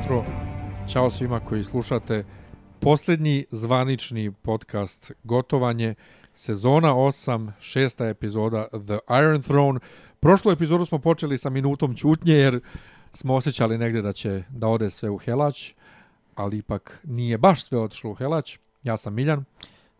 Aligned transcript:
jutro. 0.00 0.24
Ćao 0.88 1.10
svima 1.10 1.40
koji 1.40 1.64
slušate 1.64 2.24
posljednji 2.80 3.44
zvanični 3.50 4.32
podcast 4.32 5.12
Gotovanje, 5.24 5.94
sezona 6.34 6.94
8, 6.94 7.50
šesta 7.60 8.06
epizoda 8.06 8.68
The 8.86 8.98
Iron 9.20 9.42
Throne. 9.42 9.80
Prošlu 10.20 10.52
epizodu 10.52 10.84
smo 10.84 10.98
počeli 10.98 11.38
sa 11.38 11.50
minutom 11.50 11.96
čutnje 11.96 12.34
jer 12.34 12.60
smo 13.12 13.34
osjećali 13.34 13.78
negdje 13.78 14.02
da 14.02 14.12
će 14.12 14.42
da 14.48 14.68
ode 14.68 14.90
sve 14.90 15.10
u 15.10 15.18
helać, 15.18 15.74
ali 16.34 16.58
ipak 16.58 17.00
nije 17.04 17.38
baš 17.38 17.64
sve 17.64 17.78
otišlo 17.78 18.10
u 18.10 18.14
helać. 18.14 18.58
Ja 18.82 18.96
sam 18.96 19.14
Miljan. 19.14 19.44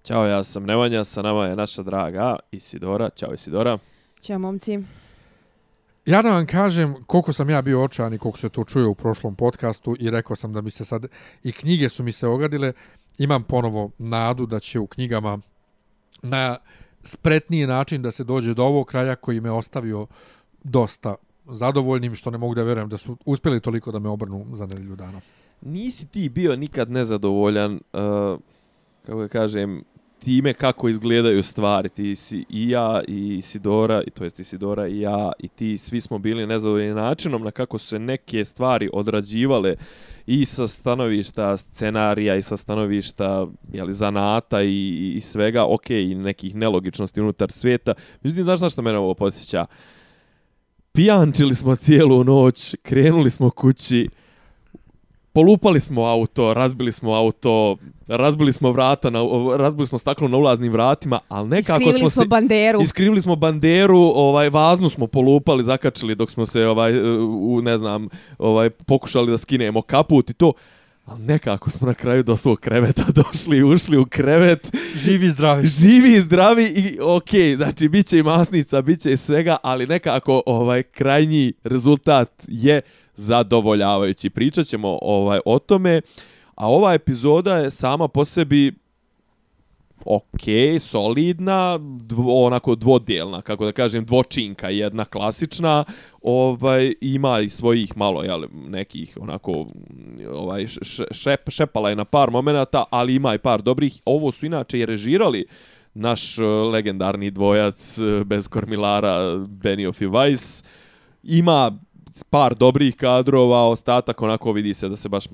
Ćao, 0.05 0.27
ja 0.27 0.45
sam 0.45 0.65
Nevanja, 0.65 1.05
sa 1.05 1.23
nama 1.23 1.47
je 1.47 1.57
naša 1.57 1.83
draga 1.83 2.37
Isidora. 2.51 3.11
Ćao 3.11 3.35
Isidora. 3.35 3.79
Ćao 4.21 4.39
momci. 4.39 4.79
Ja 6.07 6.23
da 6.23 6.31
vam 6.31 6.47
kažem 6.47 6.95
koliko 7.07 7.33
sam 7.33 7.51
ja 7.51 7.63
bio 7.63 7.85
očajan 7.85 8.15
i 8.15 8.19
koliko 8.19 8.39
se 8.39 8.49
to 8.49 8.65
čuje 8.65 8.87
u 8.87 8.95
prošlom 8.95 9.35
podcastu 9.35 9.97
i 10.01 10.11
rekao 10.11 10.37
sam 10.37 10.53
da 10.53 10.61
mi 10.61 10.71
se 10.71 10.85
sad 10.85 11.07
i 11.43 11.53
knjige 11.53 11.89
su 11.89 12.03
mi 12.03 12.13
se 12.13 12.27
ogadile. 12.27 12.73
Imam 13.19 13.43
ponovo 13.43 13.91
nadu 13.99 14.47
da 14.47 14.61
će 14.61 14.79
u 14.79 14.87
knjigama 14.87 15.39
na 16.23 16.57
spretniji 17.03 17.67
način 17.67 18.03
da 18.03 18.11
se 18.11 18.25
dođe 18.25 18.55
do 18.55 18.65
ovog 18.65 18.87
kraja 18.87 19.17
koji 19.17 19.41
me 19.41 19.51
ostavio 19.51 20.07
dosta 20.65 21.15
zadovoljnim 21.47 22.15
što 22.15 22.31
ne 22.31 22.39
mogu 22.39 22.55
da 22.55 22.63
verujem 22.63 22.89
da 22.89 22.99
su 22.99 23.17
uspjeli 23.25 23.61
toliko 23.61 23.93
da 23.93 23.99
me 23.99 24.09
obrnu 24.09 24.47
za 24.53 24.67
nedelju 24.67 24.97
dana. 24.97 25.21
Nisi 25.61 26.07
ti 26.07 26.29
bio 26.29 26.57
nikad 26.57 26.91
nezadovoljan, 26.91 27.73
uh, 27.75 28.41
kako 29.07 29.19
ga 29.19 29.29
kažem, 29.29 29.85
time 30.25 30.55
kako 30.55 30.89
izgledaju 30.89 31.43
stvari. 31.43 31.89
Ti 31.89 32.17
si 32.17 32.45
i 32.49 32.71
ja 32.71 33.03
i 33.09 33.43
Sidora, 33.43 34.03
i 34.07 34.11
to 34.11 34.25
jest 34.25 34.45
Sidora 34.45 34.89
i 34.89 35.01
ja 35.01 35.33
i 35.39 35.49
ti, 35.49 35.79
svi 35.79 36.01
smo 36.01 36.19
bili 36.19 36.47
nezadovoljni 36.47 36.95
načinom 36.95 37.43
na 37.43 37.51
kako 37.51 37.79
su 37.79 37.87
se 37.87 37.99
neke 37.99 38.45
stvari 38.45 38.91
odrađivale 38.93 39.75
i 40.27 40.45
sa 40.45 40.67
stanovišta 40.67 41.57
scenarija 41.57 42.37
i 42.37 42.43
sa 42.43 42.57
stanovišta 42.57 43.47
jeli, 43.73 43.93
zanata 43.93 44.63
i, 44.63 45.13
i 45.17 45.21
svega, 45.21 45.65
ok, 45.65 45.91
i 45.91 46.15
nekih 46.15 46.55
nelogičnosti 46.55 47.21
unutar 47.21 47.53
svijeta. 47.53 47.95
Međutim, 48.23 48.45
znaš 48.45 48.73
što 48.73 48.83
mene 48.83 48.99
ovo 48.99 49.15
posjeća? 49.15 49.67
Pijančili 50.93 51.55
smo 51.55 51.77
cijelu 51.77 52.25
noć, 52.25 52.75
krenuli 52.83 53.31
smo 53.31 53.51
kući, 53.51 54.09
polupali 55.35 55.81
smo 55.81 56.05
auto, 56.05 56.55
razbili 56.55 56.93
smo 56.93 57.13
auto, 57.13 57.77
razbili 58.07 58.53
smo 58.53 58.73
vrata, 58.73 59.11
na, 59.11 59.21
razbili 59.57 59.87
smo 59.87 59.99
staklo 59.99 60.29
na 60.29 60.37
ulaznim 60.37 60.73
vratima, 60.73 61.21
ali 61.29 61.49
nekako 61.49 61.81
iskrivili 61.81 62.01
smo, 62.01 62.11
smo 62.11 62.23
se, 62.23 62.29
banderu. 62.29 62.83
Iskrivili 62.83 63.23
smo 63.23 63.37
banderu, 63.37 63.99
ovaj 63.99 64.51
vaznu 64.51 64.89
smo 64.89 65.07
polupali, 65.07 65.65
zakačili 65.65 66.15
dok 66.15 66.31
smo 66.31 66.47
se 66.47 66.67
ovaj 66.67 66.93
u 67.21 67.61
ne 67.63 67.79
znam, 67.79 68.09
ovaj 68.39 68.71
pokušali 68.71 69.31
da 69.31 69.39
skinemo 69.39 69.83
kaput 69.83 70.31
i 70.31 70.35
to. 70.35 70.53
Ali 71.05 71.23
nekako 71.23 71.71
smo 71.71 71.87
na 71.87 71.95
kraju 71.95 72.23
do 72.23 72.37
svog 72.37 72.61
kreveta 72.61 73.05
došli 73.23 73.59
i 73.59 73.65
ušli 73.65 73.99
u 73.99 74.07
krevet. 74.07 74.77
Živi 74.97 75.27
i 75.27 75.31
zdravi. 75.31 75.67
Živi 75.67 76.17
i 76.17 76.21
zdravi 76.21 76.65
i 76.65 76.99
okej, 77.01 77.41
okay, 77.41 77.57
znači 77.57 77.89
bit 77.89 78.07
će 78.07 78.19
i 78.19 78.23
masnica, 78.23 78.83
bit 78.83 79.01
će 79.01 79.13
i 79.13 79.17
svega, 79.17 79.57
ali 79.63 79.87
nekako 79.87 80.43
ovaj 80.47 80.83
krajnji 80.83 81.53
rezultat 81.65 82.45
je 82.49 82.81
zadovoljavajući. 83.17 84.31
Pričat 84.31 84.67
ćemo 84.67 84.99
ovaj, 85.03 85.41
o 85.45 85.59
tome, 85.59 86.01
a 86.55 86.69
ova 86.69 86.95
epizoda 86.95 87.57
je 87.57 87.71
sama 87.71 88.09
po 88.09 88.25
sebi 88.25 88.75
ok, 90.05 90.81
solidna, 90.81 91.79
dvo, 91.81 92.47
onako 92.47 92.75
dvodjelna, 92.75 93.43
kako 93.43 93.65
da 93.65 93.73
kažem, 93.73 94.05
dvočinka, 94.05 94.71
jedna 94.71 95.05
klasična, 95.05 95.85
ovaj 96.23 96.95
ima 97.01 97.41
i 97.41 97.49
svojih 97.49 97.97
malo 97.97 98.23
jel, 98.23 98.45
nekih 98.53 99.19
onako 99.21 99.67
ovaj 100.31 100.67
šep, 101.11 101.51
šepala 101.51 101.91
je 101.91 101.97
na 101.97 102.05
par 102.05 102.31
momenata, 102.31 102.85
ali 102.91 103.15
ima 103.15 103.35
i 103.35 103.39
par 103.39 103.63
dobrih. 103.63 104.01
Ovo 104.05 104.33
su 104.33 104.47
inače 104.47 104.79
i 104.79 104.87
režirali 104.87 105.47
naš 105.95 106.39
e, 106.39 106.43
legendarni 106.45 107.31
dvojac 107.31 107.99
e, 107.99 108.25
bez 108.25 108.49
kormilara 108.49 109.37
Benioff 109.49 110.01
i 110.01 110.07
Weiss. 110.07 110.65
Ima 111.23 111.79
par 112.31 112.55
dobrih 112.55 112.97
kadrova, 112.97 113.69
ostatak 113.69 114.23
onako 114.23 114.53
vidi 114.53 114.75
se 114.75 114.89
da 114.89 114.97
se 114.97 115.09
baš 115.09 115.25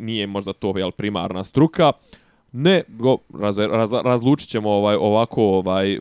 nije 0.00 0.26
možda 0.26 0.52
to 0.52 0.78
jel, 0.78 0.90
primarna 0.90 1.44
struka. 1.44 1.92
Ne, 2.52 2.82
go, 2.88 3.18
raz, 3.34 3.58
raz, 3.58 3.92
razlučit 3.92 4.48
ćemo 4.48 4.70
ovaj, 4.70 4.96
ovako 4.96 5.42
ovaj, 5.42 5.98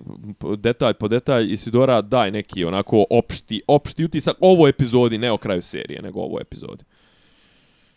detalj 0.58 0.94
po 0.94 1.08
detalj. 1.08 1.54
Isidora, 1.54 2.02
daj 2.02 2.32
neki 2.32 2.66
onako 2.66 3.06
opšti, 3.10 3.62
opšti 3.68 4.06
utisak 4.06 4.36
ovo 4.40 4.68
epizodi, 4.68 5.18
ne 5.18 5.32
o 5.32 5.38
kraju 5.38 5.62
serije, 5.62 6.02
nego 6.02 6.20
ovo 6.20 6.40
epizodi. 6.42 6.84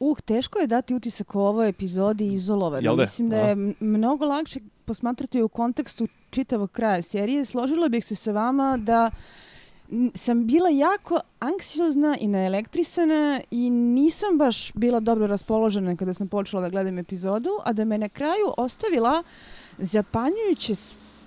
Uh, 0.01 0.19
teško 0.21 0.59
je 0.59 0.67
dati 0.67 0.95
utisak 0.95 1.35
o 1.35 1.41
ovoj 1.41 1.69
epizodi 1.69 2.33
izolovano. 2.33 2.97
Mislim 2.97 3.31
da 3.31 3.37
je 3.37 3.57
mnogo 3.81 4.27
lakše 4.27 4.61
posmatrati 4.85 5.43
u 5.43 5.49
kontekstu 5.49 6.07
čitavog 6.31 6.71
kraja 6.71 7.03
serije. 7.03 7.45
Složila 7.45 7.89
bih 7.89 8.05
se 8.05 8.15
sa 8.15 8.33
vama 8.33 8.77
da 8.77 9.11
sam 10.15 10.47
bila 10.47 10.69
jako 10.69 11.21
anksiozna 11.41 12.17
i 12.21 12.29
naelektrisana 12.29 13.41
i 13.51 13.71
nisam 13.71 14.39
baš 14.39 14.73
bila 14.73 15.01
dobro 15.01 15.27
raspoložena 15.27 15.97
kada 15.97 16.15
sam 16.15 16.29
počela 16.29 16.63
da 16.63 16.69
gledam 16.69 16.99
epizodu, 16.99 17.51
a 17.65 17.73
da 17.73 17.85
me 17.85 17.99
na 17.99 18.09
kraju 18.09 18.55
ostavila 18.57 19.23
zapanjujuće 19.79 20.75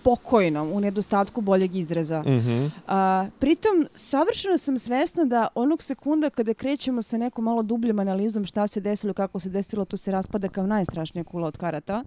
spokojnom 0.02 0.72
u 0.74 0.80
nedostatku 0.80 1.42
boljeg 1.42 1.76
izraza. 1.76 2.22
Mm 2.22 2.26
-hmm. 2.26 2.70
a, 2.88 3.28
pritom, 3.40 3.88
savršeno 3.96 4.58
sam 4.58 4.78
svesna 4.78 5.26
da 5.26 5.48
onog 5.56 5.84
sekunda 5.84 6.30
kada 6.30 6.54
krećemo 6.54 7.02
sa 7.02 7.18
nekom 7.18 7.46
malo 7.46 7.64
dubljom 7.64 8.00
analizom 8.00 8.46
šta 8.46 8.68
se 8.68 8.82
desilo, 8.82 9.14
kako 9.14 9.40
se 9.40 9.50
desilo, 9.50 9.86
to 9.86 9.98
se 9.98 10.12
raspada 10.12 10.48
kao 10.48 10.68
najstrašnija 10.68 11.24
kula 11.24 11.48
od 11.48 11.58
karata. 11.58 12.04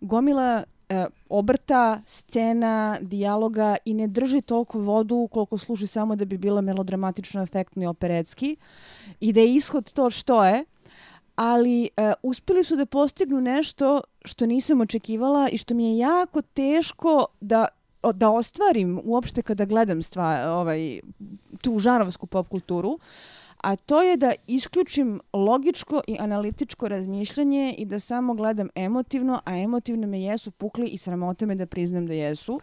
Gomila 0.00 0.64
e, 0.88 1.06
obrta, 1.28 2.02
scena, 2.06 2.98
dijaloga 3.00 3.76
i 3.84 3.94
ne 3.94 4.06
drži 4.06 4.40
toliko 4.40 4.78
vodu 4.78 5.28
koliko 5.32 5.58
služi 5.58 5.86
samo 5.86 6.16
da 6.16 6.24
bi 6.24 6.38
bila 6.38 6.60
melodramatično 6.60 7.42
efektno 7.42 7.82
i 7.82 7.86
operetski 7.86 8.56
i 9.20 9.32
da 9.32 9.40
je 9.40 9.54
ishod 9.54 9.92
to 9.92 10.10
što 10.10 10.44
je, 10.44 10.64
ali 11.36 11.84
e, 11.96 12.12
uspjeli 12.22 12.64
su 12.64 12.76
da 12.76 12.86
postignu 12.86 13.40
nešto 13.40 14.00
što 14.24 14.46
nisam 14.46 14.80
očekivala 14.80 15.48
i 15.52 15.58
što 15.58 15.74
mi 15.74 15.84
je 15.84 15.98
jako 15.98 16.42
teško 16.42 17.26
da 17.40 17.68
da 18.14 18.30
ostvarim 18.30 19.00
uopšte 19.04 19.42
kada 19.42 19.64
gledam 19.64 20.02
stva, 20.02 20.42
ovaj, 20.46 21.00
tu 21.62 21.78
žarovsku 21.78 22.26
pop 22.26 22.48
kulturu. 22.48 22.88
Uh, 22.88 23.00
a 23.62 23.76
to 23.76 24.02
je 24.02 24.16
da 24.16 24.32
isključim 24.46 25.20
logičko 25.32 26.02
i 26.06 26.16
analitičko 26.20 26.88
razmišljanje 26.88 27.74
i 27.78 27.84
da 27.84 28.00
samo 28.00 28.34
gledam 28.34 28.68
emotivno, 28.74 29.40
a 29.44 29.56
emotivno 29.56 30.06
me 30.06 30.22
jesu 30.22 30.50
pukli 30.50 30.86
i 30.86 30.98
sramote 30.98 31.46
me 31.46 31.54
da 31.54 31.66
priznam 31.66 32.06
da 32.06 32.14
jesu 32.14 32.60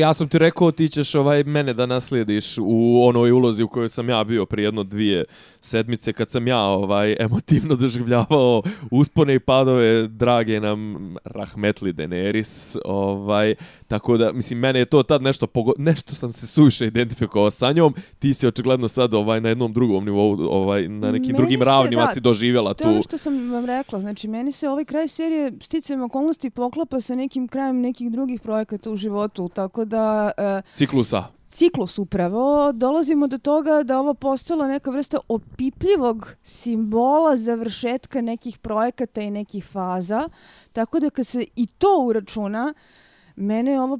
ja 0.00 0.14
sam 0.14 0.28
ti 0.28 0.38
rekao 0.38 0.70
ti 0.70 0.88
ćeš 0.88 1.14
ovaj 1.14 1.44
mene 1.44 1.74
da 1.74 1.86
naslijediš 1.86 2.58
u 2.58 3.04
onoj 3.04 3.30
ulozi 3.30 3.62
u 3.62 3.68
kojoj 3.68 3.88
sam 3.88 4.08
ja 4.08 4.24
bio 4.24 4.46
prije 4.46 4.66
jedno 4.66 4.82
dvije 4.82 5.24
sedmice 5.60 6.12
kad 6.12 6.30
sam 6.30 6.48
ja 6.48 6.58
ovaj 6.60 7.16
emotivno 7.20 7.76
doživljavao 7.82 8.62
uspone 8.90 9.34
i 9.34 9.38
padove 9.38 10.08
drage 10.08 10.60
nam 10.60 11.14
rahmetli 11.24 11.92
Daenerys 11.92 12.78
ovaj 12.84 13.54
tako 13.88 14.16
da 14.16 14.32
mislim 14.32 14.58
mene 14.58 14.78
je 14.78 14.84
to 14.84 15.02
tad 15.02 15.22
nešto 15.22 15.46
pogo 15.46 15.72
nešto 15.78 16.14
sam 16.14 16.32
se 16.32 16.46
suše 16.46 16.86
identifikovao 16.86 17.50
sa 17.50 17.72
njom 17.72 17.94
ti 18.18 18.34
si 18.34 18.46
očigledno 18.46 18.88
sad 18.88 19.14
ovaj 19.14 19.40
na 19.40 19.48
jednom 19.48 19.72
drugom 19.72 20.04
nivou 20.04 20.38
ovaj 20.50 20.88
na 20.88 21.12
nekim 21.12 21.26
meni 21.26 21.38
drugim 21.38 21.62
ravnima 21.62 22.02
da, 22.02 22.12
si 22.12 22.20
doživjela 22.20 22.74
tu 22.74 22.84
to 22.84 22.90
je 22.90 23.02
što 23.02 23.18
sam 23.18 23.52
vam 23.52 23.64
rekla 23.64 24.00
znači 24.00 24.28
meni 24.28 24.52
se 24.52 24.68
ovaj 24.68 24.84
kraj 24.84 25.08
serije 25.08 25.52
sticajem 25.62 26.02
okolnosti 26.02 26.50
poklapa 26.50 27.00
sa 27.00 27.14
nekim 27.14 27.48
krajem 27.48 27.80
nekih 27.80 28.12
drugih 28.12 28.40
projekata 28.40 28.90
u 28.90 28.96
životu 28.96 29.39
životu, 29.40 29.54
tako 29.54 29.84
da... 29.84 30.30
E, 30.36 30.62
Ciklusa. 30.74 31.24
Ciklus 31.48 31.98
upravo. 31.98 32.72
Dolazimo 32.72 33.26
do 33.26 33.38
toga 33.38 33.82
da 33.82 33.98
ovo 33.98 34.14
postalo 34.14 34.66
neka 34.66 34.90
vrsta 34.90 35.18
opipljivog 35.28 36.36
simbola 36.42 37.36
završetka 37.36 38.20
nekih 38.20 38.58
projekata 38.58 39.20
i 39.20 39.30
nekih 39.30 39.64
faza. 39.64 40.28
Tako 40.72 41.00
da 41.00 41.10
kad 41.10 41.26
se 41.26 41.44
i 41.56 41.66
to 41.66 42.04
uračuna, 42.06 42.74
mene 43.36 43.70
je 43.70 43.80
ovo 43.80 43.98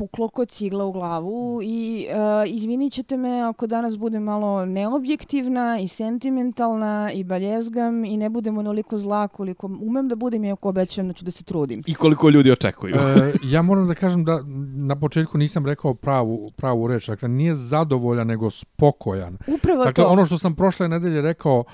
puklo 0.00 0.28
kod 0.28 0.48
cigla 0.48 0.84
u 0.84 0.92
glavu 0.92 1.60
i 1.62 2.06
uh, 2.08 2.54
izvinit 2.54 2.92
ćete 2.92 3.16
me 3.16 3.40
ako 3.40 3.66
danas 3.66 3.98
budem 3.98 4.22
malo 4.22 4.66
neobjektivna 4.66 5.78
i 5.80 5.88
sentimentalna 5.88 7.10
i 7.12 7.24
baljezgam 7.24 8.04
i 8.04 8.16
ne 8.16 8.30
budem 8.30 8.58
onoliko 8.58 8.98
zla 8.98 9.28
koliko 9.28 9.66
umem 9.66 10.08
da 10.08 10.14
budem 10.14 10.44
i 10.44 10.52
ako 10.52 10.68
obećam 10.68 11.08
da 11.08 11.14
ću 11.14 11.24
da 11.24 11.30
se 11.30 11.44
trudim. 11.44 11.82
I 11.86 11.94
koliko 11.94 12.28
ljudi 12.28 12.52
očekuju. 12.52 12.94
e, 12.94 13.32
ja 13.42 13.62
moram 13.62 13.88
da 13.88 13.94
kažem 13.94 14.24
da 14.24 14.42
na 14.74 14.96
početku 14.96 15.38
nisam 15.38 15.66
rekao 15.66 15.94
pravu, 15.94 16.50
pravu 16.56 16.88
reč. 16.88 17.08
Dakle, 17.08 17.28
nije 17.28 17.54
zadovoljan 17.54 18.26
nego 18.26 18.50
spokojan. 18.50 19.38
Upravo 19.46 19.84
dakle, 19.84 20.04
to. 20.04 20.10
ono 20.10 20.26
što 20.26 20.38
sam 20.38 20.54
prošle 20.54 20.88
nedelje 20.88 21.22
rekao, 21.22 21.64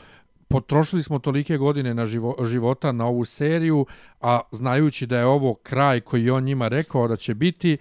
potrošili 0.49 1.03
smo 1.03 1.19
tolike 1.19 1.57
godine 1.57 1.95
na 1.95 2.07
živo, 2.07 2.37
života 2.45 2.93
na 2.93 3.07
ovu 3.07 3.25
seriju, 3.25 3.87
a 4.21 4.41
znajući 4.51 5.07
da 5.07 5.19
je 5.19 5.27
ovo 5.27 5.55
kraj 5.55 6.01
koji 6.01 6.31
on 6.31 6.45
njima 6.45 6.69
rekao 6.69 7.09
da 7.09 7.17
će 7.17 7.35
biti, 7.35 7.79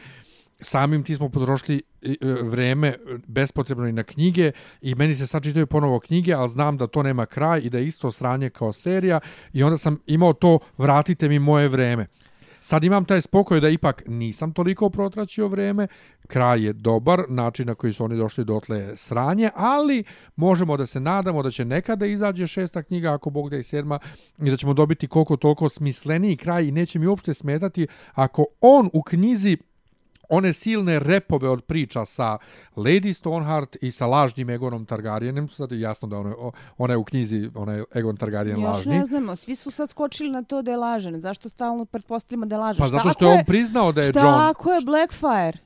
samim 0.66 1.04
ti 1.04 1.16
smo 1.16 1.30
potrošili 1.30 1.82
e, 2.02 2.10
e, 2.10 2.16
vreme 2.42 2.96
bespotrebno 3.28 3.88
i 3.88 3.92
na 3.92 4.04
knjige 4.04 4.52
i 4.82 4.96
meni 4.96 5.16
se 5.16 5.28
sad 5.28 5.44
čitaju 5.44 5.68
ponovo 5.68 6.00
knjige, 6.00 6.34
ali 6.34 6.50
znam 6.50 6.78
da 6.78 6.88
to 6.88 7.04
nema 7.04 7.26
kraj 7.26 7.60
i 7.64 7.70
da 7.70 7.78
je 7.78 7.88
isto 7.88 8.12
sranje 8.12 8.50
kao 8.50 8.74
serija 8.74 9.20
i 9.54 9.64
onda 9.64 9.78
sam 9.78 9.98
imao 10.08 10.34
to 10.34 10.60
vratite 10.78 11.30
mi 11.30 11.40
moje 11.40 11.68
vreme. 11.68 12.08
Sad 12.66 12.84
imam 12.84 13.06
taj 13.06 13.22
spokoj 13.22 13.60
da 13.60 13.70
ipak 13.70 14.04
nisam 14.08 14.54
toliko 14.54 14.90
protraćio 14.90 15.48
vreme, 15.48 15.88
kraj 16.28 16.64
je 16.66 16.74
dobar, 16.74 17.24
način 17.30 17.68
na 17.68 17.76
koji 17.76 17.94
su 17.94 18.04
oni 18.04 18.18
došli 18.18 18.46
dotle 18.46 18.78
je 18.78 18.98
sranje, 18.98 19.50
ali 19.56 20.04
možemo 20.36 20.78
da 20.78 20.86
se 20.86 21.00
nadamo 21.00 21.44
da 21.44 21.52
će 21.52 21.66
nekada 21.66 22.06
izađe 22.06 22.48
šesta 22.48 22.84
knjiga, 22.84 23.14
ako 23.14 23.30
Bog 23.30 23.50
da 23.50 23.58
i 23.58 23.64
sedma, 23.64 24.00
i 24.42 24.50
da 24.50 24.58
ćemo 24.58 24.74
dobiti 24.74 25.08
koliko 25.08 25.38
toliko 25.38 25.70
smisleniji 25.70 26.38
kraj 26.38 26.64
i 26.64 26.72
neće 26.72 27.00
mi 27.00 27.08
uopšte 27.08 27.34
smetati 27.34 27.88
ako 28.14 28.46
on 28.62 28.90
u 28.94 29.04
knjizi 29.04 29.58
one 30.30 30.54
silne 30.54 31.00
repove 31.00 31.50
od 31.50 31.62
priča 31.62 32.06
sa 32.06 32.38
Lady 32.76 33.14
Stoneheart 33.14 33.78
i 33.82 33.92
sa 33.92 34.06
lažnim 34.06 34.50
Egonom 34.50 34.86
Targaryenom, 34.86 35.48
sad 35.48 35.72
je 35.72 35.80
jasno 35.80 36.08
da 36.08 36.18
ona, 36.18 36.36
ona 36.78 36.94
je 36.94 36.98
u 36.98 37.04
knjizi, 37.04 37.50
ona 37.56 37.74
je 37.74 37.84
Egon 37.96 38.18
Targaryen 38.18 38.62
Još 38.62 38.76
lažni. 38.76 38.96
Još 38.96 39.00
ne 39.00 39.06
znamo, 39.06 39.36
svi 39.36 39.56
su 39.56 39.72
sad 39.72 39.90
skočili 39.90 40.30
na 40.30 40.44
to 40.44 40.62
da 40.62 40.72
je 40.72 40.78
lažen. 40.78 41.22
Zašto 41.22 41.50
stalno 41.50 41.86
pretpostavljamo 41.86 42.46
da 42.46 42.56
je 42.56 42.60
lažen? 42.60 42.80
Pa 42.80 42.88
šta 42.88 42.98
zato 42.98 43.10
što 43.10 43.26
je 43.26 43.34
on 43.34 43.46
priznao 43.46 43.92
da 43.92 44.02
je 44.02 44.08
šta 44.08 44.20
John... 44.20 44.34
Šta 44.34 44.50
ako 44.50 44.72
je 44.72 44.82
Blackfire? 44.82 45.58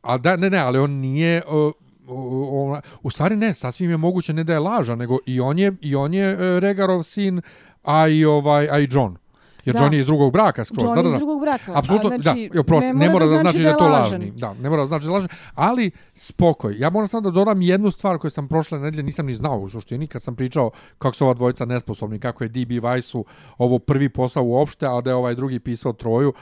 A 0.00 0.18
da, 0.18 0.36
ne, 0.36 0.50
ne, 0.50 0.58
ali 0.58 0.78
on 0.78 0.90
nije... 0.90 1.42
Uh, 1.48 1.72
ona, 2.08 2.80
u 3.02 3.10
stvari 3.10 3.36
ne, 3.36 3.54
sasvim 3.54 3.90
je 3.90 3.96
moguće 3.96 4.32
ne 4.32 4.44
da 4.44 4.52
je 4.52 4.58
lažan, 4.58 4.98
nego 4.98 5.18
i 5.26 5.40
on 5.40 5.58
je, 5.58 5.72
i 5.80 5.94
on 5.94 6.14
je 6.14 6.34
uh, 6.34 6.58
Regarov 6.58 7.02
sin, 7.02 7.42
a 7.82 8.08
i, 8.08 8.24
ovaj, 8.24 8.68
a 8.70 8.78
i 8.78 8.88
John. 8.90 9.16
Jer 9.66 9.74
da. 9.74 9.82
John 9.82 9.94
je 9.94 10.00
iz 10.00 10.06
drugog 10.06 10.32
braka 10.32 10.64
skroz. 10.64 10.84
John 10.84 10.96
da, 10.96 11.02
da, 11.02 11.08
da. 11.08 11.14
iz 11.14 11.18
drugog 11.18 11.40
braka. 11.40 11.72
Apsolutno, 11.78 12.08
znači, 12.08 12.48
da. 12.52 12.58
Jo, 12.58 12.62
prosti, 12.62 12.86
ne, 12.86 12.94
ne 12.94 13.10
mora 13.10 13.26
da 13.26 13.38
znači 13.38 13.62
da, 13.62 13.68
je 13.68 13.76
to 13.76 13.88
lažni. 13.88 14.30
Da, 14.30 14.54
ne 14.54 14.70
mora 14.70 14.82
da 14.82 14.86
znači 14.86 15.04
da 15.04 15.10
je 15.10 15.14
lažni. 15.14 15.28
Ali, 15.54 15.90
spokoj. 16.14 16.76
Ja 16.78 16.90
moram 16.90 17.08
samo 17.08 17.20
da 17.20 17.30
dodam 17.30 17.62
jednu 17.62 17.90
stvar 17.90 18.18
koju 18.18 18.30
sam 18.30 18.48
prošle 18.48 18.78
nedelje 18.78 19.02
nisam 19.02 19.26
ni 19.26 19.34
znao 19.34 19.58
u 19.58 19.68
suštini 19.68 20.06
kad 20.06 20.22
sam 20.22 20.36
pričao 20.36 20.70
kako 20.98 21.16
su 21.16 21.24
ova 21.24 21.34
dvojica 21.34 21.64
nesposobni, 21.64 22.18
kako 22.18 22.44
je 22.44 22.48
DB 22.48 22.70
Weiss-u 22.70 23.24
ovo 23.58 23.78
prvi 23.78 24.08
posao 24.08 24.44
uopšte, 24.44 24.86
a 24.86 25.00
da 25.00 25.10
je 25.10 25.14
ovaj 25.14 25.34
drugi 25.34 25.58
pisao 25.58 25.92
troju. 25.92 26.32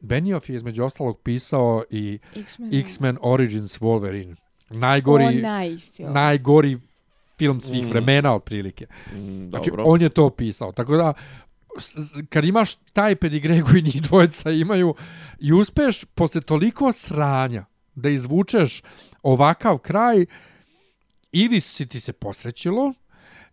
Benioff 0.00 0.48
je 0.48 0.56
između 0.56 0.84
ostalog 0.84 1.20
pisao 1.20 1.84
i 1.90 2.18
X-Men 2.72 3.18
Origins 3.22 3.80
Wolverine. 3.80 4.34
Najgori, 4.70 5.42
najgori 5.98 6.78
film 7.38 7.60
svih 7.60 7.84
mm. 7.84 7.88
vremena 7.88 8.34
otprilike. 8.34 8.86
Mm, 9.12 9.48
znači, 9.48 9.70
on 9.78 10.02
je 10.02 10.08
to 10.08 10.30
pisao. 10.30 10.72
Tako 10.72 10.96
da, 10.96 11.12
kad 12.28 12.44
imaš 12.44 12.74
taj 12.74 13.16
pedigre 13.16 13.62
koji 13.62 13.82
njih 13.82 14.02
dvojeca 14.02 14.50
imaju 14.50 14.94
i 15.40 15.52
uspeš 15.52 16.04
posle 16.04 16.40
toliko 16.40 16.92
sranja 16.92 17.64
da 17.94 18.08
izvučeš 18.08 18.82
ovakav 19.22 19.78
kraj 19.78 20.26
ili 21.32 21.60
si 21.60 21.86
ti 21.86 22.00
se 22.00 22.12
posrećilo 22.12 22.94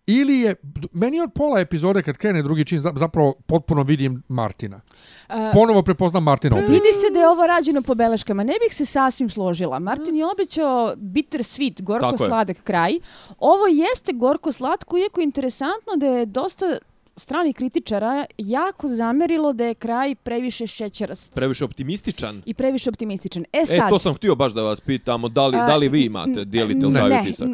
ili 0.06 0.40
je 0.40 0.56
meni 0.92 1.22
od 1.22 1.34
pola 1.34 1.60
epizode 1.60 2.04
kad 2.04 2.18
krene 2.18 2.42
drugi 2.42 2.66
čin 2.66 2.80
zapravo 2.80 3.34
potpuno 3.46 3.84
vidim 3.84 4.24
Martina. 4.28 4.82
Uh, 5.30 5.36
Ponovo 5.54 5.84
prepoznam 5.84 6.24
Martina. 6.24 6.56
Vidi 6.56 6.94
se 7.02 7.14
da 7.14 7.20
je 7.20 7.28
ovo 7.28 7.48
rađeno 7.48 7.82
po 7.88 7.96
beleškama. 7.96 8.44
Ne 8.44 8.54
bih 8.54 8.76
se 8.76 8.86
sasvim 8.86 9.30
složila. 9.30 9.80
Martin 9.80 10.16
je 10.16 10.26
obećao 10.26 10.94
bitter 10.98 11.42
sweet, 11.42 11.82
gorko 11.82 12.18
sladak 12.18 12.58
kraj. 12.64 12.94
Ovo 13.40 13.68
jeste 13.68 14.14
gorko 14.14 14.52
slatko, 14.52 14.98
iako 14.98 15.20
je 15.20 15.24
interesantno 15.24 15.94
da 15.98 16.06
je 16.06 16.26
dosta 16.26 16.78
strani 17.18 17.54
kritičara 17.54 18.26
jako 18.38 18.88
zamerilo 18.88 19.54
da 19.54 19.66
je 19.66 19.74
kraj 19.74 20.16
previše 20.16 20.68
šećerast. 20.68 21.34
Previše 21.34 21.66
optimističan. 21.66 22.42
I 22.46 22.54
previše 22.54 22.90
optimističan. 22.90 23.46
E, 23.54 23.66
sad, 23.66 23.78
e 23.78 23.90
to 23.90 24.00
sam 24.00 24.16
htio 24.16 24.36
baš 24.36 24.54
da 24.54 24.62
vas 24.62 24.82
pitamo, 24.82 25.30
da 25.30 25.48
li, 25.48 25.58
a, 25.58 25.66
da 25.66 25.76
li 25.76 25.90
vi 25.90 26.06
imate, 26.06 26.46
dijelite 26.46 26.86
li 26.86 26.94
taj 26.94 27.22
utisak? 27.22 27.48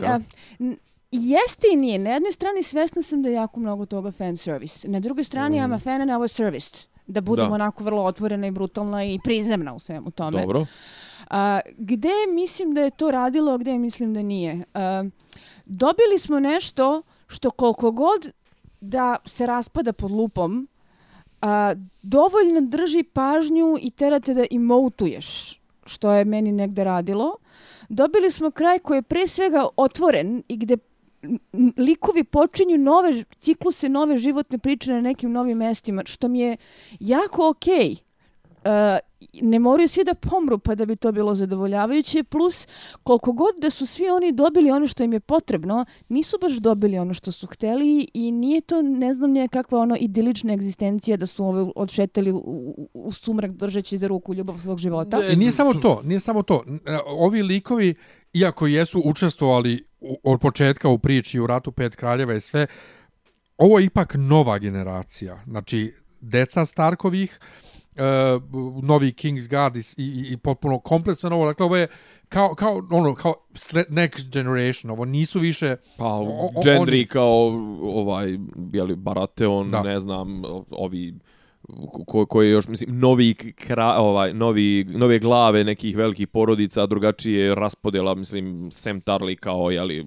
Ne, 0.60 0.76
Jeste 1.12 1.68
i 1.74 1.76
nije. 1.76 2.00
Na 2.00 2.10
jednoj 2.10 2.32
strani 2.32 2.64
svesna 2.64 3.02
sam 3.02 3.22
da 3.22 3.30
je 3.30 3.36
jako 3.36 3.60
mnogo 3.60 3.86
toga 3.86 4.12
fan 4.12 4.38
service. 4.38 4.88
Na 4.88 5.00
drugoj 5.00 5.24
strani 5.24 5.60
mm. 5.60 5.64
I'm 5.64 5.76
a 5.76 5.80
fan 5.80 6.02
and 6.02 6.12
I 6.12 6.14
was 6.14 6.28
serviced. 6.28 6.86
Da 7.08 7.22
budemo 7.22 7.50
da. 7.50 7.56
onako 7.56 7.84
vrlo 7.84 8.04
otvorena 8.04 8.48
i 8.48 8.52
brutalna 8.52 9.04
i 9.06 9.20
prizemna 9.24 9.74
u 9.74 9.80
svemu 9.80 10.12
tome. 10.12 10.42
Dobro. 10.42 10.66
A, 11.30 11.60
gde 11.78 12.14
mislim 12.34 12.74
da 12.74 12.82
je 12.82 12.90
to 12.90 13.12
radilo, 13.12 13.52
a 13.52 13.58
gde 13.58 13.78
mislim 13.78 14.14
da 14.14 14.22
nije? 14.22 14.64
A, 14.74 15.04
dobili 15.66 16.20
smo 16.20 16.40
nešto 16.40 17.02
što 17.28 17.52
koliko 17.52 17.92
god 17.92 18.32
da 18.82 19.18
se 19.26 19.46
raspada 19.46 19.94
pod 19.94 20.12
lupom, 20.12 20.68
a, 21.42 21.74
dovoljno 22.02 22.62
drži 22.62 23.04
pažnju 23.04 23.78
i 23.82 23.92
terate 23.92 24.34
da 24.34 24.46
emotuješ, 24.52 25.60
što 25.86 26.12
je 26.12 26.26
meni 26.26 26.52
negde 26.52 26.84
radilo. 26.84 27.38
Dobili 27.90 28.32
smo 28.32 28.52
kraj 28.52 28.80
koji 28.80 28.98
je 28.98 29.02
pre 29.02 29.28
svega 29.28 29.68
otvoren 29.78 30.44
i 30.48 30.58
gde 30.58 30.78
likovi 31.78 32.24
počinju 32.24 32.78
nove 32.78 33.24
cikluse, 33.38 33.90
nove 33.90 34.18
životne 34.18 34.58
priče 34.58 34.92
na 34.92 35.02
nekim 35.02 35.32
novim 35.32 35.58
mestima, 35.58 36.04
što 36.06 36.28
mi 36.28 36.40
je 36.40 36.58
jako 37.00 37.50
okej. 37.50 37.96
Okay. 37.96 38.00
Uh, 38.94 39.09
ne 39.42 39.60
moraju 39.60 39.88
svi 39.88 40.04
da 40.04 40.14
pomru 40.14 40.60
pa 40.60 40.76
da 40.76 40.86
bi 40.86 40.96
to 40.96 41.12
bilo 41.12 41.36
zadovoljavajuće, 41.36 42.24
plus 42.24 42.68
koliko 43.04 43.32
god 43.32 43.56
da 43.62 43.70
su 43.70 43.86
svi 43.86 44.10
oni 44.10 44.32
dobili 44.32 44.72
ono 44.72 44.88
što 44.88 45.04
im 45.04 45.14
je 45.14 45.20
potrebno, 45.20 45.86
nisu 46.10 46.38
baš 46.42 46.58
dobili 46.58 46.98
ono 46.98 47.14
što 47.14 47.32
su 47.32 47.48
hteli 47.48 48.08
i 48.14 48.32
nije 48.32 48.62
to, 48.62 48.82
ne 48.82 49.14
znam 49.14 49.32
nije 49.32 49.48
kakva 49.48 49.80
ono 49.80 49.98
idilična 50.00 50.54
egzistencija 50.54 51.18
da 51.18 51.26
su 51.26 51.46
ove 51.46 51.72
odšetali 51.76 52.32
u, 52.32 52.38
u, 52.38 52.90
u 52.94 53.12
sumrak 53.12 53.52
držeći 53.52 53.98
za 53.98 54.08
ruku 54.08 54.34
ljubav 54.34 54.60
svog 54.62 54.78
života. 54.78 55.24
I 55.32 55.36
nije 55.36 55.52
samo 55.52 55.74
to, 55.74 56.02
nije 56.04 56.20
samo 56.20 56.44
to. 56.44 56.64
Ovi 57.06 57.42
likovi, 57.42 57.96
iako 58.34 58.68
jesu 58.68 59.02
učestvovali 59.06 59.88
od 60.24 60.40
početka 60.40 60.90
u 60.90 61.00
priči 61.00 61.40
u 61.40 61.48
Ratu 61.48 61.72
pet 61.72 61.96
kraljeva 61.96 62.36
i 62.36 62.40
sve, 62.40 62.68
ovo 63.58 63.80
je 63.80 63.86
ipak 63.86 64.16
nova 64.18 64.58
generacija. 64.58 65.44
Znači, 65.48 65.94
deca 66.22 66.66
Starkovih, 66.66 67.40
uh, 67.42 67.69
novi 68.84 69.12
King's 69.12 69.50
Guard 69.50 69.76
i, 69.76 69.80
i, 69.98 70.34
i 70.34 70.38
potpuno 70.38 70.80
kompletno 70.80 71.30
novo. 71.30 71.46
Dakle, 71.46 71.66
ovo 71.66 71.78
je 71.78 71.88
kao, 72.30 72.56
kao, 72.56 72.88
ono, 72.92 73.16
kao 73.16 73.34
next 73.90 74.32
generation. 74.32 74.92
Ovo 74.92 75.06
nisu 75.06 75.40
više... 75.40 75.76
Pa, 75.98 76.06
Gendry 76.64 77.08
kao 77.08 77.48
ovaj, 77.82 78.38
jeli, 78.74 78.96
Baratheon, 78.96 79.72
da. 79.72 79.84
ne 79.84 80.00
znam, 80.00 80.42
ovi 80.72 81.14
ko, 82.06 82.26
koji 82.26 82.48
je 82.48 82.52
još 82.52 82.68
mislim 82.68 83.00
novi 83.00 83.34
kra, 83.56 83.96
ovaj 83.98 84.34
novi 84.34 84.86
nove 84.90 85.20
glave 85.20 85.64
nekih 85.64 85.98
velikih 85.98 86.28
porodica 86.28 86.86
drugačije 86.86 87.56
raspodjela 87.56 88.16
mislim 88.16 88.72
Sam 88.72 89.02
Tarly 89.02 89.36
kao 89.36 89.72
je 89.72 89.84
li 89.84 90.06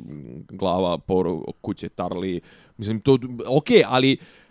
glava 0.49 0.99
por 0.99 1.27
kuće 1.61 1.89
Tarly 1.89 2.41
mislim 2.77 3.01
to 3.01 3.19
okej 3.47 3.79
okay, 3.79 3.85
ali 3.87 4.13
Uh, 4.13 4.42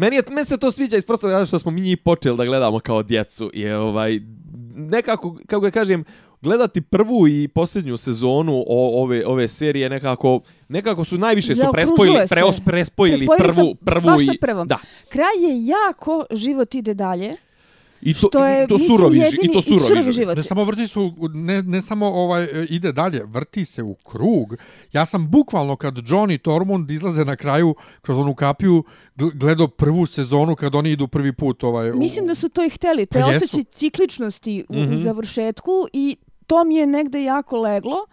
meni, 0.00 0.16
je, 0.16 0.22
meni 0.30 0.46
se 0.46 0.56
to 0.56 0.70
sviđa 0.70 0.96
iz 0.96 1.04
prostog 1.04 1.30
razloga 1.30 1.46
što 1.46 1.58
smo 1.58 1.70
mi 1.70 1.80
njih 1.80 1.98
počeli 1.98 2.36
da 2.36 2.44
gledamo 2.44 2.78
kao 2.78 3.02
djecu. 3.02 3.50
I 3.54 3.68
ovaj, 3.68 4.20
nekako, 4.74 5.36
kako 5.46 5.60
ga 5.60 5.70
kažem, 5.70 6.04
gledati 6.44 6.80
prvu 6.80 7.28
i 7.28 7.48
posljednju 7.48 7.96
sezonu 7.96 8.64
o, 8.66 9.02
ove 9.02 9.26
ove 9.26 9.48
serije 9.48 9.90
nekako 9.90 10.40
nekako 10.68 11.04
su 11.04 11.18
najviše 11.18 11.54
su 11.54 11.66
prespojili 11.72 12.18
preos, 12.28 12.56
prespojili 12.64 13.26
prvu 13.38 13.74
prvu 13.74 14.20
i 14.20 14.38
da. 14.66 14.78
Kraj 15.08 15.34
je 15.42 15.66
jako 15.66 16.24
život 16.30 16.74
ide 16.74 16.94
dalje. 16.94 17.34
I 18.04 18.14
to, 18.14 18.18
što 18.18 18.46
je, 18.46 18.66
to 18.66 18.78
surovi, 18.78 19.18
jedini, 19.18 19.42
i 19.42 19.52
to 19.52 19.62
surovi, 19.62 19.80
surovi 19.80 20.12
život. 20.12 20.36
Ne 20.36 20.42
samo 20.42 20.64
vrti 20.64 20.88
se, 20.88 21.00
ne, 21.34 21.62
ne 21.62 21.82
samo 21.82 22.06
ovaj, 22.06 22.48
ide 22.68 22.92
dalje, 22.92 23.24
vrti 23.24 23.64
se 23.64 23.82
u 23.82 23.94
krug. 23.94 24.56
Ja 24.92 25.06
sam 25.06 25.30
bukvalno 25.30 25.76
kad 25.76 25.98
John 26.06 26.30
i 26.30 26.38
Tormund 26.38 26.90
izlaze 26.90 27.24
na 27.24 27.36
kraju 27.36 27.74
kroz 28.02 28.18
onu 28.18 28.34
kapiju, 28.34 28.84
gledao 29.34 29.68
prvu 29.68 30.06
sezonu 30.06 30.56
kad 30.56 30.74
oni 30.74 30.90
idu 30.90 31.08
prvi 31.08 31.32
put. 31.32 31.64
Ovaj, 31.64 31.92
Mislim 31.92 32.26
da 32.26 32.34
su 32.34 32.48
to 32.48 32.64
i 32.64 32.70
hteli, 32.70 33.06
te 33.06 33.20
pa 33.20 33.26
osjećaj 33.26 33.64
cikličnosti 33.64 34.64
u, 34.68 34.74
mm 34.74 34.76
-hmm. 34.76 34.88
u 34.88 34.94
mhm. 34.94 35.02
završetku 35.02 35.86
i 35.92 36.16
to 36.46 36.64
mi 36.64 36.76
je 36.76 36.86
negde 36.86 37.24
jako 37.24 37.60
leglo. 37.60 38.06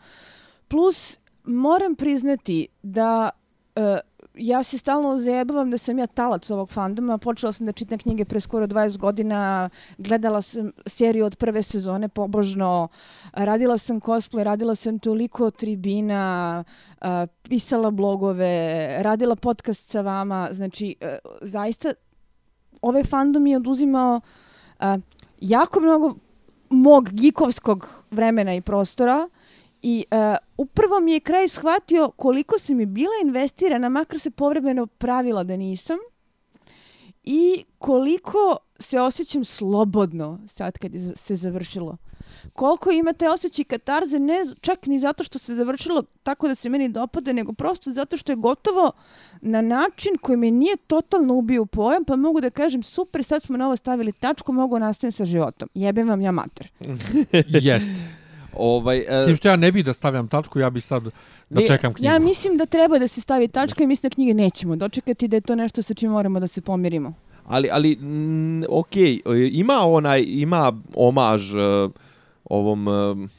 Plus, 0.68 1.20
moram 1.44 1.96
priznati 1.96 2.68
da 2.84 3.30
uh, 3.76 3.84
ja 4.36 4.64
se 4.64 4.78
stalno 4.78 5.18
zajebavam 5.18 5.72
da 5.72 5.78
sam 5.78 6.00
ja 6.00 6.08
talac 6.08 6.50
ovog 6.50 6.70
fandoma. 6.70 7.18
Počela 7.18 7.52
sam 7.52 7.66
da 7.66 7.72
čitam 7.72 8.00
knjige 8.00 8.26
pre 8.26 8.40
skoro 8.40 8.68
20 8.68 8.98
godina, 8.98 9.70
gledala 9.98 10.42
sam 10.42 10.72
seriju 10.86 11.26
od 11.26 11.36
prve 11.36 11.64
sezone 11.64 12.08
pobožno, 12.08 12.88
radila 13.34 13.78
sam 13.78 14.00
cosplay, 14.00 14.44
radila 14.44 14.76
sam 14.76 15.00
toliko 15.00 15.52
tribina, 15.52 16.64
pisala 17.44 17.92
blogove, 17.92 18.88
radila 19.04 19.36
podcast 19.36 19.90
sa 19.90 20.02
vama. 20.02 20.50
Znači, 20.52 20.96
e, 21.02 21.18
zaista, 21.42 21.94
ovaj 22.82 23.04
fandom 23.04 23.48
je 23.48 23.58
oduzimao 23.58 24.22
jako 25.40 25.80
mnogo 25.80 26.16
mog 26.70 27.10
gikovskog 27.10 27.90
vremena 28.12 28.56
i 28.56 28.62
prostora 28.62 29.30
i 29.82 30.06
uh, 30.12 30.36
upravo 30.58 31.00
mi 31.00 31.14
je 31.14 31.20
kraj 31.20 31.48
shvatio 31.48 32.12
koliko 32.16 32.60
se 32.60 32.74
mi 32.74 32.86
bila 32.86 33.12
investirana, 33.24 33.90
makar 33.90 34.20
se 34.20 34.32
povremeno 34.32 34.88
pravila 34.88 35.44
da 35.44 35.58
nisam. 35.58 35.98
i 37.24 37.66
koliko 37.78 38.58
se 38.80 39.00
osjećam 39.00 39.46
slobodno 39.46 40.40
sad 40.48 40.78
kad 40.78 40.96
je 40.96 41.14
se 41.16 41.36
završilo. 41.36 41.98
Koliko 42.54 42.92
imate 42.92 43.30
osjećaj 43.30 43.66
katarze, 43.66 44.20
ne 44.20 44.36
čak 44.62 44.86
ni 44.86 45.00
zato 45.00 45.24
što 45.24 45.40
se 45.40 45.56
završilo 45.56 46.04
tako 46.24 46.48
da 46.48 46.56
se 46.56 46.70
meni 46.70 46.90
dopade, 46.90 47.34
nego 47.34 47.54
prosto 47.54 47.92
zato 47.92 48.18
što 48.18 48.32
je 48.32 48.36
gotovo 48.36 48.92
na 49.42 49.62
način 49.62 50.18
koji 50.22 50.38
me 50.38 50.52
nije 50.52 50.78
totalno 50.78 51.34
ubio 51.34 51.66
pojam, 51.66 52.06
pa 52.06 52.16
mogu 52.16 52.42
da 52.42 52.50
kažem 52.50 52.84
super, 52.84 53.24
sad 53.24 53.44
smo 53.44 53.58
na 53.58 53.66
ovo 53.66 53.76
stavili 53.76 54.12
tačku, 54.12 54.52
mogu 54.54 54.80
nastaviti 54.80 55.18
sa 55.18 55.26
životom. 55.26 55.70
Jebem 55.74 56.10
vam 56.10 56.22
ja 56.22 56.32
mater. 56.32 56.72
Jest. 57.68 58.21
Ovaj, 58.58 59.00
uh, 59.00 59.24
S 59.24 59.26
tim 59.26 59.36
što 59.36 59.48
ja 59.48 59.56
ne 59.56 59.72
bih 59.72 59.86
da 59.86 59.94
stavljam 59.94 60.28
tačku, 60.28 60.60
ja 60.60 60.70
bih 60.70 60.84
sad 60.84 61.04
da 61.50 61.60
ne, 61.60 61.68
čekam 61.68 61.94
knjigu. 61.94 62.14
Ja 62.14 62.20
mislim 62.20 62.58
da 62.58 62.66
treba 62.66 63.00
da 63.00 63.08
se 63.08 63.22
stavi 63.22 63.48
tačka 63.48 63.84
i 63.84 63.88
mislim 63.88 64.10
da 64.10 64.14
knjige 64.14 64.34
nećemo 64.34 64.76
dočekati 64.76 65.28
da 65.28 65.38
je 65.38 65.42
to 65.42 65.56
nešto 65.56 65.82
sa 65.82 65.94
čim 65.94 66.12
moramo 66.12 66.40
da 66.40 66.48
se 66.48 66.62
pomirimo. 66.62 67.14
Ali, 67.46 67.70
ali, 67.72 67.96
mm, 67.96 68.64
ok, 68.70 68.96
ima 69.52 69.74
onaj, 69.74 70.24
ima 70.28 70.74
omaž 70.96 71.56
uh, 71.56 71.92
ovom 72.44 72.88
uh, 72.88 73.30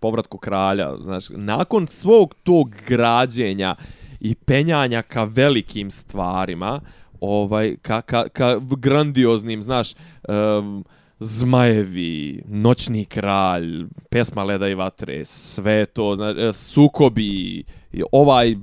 povratku 0.00 0.38
kralja, 0.38 0.96
znaš, 1.00 1.24
nakon 1.30 1.86
svog 1.86 2.34
tog 2.42 2.74
građenja 2.86 3.74
i 4.20 4.34
penjanja 4.34 5.02
ka 5.02 5.24
velikim 5.24 5.90
stvarima, 5.90 6.80
ovaj, 7.20 7.76
ka, 7.82 8.02
ka, 8.02 8.28
ka 8.28 8.60
grandioznim, 8.60 9.62
znaš, 9.62 9.94
um, 10.28 10.84
zmajevi, 11.20 12.42
noćni 12.48 13.04
kralj, 13.04 13.84
pesma 14.10 14.44
Leda 14.44 14.68
i 14.68 14.74
vatre, 14.74 15.24
sve 15.24 15.86
to, 15.86 16.16
znači, 16.16 16.38
sukobi, 16.52 17.64
ovaj 18.12 18.56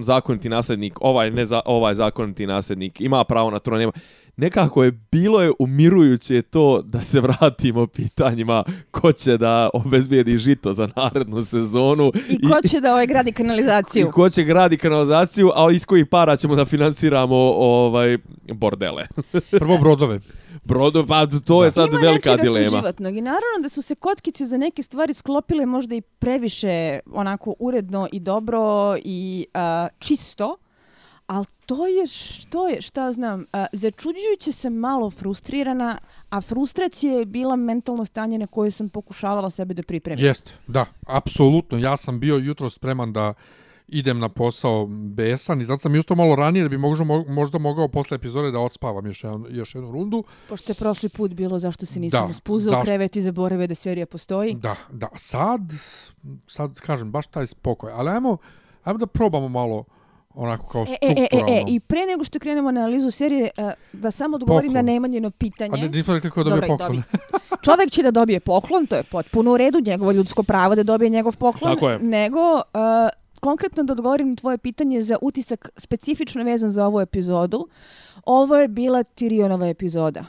zakoniti 0.00 0.48
nasljednik, 0.48 0.98
ovaj 1.00 1.30
ne 1.30 1.44
za, 1.44 1.60
ovaj 1.64 1.94
zakoniti 1.94 2.46
nasljednik 2.46 3.00
ima 3.00 3.24
pravo 3.24 3.50
na 3.50 3.58
tron, 3.58 3.78
nema. 3.78 3.92
Nekako 4.36 4.84
je 4.84 4.90
bilo 5.12 5.42
je 5.42 5.52
umirujuće 5.58 6.42
to 6.42 6.82
da 6.82 7.00
se 7.00 7.20
vratimo 7.20 7.86
pitanjima 7.86 8.64
ko 8.90 9.12
će 9.12 9.38
da 9.38 9.70
obezbijedi 9.74 10.38
žito 10.38 10.72
za 10.72 10.88
narednu 10.96 11.42
sezonu. 11.42 12.12
I 12.28 12.48
ko 12.48 12.68
će 12.68 12.80
da 12.80 12.92
ovaj 12.92 13.06
gradi 13.06 13.32
kanalizaciju. 13.32 14.08
I 14.08 14.10
ko 14.10 14.30
će 14.30 14.44
gradi 14.44 14.76
kanalizaciju, 14.76 15.50
a 15.54 15.72
iz 15.72 15.86
kojih 15.86 16.06
para 16.06 16.36
ćemo 16.36 16.54
da 16.54 16.64
finansiramo 16.64 17.36
ovaj 17.56 18.18
bordele. 18.52 19.06
Prvo 19.50 19.78
brodove. 19.78 20.20
Brodo, 20.64 21.06
pa 21.06 21.26
to 21.44 21.64
je 21.64 21.70
sad 21.70 21.88
Ima 21.88 21.98
velika 21.98 22.36
dilema. 22.36 22.66
Ima 22.66 22.78
životnog 22.78 23.16
i 23.16 23.20
naravno 23.20 23.62
da 23.62 23.68
su 23.68 23.82
se 23.82 23.94
kotkice 23.94 24.46
za 24.46 24.56
neke 24.56 24.82
stvari 24.82 25.14
sklopile 25.14 25.66
možda 25.66 25.94
i 25.94 26.00
previše 26.00 27.00
onako 27.12 27.54
uredno 27.58 28.08
i 28.12 28.20
dobro 28.20 28.96
i 29.04 29.46
uh, 29.54 29.60
čisto, 29.98 30.56
ali 31.26 31.46
to 31.66 31.86
je 31.86 32.06
što 32.06 32.68
je, 32.68 32.82
šta 32.82 33.12
znam, 33.12 33.40
uh, 33.40 33.64
začuđujuće 33.72 34.52
se 34.52 34.70
malo 34.70 35.10
frustrirana, 35.10 35.98
a 36.30 36.40
frustracija 36.40 37.12
je 37.18 37.24
bila 37.24 37.56
mentalno 37.56 38.04
stanje 38.04 38.38
na 38.38 38.46
koje 38.46 38.70
sam 38.70 38.88
pokušavala 38.88 39.50
sebe 39.50 39.74
da 39.74 39.82
pripremim. 39.82 40.24
Jeste, 40.24 40.52
da, 40.66 40.86
apsolutno. 41.06 41.78
Ja 41.78 41.96
sam 41.96 42.20
bio 42.20 42.36
jutro 42.36 42.70
spreman 42.70 43.12
da 43.12 43.34
idem 43.88 44.18
na 44.18 44.28
posao 44.28 44.86
besan 44.86 45.60
i 45.60 45.64
zato 45.64 45.78
sam 45.78 45.94
isto 45.94 46.14
malo 46.14 46.36
ranije 46.36 46.62
da 46.62 46.68
bi 46.68 46.78
možda, 46.78 47.04
možda 47.28 47.58
mogao 47.58 47.88
posle 47.88 48.14
epizode 48.14 48.50
da 48.50 48.60
odspavam 48.60 49.06
još, 49.06 49.24
jedan, 49.24 49.44
još 49.50 49.74
jednu 49.74 49.90
rundu. 49.90 50.24
Pošto 50.48 50.72
je 50.72 50.76
prošli 50.76 51.08
put 51.08 51.32
bilo 51.32 51.58
zašto 51.58 51.86
se 51.86 52.00
nisam 52.00 52.28
da, 52.28 52.34
spuzao 52.34 52.70
zašto... 52.70 52.84
krevet 52.84 53.16
i 53.16 53.22
zaboravio 53.22 53.66
da 53.66 53.74
serija 53.74 54.06
postoji. 54.06 54.54
Da, 54.54 54.76
da. 54.92 55.08
Sad, 55.16 55.60
sad 56.46 56.80
kažem, 56.80 57.12
baš 57.12 57.26
taj 57.26 57.46
spokoj. 57.46 57.92
Ali 57.94 58.10
ajmo, 58.10 58.36
ajmo 58.84 58.98
da 58.98 59.06
probamo 59.06 59.48
malo 59.48 59.84
onako 60.34 60.68
kao 60.68 60.86
strukturalno. 60.86 61.22
E, 61.22 61.52
e, 61.52 61.52
e, 61.52 61.58
e, 61.58 61.64
i 61.68 61.80
pre 61.80 62.06
nego 62.06 62.24
što 62.24 62.38
krenemo 62.38 62.70
na 62.70 62.80
analizu 62.80 63.10
serije, 63.10 63.50
uh, 63.58 63.70
da 63.92 64.10
samo 64.10 64.36
odgovorim 64.36 64.68
poklon. 64.68 64.84
na 64.84 64.92
nemanjeno 64.92 65.30
pitanje. 65.30 65.70
A 65.74 65.76
ne, 65.76 65.88
nismo 65.88 66.14
rekli 66.14 66.30
ko 66.30 66.44
dobije 66.44 66.66
poklon. 66.66 67.02
Čovjek 67.64 67.90
će 67.90 68.02
da 68.02 68.10
dobije 68.10 68.40
poklon, 68.40 68.86
to 68.86 68.96
je 68.96 69.02
potpuno 69.02 69.52
u 69.52 69.56
redu, 69.56 69.80
njegovo 69.80 70.12
ljudsko 70.12 70.42
pravo 70.42 70.74
da 70.74 70.82
dobije 70.82 71.08
njegov 71.08 71.36
poklon. 71.36 71.74
Tako 71.74 71.90
je. 71.90 71.98
Nego, 71.98 72.54
uh, 72.54 72.60
konkretno 73.44 73.82
da 73.84 73.92
odgovorim 73.92 74.30
na 74.30 74.36
tvoje 74.36 74.58
pitanje 74.58 75.02
za 75.02 75.16
utisak 75.22 75.68
specifično 75.76 76.44
vezan 76.44 76.70
za 76.70 76.86
ovu 76.86 77.00
epizodu. 77.00 77.66
Ovo 78.24 78.56
je 78.56 78.68
bila 78.68 79.04
Tyrionova 79.04 79.70
epizoda. 79.70 80.24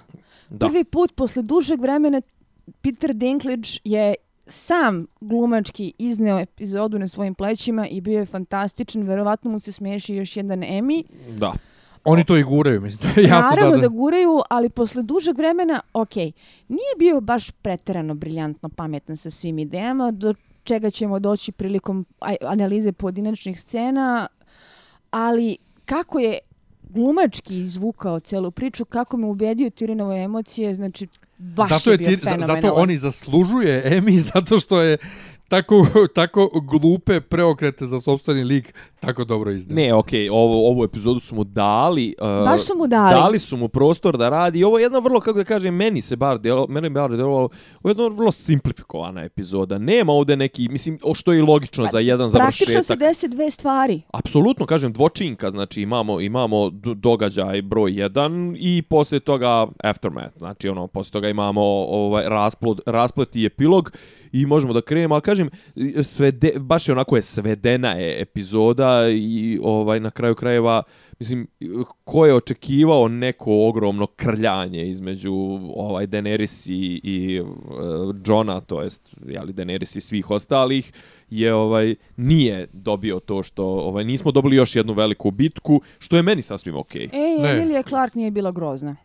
Da. 0.50 0.68
Prvi 0.68 0.84
put 0.84 1.16
posle 1.16 1.42
dužeg 1.42 1.82
vremena 1.82 2.22
Peter 2.82 3.14
Dinklage 3.14 3.70
je 3.84 4.16
sam 4.48 5.06
glumački 5.22 5.94
izneo 5.98 6.40
epizodu 6.40 7.00
na 7.00 7.08
svojim 7.08 7.36
plećima 7.36 7.88
i 7.88 8.02
bio 8.02 8.20
je 8.20 8.26
fantastičan. 8.26 9.04
Verovatno 9.04 9.52
mu 9.52 9.60
se 9.60 9.72
smiješi 9.72 10.16
još 10.16 10.38
jedan 10.38 10.60
Emmy. 10.60 11.04
Da. 11.38 11.54
Oni 12.04 12.24
to 12.24 12.38
i 12.38 12.44
guraju, 12.44 12.82
mislim. 12.82 13.14
To 13.14 13.20
je 13.22 13.28
jasno 13.28 13.50
Naravno 13.50 13.72
da, 13.72 13.78
da... 13.78 13.82
da 13.82 13.88
guraju, 13.88 14.42
ali 14.50 14.70
posle 14.70 15.04
dužeg 15.04 15.38
vremena, 15.38 15.82
ok, 15.94 16.16
nije 16.68 16.94
bio 17.00 17.22
baš 17.22 17.52
preterano 17.52 18.14
briljantno 18.14 18.70
pametan 18.70 19.18
sa 19.18 19.30
svim 19.30 19.60
idejama, 19.60 20.12
do 20.12 20.34
čega 20.66 20.90
ćemo 20.90 21.20
doći 21.20 21.52
prilikom 21.52 22.06
analize 22.42 22.92
pojedinačnih 22.92 23.62
scena, 23.62 24.28
ali 25.12 25.58
kako 25.86 26.20
je 26.20 26.40
glumački 26.90 27.60
izvukao 27.60 28.20
celu 28.20 28.52
priču, 28.52 28.86
kako 28.86 29.18
me 29.18 29.28
ubedio 29.28 29.70
Tirinove 29.70 30.18
emocije, 30.24 30.76
znači 30.76 31.08
baš 31.38 31.70
zato 31.70 31.92
je, 31.92 31.98
je 32.12 32.18
bio 32.18 32.46
Zato 32.46 32.74
oni 32.74 32.98
zaslužuje 32.98 33.98
Emi, 33.98 34.20
zato 34.34 34.60
što 34.60 34.82
je 34.82 34.98
tako, 35.48 35.88
tako 36.16 36.50
glupe 36.64 37.22
preokrete 37.22 37.86
za 37.86 38.00
sobstveni 38.00 38.44
lik 38.44 38.74
tako 39.06 39.24
dobro 39.24 39.52
izdao. 39.52 39.76
Ne, 39.76 39.94
okej, 39.94 40.20
okay, 40.20 40.30
ovo, 40.32 40.70
ovu 40.70 40.84
epizodu 40.84 41.20
su 41.20 41.36
mu 41.36 41.44
dali. 41.44 42.16
Uh, 42.22 42.28
Baš 42.46 42.62
su 42.62 42.78
mu 42.78 42.88
dali. 42.88 43.14
Dali 43.14 43.40
su 43.40 43.58
mu 43.58 43.68
prostor 43.68 44.18
da 44.18 44.30
radi. 44.30 44.64
Ovo 44.64 44.80
je 44.80 44.84
jedna 44.84 45.00
vrlo, 45.00 45.20
kako 45.20 45.38
da 45.38 45.44
kažem, 45.44 45.76
meni 45.76 46.02
se 46.02 46.16
bar 46.16 46.40
delo, 46.40 46.66
meni 46.70 46.90
bar 46.90 47.18
delo, 47.18 47.38
ovo 47.38 47.50
je 47.84 47.90
jedna 47.90 48.08
vrlo 48.08 48.32
simplifikovana 48.32 49.24
epizoda. 49.24 49.78
Nema 49.78 50.12
ovde 50.12 50.36
neki, 50.36 50.70
mislim, 50.70 51.00
o 51.04 51.14
što 51.14 51.34
je 51.34 51.44
logično 51.44 51.86
pa, 51.86 51.92
za 51.92 52.00
jedan 52.00 52.30
završetak. 52.30 52.58
Praktično 52.58 52.84
se 52.84 52.96
desi 52.96 53.28
dve 53.28 53.52
stvari. 53.52 54.02
Apsolutno, 54.14 54.66
kažem, 54.66 54.94
dvočinka, 54.94 55.50
znači 55.50 55.82
imamo, 55.82 56.22
imamo 56.22 56.70
događaj 56.96 57.62
broj 57.62 57.92
1 57.92 58.56
i 58.60 58.82
poslije 58.82 59.20
toga 59.20 59.68
aftermath. 59.84 60.38
Znači, 60.38 60.70
ono, 60.70 60.88
poslije 60.88 61.12
toga 61.12 61.30
imamo 61.30 61.62
ovaj, 61.90 62.24
rasplod, 62.28 62.82
rasplet 62.86 63.36
i 63.36 63.46
epilog 63.46 63.92
i 64.32 64.46
možemo 64.46 64.74
da 64.74 64.82
krenemo, 64.82 65.16
ali 65.16 65.22
kažem, 65.22 65.50
svede, 66.04 66.52
baš 66.60 66.88
je 66.88 66.92
onako 66.92 67.16
je 67.16 67.22
svedena 67.22 67.92
je 67.92 68.22
epizoda 68.22 68.95
i 69.10 69.60
ovaj 69.64 70.00
na 70.00 70.12
kraju 70.12 70.36
krajeva, 70.36 70.84
mislim, 71.20 71.48
ko 72.04 72.26
je 72.26 72.34
očekivao 72.34 73.08
neko 73.08 73.68
ogromno 73.68 74.08
krljanje 74.08 74.90
između 74.90 75.34
ovaj 75.76 76.08
Daenerys 76.08 76.72
i, 76.72 77.02
i 77.04 77.42
uh, 77.42 77.48
Johna, 78.26 78.62
to 78.62 78.82
jest, 78.82 79.02
jeli, 79.26 79.54
Daenerys 79.54 79.98
i 79.98 80.02
svih 80.02 80.32
ostalih, 80.32 80.92
je 81.30 81.54
ovaj 81.54 81.96
nije 82.18 82.68
dobio 82.74 83.20
to 83.20 83.44
što 83.44 83.66
ovaj 83.66 84.04
nismo 84.04 84.32
dobili 84.32 84.56
još 84.56 84.76
jednu 84.76 84.94
veliku 84.94 85.32
bitku 85.32 85.82
što 86.00 86.16
je 86.16 86.24
meni 86.24 86.42
sasvim 86.42 86.76
okej. 86.76 87.08
Okay. 87.08 87.46
Ej, 87.46 87.52
Emilia 87.52 87.84
Clark 87.84 88.16
nije 88.16 88.32
bila 88.32 88.52
grozna. 88.52 88.96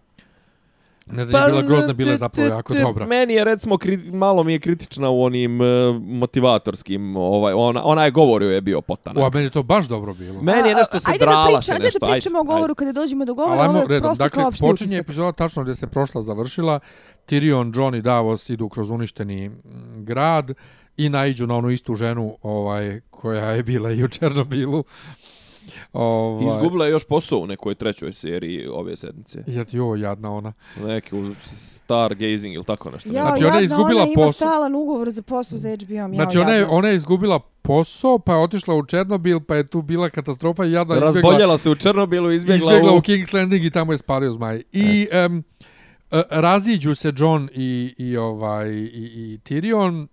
Ne 1.13 1.25
da 1.25 1.39
je 1.39 1.45
pa, 1.45 1.51
bila 1.51 1.63
grozna, 1.63 1.93
bila 1.93 2.11
je 2.11 2.17
zapravo 2.17 2.49
jako 2.49 2.75
dobra. 2.75 3.07
Meni 3.07 3.35
je 3.35 3.45
recimo 3.45 3.79
malo 4.13 4.43
mi 4.43 4.53
je 4.53 4.59
kritična 4.59 5.11
u 5.11 5.23
onim 5.23 5.61
uh, 5.61 5.67
motivatorskim, 6.03 7.17
ovaj 7.17 7.53
ona 7.53 7.85
ona 7.85 8.05
je 8.05 8.11
govorio 8.11 8.51
je 8.51 8.61
bio 8.61 8.81
potanak. 8.81 9.25
O, 9.25 9.31
meni 9.35 9.47
je 9.47 9.51
to 9.51 9.63
baš 9.63 9.89
dobro 9.89 10.15
bilo. 10.15 10.43
Meni 10.43 10.69
je 10.69 10.75
nešto 10.75 11.01
se 11.01 11.13
drala 11.19 11.63
se 11.63 11.73
nešto. 11.73 11.87
Ajde 11.87 11.99
da 12.01 12.07
pričamo 12.13 12.41
o 12.41 12.45
govoru 12.45 12.75
kada 12.75 12.93
dođemo 12.93 13.25
do 13.25 13.35
govora, 13.35 13.71
ovo 13.71 13.79
je 13.79 14.01
prosto 14.01 14.25
dakle, 14.25 14.43
kao 14.43 14.51
počinje 14.61 14.97
epizoda 14.97 15.33
tačno 15.33 15.63
gdje 15.63 15.75
se 15.75 15.87
prošla 15.87 16.23
završila. 16.23 16.81
Tyrion, 17.27 17.79
Jon 17.79 17.95
i 17.95 18.03
Davos 18.03 18.51
idu 18.51 18.69
kroz 18.69 18.91
uništeni 18.91 19.51
grad 19.97 20.53
i 20.97 21.09
naiđu 21.09 21.47
na 21.47 21.57
onu 21.57 21.71
istu 21.71 21.95
ženu 21.95 22.37
ovaj 22.43 23.01
koja 23.11 23.51
je 23.51 23.63
bila 23.63 23.93
i 23.93 24.05
u 24.05 24.09
Černobilu. 24.09 24.85
Ovaj... 25.93 26.47
Izgubila 26.47 26.87
je 26.87 26.91
još 26.91 27.05
posao 27.05 27.39
u 27.39 27.47
nekoj 27.47 27.75
trećoj 27.75 28.13
seriji 28.13 28.67
ove 28.67 28.97
sedmice. 28.97 29.45
Ja 29.47 29.65
ti 29.65 29.79
ovo 29.79 29.97
jadna 29.97 30.33
ona. 30.33 30.53
Neki 30.87 31.17
u 31.17 31.35
Star 31.45 32.15
Gazing 32.15 32.55
ili 32.55 32.65
tako 32.65 32.91
nešto. 32.91 33.09
Ja, 33.13 33.25
znači, 33.25 33.45
ona 33.45 33.57
je 33.57 33.65
izgubila 33.65 34.03
ona 34.03 34.13
ima 34.13 34.15
posao. 34.15 34.33
stalan 34.49 34.75
ugovor 34.75 35.11
za 35.11 35.23
posao 35.23 35.59
za 35.59 35.69
HBO. 35.69 36.15
Znači, 36.15 36.39
ona 36.39 36.53
je, 36.53 36.67
ona 36.67 36.89
je 36.89 36.97
izgubila 36.97 37.41
posao, 37.63 38.19
pa 38.19 38.33
je 38.33 38.39
otišla 38.39 38.75
u 38.75 38.87
Černobil, 38.87 39.41
pa 39.41 39.55
je 39.55 39.67
tu 39.67 39.83
bila 39.83 40.11
katastrofa 40.11 40.65
i 40.65 40.73
jadna 40.73 40.95
izbjegla... 40.95 41.31
Razboljela 41.31 41.59
se 41.59 41.71
u 41.71 41.75
Černobilu, 41.75 42.31
izbjegla, 42.31 42.73
izbjegla 42.73 42.93
u... 42.93 42.97
u 42.97 43.01
King's 43.01 43.35
Landing 43.35 43.65
i 43.65 43.71
tamo 43.71 43.93
je 43.93 43.99
spalio 43.99 44.33
zmaj. 44.33 44.63
I 44.73 45.09
um, 45.27 45.45
raziđu 46.31 46.95
se 46.95 47.13
John 47.17 47.49
i, 47.55 47.95
i, 47.99 48.17
ovaj, 48.17 48.71
i, 48.71 49.11
i 49.15 49.39
Tyrion 49.45 50.07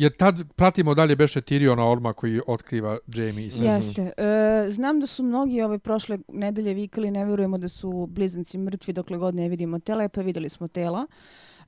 je 0.00 0.10
tad 0.10 0.52
pratimo 0.56 0.94
dalje 0.94 1.16
beše 1.16 1.40
Tyriona 1.40 1.92
Orma 1.92 2.12
koji 2.12 2.40
otkriva 2.46 2.98
Jamie 3.06 3.46
i 3.46 3.50
Jeste. 3.60 4.12
E, 4.16 4.70
znam 4.70 5.00
da 5.00 5.06
su 5.06 5.22
mnogi 5.22 5.62
ove 5.62 5.78
prošle 5.78 6.18
nedelje 6.28 6.74
vikali, 6.74 7.10
ne 7.10 7.26
vjerujemo 7.26 7.58
da 7.58 7.68
su 7.68 8.06
blizanci 8.06 8.58
mrtvi 8.58 8.92
dokle 8.92 9.18
god 9.18 9.34
ne 9.34 9.48
vidimo 9.48 9.78
tela, 9.78 10.08
pa 10.08 10.20
videli 10.20 10.48
smo 10.48 10.68
tela. 10.68 11.06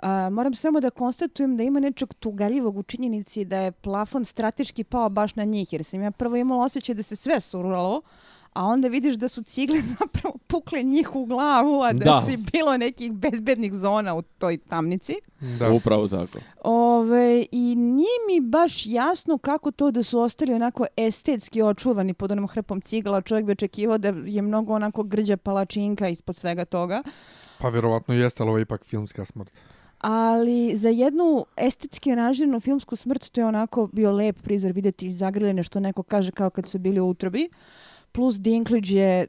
A, 0.01 0.31
moram 0.31 0.55
samo 0.55 0.81
da 0.81 0.91
konstatujem 0.91 1.57
da 1.57 1.63
ima 1.63 1.81
nečeg 1.81 2.15
tugaljivog 2.15 2.77
u 2.77 2.83
činjenici 2.83 3.45
da 3.45 3.57
je 3.57 3.73
plafon 3.73 4.25
strateški 4.25 4.85
pao 4.85 5.09
baš 5.09 5.35
na 5.35 5.45
njih, 5.45 5.73
jer 5.73 5.85
sam 5.85 6.03
ja 6.03 6.11
prvo 6.11 6.37
imala 6.37 6.65
osjećaj 6.65 6.95
da 6.95 7.03
se 7.03 7.17
sve 7.17 7.41
suralo, 7.41 8.03
a 8.53 8.65
onda 8.65 8.89
vidiš 8.89 9.15
da 9.15 9.29
su 9.29 9.43
cigle 9.43 9.81
zapravo 9.99 10.35
pukle 10.47 10.83
njih 10.83 11.15
u 11.15 11.25
glavu, 11.25 11.83
a 11.83 11.93
da, 11.93 12.05
da. 12.05 12.21
su 12.21 12.33
bilo 12.53 12.77
nekih 12.77 13.13
bezbednih 13.13 13.73
zona 13.73 14.15
u 14.15 14.23
toj 14.23 14.59
tamnici. 14.59 15.15
Da, 15.59 15.71
upravo 15.71 16.09
tako. 16.09 16.39
Ove, 16.65 17.47
I 17.53 17.75
nije 17.77 18.19
mi 18.29 18.41
baš 18.41 18.87
jasno 18.87 19.39
kako 19.39 19.71
to 19.71 19.91
da 19.91 20.03
su 20.03 20.19
ostali 20.21 20.55
onako 20.55 20.87
estetski 20.97 21.63
očuvani 21.63 22.15
pod 22.15 22.33
onom 22.33 22.49
hrpom 22.49 22.81
cigla. 22.81 23.21
Čovjek 23.21 23.47
bi 23.47 23.53
očekivao 23.53 23.99
da 23.99 24.09
je 24.09 24.43
mnogo 24.43 24.73
onako 24.73 25.03
grđa 25.03 25.37
palačinka 25.37 26.09
ispod 26.09 26.37
svega 26.37 26.65
toga. 26.65 27.03
Pa 27.59 27.69
vjerovatno 27.69 28.15
jeste, 28.15 28.43
ali 28.43 28.49
ovo 28.49 28.59
je 28.59 28.63
ipak 28.63 28.85
filmska 28.85 29.25
smrt. 29.25 29.63
Ali 29.99 30.77
za 30.77 30.89
jednu 30.89 31.47
estetski 31.57 32.13
aranžiranu 32.13 32.61
filmsku 32.61 32.97
smrt 32.97 33.29
to 33.29 33.41
je 33.41 33.47
onako 33.47 33.87
bio 33.87 34.13
lep 34.13 34.43
prizor 34.43 34.73
vidjeti 34.73 35.13
zagriljene 35.13 35.63
što 35.63 35.81
neko 35.81 36.03
kaže 36.03 36.31
kao 36.33 36.51
kad 36.51 36.69
su 36.69 36.79
bili 36.79 37.01
u 37.01 37.09
utrobi. 37.09 37.49
Plus 38.13 38.41
Dinklage 38.41 38.95
je 38.95 39.27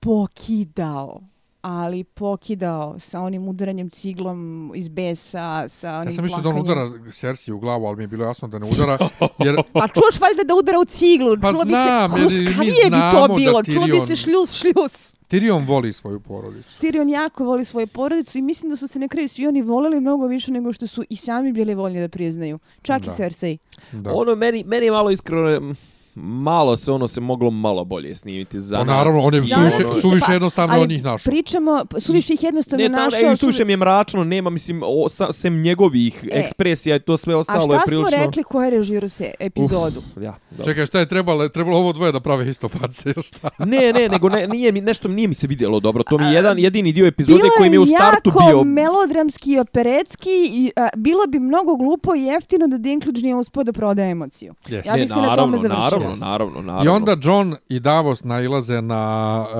pokidao 0.00 1.20
ali 1.62 2.04
pokidao 2.04 2.98
sa 2.98 3.20
onim 3.20 3.48
udaranjem 3.48 3.90
ciglom 3.90 4.72
iz 4.74 4.88
besa, 4.88 5.68
sa 5.68 5.94
onim 5.94 6.08
Ja 6.08 6.12
sam 6.12 6.24
mislio 6.24 6.42
da 6.42 6.48
on 6.48 6.58
udara 6.58 6.90
Cersei 7.12 7.54
u 7.54 7.58
glavu, 7.58 7.86
ali 7.86 7.96
mi 7.96 8.02
je 8.02 8.08
bilo 8.08 8.24
jasno 8.24 8.48
da 8.48 8.58
ne 8.58 8.66
udara. 8.66 8.98
Jer... 9.38 9.56
pa 9.72 9.88
čuš 9.88 10.20
valjda 10.20 10.44
da 10.44 10.54
udara 10.54 10.78
u 10.78 10.84
ciglu, 10.84 11.36
pa 11.42 11.52
čulo 11.52 11.64
znam, 11.64 12.10
bi 12.10 12.20
se, 12.20 12.22
kruskavije 12.22 12.84
bi 12.84 12.96
to 13.12 13.36
bilo, 13.36 13.62
Tyrion, 13.62 13.74
čulo 13.74 13.86
bi 13.86 14.00
se 14.00 14.16
šljus, 14.16 14.52
šljus. 14.54 15.14
Tyrion 15.30 15.66
voli 15.68 15.92
svoju 15.92 16.20
porodicu. 16.20 16.82
Tyrion 16.82 17.08
jako 17.08 17.44
voli 17.44 17.64
svoju 17.64 17.86
porodicu 17.86 18.38
i 18.38 18.42
mislim 18.42 18.70
da 18.70 18.76
su 18.76 18.88
se 18.88 18.98
na 18.98 19.08
kraju 19.08 19.28
svi 19.28 19.46
oni 19.46 19.62
voleli 19.62 20.00
mnogo 20.00 20.26
više 20.26 20.52
nego 20.52 20.72
što 20.72 20.86
su 20.86 21.04
i 21.10 21.16
sami 21.16 21.52
bili 21.52 21.74
voljni 21.74 22.00
da 22.00 22.08
priznaju. 22.08 22.58
Čak 22.82 23.02
da. 23.02 23.12
i 23.12 23.16
Cersei. 23.16 23.58
Da. 23.92 24.12
Ono, 24.14 24.34
meni, 24.34 24.64
meni 24.66 24.86
je 24.86 24.92
malo 24.92 25.10
iskreno, 25.10 25.74
malo 26.22 26.76
se 26.76 26.92
ono 26.92 27.08
se 27.08 27.20
moglo 27.20 27.50
malo 27.50 27.84
bolje 27.84 28.14
snimiti 28.14 28.60
za 28.60 28.78
pa 28.78 28.84
nas. 28.84 28.96
Naravno, 28.96 29.20
on 29.20 29.34
je 29.34 29.40
suviše, 29.40 30.00
suviše 30.00 30.26
pa, 30.26 30.32
jednostavno 30.32 30.80
od 30.80 30.88
njih 30.88 31.04
našao. 31.04 31.30
Pričamo, 31.30 31.84
suviše 31.98 32.34
ih 32.34 32.42
jednostavno 32.42 32.82
ne, 32.82 32.88
našao. 32.88 33.30
Ne, 33.30 33.36
suviše 33.36 33.64
mi 33.64 33.72
je 33.72 33.76
mračno, 33.76 34.24
nema, 34.24 34.50
mislim, 34.50 34.82
o, 34.84 35.08
sa, 35.08 35.32
sem 35.32 35.62
njegovih 35.62 36.28
e, 36.32 36.40
ekspresija 36.40 36.96
i 36.96 37.00
to 37.00 37.16
sve 37.16 37.34
ostalo 37.34 37.74
je 37.74 37.80
prilično... 37.86 38.00
A 38.00 38.08
šta 38.08 38.16
smo 38.16 38.26
rekli 38.26 38.42
ko 38.42 38.62
je 38.62 38.70
režiro 38.70 39.08
se 39.08 39.32
epizodu? 39.40 39.98
Uf, 39.98 40.22
ja, 40.22 40.34
dobro. 40.50 40.64
Čekaj, 40.64 40.86
šta 40.86 40.98
je 40.98 41.06
trebalo, 41.06 41.48
trebalo 41.48 41.78
ovo 41.78 41.92
dvoje 41.92 42.12
da 42.12 42.20
prave 42.20 42.50
isto 42.50 42.68
face, 42.68 43.12
šta? 43.28 43.50
ne, 43.58 43.92
ne, 43.92 44.08
nego 44.08 44.28
ne, 44.28 44.46
nije 44.46 44.72
mi, 44.72 44.80
nešto 44.80 45.08
nije 45.08 45.28
mi 45.28 45.34
se 45.34 45.46
vidjelo 45.46 45.80
dobro. 45.80 46.02
To 46.02 46.18
mi 46.18 46.24
je 46.24 46.32
jedan 46.32 46.58
jedini 46.58 46.92
dio 46.92 47.06
epizode 47.06 47.48
koji 47.58 47.70
mi 47.70 47.76
je 47.76 47.80
u 47.80 47.86
startu 47.86 48.30
bio... 48.30 48.32
Bilo 48.32 48.48
je 48.48 48.50
jako 48.50 48.64
melodramski 48.64 49.52
i 49.52 49.58
operetski 49.58 50.48
i 50.52 50.72
a, 50.76 50.88
bilo 50.96 51.26
bi 51.26 51.38
mnogo 51.38 51.76
glupo 51.76 52.14
i 52.14 52.22
jeftino 52.22 52.66
da 52.66 52.78
Dinklage 52.78 53.20
nije 53.20 53.34
uspio 53.34 53.64
da 53.64 53.72
prodaje 53.72 54.10
emociju. 54.10 54.54
Yes. 54.66 54.86
Ja 54.86 54.94
bih 54.94 55.08
se 55.08 55.20
na 55.20 55.34
tome 55.34 55.56
završila 55.56 55.84
naravno, 55.84 56.07
naravno, 56.16 56.62
naravno. 56.62 56.84
I 56.84 56.88
onda 56.88 57.16
John 57.22 57.54
i 57.68 57.80
Davos 57.80 58.24
nailaze 58.24 58.82
na 58.82 59.44
uh, 59.50 59.56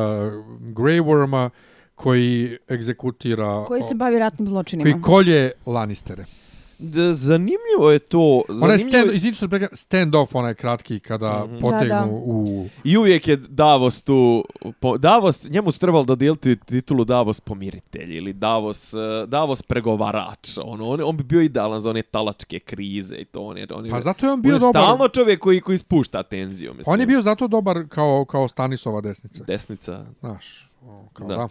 Grey 0.60 1.02
Worma 1.02 1.50
koji 1.94 2.58
egzekutira... 2.70 3.64
Koji 3.64 3.82
se 3.82 3.94
bavi 3.94 4.18
ratnim 4.18 4.48
zločinima. 4.48 4.90
Koji 4.90 5.02
kolje 5.02 5.50
Lannistere. 5.66 6.24
Zanimljivo 7.12 7.90
je 7.92 7.98
to. 7.98 8.42
Zanimljivo 8.48 8.64
onaj 8.64 8.78
stand, 8.78 9.10
izvinite 9.12 9.36
što 9.36 9.48
prega, 9.48 9.68
stand 9.72 10.14
off 10.14 10.34
onaj 10.34 10.54
kratki 10.54 11.00
kada 11.00 11.44
mm 11.44 11.50
-hmm. 11.50 11.60
potegnu 11.60 11.88
da, 11.88 12.00
da. 12.00 12.06
u... 12.10 12.68
I 12.84 12.96
uvijek 12.96 13.28
je 13.28 13.36
Davos 13.36 14.02
tu... 14.02 14.44
Po, 14.80 14.98
Davos, 14.98 15.48
njemu 15.50 15.72
su 15.72 15.80
trebalo 15.80 16.04
da 16.04 16.14
dijeliti 16.14 16.56
titulu 16.56 17.04
Davos 17.04 17.40
pomiritelj 17.40 18.16
ili 18.16 18.32
Davos, 18.32 18.94
uh, 18.94 19.28
Davos 19.28 19.62
pregovarač. 19.62 20.58
Ono, 20.64 20.88
on, 20.88 21.00
on 21.04 21.16
bi 21.16 21.22
bio 21.22 21.40
idealan 21.40 21.80
za 21.80 21.90
one 21.90 22.02
talačke 22.02 22.58
krize 22.58 23.16
i 23.16 23.24
to. 23.24 23.40
On 23.42 23.58
je, 23.58 23.66
on 23.74 23.84
je, 23.86 23.90
pa 23.90 24.00
zato 24.00 24.26
je 24.26 24.32
on 24.32 24.42
bio 24.42 24.54
on 24.54 24.54
je 24.54 24.60
dobar... 24.60 24.82
stalno 24.82 25.08
čovjek 25.08 25.40
koji, 25.40 25.60
koji 25.60 25.78
spušta 25.78 26.22
tenziju. 26.22 26.74
Mislim. 26.74 26.92
On 26.92 27.00
je 27.00 27.06
bio 27.06 27.20
zato 27.20 27.48
dobar 27.48 27.84
kao, 27.88 28.24
kao 28.24 28.48
Stanisova 28.48 29.00
desnica. 29.00 29.44
Desnica. 29.44 30.04
Znaš, 30.20 30.70
kao 31.12 31.28
da. 31.28 31.36
da. 31.36 31.48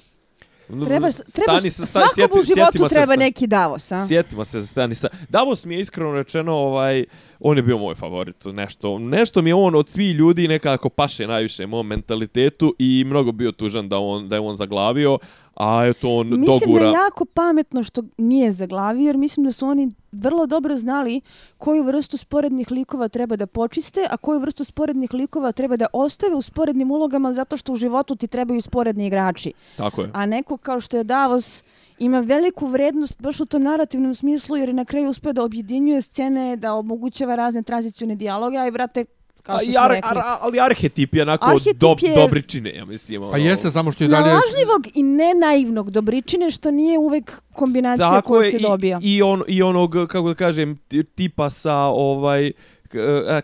Treba, 0.68 0.86
treba 0.86 1.12
stani, 1.12 1.70
svakom 1.70 2.10
sjeti, 2.16 2.40
u 2.40 2.44
životu 2.44 2.94
treba 2.94 3.16
neki 3.16 3.48
Davos, 3.48 3.92
a? 3.92 4.08
Sjetimo 4.08 4.46
se, 4.46 4.62
stani 4.66 4.96
sa... 4.96 5.08
Davos 5.30 5.66
mi 5.66 5.76
je 5.76 5.82
iskreno 5.82 6.12
rečeno, 6.12 6.54
ovaj, 6.54 7.06
on 7.40 7.58
je 7.58 7.64
bio 7.64 7.78
moj 7.78 7.96
favorit. 7.96 8.46
Nešto, 8.46 9.00
nešto 9.00 9.42
mi 9.42 9.50
je 9.50 9.56
on 9.56 9.76
od 9.76 9.90
svih 9.90 10.16
ljudi 10.16 10.48
nekako 10.48 10.90
paše 10.90 11.28
najviše 11.28 11.68
mom 11.68 11.88
mentalitetu 11.88 12.76
i 12.80 13.04
mnogo 13.08 13.32
bio 13.32 13.52
tužan 13.52 13.90
da, 13.90 13.98
on, 13.98 14.30
da 14.30 14.36
je 14.36 14.40
on 14.40 14.56
zaglavio, 14.56 15.18
a 15.60 15.86
eto 15.86 16.10
on 16.10 16.28
mislim 16.28 16.42
dogura... 16.42 16.54
Mislim 16.54 16.74
da 16.74 16.80
je 16.80 17.04
jako 17.06 17.26
pametno 17.26 17.84
što 17.84 18.04
nije 18.18 18.52
zaglavio, 18.52 19.08
jer 19.08 19.18
mislim 19.18 19.46
da 19.46 19.52
su 19.52 19.68
oni 19.68 19.92
vrlo 20.12 20.46
dobro 20.46 20.78
znali 20.78 21.22
koju 21.58 21.84
vrstu 21.84 22.18
sporednih 22.18 22.72
likova 22.72 23.08
treba 23.08 23.36
da 23.36 23.48
počiste, 23.48 24.06
a 24.10 24.18
koju 24.18 24.40
vrstu 24.40 24.64
sporednih 24.64 25.14
likova 25.14 25.52
treba 25.52 25.78
da 25.78 25.86
ostave 25.94 26.36
u 26.36 26.42
sporednim 26.42 26.92
ulogama 26.92 27.34
zato 27.34 27.58
što 27.58 27.74
u 27.74 27.76
životu 27.76 28.16
ti 28.16 28.28
trebaju 28.28 28.62
sporedni 28.62 29.08
igrači. 29.08 29.54
Tako 29.78 30.02
je. 30.02 30.10
A 30.14 30.26
neko 30.26 30.58
kao 30.58 30.82
što 30.82 30.98
je 30.98 31.04
Davos 31.04 31.64
ima 32.00 32.20
veliku 32.20 32.68
vrednost 32.68 33.22
baš 33.22 33.40
u 33.40 33.46
tom 33.46 33.64
narativnom 33.64 34.16
smislu 34.16 34.58
jer 34.58 34.70
je 34.70 34.74
na 34.74 34.86
kraju 34.86 35.10
uspio 35.10 35.34
da 35.34 35.44
objedinjuje 35.44 36.02
scene, 36.02 36.56
da 36.56 36.74
omogućava 36.74 37.36
razne 37.36 37.64
tranzicijone 37.64 38.16
dijaloge, 38.16 38.58
a 38.58 38.68
i 38.68 38.72
brate, 38.72 39.06
kao 39.48 39.60
što 39.60 39.80
ar, 39.80 39.92
ar, 39.92 40.18
ali 40.42 40.60
arhetip 40.60 41.16
je 41.16 41.22
onako 41.22 41.50
arhetip 41.50 41.78
dob, 41.78 41.98
je... 42.02 42.16
dobričine, 42.16 42.76
ja 42.76 42.86
mislim. 42.86 43.22
Ono... 43.22 43.32
Pa 43.32 43.38
jeste, 43.38 43.72
samo 43.72 43.92
što 43.92 44.04
je 44.04 44.08
dalje... 44.08 44.24
Snažljivog 44.24 44.88
i 44.94 45.04
nenaivnog 45.04 45.92
dobričine, 45.92 46.52
što 46.52 46.72
nije 46.72 46.98
uvek 46.98 47.42
kombinacija 47.54 48.10
Tako 48.10 48.28
koja 48.28 48.52
se 48.52 48.60
dobija. 48.60 49.00
I, 49.04 49.22
on, 49.22 49.44
I 49.48 49.62
onog, 49.62 49.92
kako 50.10 50.28
da 50.28 50.36
kažem, 50.36 50.78
tipa 51.16 51.50
sa 51.50 51.76
ovaj 51.78 52.52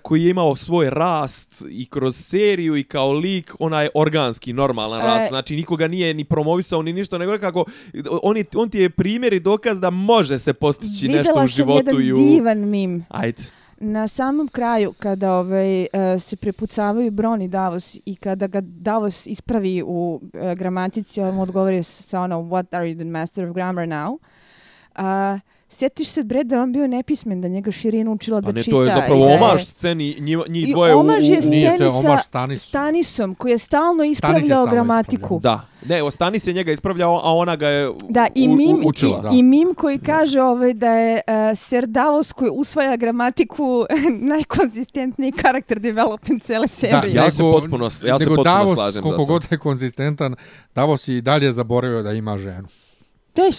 koji 0.01 0.23
je 0.23 0.29
imao 0.29 0.55
svoj 0.55 0.89
rast 0.89 1.63
i 1.69 1.85
kroz 1.85 2.15
seriju 2.15 2.77
i 2.77 2.83
kao 2.83 3.11
lik, 3.11 3.55
onaj 3.59 3.89
organski, 3.93 4.53
normalan 4.53 5.01
e, 5.01 5.03
rast. 5.03 5.29
Znači, 5.29 5.55
nikoga 5.55 5.87
nije 5.87 6.13
ni 6.13 6.23
promovisao 6.23 6.81
ni 6.81 6.93
ništa, 6.93 7.17
nego 7.17 7.37
kako 7.39 7.65
on, 8.23 8.37
je, 8.37 8.45
on 8.55 8.69
ti 8.69 8.79
je 8.79 8.89
primjer 8.89 9.33
i 9.33 9.39
dokaz 9.39 9.79
da 9.79 9.89
može 9.89 10.37
se 10.37 10.53
postići 10.53 11.07
nešto 11.07 11.43
u 11.43 11.47
životu. 11.47 11.97
Videla 11.97 12.15
sam 12.15 12.23
jedan 12.23 12.33
divan 12.33 12.69
mim. 12.69 13.05
Ajde 13.09 13.43
na 13.83 14.07
samom 14.07 14.47
kraju 14.47 14.93
kada 14.99 15.33
ovaj 15.33 15.81
eh, 15.81 16.19
se 16.19 16.35
prepucavaju 16.35 17.11
Broni 17.11 17.47
Davos 17.47 17.97
i 18.05 18.15
kada 18.15 18.47
ga 18.47 18.61
Davos 18.61 19.27
ispravi 19.27 19.83
u 19.85 20.21
uh, 20.23 20.53
gramatici 20.53 21.21
on 21.21 21.39
odgovori 21.39 21.83
sa 21.83 22.21
ono 22.21 22.37
what 22.37 22.65
are 22.71 22.89
you 22.89 22.95
the 22.95 23.05
master 23.05 23.47
of 23.47 23.53
grammar 23.53 23.87
now? 23.87 24.17
Uh, 24.95 25.39
Sjetiš 25.73 26.07
se, 26.07 26.23
bre, 26.23 26.43
da 26.43 26.61
on 26.61 26.73
bio 26.73 26.87
nepismen, 26.87 27.41
da 27.41 27.47
njega 27.47 27.71
širinu 27.71 28.11
učila 28.11 28.41
pa 28.41 28.45
da 28.45 28.51
ne, 28.51 28.63
čita. 28.63 28.75
to 28.75 28.83
je 28.83 28.93
zapravo 28.95 29.27
je... 29.27 29.35
omaž 29.35 29.63
sceni, 29.63 30.17
njih, 30.19 30.37
njih 30.49 30.73
dvoje 30.73 30.95
u... 30.95 30.97
I 30.97 30.99
omaž 30.99 31.29
je 31.29 31.41
sceni 31.41 31.55
nije, 31.55 31.77
to 31.77 31.83
je 31.83 31.89
omaž 31.89 32.19
sa 32.31 32.57
Stanisom, 32.57 33.35
koji 33.35 33.51
je 33.51 33.57
stalno 33.57 34.03
ispravljao 34.03 34.65
gramatiku. 34.65 35.39
Da, 35.39 35.65
ne, 35.85 36.03
o 36.03 36.11
Stanis 36.11 36.47
je 36.47 36.53
njega 36.53 36.71
ispravljao, 36.71 37.21
a 37.23 37.33
ona 37.33 37.55
ga 37.55 37.67
je 37.67 37.93
da, 38.09 38.27
i 38.35 38.47
mim, 38.47 38.75
u, 38.75 38.87
učila. 38.87 39.19
I, 39.19 39.21
da. 39.21 39.29
I 39.29 39.43
mim 39.43 39.73
koji 39.73 39.99
kaže 39.99 40.41
ovaj, 40.41 40.73
da 40.73 40.91
je 40.91 41.21
uh, 41.27 41.57
Ser 41.57 41.87
Davos 41.87 42.33
koji 42.33 42.51
usvaja 42.53 42.95
gramatiku 42.97 43.85
najkonzistentniji 44.33 45.31
karakter 45.31 45.79
development 45.79 46.43
cele 46.43 46.67
serije. 46.67 47.13
Da, 47.13 47.21
ja 47.21 47.31
se 47.31 47.37
potpuno, 47.37 47.85
ja 47.85 48.19
se 48.19 48.25
potpuno 48.25 48.43
Davos, 48.43 48.75
slažem 48.75 49.03
koliko 49.03 49.25
god 49.25 49.45
je 49.51 49.57
konzistentan, 49.57 50.35
Davos 50.75 51.07
i 51.07 51.21
dalje 51.21 51.53
zaboravio 51.53 52.03
da 52.03 52.11
ima 52.11 52.37
ženu. 52.37 52.67
Teš. 53.33 53.57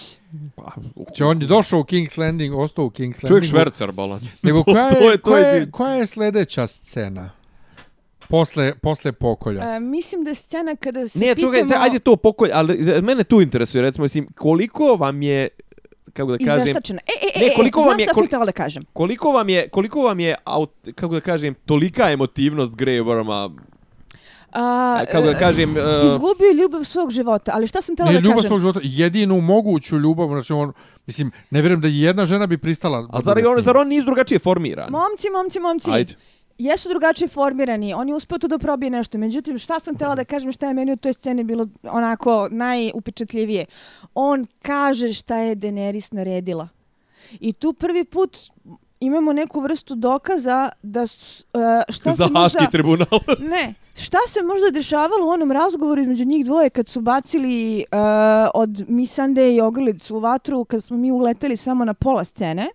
Pa, 0.55 0.71
Če 1.15 1.25
on 1.25 1.41
je 1.41 1.47
došao 1.47 1.79
u 1.79 1.83
King's 1.83 2.19
Landing, 2.19 2.55
ostao 2.55 2.85
u 2.85 2.89
King's 2.89 3.23
Landing. 3.23 3.27
Čovjek 3.27 3.45
švercer, 3.45 3.91
bolan. 3.91 4.21
Nego 4.41 4.63
koja 4.73 4.85
je, 4.85 4.91
to 4.91 5.11
je, 5.11 5.17
to 5.17 5.31
koja, 5.31 5.47
je, 5.47 5.71
koja 5.71 5.93
je 5.93 6.07
sljedeća 6.07 6.67
scena? 6.67 7.29
Posle, 8.29 8.73
posle 8.75 9.11
pokolja. 9.11 9.75
E, 9.75 9.79
mislim 9.79 10.23
da 10.23 10.31
je 10.31 10.35
scena 10.35 10.75
kada 10.75 11.07
se 11.07 11.19
ne, 11.19 11.35
pitamo... 11.35 11.51
Ne, 11.51 11.75
ajde 11.79 11.99
to 11.99 12.15
pokolj, 12.15 12.49
ali 12.53 13.01
mene 13.03 13.23
tu 13.23 13.41
interesuje, 13.41 13.81
recimo, 13.81 14.03
mislim, 14.03 14.27
koliko 14.35 14.95
vam 14.95 15.21
je 15.21 15.49
kako 16.13 16.31
da 16.31 16.37
kažem 16.37 16.63
Izveštačena. 16.63 16.99
E, 17.05 17.39
e, 17.39 17.45
e, 17.45 17.47
ne, 17.47 17.55
koliko 17.55 17.79
znam 17.79 17.89
vam 17.89 17.99
je, 17.99 18.05
šta 18.05 18.13
sam 18.13 18.25
htjela 18.25 18.45
da 18.45 18.51
kažem. 18.51 18.83
Koliko 18.93 19.31
vam 19.31 19.49
je, 19.49 19.69
koliko 19.69 20.01
vam 20.01 20.19
je, 20.19 20.35
kako 20.95 21.13
da 21.13 21.19
kažem, 21.19 21.55
tolika 21.65 22.11
emotivnost 22.11 22.73
Grey 22.73 23.03
Worma 23.03 23.57
A, 24.55 25.03
kako 25.11 25.27
da 25.27 25.37
kažem... 25.37 25.69
Uh, 25.71 26.05
izgubio 26.05 26.51
ljubav 26.61 26.83
svog 26.83 27.11
života, 27.11 27.51
ali 27.55 27.67
šta 27.67 27.81
sam 27.81 27.95
tela 27.95 28.07
da 28.07 28.13
kažem? 28.13 28.23
Ne, 28.23 28.29
ljubav 28.29 28.43
svog 28.43 28.59
života, 28.59 28.79
jedinu 28.83 29.41
moguću 29.41 29.97
ljubav, 29.97 30.27
znači 30.27 30.53
on, 30.53 30.73
mislim, 31.07 31.31
ne 31.49 31.61
vjerujem 31.61 31.81
da 31.81 31.87
jedna 31.87 32.25
žena 32.25 32.47
bi 32.47 32.57
pristala... 32.57 33.07
A 33.13 33.21
zar, 33.21 33.41
on, 33.47 33.61
zar 33.61 33.77
on 33.77 33.87
nije 33.87 34.01
drugačije 34.01 34.39
formiran? 34.39 34.91
Momci, 34.91 35.29
momci, 35.29 35.59
momci. 35.59 35.91
Ajde. 35.91 36.15
Jesu 36.57 36.89
drugačije 36.89 37.27
formirani, 37.27 37.93
on 37.93 38.09
je 38.09 38.15
uspio 38.15 38.37
tu 38.37 38.47
da 38.47 38.57
probije 38.57 38.89
nešto, 38.89 39.17
međutim, 39.17 39.57
šta 39.57 39.79
sam 39.79 39.95
tela 39.95 40.15
da 40.15 40.23
kažem, 40.25 40.51
šta 40.51 40.67
je 40.67 40.73
meni 40.73 40.93
u 40.93 40.97
toj 40.97 41.13
sceni 41.13 41.43
bilo 41.43 41.67
onako 41.83 42.47
najupečetljivije? 42.51 43.65
On 44.13 44.45
kaže 44.61 45.13
šta 45.13 45.37
je 45.37 45.55
Daenerys 45.55 46.13
naredila. 46.13 46.67
I 47.39 47.53
tu 47.53 47.73
prvi 47.73 48.05
put 48.05 48.37
imamo 48.99 49.33
neku 49.33 49.59
vrstu 49.59 49.95
dokaza 49.95 50.69
da 50.81 51.01
uh, 51.01 51.07
šta 51.89 52.15
se 52.15 52.23
možda... 52.23 52.59
Za 52.59 52.67
tribunal. 52.71 53.19
ne, 53.39 53.73
šta 53.95 54.17
se 54.27 54.43
možda 54.43 54.69
dešavalo 54.71 55.27
u 55.27 55.29
onom 55.29 55.51
razgovoru 55.51 56.01
između 56.01 56.25
njih 56.25 56.45
dvoje 56.45 56.69
kad 56.69 56.87
su 56.87 57.01
bacili 57.01 57.77
uh, 57.91 57.97
od 58.53 58.85
Misande 58.87 59.55
i 59.55 59.61
Ogrlicu 59.61 60.15
u 60.15 60.19
vatru, 60.19 60.65
kad 60.65 60.83
smo 60.83 60.97
mi 60.97 61.11
uleteli 61.11 61.57
samo 61.57 61.85
na 61.85 61.93
pola 61.93 62.23
scene. 62.23 62.67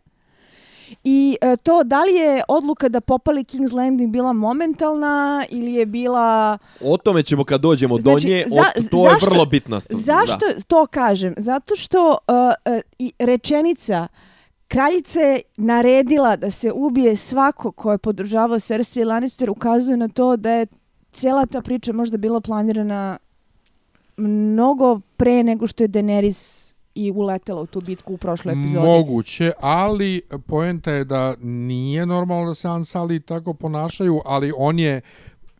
I 1.05 1.37
uh, 1.43 1.59
to, 1.63 1.85
da 1.85 2.05
li 2.05 2.15
je 2.15 2.43
odluka 2.49 2.89
da 2.89 3.01
popali 3.01 3.45
King's 3.45 3.77
Landing 3.77 4.13
bila 4.13 4.33
momentalna 4.33 5.45
ili 5.51 5.75
je 5.75 5.87
bila... 5.87 6.59
O 6.85 6.97
tome 6.97 7.23
ćemo 7.23 7.45
kad 7.45 7.61
dođemo 7.61 7.99
znači, 7.99 8.27
do 8.27 8.31
nje, 8.31 8.45
za, 8.49 8.61
o, 8.61 8.83
to 8.91 9.11
zašto, 9.11 9.27
je 9.27 9.31
vrlo 9.31 9.45
bitno. 9.45 9.81
Zašto 9.91 10.47
da. 10.47 10.63
to 10.67 10.87
kažem? 10.87 11.35
Zato 11.37 11.77
što 11.77 12.11
uh, 12.11 12.75
uh, 12.75 12.81
i 12.99 13.13
rečenica 13.19 14.09
kraljica 14.69 15.21
je 15.21 15.41
naredila 15.57 16.37
da 16.37 16.51
se 16.51 16.73
ubije 16.73 17.17
svako 17.17 17.73
ko 17.73 17.93
je 17.93 17.99
podržavao 17.99 18.61
Cersei 18.61 19.05
Lannister, 19.05 19.51
ukazuje 19.51 19.97
na 19.97 20.09
to 20.09 20.37
da 20.37 20.51
je 20.51 20.67
cijela 21.12 21.46
ta 21.46 21.61
priča 21.62 21.92
možda 21.92 22.16
bila 22.16 22.40
planirana 22.40 23.18
mnogo 24.16 25.01
pre 25.16 25.42
nego 25.42 25.66
što 25.66 25.85
je 25.85 25.88
Daenerys 25.88 26.70
i 26.94 27.11
uletela 27.11 27.61
u 27.61 27.66
tu 27.66 27.81
bitku 27.81 28.14
u 28.14 28.16
prošloj 28.16 28.53
epizodi. 28.53 28.87
Moguće, 28.87 29.53
ali 29.61 30.20
poenta 30.46 30.92
je 30.92 31.05
da 31.05 31.35
nije 31.40 32.07
normalno 32.07 32.46
da 32.46 32.55
se 32.55 32.68
Ansali 32.68 33.20
tako 33.20 33.55
ponašaju, 33.55 34.20
ali 34.25 34.53
on 34.57 34.79
je 34.79 35.01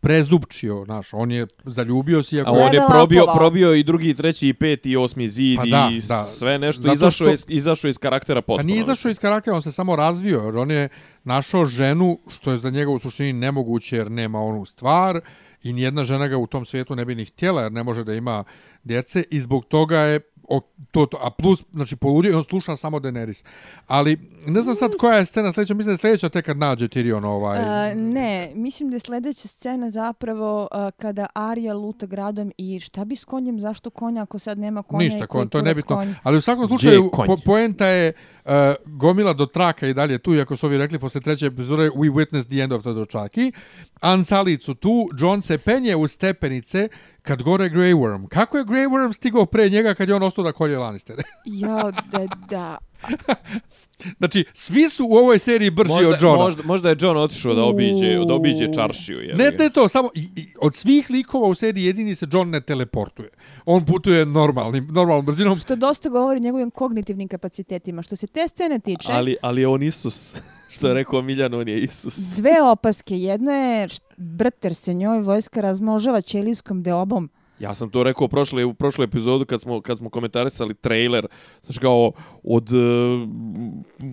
prezupčio, 0.01 0.85
znaš, 0.85 1.13
on 1.13 1.31
je 1.31 1.47
zaljubio 1.63 2.23
se. 2.23 2.41
A 2.41 2.51
on 2.51 2.73
je 2.73 2.81
probio, 2.89 3.25
probio 3.35 3.73
i 3.73 3.83
drugi, 3.83 4.13
treći, 4.13 4.47
i 4.47 4.53
peti, 4.53 4.89
i 4.89 4.97
osmi 4.97 5.27
zid 5.27 5.57
pa 5.57 5.65
da, 5.65 5.89
i 5.91 6.01
da. 6.07 6.23
sve 6.23 6.59
nešto, 6.59 6.93
izašao, 6.93 7.11
što... 7.11 7.33
iz, 7.33 7.45
izašao 7.47 7.89
iz 7.89 7.97
karaktera 7.97 8.41
potpuno. 8.41 8.57
Pa 8.57 8.63
nije 8.63 8.79
izašao 8.79 9.09
iz 9.09 9.19
karaktera, 9.19 9.55
on 9.55 9.61
se 9.61 9.71
samo 9.71 9.95
razvio, 9.95 10.61
on 10.61 10.71
je 10.71 10.89
našao 11.23 11.65
ženu, 11.65 12.19
što 12.27 12.51
je 12.51 12.57
za 12.57 12.69
njega 12.69 12.91
u 12.91 12.99
suštini 12.99 13.33
nemoguće 13.33 13.97
jer 13.97 14.11
nema 14.11 14.39
onu 14.39 14.65
stvar, 14.65 15.21
i 15.63 15.73
nijedna 15.73 16.03
žena 16.03 16.27
ga 16.27 16.37
u 16.37 16.47
tom 16.47 16.65
svijetu 16.65 16.95
ne 16.95 17.05
bi 17.05 17.15
ni 17.15 17.25
htjela 17.25 17.61
jer 17.61 17.71
ne 17.71 17.83
može 17.83 18.03
da 18.03 18.13
ima 18.13 18.43
djece 18.83 19.23
i 19.31 19.39
zbog 19.39 19.65
toga 19.65 19.99
je 19.99 20.19
o, 20.51 20.61
to, 20.91 21.05
to, 21.05 21.17
a 21.21 21.29
plus, 21.29 21.63
znači, 21.71 21.95
poludio 21.95 22.31
i 22.31 22.35
on 22.35 22.43
sluša 22.43 22.75
samo 22.75 22.99
Daenerys. 22.99 23.45
Ali, 23.87 24.17
ne 24.45 24.61
znam 24.61 24.75
sad 24.75 24.91
koja 24.99 25.17
je 25.17 25.25
scena 25.25 25.51
sljedeća, 25.51 25.73
mislim 25.73 25.89
da 25.89 25.93
je 25.93 25.97
sljedeća 25.97 26.29
tek 26.29 26.45
kad 26.45 26.57
nađe 26.57 26.87
Tyrion 26.87 27.25
ovaj... 27.25 27.59
Uh, 27.59 27.97
ne, 27.97 28.51
mislim 28.55 28.89
da 28.89 28.95
je 28.95 28.99
sljedeća 28.99 29.47
scena 29.47 29.91
zapravo 29.91 30.61
uh, 30.71 30.89
kada 30.97 31.27
Arya 31.35 31.73
luta 31.73 32.05
gradom 32.05 32.51
i 32.57 32.79
šta 32.79 33.05
bi 33.05 33.15
s 33.15 33.25
konjem, 33.25 33.59
zašto 33.59 33.89
konja 33.89 34.23
ako 34.23 34.39
sad 34.39 34.57
nema 34.57 34.83
konja 34.83 35.03
Ništa, 35.03 35.27
kon, 35.27 35.49
to 35.49 35.57
je 35.57 35.63
nebitno. 35.63 35.95
Konj. 35.95 36.13
Ali 36.23 36.37
u 36.37 36.41
svakom 36.41 36.67
slučaju, 36.67 37.09
po, 37.25 37.37
poenta 37.45 37.87
je 37.87 38.13
uh, 38.45 38.51
gomila 38.85 39.33
do 39.33 39.45
traka 39.45 39.87
i 39.87 39.93
dalje 39.93 40.17
tu, 40.17 40.35
iako 40.35 40.55
su 40.55 40.65
ovi 40.65 40.77
rekli 40.77 40.99
posle 40.99 41.21
treće 41.21 41.45
epizode, 41.45 41.89
we 41.89 42.11
witness 42.11 42.49
the 42.49 42.63
end 42.63 42.73
of 42.73 42.81
the 42.81 42.93
dočaki. 42.93 43.51
Ansalicu 43.99 44.75
tu, 44.75 45.09
John 45.19 45.41
se 45.41 45.57
penje 45.57 45.95
u 45.95 46.07
stepenice, 46.07 46.87
kad 47.21 47.43
gore 47.43 47.69
Grey 47.69 47.95
Worm. 47.95 48.27
Kako 48.27 48.57
je 48.57 48.63
Grey 48.63 48.89
Worm 48.89 49.13
stigao 49.13 49.45
pre 49.45 49.69
njega 49.69 49.93
kad 49.93 50.09
je 50.09 50.15
on 50.15 50.23
ostao 50.23 50.43
da 50.43 50.51
kolje 50.51 50.77
Lannistere? 50.77 51.23
ja, 51.45 51.91
da, 52.11 52.27
da. 52.49 52.77
znači, 54.19 54.45
svi 54.53 54.89
su 54.89 55.05
u 55.05 55.13
ovoj 55.13 55.39
seriji 55.39 55.69
brži 55.69 55.93
možda, 55.93 56.09
od 56.09 56.21
Johna. 56.21 56.43
Možda, 56.43 56.63
možda 56.63 56.89
je 56.89 56.95
John 56.99 57.17
otišao 57.17 57.53
da 57.53 57.63
obiđe, 57.63 58.25
da 58.27 58.33
obiđe 58.33 58.73
čaršiju. 58.73 59.19
Je 59.19 59.35
ne, 59.35 59.51
ne 59.59 59.69
to, 59.69 59.87
samo 59.87 60.09
i, 60.15 60.27
i, 60.35 60.53
od 60.61 60.75
svih 60.75 61.09
likova 61.09 61.47
u 61.47 61.53
seriji 61.53 61.85
jedini 61.85 62.15
se 62.15 62.27
John 62.31 62.49
ne 62.49 62.61
teleportuje. 62.61 63.29
On 63.65 63.85
putuje 63.85 64.25
normalnim, 64.25 64.87
normalnom 64.91 65.25
brzinom. 65.25 65.57
Što 65.57 65.75
dosta 65.75 66.09
govori 66.09 66.37
o 66.37 66.43
njegovim 66.43 66.71
kognitivnim 66.71 67.27
kapacitetima. 67.27 68.01
Što 68.01 68.15
se 68.15 68.27
te 68.27 68.47
scene 68.47 68.79
tiče... 68.79 69.11
Ali, 69.11 69.35
ali 69.41 69.65
on 69.65 69.83
Isus. 69.83 70.35
Što 70.73 70.87
je 70.87 70.93
rekao 70.93 71.21
Miljan, 71.21 71.53
on 71.53 71.67
je 71.67 71.79
Isus. 71.79 72.15
Dve 72.17 72.61
opaske. 72.61 73.17
Jedno 73.17 73.51
je, 73.51 73.87
brter 74.17 74.75
se 74.75 74.93
njoj 74.93 75.21
vojska 75.21 75.61
razmožava 75.61 76.21
ćelijskom 76.21 76.83
deobom. 76.83 77.29
Ja 77.61 77.73
sam 77.73 77.89
to 77.89 78.03
rekao 78.03 78.27
prošle, 78.27 78.65
u 78.65 78.73
prošloj 78.73 79.05
epizodu 79.05 79.45
kad 79.45 79.61
smo, 79.61 79.81
kad 79.81 79.97
smo 79.97 80.09
komentarisali 80.09 80.73
trailer, 80.73 81.27
znači 81.61 81.79
kao 81.79 82.11
od, 82.43 82.69
eh, 82.73 83.27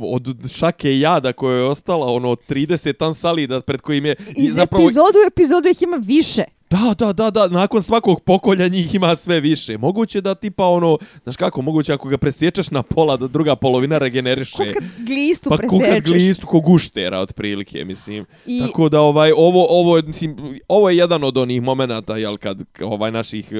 od 0.00 0.52
šake 0.52 0.98
jada 0.98 1.32
koja 1.32 1.56
je 1.56 1.64
ostala, 1.64 2.06
ono, 2.06 2.28
30 2.28 3.06
ansalida 3.06 3.60
pred 3.60 3.80
kojim 3.80 4.06
je... 4.06 4.16
Iz 4.36 4.54
zapravo... 4.54 4.84
epizodu 4.84 5.18
u 5.24 5.26
epizodu 5.26 5.68
ih 5.68 5.82
ima 5.82 5.96
više. 5.96 6.44
Da, 6.70 6.94
da, 6.98 7.12
da, 7.12 7.30
da, 7.30 7.48
nakon 7.48 7.82
svakog 7.82 8.20
pokolja 8.20 8.68
njih 8.68 8.94
ima 8.94 9.16
sve 9.16 9.40
više. 9.40 9.78
Moguće 9.78 10.20
da 10.20 10.34
tipa 10.34 10.66
ono, 10.66 10.98
znaš 11.22 11.36
kako, 11.36 11.62
moguće 11.62 11.92
ako 11.92 12.08
ga 12.08 12.18
presječeš 12.18 12.70
na 12.70 12.82
pola 12.82 13.16
da 13.16 13.26
druga 13.28 13.56
polovina 13.56 13.98
regeneriše. 13.98 14.56
Kukad 14.56 14.84
glistu 14.98 15.50
pa 15.50 15.56
presječeš. 15.56 15.86
Pa 15.86 15.94
kukad 15.94 16.02
glistu 16.02 16.46
ko 16.46 16.60
guštera 16.60 17.18
otprilike, 17.18 17.84
mislim. 17.84 18.26
I... 18.46 18.60
Tako 18.60 18.88
da 18.88 19.00
ovaj, 19.00 19.32
ovo, 19.36 19.66
ovo, 19.70 20.02
mislim, 20.06 20.60
ovo 20.68 20.90
je 20.90 20.96
jedan 20.96 21.24
od 21.24 21.38
onih 21.38 21.62
momenata, 21.62 22.16
jel, 22.16 22.36
kad 22.36 22.62
ovaj 22.82 23.10
naših 23.10 23.52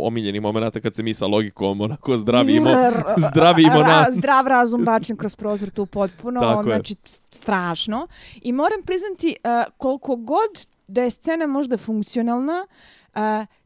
omiljenih 0.00 0.42
momenata 0.42 0.80
kad 0.80 0.94
se 0.94 1.02
mi 1.02 1.14
sa 1.14 1.26
logikom 1.26 1.80
onako 1.80 2.16
zdravimo, 2.16 2.70
zdravimo 3.30 3.78
na... 3.78 4.06
Zdrav 4.10 4.46
razum 4.46 4.84
bačen 4.84 5.16
kroz 5.16 5.36
prozor 5.36 5.70
tu 5.70 5.86
potpuno, 5.86 6.40
Tako 6.40 6.62
znači 6.62 6.92
je. 6.92 7.10
strašno. 7.30 8.06
I 8.42 8.52
moram 8.52 8.82
priznati, 8.86 9.36
uh, 9.44 9.74
koliko 9.78 10.16
god 10.16 10.73
da 10.86 11.02
je 11.02 11.10
scena 11.10 11.46
možda 11.46 11.76
funkcionalna, 11.76 12.66
uh, 13.14 13.20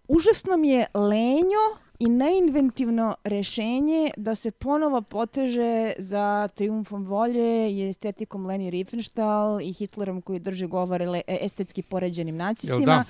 užasno 0.09 0.57
mi 0.57 0.69
je 0.69 0.87
lenjo 0.95 1.65
i 1.99 2.09
neinventivno 2.09 3.15
rešenje 3.25 4.11
da 4.17 4.35
se 4.35 4.51
ponovo 4.51 5.03
poteže 5.03 5.93
za 5.99 6.49
triumfom 6.55 7.07
volje 7.07 7.73
i 7.73 7.89
estetikom 7.89 8.47
Leni 8.47 8.71
Riefenstahl 8.71 9.61
i 9.61 9.73
Hitlerom 9.73 10.23
koji 10.23 10.39
drže 10.39 10.67
govore 10.67 11.23
estetski 11.27 11.83
poređenim 11.83 12.37
nacistima. 12.37 13.05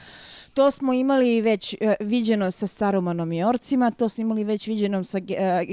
To 0.55 0.71
smo 0.71 0.93
imali 0.93 1.41
već 1.41 1.75
uh, 1.81 1.93
viđeno 2.01 2.51
sa 2.51 2.67
Sarumanom 2.67 3.33
i 3.33 3.45
Orcima, 3.45 3.91
to 3.91 4.09
smo 4.09 4.23
imali 4.23 4.45
već 4.45 4.67
viđeno 4.67 5.05
sa 5.05 5.19
uh, 5.19 5.25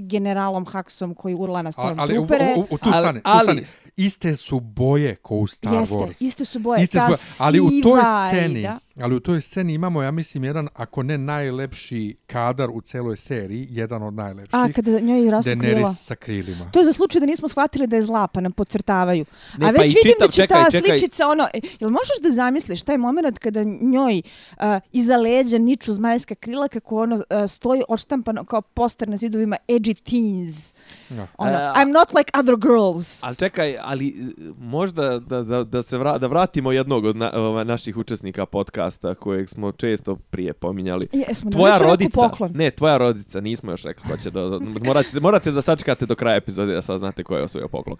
generalom 0.01 0.65
Haxom 0.65 1.13
koji 1.13 1.35
urla 1.35 1.61
na 1.61 1.71
Stormtroopere. 1.71 2.45
Ali 2.45 2.59
u, 2.59 2.61
u, 2.61 2.67
u, 2.69 2.77
tu 2.77 2.89
stane, 2.89 3.21
ali, 3.23 3.61
tu 3.61 3.65
stane. 3.65 3.91
iste 3.95 4.35
su 4.35 4.59
boje 4.59 5.15
ko 5.15 5.35
u 5.35 5.47
Star 5.47 5.73
Jeste, 5.73 5.95
Wars. 5.95 6.23
Iste 6.23 6.45
su 6.45 6.59
boje. 6.59 6.83
Iste 6.83 6.99
su 6.99 7.05
boje. 7.07 7.17
Ali 7.37 7.59
u 7.59 7.69
toj 7.83 8.01
sceni, 8.27 8.61
da? 8.61 8.79
ali 8.99 9.15
u 9.15 9.19
toj 9.19 9.41
sceni 9.41 9.73
imamo, 9.73 10.01
ja 10.01 10.11
mislim, 10.11 10.43
jedan, 10.43 10.67
ako 10.73 11.03
ne 11.03 11.17
najlepši 11.17 12.17
kadar 12.27 12.69
u 12.69 12.81
celoj 12.81 13.17
seriji, 13.17 13.67
jedan 13.69 14.03
od 14.03 14.13
najlepših. 14.13 14.55
A, 14.55 14.69
kada 14.75 14.99
njoj 14.99 15.31
rastu 15.31 15.49
Daenerys 15.49 15.73
krila. 15.73 15.93
sa 15.93 16.15
krilima. 16.15 16.71
To 16.71 16.79
je 16.79 16.85
za 16.85 16.93
slučaj 16.93 17.19
da 17.19 17.25
nismo 17.25 17.47
shvatili 17.47 17.87
da 17.87 17.95
je 17.95 18.03
zla, 18.03 18.27
pa 18.27 18.41
nam 18.41 18.51
podcrtavaju. 18.51 19.25
Ne, 19.57 19.67
A 19.67 19.71
već 19.71 19.81
pa 19.81 19.81
vidim 19.81 20.01
čitav, 20.01 20.27
da 20.27 20.31
će 20.31 20.41
čekaj, 20.41 20.63
ta 20.63 20.71
čekaj. 20.71 20.99
sličica, 20.99 21.27
ono, 21.27 21.47
e, 21.53 21.59
jel 21.79 21.89
možeš 21.89 22.17
da 22.21 22.29
zamisliš 22.29 22.83
taj 22.83 22.97
moment 22.97 23.39
kada 23.39 23.63
njoj 23.63 24.21
uh, 24.57 24.65
iza 24.91 25.17
leđa 25.17 25.57
niču 25.57 25.93
zmajska 25.93 26.35
krila, 26.35 26.67
kako 26.67 27.01
ono 27.01 27.15
uh, 27.15 27.21
stoji 27.47 27.81
odštampano 27.89 28.43
kao 28.43 28.61
poster 28.61 29.09
na 29.09 29.17
zidovima 29.17 29.57
edgy 29.67 29.93
teens. 29.93 30.73
Ja. 31.09 31.27
Ono, 31.37 31.51
uh, 31.51 31.57
I'm 31.57 31.91
not 31.91 32.13
like 32.17 32.31
other 32.39 32.55
girls. 32.57 33.23
Ali 33.23 33.35
čekaj, 33.35 33.77
ali 33.81 34.33
možda 34.57 35.19
da, 35.19 35.43
da, 35.43 35.63
da 35.63 35.83
se 35.83 35.97
vra, 35.97 36.17
da 36.17 36.27
vratimo 36.27 36.71
jednog 36.71 37.05
od 37.05 37.15
na, 37.15 37.31
naših 37.63 37.97
učesnika 37.97 38.45
podcasta 38.45 39.15
kojeg 39.15 39.49
smo 39.49 39.71
često 39.71 40.15
prije 40.15 40.53
pominjali. 40.53 41.07
Jesmo, 41.13 41.51
tvoja 41.51 41.77
rodica, 41.77 42.21
poklon. 42.21 42.51
ne, 42.55 42.71
tvoja 42.71 42.97
rodica, 42.97 43.41
nismo 43.41 43.71
još 43.71 43.83
rekli 43.83 44.09
ko 44.11 44.17
će 44.17 44.31
da, 44.31 44.59
morate, 44.85 45.19
morate 45.19 45.51
da 45.51 45.61
sačekate 45.61 46.05
do 46.05 46.15
kraja 46.15 46.37
epizode 46.37 46.73
da 46.73 46.81
saznate 46.81 47.23
ko 47.23 47.35
je 47.35 47.43
osvojio 47.43 47.67
poklon. 47.67 47.97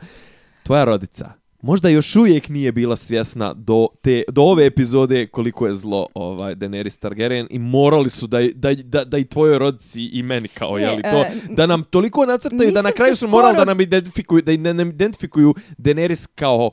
Tvoja 0.64 0.84
rodica, 0.84 1.32
možda 1.66 1.90
još 1.90 2.16
uvijek 2.16 2.50
nije 2.50 2.72
bila 2.72 2.96
svjesna 2.96 3.54
do 3.54 3.88
te 4.02 4.24
do 4.28 4.42
ove 4.42 4.66
epizode 4.66 5.28
koliko 5.28 5.68
je 5.68 5.74
zlo 5.74 6.08
ovaj 6.14 6.56
Daenerys 6.56 7.00
Targaryen 7.00 7.48
i 7.50 7.60
morali 7.60 8.10
su 8.10 8.28
da 8.28 8.40
da 8.56 8.74
da, 8.74 9.04
da 9.04 9.18
i 9.18 9.26
tvojoj 9.26 9.60
rodici 9.60 10.04
i 10.04 10.24
meni 10.24 10.48
kao 10.48 10.78
je 10.78 10.92
li 10.92 11.02
to 11.02 11.20
uh, 11.20 11.56
da 11.58 11.66
nam 11.66 11.84
toliko 11.84 12.26
nacrtaju 12.26 12.72
da 12.72 12.82
na 12.82 12.92
kraju 12.92 13.16
su 13.16 13.28
morali 13.28 13.58
da 13.58 13.66
nam 13.66 13.82
identifikuju 13.82 14.42
da 14.42 14.74
ne 14.74 14.84
identifikuju 14.84 15.54
Daenerys 15.78 16.28
kao 16.36 16.72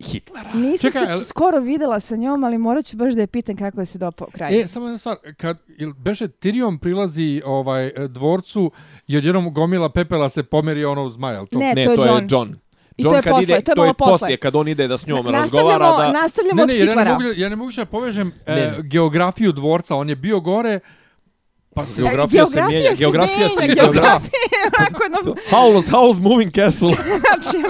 Hitlera. 0.00 0.50
Nisam 0.54 0.90
Čekaj, 0.90 1.06
se 1.06 1.12
ali... 1.12 1.24
skoro 1.24 1.60
videla 1.60 2.00
sa 2.00 2.16
njom, 2.16 2.44
ali 2.44 2.58
morat 2.58 2.86
ću 2.86 2.96
baš 2.96 3.14
da 3.14 3.20
je 3.20 3.26
pitan 3.26 3.56
kako 3.56 3.80
je 3.80 3.86
se 3.86 3.98
dopao 3.98 4.28
kraj. 4.32 4.60
E, 4.60 4.66
samo 4.66 4.86
jedna 4.86 4.98
stvar, 4.98 5.16
kad 5.36 5.58
il, 5.78 5.92
beše 5.92 6.28
Tyrion 6.28 6.78
prilazi 6.78 7.42
ovaj 7.44 7.92
dvorcu 8.08 8.70
i 9.06 9.16
odjednom 9.16 9.54
gomila 9.54 9.88
pepela 9.88 10.28
se 10.28 10.42
pomeri 10.42 10.84
ono 10.84 11.04
uz 11.04 11.16
Maja, 11.16 11.46
to? 11.46 11.58
Ne, 11.58 11.72
ne, 11.74 11.84
to 11.84 11.90
je 11.90 11.96
John. 11.96 12.28
To 12.28 12.36
je 12.36 12.40
John. 12.40 12.56
I 12.96 13.02
John 13.02 13.10
to 13.10 13.16
je 13.16 13.22
kad 13.22 13.32
posle, 13.32 13.42
ide, 13.42 13.62
to 13.62 13.70
je, 13.70 13.74
to 13.74 13.84
je 13.84 13.94
posle. 13.94 14.36
kad 14.36 14.56
on 14.56 14.68
ide 14.68 14.88
da 14.88 14.98
s 14.98 15.06
njom 15.06 15.28
razgovara. 15.28 15.96
Da... 15.96 16.12
Nastavljamo 16.12 16.66
ne, 16.66 16.66
ne, 16.66 16.72
od 16.72 16.78
Hitlera. 16.78 17.00
Ja 17.00 17.04
ne, 17.04 17.24
mogu, 17.24 17.24
ja 17.36 17.48
ne 17.48 17.56
mogu 17.56 17.70
da 17.76 17.84
povežem 17.84 18.32
e, 18.46 18.72
geografiju 18.82 19.52
dvorca. 19.52 19.96
On 19.96 20.08
je 20.08 20.16
bio 20.16 20.40
gore, 20.40 20.80
Pa 21.74 21.86
se 21.86 22.02
geografija, 22.02 22.46
se 22.46 22.62
mijenja. 22.62 22.90
Geografija 22.98 23.48
se 23.48 23.54
mijenja. 23.58 23.82
Geografija 23.82 24.30
Howl's, 25.50 25.90
howl's 25.90 26.20
moving 26.20 26.52
castle. 26.52 26.92
znači, 27.24 27.66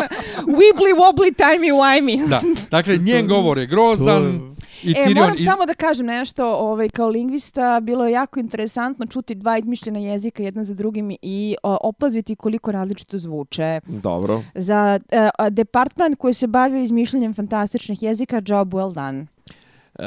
wibbly 0.46 0.94
wobbly 0.96 1.34
timey 1.36 1.72
wimey. 1.72 2.28
da, 2.28 2.40
dakle, 2.70 2.96
njen 2.96 3.26
govor 3.26 3.58
je 3.58 3.66
grozan. 3.66 4.53
I 4.84 4.90
e, 4.90 5.04
Tyrion 5.04 5.20
moram 5.20 5.34
iz... 5.38 5.44
samo 5.44 5.66
da 5.66 5.74
kažem 5.74 6.06
nešto, 6.06 6.46
ovaj, 6.46 6.88
kao 6.88 7.08
lingvista, 7.08 7.80
bilo 7.80 8.06
je 8.06 8.12
jako 8.12 8.40
interesantno 8.40 9.06
čuti 9.06 9.34
dva 9.34 9.58
izmišljena 9.58 9.98
jezika 9.98 10.42
jedan 10.42 10.64
za 10.64 10.74
drugim 10.74 11.16
i 11.22 11.56
o, 11.62 11.76
opaziti 11.80 12.36
koliko 12.36 12.72
različito 12.72 13.18
zvuče. 13.18 13.80
Dobro. 13.86 14.42
Za 14.54 15.00
uh, 15.12 15.48
departman 15.50 16.14
koji 16.14 16.34
se 16.34 16.46
bavio 16.46 16.82
izmišljanjem 16.82 17.34
fantastičnih 17.34 18.02
jezika, 18.02 18.42
job 18.46 18.74
well 18.74 18.94
done. 18.94 19.26
E, 19.98 20.06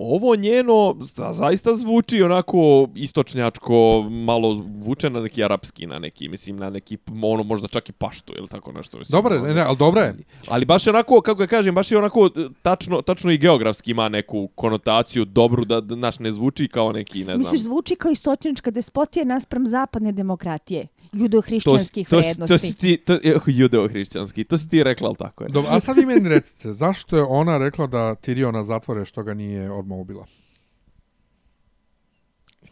ovo 0.00 0.36
njeno 0.36 0.96
zaista 1.30 1.74
zvuči 1.74 2.22
onako 2.22 2.88
istočnjačko, 2.94 4.02
malo 4.10 4.64
vuče 4.76 5.10
na 5.10 5.20
neki 5.20 5.44
arapski, 5.44 5.86
na 5.86 5.98
neki, 5.98 6.28
mislim, 6.28 6.56
na 6.56 6.70
neki, 6.70 6.98
ono 7.22 7.42
možda 7.42 7.68
čak 7.68 7.88
i 7.88 7.92
paštu 7.92 8.32
ili 8.38 8.48
tako 8.48 8.72
nešto. 8.72 8.98
Mislim, 8.98 9.22
dobre, 9.22 9.40
ne, 9.40 9.54
ne, 9.54 9.60
ali 9.60 9.76
dobro 9.76 10.00
je. 10.00 10.14
Ali 10.48 10.64
baš 10.64 10.86
je 10.86 10.90
onako, 10.90 11.20
kako 11.20 11.38
ga 11.38 11.46
kažem, 11.46 11.74
baš 11.74 11.90
je 11.90 11.98
onako 11.98 12.30
tačno, 12.62 13.02
tačno 13.02 13.30
i 13.30 13.38
geografski 13.38 13.90
ima 13.90 14.08
neku 14.08 14.48
konotaciju 14.54 15.24
dobru 15.24 15.64
da, 15.64 15.80
da 15.80 15.96
naš 15.96 16.18
ne 16.18 16.32
zvuči 16.32 16.68
kao 16.68 16.92
neki, 16.92 17.18
ne 17.18 17.24
znam. 17.24 17.38
Misliš, 17.38 17.60
zvuči 17.60 17.96
kao 17.96 18.10
istočnjačka 18.10 18.70
despotija 18.70 19.24
naspram 19.24 19.66
zapadne 19.66 20.12
demokratije? 20.12 20.86
Judo-hrišćanskih 21.14 22.12
vrednosti. 22.12 22.54
To 22.54 22.58
si 22.58 22.74
ti, 22.74 22.96
to, 22.96 23.18
judo-hrišćanski, 23.60 24.44
to 24.44 24.58
si 24.58 24.68
ti 24.68 24.82
rekla, 24.82 25.08
ali 25.08 25.16
tako 25.16 25.44
je. 25.44 25.48
Dobro, 25.48 25.70
a 25.72 25.80
sad 25.80 25.96
vi 25.96 26.06
meni 26.06 26.28
recite, 26.28 26.72
zašto 26.72 27.16
je 27.16 27.22
ona 27.22 27.58
rekla 27.58 27.86
da 27.86 27.98
Tyriona 27.98 28.62
zatvore 28.62 29.04
što 29.04 29.22
ga 29.22 29.34
nije 29.34 29.70
odmah 29.70 29.98
ubila? 29.98 30.26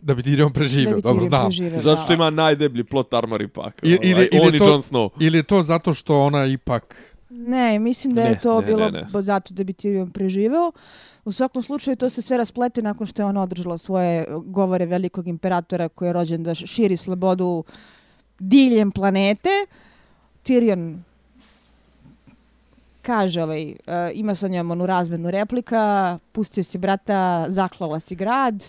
Da 0.02 0.14
bi 0.14 0.22
Tyrion 0.22 0.52
preživio, 0.52 0.96
bi 0.96 1.02
dobro, 1.02 1.26
znam. 1.26 1.46
Preživio, 1.46 1.83
zato 1.83 2.02
što 2.02 2.12
ima 2.12 2.31
najdeblji 2.31 2.85
plot 2.85 3.14
armor 3.14 3.42
ipak. 3.42 3.81
I, 3.83 3.98
ili, 4.02 4.12
ovaj, 4.12 4.28
ili, 4.33 4.59
to, 4.59 4.68
Jon 4.68 4.81
Snow. 4.81 5.09
Ili 5.20 5.38
je 5.38 5.42
to 5.42 5.62
zato 5.62 5.94
što 5.94 6.20
ona 6.20 6.46
ipak... 6.46 7.14
Ne, 7.31 7.78
mislim 7.78 8.14
da 8.14 8.22
je 8.22 8.40
to 8.40 8.61
ne, 8.61 8.66
bilo 8.66 8.90
ne, 8.90 9.09
ne. 9.12 9.22
zato 9.22 9.55
da 9.55 9.64
bi 9.64 9.72
Tyrion 9.72 10.12
preživeo. 10.12 10.72
U 11.24 11.33
svakom 11.33 11.62
slučaju 11.62 11.96
to 11.96 12.11
se 12.11 12.22
sve 12.22 12.37
rasplete 12.37 12.83
nakon 12.83 13.07
što 13.07 13.22
je 13.22 13.26
ona 13.26 13.42
održala 13.42 13.78
svoje 13.78 14.26
govore 14.44 14.87
velikog 14.87 15.28
imperatora 15.28 15.88
koji 15.88 16.09
je 16.09 16.12
rođen 16.12 16.42
da 16.42 16.55
širi 16.55 16.96
slobodu 16.96 17.64
diljem 18.42 18.90
planete. 18.90 19.50
Tyrion 20.44 20.98
kaže 23.02 23.42
ovaj, 23.42 23.64
uh, 23.64 23.74
ima 24.14 24.35
sa 24.35 24.48
njom 24.48 24.70
onu 24.70 24.87
razmenu 24.87 25.31
replika, 25.31 26.18
pustio 26.33 26.64
si 26.64 26.78
brata, 26.78 27.46
zaklala 27.48 28.00
si 28.00 28.14
grad, 28.14 28.64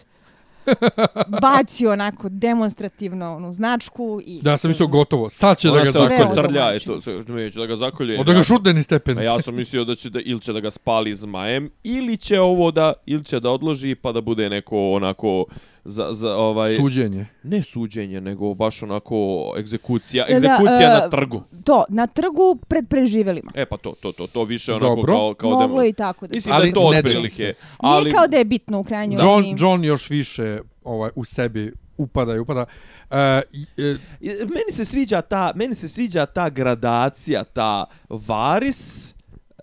bacio 1.41 1.91
onako 1.91 2.29
demonstrativno 2.29 3.35
onu 3.35 3.53
značku 3.53 4.21
i... 4.25 4.41
Da, 4.41 4.57
sam 4.57 4.69
mislio 4.69 4.87
gotovo, 4.87 5.29
sad 5.29 5.57
će 5.57 5.69
da 5.69 5.83
ga 5.83 5.91
zakolje. 5.91 6.33
Trlja 6.33 6.65
je 6.65 6.79
to, 6.79 6.99
neće 7.27 7.59
da 7.59 7.65
ga 7.65 7.75
zakolje. 7.75 8.19
Od 8.19 8.25
da 8.25 8.33
ga 8.33 8.43
šutne 8.43 8.73
ni 8.73 8.83
stepenice. 8.83 9.25
ja 9.25 9.41
sam 9.41 9.55
mislio 9.55 9.85
da 9.85 9.95
će 9.95 10.09
da, 10.09 10.19
ili 10.19 10.41
će 10.41 10.53
da 10.53 10.59
ga 10.59 10.71
spali 10.71 11.15
zmajem, 11.15 11.69
ili 11.83 12.17
će 12.17 12.39
ovo 12.39 12.71
da, 12.71 12.93
ili 13.05 13.23
će 13.23 13.39
da 13.39 13.51
odloži 13.51 13.95
pa 13.95 14.11
da 14.11 14.21
bude 14.21 14.49
neko 14.49 14.91
onako 14.91 15.45
za, 15.85 16.07
za 16.11 16.35
ovaj 16.35 16.75
suđenje. 16.75 17.25
Ne 17.43 17.63
suđenje, 17.63 18.21
nego 18.21 18.53
baš 18.53 18.83
onako 18.83 19.15
egzekucija, 19.59 20.25
egzekucija 20.29 20.89
da, 20.89 20.99
na 20.99 21.05
e, 21.05 21.09
trgu. 21.09 21.43
To, 21.63 21.83
na 21.89 22.07
trgu 22.07 22.57
pred 22.67 22.87
preživelima. 22.87 23.51
E 23.55 23.65
pa 23.65 23.77
to, 23.77 23.93
to, 24.01 24.11
to, 24.11 24.27
to 24.27 24.43
više 24.43 24.73
onako 24.73 24.95
Dobro. 24.95 25.13
kao 25.13 25.33
kao 25.33 25.49
Moglo 25.49 25.67
demo. 25.67 25.83
i 25.83 25.93
tako 25.93 26.27
da. 26.27 26.33
Mislim 26.33 26.55
ali 26.55 26.61
da 26.61 26.67
je 26.67 26.73
to 26.73 26.81
otprilike. 26.81 27.53
Ali 27.77 28.03
Nije 28.03 28.13
kao 28.13 28.27
da 28.27 28.37
je 28.37 28.45
bitno 28.45 28.79
u 28.79 28.83
krajnjoj 28.83 29.19
John 29.21 29.55
John 29.57 29.83
još 29.83 30.09
više 30.09 30.59
ovaj 30.83 31.11
u 31.15 31.25
sebi 31.25 31.73
upada 31.97 32.35
i 32.35 32.39
upada. 32.39 32.65
Uh, 33.09 33.17
uh, 33.17 33.99
meni 34.39 34.71
se 34.71 34.85
sviđa 34.85 35.21
ta 35.21 35.51
meni 35.55 35.75
se 35.75 35.87
sviđa 35.87 36.25
ta 36.25 36.49
gradacija, 36.49 37.43
ta 37.43 37.85
varis 38.09 39.12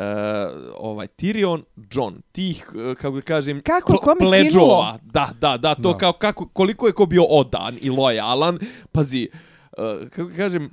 uh, 0.01 0.75
ovaj 0.77 1.07
Tyrion 1.07 1.63
John 1.91 2.23
tih 2.33 2.73
uh, 2.75 2.97
kako 2.97 3.17
da 3.17 3.21
kažem 3.23 3.63
kako 3.63 3.97
kome 3.97 4.39
sinulo 4.51 4.99
da 5.03 5.31
da 5.41 5.57
da 5.57 5.75
to 5.75 5.93
da. 5.93 5.99
kao 5.99 6.13
kako 6.13 6.49
koliko 6.49 6.87
je 6.87 6.93
ko 6.93 7.07
bio 7.07 7.25
odan 7.25 7.77
i 7.81 7.91
lojalan. 7.91 8.59
Pazi 8.93 9.29
uh, 9.79 10.09
kako 10.09 10.31
kažem 10.37 10.71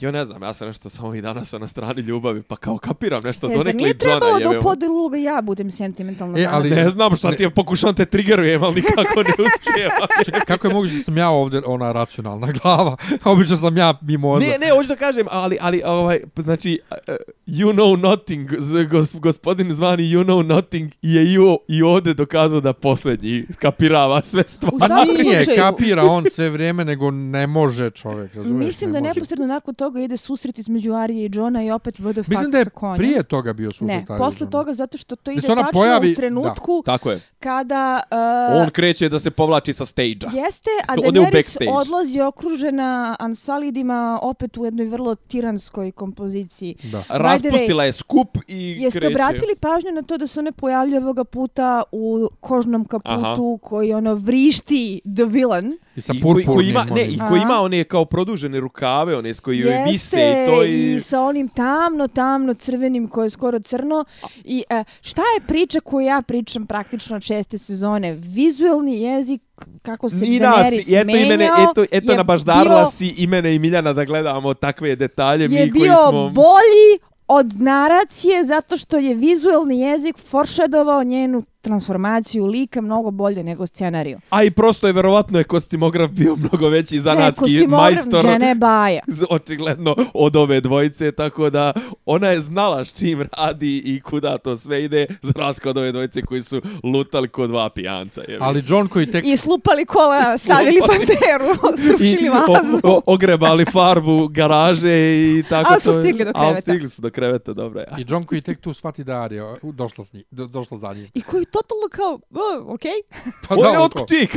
Ja 0.00 0.10
ne 0.10 0.24
znam, 0.24 0.42
ja 0.42 0.54
sam 0.54 0.68
nešto 0.68 0.90
samo 0.90 1.14
i 1.14 1.20
danas 1.20 1.52
na 1.52 1.68
strani 1.68 2.00
ljubavi, 2.00 2.42
pa 2.42 2.56
kao 2.56 2.78
kapiram 2.78 3.20
nešto 3.24 3.48
do 3.48 3.54
nekle 3.54 3.70
Johna. 3.70 3.82
Nije 3.82 3.98
trebalo 3.98 4.38
da 4.38 4.58
u 4.58 4.62
podelu 4.62 4.94
uloga 4.94 5.16
ja 5.16 5.40
budem 5.42 5.70
sentimentalna 5.70 6.38
e, 6.38 6.46
ali 6.50 6.70
Ne 6.70 6.88
znam 6.88 7.16
šta 7.16 7.32
ti 7.32 7.42
je, 7.42 7.50
pokušavam 7.50 7.94
te 7.94 8.04
triggerujem, 8.04 8.62
ali 8.62 8.74
nikako 8.74 9.22
ne 9.22 9.30
uspijem. 9.30 9.90
Kako 10.48 10.66
je 10.66 10.74
moguće 10.74 10.94
da 10.94 11.02
sam 11.02 11.16
ja 11.16 11.28
ovdje 11.28 11.62
ona 11.66 11.92
racionalna 11.92 12.48
glava? 12.62 12.96
Obično 13.24 13.56
sam 13.56 13.76
ja 13.76 13.94
mimoza. 14.00 14.46
Ne, 14.46 14.58
ne, 14.58 14.70
hoću 14.70 14.88
da 14.88 14.96
kažem, 14.96 15.26
ali, 15.30 15.58
ali 15.60 15.82
ovaj, 15.84 16.20
znači, 16.36 16.80
uh, 16.90 17.14
you 17.46 17.72
know 17.72 17.96
nothing, 17.96 18.50
gos, 18.90 19.14
gospodin 19.14 19.74
zvani 19.74 20.02
you 20.02 20.24
know 20.24 20.42
nothing 20.46 20.92
je 21.02 21.32
i, 21.32 21.38
o, 21.38 21.58
i 21.68 21.82
ovdje 21.82 22.14
dokazao 22.14 22.60
da 22.60 22.72
posljednji 22.72 23.46
kapirava 23.58 24.22
sve 24.22 24.42
stvari. 24.46 24.76
Pa 24.78 25.04
nije, 25.04 25.56
kapira 25.56 26.04
on 26.04 26.24
sve 26.24 26.50
vrijeme, 26.50 26.84
nego 26.84 27.10
ne 27.10 27.46
može 27.46 27.90
čovjek, 27.90 28.34
razumiješ? 28.36 28.66
Mislim 28.66 28.92
da 28.92 29.00
neposredno 29.00 29.46
nakon 29.46 29.74
toga 29.74 29.89
toga 29.90 30.00
ide 30.00 30.16
susret 30.16 30.58
između 30.58 30.92
Arije 30.92 31.26
i 31.26 31.30
Johna 31.32 31.64
i 31.64 31.70
opet 31.70 31.98
vode 31.98 32.22
fuck 32.22 32.30
Mislim 32.30 32.50
da 32.50 32.58
je 32.58 32.64
prije 32.96 33.22
toga 33.22 33.52
bio 33.52 33.70
susret 33.70 34.08
Ne, 34.08 34.18
posle 34.18 34.50
toga 34.50 34.72
zato 34.74 34.98
što 34.98 35.16
to 35.16 35.30
ide 35.30 35.40
tačno 35.40 35.64
pojavi... 35.72 36.12
u 36.12 36.14
trenutku 36.14 36.82
da. 36.86 36.92
Tako 36.92 37.10
je. 37.10 37.20
kada... 37.38 38.00
Uh, 38.10 38.62
On 38.62 38.70
kreće 38.70 39.08
da 39.08 39.18
se 39.18 39.30
povlači 39.30 39.72
sa 39.72 39.86
stage-a. 39.86 40.30
Jeste, 40.44 40.70
a 40.88 40.96
Daenerys 40.96 41.56
odlazi 41.70 42.20
okružena 42.20 43.16
Ansalidima 43.18 44.18
opet 44.22 44.56
u 44.56 44.64
jednoj 44.64 44.86
vrlo 44.86 45.14
tiranskoj 45.14 45.92
kompoziciji. 45.92 46.76
Da. 46.82 47.02
Raspustila 47.08 47.84
je 47.84 47.92
skup 47.92 48.38
i 48.48 48.70
jeste 48.70 49.00
kreće. 49.00 49.06
Jeste 49.06 49.06
obratili 49.06 49.56
pažnju 49.60 49.92
na 49.92 50.02
to 50.02 50.18
da 50.18 50.26
se 50.26 50.40
one 50.40 50.52
pojavljaju 50.52 51.02
ovoga 51.02 51.24
puta 51.24 51.82
u 51.92 52.28
kožnom 52.40 52.84
kaputu 52.84 53.58
Aha. 53.58 53.58
koji 53.62 53.92
ono 53.92 54.14
vrišti 54.14 55.00
the 55.16 55.24
villain. 55.24 55.78
I 56.00 56.02
sa 56.02 56.12
purpurnim. 56.22 56.46
Koji, 56.46 56.56
koji 56.56 56.68
ima, 56.68 56.86
ne, 56.94 57.04
i 57.04 57.18
koji 57.28 57.40
ima 57.40 57.60
one 57.60 57.84
kao 57.84 58.04
produžene 58.04 58.60
rukave, 58.60 59.16
one 59.16 59.34
s 59.34 59.40
koji 59.40 59.58
joj 59.58 59.84
vise 59.92 60.20
i 60.20 60.46
to 60.46 60.64
i... 60.64 60.94
i 60.94 61.00
sa 61.00 61.20
onim 61.20 61.48
tamno, 61.48 62.08
tamno 62.08 62.54
crvenim 62.54 63.08
koje 63.08 63.26
je 63.26 63.30
skoro 63.30 63.58
crno. 63.60 64.04
I 64.44 64.64
uh, 64.70 64.86
šta 65.00 65.22
je 65.22 65.46
priča 65.46 65.80
koju 65.80 66.06
ja 66.06 66.22
pričam 66.22 66.66
praktično 66.66 67.16
od 67.16 67.22
šeste 67.22 67.58
sezone? 67.58 68.12
Vizualni 68.12 69.02
jezik 69.02 69.42
kako 69.82 70.08
se 70.08 70.24
Nina, 70.24 70.46
Daenerys 70.46 70.84
si, 70.84 70.94
eto, 70.94 71.10
imene, 71.10 71.44
eto, 71.44 71.84
eto 71.90 72.14
nabaždarla 72.14 72.82
bio, 72.82 72.90
si 72.90 73.14
imene 73.18 73.54
i 73.54 73.58
Miljana 73.58 73.92
da 73.92 74.04
gledamo 74.04 74.54
takve 74.54 74.96
detalje. 74.96 75.42
Je 75.42 75.48
mi 75.48 75.70
bio 75.70 75.94
koji 75.94 76.10
smo... 76.10 76.30
bolji 76.30 77.10
od 77.28 77.60
naracije 77.60 78.44
zato 78.44 78.76
što 78.76 78.98
je 78.98 79.14
vizualni 79.14 79.80
jezik 79.80 80.18
foršadovao 80.18 81.04
njenu 81.04 81.42
transformaciju 81.60 82.46
lika 82.46 82.80
mnogo 82.80 83.10
bolje 83.10 83.42
nego 83.42 83.66
scenariju. 83.66 84.18
A 84.30 84.44
i 84.44 84.50
prosto 84.50 84.86
je 84.86 84.92
verovatno 84.92 85.38
je 85.38 85.44
kostimograf 85.44 86.10
bio 86.10 86.36
mnogo 86.36 86.68
veći 86.68 87.00
zanatski 87.00 87.54
ne, 87.54 87.66
majstor. 87.66 88.22
žene 88.22 88.54
baja. 88.54 89.00
Očigledno 89.30 89.96
od 90.14 90.36
ove 90.36 90.60
dvojice, 90.60 91.12
tako 91.12 91.50
da 91.50 91.72
ona 92.06 92.28
je 92.28 92.40
znala 92.40 92.84
s 92.84 92.98
čim 92.98 93.22
radi 93.36 93.82
i 93.84 94.00
kuda 94.00 94.38
to 94.38 94.56
sve 94.56 94.84
ide, 94.84 95.06
za 95.22 95.32
razliku 95.36 95.68
od 95.68 95.76
ove 95.76 95.92
dvojice 95.92 96.22
koji 96.22 96.42
su 96.42 96.60
lutali 96.84 97.28
kod 97.28 97.50
dva 97.50 97.70
pijanca. 97.70 98.22
Je 98.28 98.38
Ali 98.40 98.62
John 98.66 98.88
koji 98.88 99.10
tek... 99.10 99.24
I 99.26 99.36
slupali 99.36 99.84
kola, 99.84 100.38
stavili 100.44 100.80
panteru, 100.80 101.54
srušili 101.86 102.28
vazu. 102.28 102.80
O, 102.82 102.96
o, 102.96 103.02
ogrebali 103.06 103.64
farbu, 103.64 104.28
garaže 104.28 105.18
i 105.38 105.42
tako 105.48 105.72
Ali 105.72 105.80
su 105.80 105.92
stigli 105.92 106.24
do 106.24 106.32
kreveta. 106.32 106.40
Ali 106.40 106.60
stigli 106.60 106.88
su 106.88 107.02
do 107.02 107.10
kreveta, 107.10 107.52
dobro. 107.52 107.82
I 107.98 108.04
John 108.08 108.24
koji 108.24 108.40
tek 108.40 108.60
tu 108.60 108.74
shvati 108.74 109.04
da 109.04 109.24
je 109.24 109.58
došla, 109.62 110.04
s 110.04 110.12
njim, 110.12 110.24
došla 110.30 110.76
za 110.76 110.92
njim. 110.92 111.08
I 111.14 111.22
koji 111.22 111.44
totalno 111.52 111.88
kao, 111.90 112.20
oh, 112.30 112.74
okej. 112.74 112.90
Okay. 112.90 113.48
Pa 113.48 113.56
da, 113.72 113.82
otko 113.82 114.00
ti? 114.00 114.28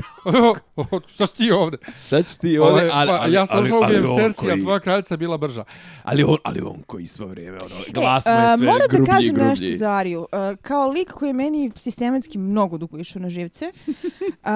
Šta 1.14 1.28
si 1.28 1.36
ti 1.36 1.52
ovde? 1.52 1.78
Šta 2.06 2.24
ćeš 2.24 2.38
ti 2.38 2.58
ovde? 2.58 2.90
Ali, 2.94 3.10
pa, 3.10 3.28
ja 3.28 3.46
sam 3.46 3.68
šao 3.68 3.82
ubijem 3.82 4.06
Cersei, 4.18 4.52
a 4.52 4.62
tvoja 4.62 4.80
kraljica 4.80 5.18
bila 5.18 5.38
brža. 5.38 5.64
Ali 6.04 6.24
on, 6.24 6.38
ali 6.44 6.62
on 6.62 6.84
koji 6.88 7.08
svo 7.08 7.28
vrijeme, 7.28 7.58
ono, 7.66 7.76
glas 7.94 8.26
mu 8.26 8.32
je 8.32 8.58
sve 8.58 8.68
Moram 8.68 8.88
da 8.92 9.12
kažem 9.12 9.36
nešto 9.36 9.66
za 9.76 9.92
Ariju. 9.92 10.20
Uh, 10.20 10.58
kao 10.62 10.88
lik 10.88 11.12
koji 11.12 11.30
je 11.30 11.34
meni 11.34 11.72
sistematski 11.76 12.38
mnogo 12.38 12.78
dugo 12.78 12.98
išao 12.98 13.22
na 13.22 13.30
živce, 13.30 13.66
uh, 13.72 14.52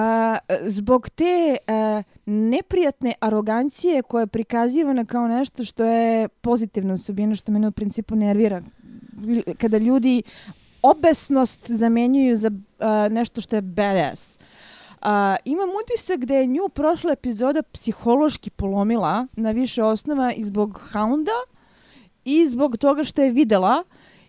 zbog 0.62 1.08
te 1.08 1.56
uh, 1.66 2.04
neprijatne 2.26 3.14
arogancije 3.20 4.02
koja 4.02 4.20
je 4.20 4.26
prikazivana 4.26 5.04
kao 5.04 5.28
nešto 5.28 5.64
što 5.64 5.84
je 5.84 6.28
pozitivna 6.28 6.94
osobina, 6.94 7.34
što 7.34 7.52
mene 7.52 7.68
u 7.68 7.72
principu 7.72 8.16
nervira 8.16 8.62
kada 9.58 9.78
ljudi 9.78 10.22
obesnost 10.82 11.60
zamenjuju 11.66 12.36
za 12.36 12.50
uh, 12.50 13.12
nešto 13.12 13.40
što 13.40 13.56
je 13.56 13.62
badass. 13.62 14.38
Uh, 14.38 15.08
imam 15.44 15.68
utisak 15.84 16.24
da 16.24 16.34
je 16.34 16.46
nju 16.46 16.68
prošla 16.68 17.12
epizoda 17.12 17.62
psihološki 17.62 18.50
polomila 18.50 19.26
na 19.36 19.50
više 19.50 19.82
osnova 19.82 20.32
i 20.32 20.44
zbog 20.44 20.80
Hounda 20.92 21.38
i 22.24 22.46
zbog 22.46 22.76
toga 22.76 23.04
što 23.04 23.22
je 23.22 23.30
videla 23.30 23.82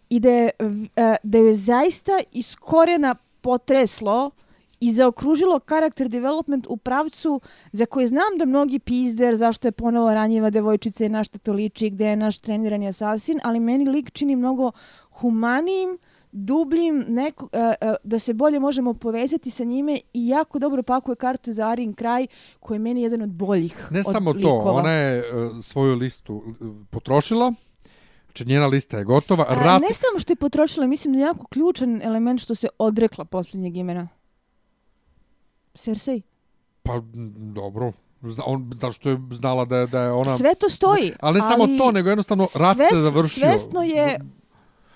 i 0.10 0.20
da 0.20 0.30
je, 0.30 0.52
uh, 0.60 1.16
da 1.24 1.38
je 1.38 1.56
zaista 1.56 2.12
iz 2.32 2.56
korijena 2.56 3.16
potreslo 3.42 4.32
i 4.80 4.94
zaokružilo 4.94 5.60
karakter 5.60 6.08
development 6.10 6.66
u 6.70 6.78
pravcu 6.78 7.42
za 7.72 7.86
koji 7.86 8.08
znam 8.08 8.38
da 8.38 8.46
mnogi 8.46 8.80
pizder 8.80 9.36
zašto 9.36 9.68
je 9.68 9.72
ponovo 9.72 10.14
ranjiva 10.14 10.50
devojčica 10.50 11.06
i 11.06 11.10
našta 11.10 11.38
to 11.38 11.54
liči 11.54 11.90
gde 11.90 12.06
je 12.06 12.16
naš 12.16 12.40
trenirani 12.40 12.88
asasin, 12.88 13.40
ali 13.44 13.60
meni 13.60 13.90
lik 13.90 14.12
čini 14.12 14.36
mnogo 14.36 14.72
humanijim 15.12 15.98
dubljim, 16.32 17.06
neko, 17.08 17.46
uh, 17.46 17.90
uh, 17.90 17.96
da 18.04 18.20
se 18.20 18.34
bolje 18.34 18.60
možemo 18.60 18.94
povezati 18.94 19.52
sa 19.52 19.64
njime 19.64 20.00
i 20.14 20.28
jako 20.28 20.60
dobro 20.60 20.84
pakuje 20.84 21.16
kartu 21.16 21.54
za 21.54 21.70
Arin 21.70 21.94
kraj 21.94 22.28
koji 22.60 22.76
je 22.76 22.80
meni 22.80 23.02
jedan 23.02 23.22
od 23.22 23.30
boljih 23.30 23.88
Ne 23.92 24.00
od 24.00 24.06
samo 24.12 24.32
likova. 24.32 24.64
to, 24.64 24.78
ona 24.78 24.92
je 24.92 25.20
uh, 25.20 25.58
svoju 25.62 25.96
listu 25.96 26.44
potrošila, 26.90 27.54
Znači, 28.26 28.46
njena 28.46 28.68
lista 28.68 28.98
je 28.98 29.04
gotova. 29.04 29.46
A, 29.50 29.54
Rat... 29.54 29.82
Ne 29.82 29.94
samo 29.94 30.20
što 30.20 30.34
je 30.34 30.38
potrošila, 30.38 30.88
mislim 30.88 31.14
da 31.14 31.20
je 31.20 31.24
jako 31.24 31.48
ključan 31.48 32.02
element 32.04 32.42
što 32.42 32.56
se 32.56 32.68
odrekla 32.78 33.26
posljednjeg 33.26 33.78
imena. 33.78 34.08
Cersei. 35.76 36.22
Pa, 36.84 37.02
dobro. 37.54 37.92
Zna, 38.22 38.44
on, 38.46 38.72
zašto 38.74 39.10
je 39.10 39.18
znala 39.32 39.66
da 39.66 39.78
je, 39.78 39.88
da 39.88 40.02
je 40.02 40.12
ona... 40.12 40.38
Sve 40.38 40.56
to 40.56 40.70
stoji. 40.70 41.14
Ali 41.20 41.40
ne 41.40 41.42
samo 41.42 41.68
to, 41.78 41.92
nego 41.92 42.10
jednostavno 42.10 42.48
rat 42.56 42.76
svest, 42.78 42.96
se 42.96 43.02
završio. 43.02 43.40
Svesno 43.40 43.84
je 43.84 44.20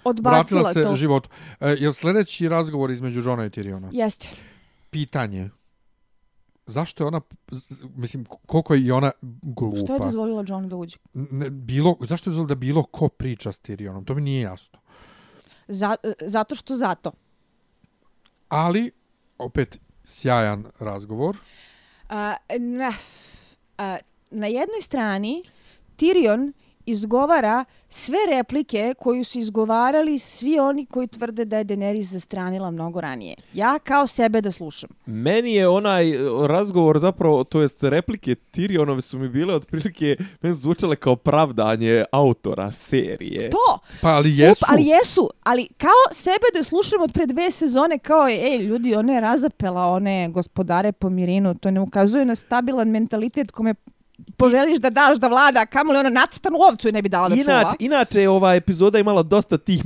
odbacila 0.03 0.61
Vratila 0.61 0.73
se 0.73 0.83
to. 0.83 0.95
život. 0.95 1.29
E, 1.59 1.69
je 1.69 1.87
li 1.87 1.93
sljedeći 1.93 2.49
razgovor 2.49 2.91
između 2.91 3.21
Johna 3.21 3.45
i 3.45 3.49
Tyriona? 3.49 3.89
Jeste. 3.91 4.27
Pitanje. 4.89 5.49
Zašto 6.65 7.03
je 7.03 7.07
ona, 7.07 7.21
mislim, 7.95 8.25
koliko 8.45 8.73
je 8.73 8.81
i 8.81 8.91
ona 8.91 9.11
glupa? 9.41 9.77
Što 9.77 9.93
je 9.93 9.99
dozvolila 9.99 10.43
John 10.47 10.69
da 10.69 10.75
uđe? 10.75 10.97
Ne, 11.13 11.49
bilo, 11.49 11.95
zašto 11.99 12.29
je 12.29 12.31
dozvolila 12.31 12.47
da 12.47 12.55
bilo 12.55 12.83
ko 12.83 13.07
priča 13.07 13.51
s 13.51 13.61
Tyrionom? 13.61 14.05
To 14.05 14.15
mi 14.15 14.21
nije 14.21 14.41
jasno. 14.41 14.79
Za, 15.67 15.95
e, 16.03 16.13
zato 16.21 16.55
što 16.55 16.77
zato. 16.77 17.11
Ali, 18.49 18.91
opet, 19.37 19.79
sjajan 20.03 20.65
razgovor. 20.79 21.37
A, 22.09 22.35
na, 22.59 22.93
a, 23.77 23.97
na 24.31 24.47
jednoj 24.47 24.81
strani 24.81 25.43
Tyrion 25.97 26.51
izgovara 26.85 27.65
sve 27.89 28.17
replike 28.29 28.93
koju 28.99 29.23
su 29.23 29.39
izgovarali 29.39 30.19
svi 30.19 30.59
oni 30.59 30.85
koji 30.85 31.07
tvrde 31.07 31.45
da 31.45 31.57
je 31.57 31.65
Daenerys 31.65 32.01
zastranila 32.03 32.71
mnogo 32.71 33.01
ranije. 33.01 33.35
Ja 33.53 33.79
kao 33.79 34.07
sebe 34.07 34.41
da 34.41 34.51
slušam. 34.51 34.89
Meni 35.05 35.53
je 35.53 35.67
onaj 35.67 36.09
e, 36.09 36.17
razgovor 36.47 36.99
zapravo, 36.99 37.43
to 37.43 37.61
jest 37.61 37.83
replike 37.83 38.35
Tyrionove 38.53 39.01
su 39.01 39.19
mi 39.19 39.29
bile 39.29 39.55
otprilike, 39.55 40.17
meni 40.41 40.55
zvučale 40.55 40.95
kao 40.95 41.15
pravdanje 41.15 42.05
autora 42.11 42.71
serije. 42.71 43.49
To! 43.49 43.79
Pa, 44.01 44.09
ali 44.09 44.37
jesu. 44.37 44.65
Up, 44.65 44.71
ali 44.71 44.85
jesu. 44.85 45.29
Ali 45.43 45.67
kao 45.77 46.13
sebe 46.13 46.45
da 46.53 46.63
slušam 46.63 47.01
od 47.01 47.13
pre 47.13 47.25
dve 47.25 47.51
sezone 47.51 47.97
kao 47.97 48.27
je, 48.27 48.53
ej, 48.53 48.57
ljudi, 48.57 48.95
ona 48.95 49.13
je 49.13 49.21
razapela 49.21 49.85
one 49.85 50.29
gospodare 50.29 50.91
po 50.91 51.09
mirinu. 51.09 51.55
To 51.55 51.71
ne 51.71 51.79
ukazuje 51.81 52.25
na 52.25 52.35
stabilan 52.35 52.89
mentalitet 52.89 53.51
kome 53.51 53.73
poželiš 54.38 54.80
da 54.80 54.89
daš 54.89 55.17
da 55.17 55.28
vlada, 55.28 55.65
kamo 55.65 55.91
li 55.91 55.99
ona 55.99 56.10
nacrtanu 56.12 56.58
ovcu 56.62 56.89
i 56.89 56.91
ne 56.91 57.02
bi 57.02 57.10
dala 57.10 57.30
da 57.30 57.36
čuva. 57.36 57.54
Inače, 57.54 57.76
inače 57.80 58.21
je 58.21 58.30
ova 58.30 58.56
epizoda 58.56 58.99
imala 58.99 59.23
dosta 59.23 59.58
tih 59.58 59.82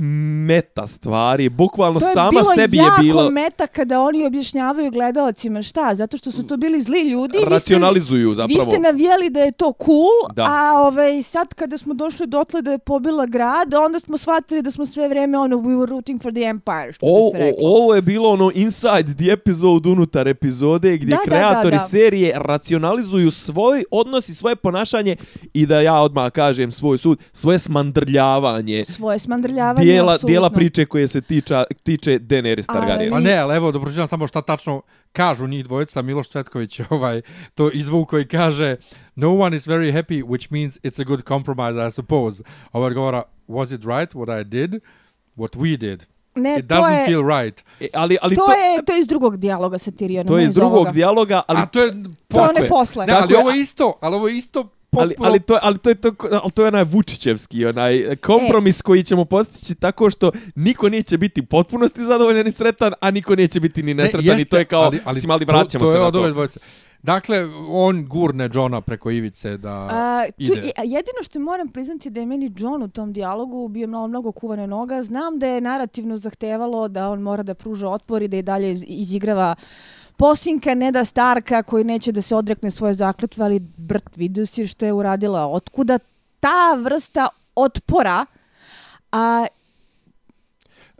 meta 0.46 0.86
stvari, 0.86 1.48
bukvalno 1.48 2.00
To 2.00 2.06
je 2.06 2.14
sama 2.14 2.30
bilo 2.30 2.54
sebi 2.54 2.76
jako 2.76 2.96
je 2.96 3.02
bila 3.04 3.30
meta 3.30 3.66
kada 3.66 4.00
oni 4.00 4.26
objašnjavaju 4.26 4.90
gledaocima 4.90 5.62
šta, 5.62 5.94
zato 5.94 6.16
što 6.16 6.30
su 6.30 6.48
to 6.48 6.56
bili 6.56 6.80
zli 6.80 7.00
ljudi. 7.00 7.32
vi 7.34 7.40
ste- 7.40 7.50
racionalizuju 7.50 8.28
zapravo. 8.30 8.48
Vi 8.56 8.70
ste 8.70 8.78
navijali 8.80 9.30
da 9.30 9.40
je 9.40 9.52
to 9.52 9.72
cool, 9.78 10.34
Da. 10.34 10.42
a 10.44 10.72
ovaj, 10.78 11.22
sad 11.22 11.54
kada 11.54 11.78
smo 11.78 11.94
došli 11.94 12.26
dotle 12.26 12.62
da 12.62 12.70
je 12.70 12.78
pobila 12.78 13.26
grad, 13.26 13.74
onda 13.76 14.00
smo 14.00 14.18
shvatili 14.18 14.62
da 14.62 14.70
smo 14.70 14.86
sve 14.86 15.08
vreme 15.08 15.38
ono, 15.38 15.56
we 15.58 15.76
were 15.76 15.88
rooting 15.88 16.22
for 16.22 16.32
the 16.32 16.42
empire, 16.42 16.92
što 16.92 17.06
O, 17.06 17.16
bi 17.16 17.30
se 17.32 17.38
reklo. 17.38 17.62
o, 17.62 17.76
ovo 17.76 17.94
je 17.94 18.02
bilo 18.02 18.28
ono 18.28 18.50
inside 18.54 19.14
the 19.16 19.32
episode 19.32 19.88
unutar 19.88 20.28
epizode 20.28 20.96
gdje 20.96 21.06
Da, 21.06 21.16
da, 21.16 21.22
kreatori 21.24 21.70
da, 21.70 21.76
da. 21.76 21.88
serije 21.88 22.32
racionalizuju 22.36 23.30
svoj 23.30 23.84
odnos 23.90 24.17
i 24.20 24.34
svoje 24.34 24.56
ponašanje 24.56 25.16
i 25.54 25.66
da 25.66 25.80
ja 25.80 25.94
odmah 25.94 26.30
kažem 26.30 26.70
svoj 26.70 26.98
sud, 26.98 27.18
svoje 27.32 27.58
smandrljavanje 27.58 28.84
Svoje 28.84 29.18
smandrljavanje, 29.18 29.84
dijela, 29.84 30.12
apsolutno. 30.12 30.26
dijela 30.26 30.50
priče 30.50 30.86
koje 30.86 31.08
se 31.08 31.20
tiča, 31.20 31.64
tiče 31.82 32.10
Daenerys 32.12 32.66
Targaryen. 32.66 33.12
Ali- 33.12 33.16
A 33.16 33.20
ne, 33.20 33.36
ali 33.36 33.56
evo, 33.56 33.72
da 33.72 33.80
pročitam 33.80 34.08
samo 34.08 34.26
šta 34.26 34.42
tačno 34.42 34.82
kažu 35.12 35.46
njih 35.46 35.64
dvojica. 35.64 36.02
Miloš 36.02 36.28
Cvetković 36.28 36.78
je 36.78 36.86
ovaj, 36.90 37.22
to 37.54 37.70
izvuko 37.70 38.18
i 38.18 38.26
kaže 38.26 38.76
No 39.14 39.34
one 39.34 39.56
is 39.56 39.66
very 39.66 39.92
happy, 39.92 40.22
which 40.22 40.46
means 40.50 40.78
it's 40.78 41.00
a 41.00 41.04
good 41.04 41.22
compromise, 41.22 41.86
I 41.88 41.92
suppose. 41.92 42.42
Ovo 42.72 42.86
odgovara, 42.86 43.22
was 43.48 43.74
it 43.74 43.80
right 43.80 44.14
what 44.14 44.40
I 44.40 44.44
did? 44.44 44.80
What 45.36 45.56
we 45.56 45.76
did? 45.78 46.06
Ne, 46.38 46.58
It 46.58 46.68
to 46.68 46.74
doesn't 46.74 47.00
je, 47.00 47.06
feel 47.06 47.22
right. 47.40 47.64
E, 47.80 47.86
ali, 47.94 48.16
ali 48.22 48.36
to, 48.36 48.46
to, 48.46 48.52
je, 48.52 48.82
to 48.84 48.92
je 48.92 48.98
iz 49.00 49.06
drugog 49.06 49.36
dijaloga 49.36 49.78
sa 49.78 49.90
Tyrionom. 49.90 50.26
to 50.26 50.36
je 50.36 50.42
ne 50.42 50.48
iz 50.48 50.54
drugog 50.54 50.72
ovoga. 50.74 50.90
dijaloga, 50.90 51.42
ali 51.46 51.58
A 51.58 51.66
to 51.66 51.80
je 51.82 51.90
To 51.92 51.96
je 52.40 52.46
posle. 52.46 52.60
ne 52.62 52.68
posle. 52.68 53.06
Ne, 53.06 53.12
Tako 53.12 53.22
ali 53.24 53.32
je, 53.34 53.38
ovo 53.38 53.50
je 53.50 53.60
isto, 53.60 53.92
ali 54.00 54.16
ovo 54.16 54.28
je 54.28 54.36
isto 54.36 54.68
Ali, 54.92 55.08
potpuno... 55.08 55.28
ali, 55.28 55.40
to, 55.40 55.58
ali 55.62 55.78
to 55.78 55.88
je 55.90 55.94
to, 55.94 56.12
ali 56.42 56.52
to 56.52 56.62
je 56.62 56.68
onaj 56.68 56.84
Vučićevski, 56.84 57.66
onaj 57.66 58.16
kompromis 58.16 58.80
e. 58.80 58.82
koji 58.82 59.02
ćemo 59.02 59.24
postići 59.24 59.74
tako 59.74 60.10
što 60.10 60.30
niko 60.54 60.88
neće 60.88 61.18
biti 61.18 61.42
potpunosti 61.42 62.04
zadovoljan 62.04 62.46
i 62.46 62.52
sretan, 62.52 62.92
a 63.00 63.10
niko 63.10 63.36
neće 63.36 63.60
biti 63.60 63.82
ni 63.82 63.94
nesretan 63.94 64.40
i 64.40 64.44
to 64.44 64.56
je 64.56 64.64
kao, 64.64 64.82
ali, 64.82 65.00
ali, 65.04 65.14
mislim, 65.14 65.30
ali 65.30 65.44
vraćamo 65.44 65.84
to, 65.84 65.86
to 65.86 65.92
se 65.92 65.98
je 65.98 66.00
na 66.00 66.06
od 66.06 66.12
to. 66.12 66.20
ove 66.20 66.30
dvojice. 66.30 66.60
Dakle, 67.02 67.38
on 67.68 68.06
gurne 68.06 68.50
Johna 68.52 68.80
preko 68.80 69.10
ivice 69.10 69.56
da 69.56 69.88
A, 69.90 70.24
tu, 70.28 70.42
ide. 70.42 70.52
jedino 70.78 71.22
što 71.22 71.40
moram 71.40 71.68
priznati 71.68 72.10
da 72.10 72.20
je 72.20 72.26
meni 72.26 72.52
John 72.56 72.82
u 72.82 72.88
tom 72.88 73.12
dijalogu 73.12 73.68
bio 73.68 73.86
mnogo, 73.86 74.06
mnogo 74.08 74.32
kuvane 74.32 74.66
noga. 74.66 75.02
Znam 75.02 75.38
da 75.38 75.46
je 75.46 75.60
narativno 75.60 76.16
zahtevalo 76.16 76.88
da 76.88 77.10
on 77.10 77.22
mora 77.22 77.42
da 77.42 77.54
pruža 77.54 77.88
otpor 77.88 78.22
i 78.22 78.28
da 78.28 78.36
i 78.36 78.42
dalje 78.42 78.70
iz, 78.70 78.84
izigrava 78.86 79.54
posinka 80.16 80.74
Neda 80.74 81.04
Starka 81.04 81.62
koji 81.62 81.84
neće 81.84 82.12
da 82.12 82.22
se 82.22 82.34
odrekne 82.36 82.70
svoje 82.70 82.94
zakletve, 82.94 83.44
ali 83.44 83.58
brt, 83.76 84.16
vidio 84.16 84.46
si 84.46 84.66
što 84.66 84.86
je 84.86 84.92
uradila. 84.92 85.46
Otkuda 85.46 85.98
ta 86.40 86.74
vrsta 86.74 87.28
otpora, 87.54 88.26
a 89.12 89.46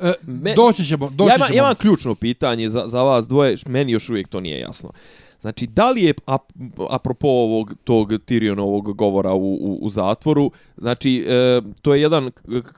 E, 0.00 0.12
Me- 0.22 0.54
doći 0.54 0.84
ćemo, 0.84 1.10
doći 1.10 1.30
ja, 1.30 1.36
ima, 1.36 1.46
ćemo. 1.46 1.56
ja 1.56 1.62
imam 1.62 1.74
ključno 1.74 2.14
pitanje 2.14 2.68
za, 2.68 2.84
za 2.86 3.02
vas 3.02 3.28
dvoje, 3.28 3.56
meni 3.66 3.92
još 3.92 4.08
uvijek 4.08 4.28
to 4.28 4.40
nije 4.40 4.60
jasno. 4.60 4.90
Znači, 5.40 5.66
da 5.66 5.90
li 5.90 6.02
je, 6.02 6.14
ap, 6.26 6.52
apropo 6.90 7.28
ovog, 7.28 7.74
tog 7.84 8.12
Tyrionovog 8.12 8.94
govora 8.94 9.34
u, 9.34 9.54
u, 9.54 9.78
u 9.82 9.88
zatvoru, 9.88 10.50
znači, 10.76 11.24
e, 11.28 11.60
to 11.82 11.94
je 11.94 12.02
jedan, 12.02 12.30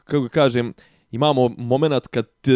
kako 0.04 0.28
kažem, 0.28 0.74
imamo 1.10 1.48
moment 1.58 2.06
kad 2.06 2.26
e, 2.46 2.52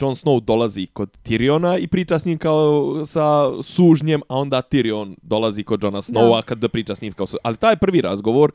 Jon 0.00 0.14
Snow 0.14 0.40
dolazi 0.40 0.86
kod 0.86 1.18
Tyriona 1.22 1.78
i 1.82 1.86
priča 1.86 2.18
s 2.18 2.24
njim 2.24 2.38
kao 2.38 2.94
sa 3.06 3.62
sužnjem, 3.62 4.20
a 4.28 4.36
onda 4.36 4.62
Tyrion 4.70 5.14
dolazi 5.22 5.62
kod 5.62 5.82
Jona 5.82 6.02
Snowa 6.02 6.36
Da. 6.36 6.42
kad 6.42 6.58
da 6.58 6.68
priča 6.68 6.94
s 6.94 7.00
njim 7.00 7.12
kao 7.12 7.26
su... 7.26 7.36
Ali 7.42 7.56
taj 7.56 7.76
prvi 7.76 8.00
razgovor, 8.00 8.52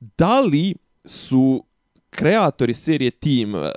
da 0.00 0.40
li 0.40 0.74
su 1.04 1.64
kreatori 2.10 2.74
serije 2.74 3.10
Team 3.10 3.54
e, 3.54 3.70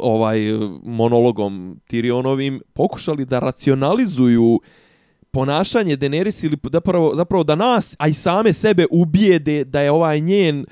ovaj 0.00 0.38
monologom 0.82 1.80
Tyrionovim 1.90 2.60
pokušali 2.74 3.24
da 3.24 3.38
racionalizuju 3.38 4.60
ponašanje 5.30 5.96
Daenerys 5.96 6.44
ili 6.44 6.56
zapravo, 6.72 7.14
zapravo 7.14 7.44
da 7.44 7.54
nas, 7.54 7.96
a 7.98 8.08
i 8.08 8.14
same 8.14 8.52
sebe 8.52 8.86
ubijede 8.90 9.64
da 9.64 9.80
je 9.80 9.90
ovaj 9.90 10.20
njen 10.20 10.66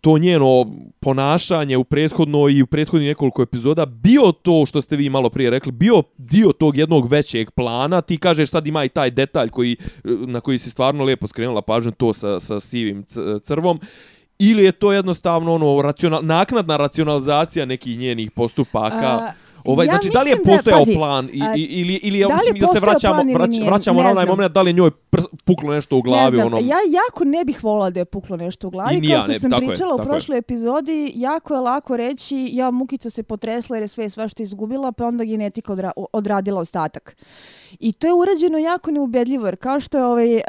to 0.00 0.18
njeno 0.18 0.66
ponašanje 1.00 1.76
u 1.76 1.84
prethodnoj 1.84 2.52
i 2.52 2.62
u 2.62 2.66
prethodnih 2.66 3.08
nekoliko 3.08 3.42
epizoda 3.42 3.86
bio 3.86 4.32
to 4.32 4.66
što 4.66 4.80
ste 4.80 4.96
vi 4.96 5.10
malo 5.10 5.30
prije 5.30 5.50
rekli, 5.50 5.72
bio 5.72 6.02
dio 6.16 6.52
tog 6.52 6.76
jednog 6.76 7.08
većeg 7.08 7.50
plana, 7.50 8.00
ti 8.00 8.18
kažeš 8.18 8.50
sad 8.50 8.66
ima 8.66 8.84
i 8.84 8.88
taj 8.88 9.10
detalj 9.10 9.48
koji, 9.48 9.76
na 10.04 10.40
koji 10.40 10.58
si 10.58 10.70
stvarno 10.70 11.04
lijepo 11.04 11.26
skrenula 11.26 11.62
pažnju, 11.62 11.92
to 11.92 12.12
sa, 12.12 12.40
sa 12.40 12.60
sivim 12.60 13.04
crvom, 13.42 13.80
ili 14.38 14.64
je 14.64 14.72
to 14.72 14.92
jednostavno 14.92 15.54
ono 15.54 15.82
racional, 15.82 16.20
naknadna 16.22 16.76
racionalizacija 16.76 17.64
nekih 17.64 17.98
njenih 17.98 18.30
postupaka. 18.30 19.06
A, 19.06 19.32
Ovaj, 19.64 19.86
ja 19.86 19.90
znači, 19.92 20.08
da 20.12 20.22
li 20.22 20.30
je 20.30 20.36
da- 20.36 20.52
postojao 20.52 20.78
pazi, 20.78 20.94
plan 20.94 21.28
i, 21.32 21.42
i, 21.56 21.62
ili, 21.62 21.94
ili, 21.94 22.18
ja, 22.18 22.28
da 22.28 22.34
li 22.34 22.38
mislim, 22.40 22.56
je 22.56 22.58
ili 22.58 22.68
se 22.74 22.80
vraćamo, 22.86 23.22
vrać, 23.34 23.50
vraćamo 23.66 24.02
na 24.02 24.10
onaj 24.10 24.26
moment 24.26 24.52
da 24.52 24.62
li 24.62 24.68
je 24.70 24.74
njoj 24.74 24.90
prs, 24.90 25.24
puklo 25.44 25.74
nešto 25.74 25.96
u 25.96 26.02
glavi. 26.02 26.24
ne 26.24 26.30
znam, 26.30 26.46
ono, 26.46 26.58
ja 26.58 26.76
jako 26.90 27.24
ne 27.24 27.44
bih 27.44 27.64
volila 27.64 27.90
da 27.90 28.00
je 28.00 28.04
puklo 28.04 28.36
nešto 28.36 28.66
u 28.66 28.70
I 28.70 28.72
glavi. 28.72 29.00
ni 29.00 29.08
Kao 29.08 29.14
ja 29.14 29.20
što 29.20 29.32
ne, 29.32 29.38
sam 29.38 29.52
je, 29.52 29.58
pričala 29.58 29.94
u 29.94 29.96
tako 29.96 30.08
je. 30.08 30.12
prošloj 30.12 30.38
epizodi, 30.38 31.12
jako 31.14 31.54
je 31.54 31.60
lako 31.60 31.96
reći 31.96 32.48
ja 32.52 32.70
Mukica 32.70 33.10
se 33.10 33.22
potresla 33.22 33.76
jer 33.76 33.82
je 33.84 33.88
sve 33.88 34.10
svašta 34.10 34.42
izgubila, 34.42 34.92
pa 34.92 35.06
onda 35.06 35.24
genetika 35.24 35.72
odra 35.72 35.92
odradila 36.12 36.60
ostatak. 36.60 37.16
I 37.78 37.92
to 37.92 38.06
je 38.06 38.12
urađeno 38.14 38.58
jako 38.58 38.90
neubedljivo, 38.90 39.46
jer 39.46 39.56
kao 39.56 39.80
što 39.80 39.98
je 39.98 40.04
ovaj, 40.04 40.34
uh, 40.36 40.40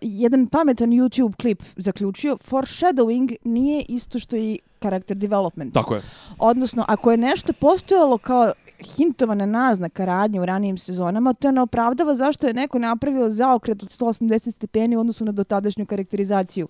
jedan 0.00 0.46
pametan 0.46 0.90
YouTube 0.90 1.36
klip 1.36 1.62
zaključio, 1.76 2.36
foreshadowing 2.36 3.36
nije 3.44 3.84
isto 3.88 4.18
što 4.18 4.36
i 4.36 4.58
character 4.84 5.16
development. 5.16 5.74
Tako 5.74 5.94
je. 5.94 6.02
Odnosno, 6.38 6.84
ako 6.88 7.10
je 7.10 7.16
nešto 7.16 7.52
postojalo 7.52 8.18
kao 8.18 8.52
hintovana 8.96 9.46
naznaka 9.46 10.04
radnje 10.04 10.40
u 10.40 10.46
ranijim 10.46 10.78
sezonama, 10.78 11.32
to 11.32 11.50
ne 11.50 11.60
opravdava 11.60 12.14
zašto 12.14 12.46
je 12.46 12.54
neko 12.54 12.78
napravio 12.78 13.30
zaokret 13.30 13.82
od 13.82 13.88
180 13.88 14.50
stepeni 14.50 14.96
u 14.96 15.00
odnosu 15.00 15.24
na 15.24 15.32
dotadašnju 15.32 15.86
karakterizaciju. 15.86 16.68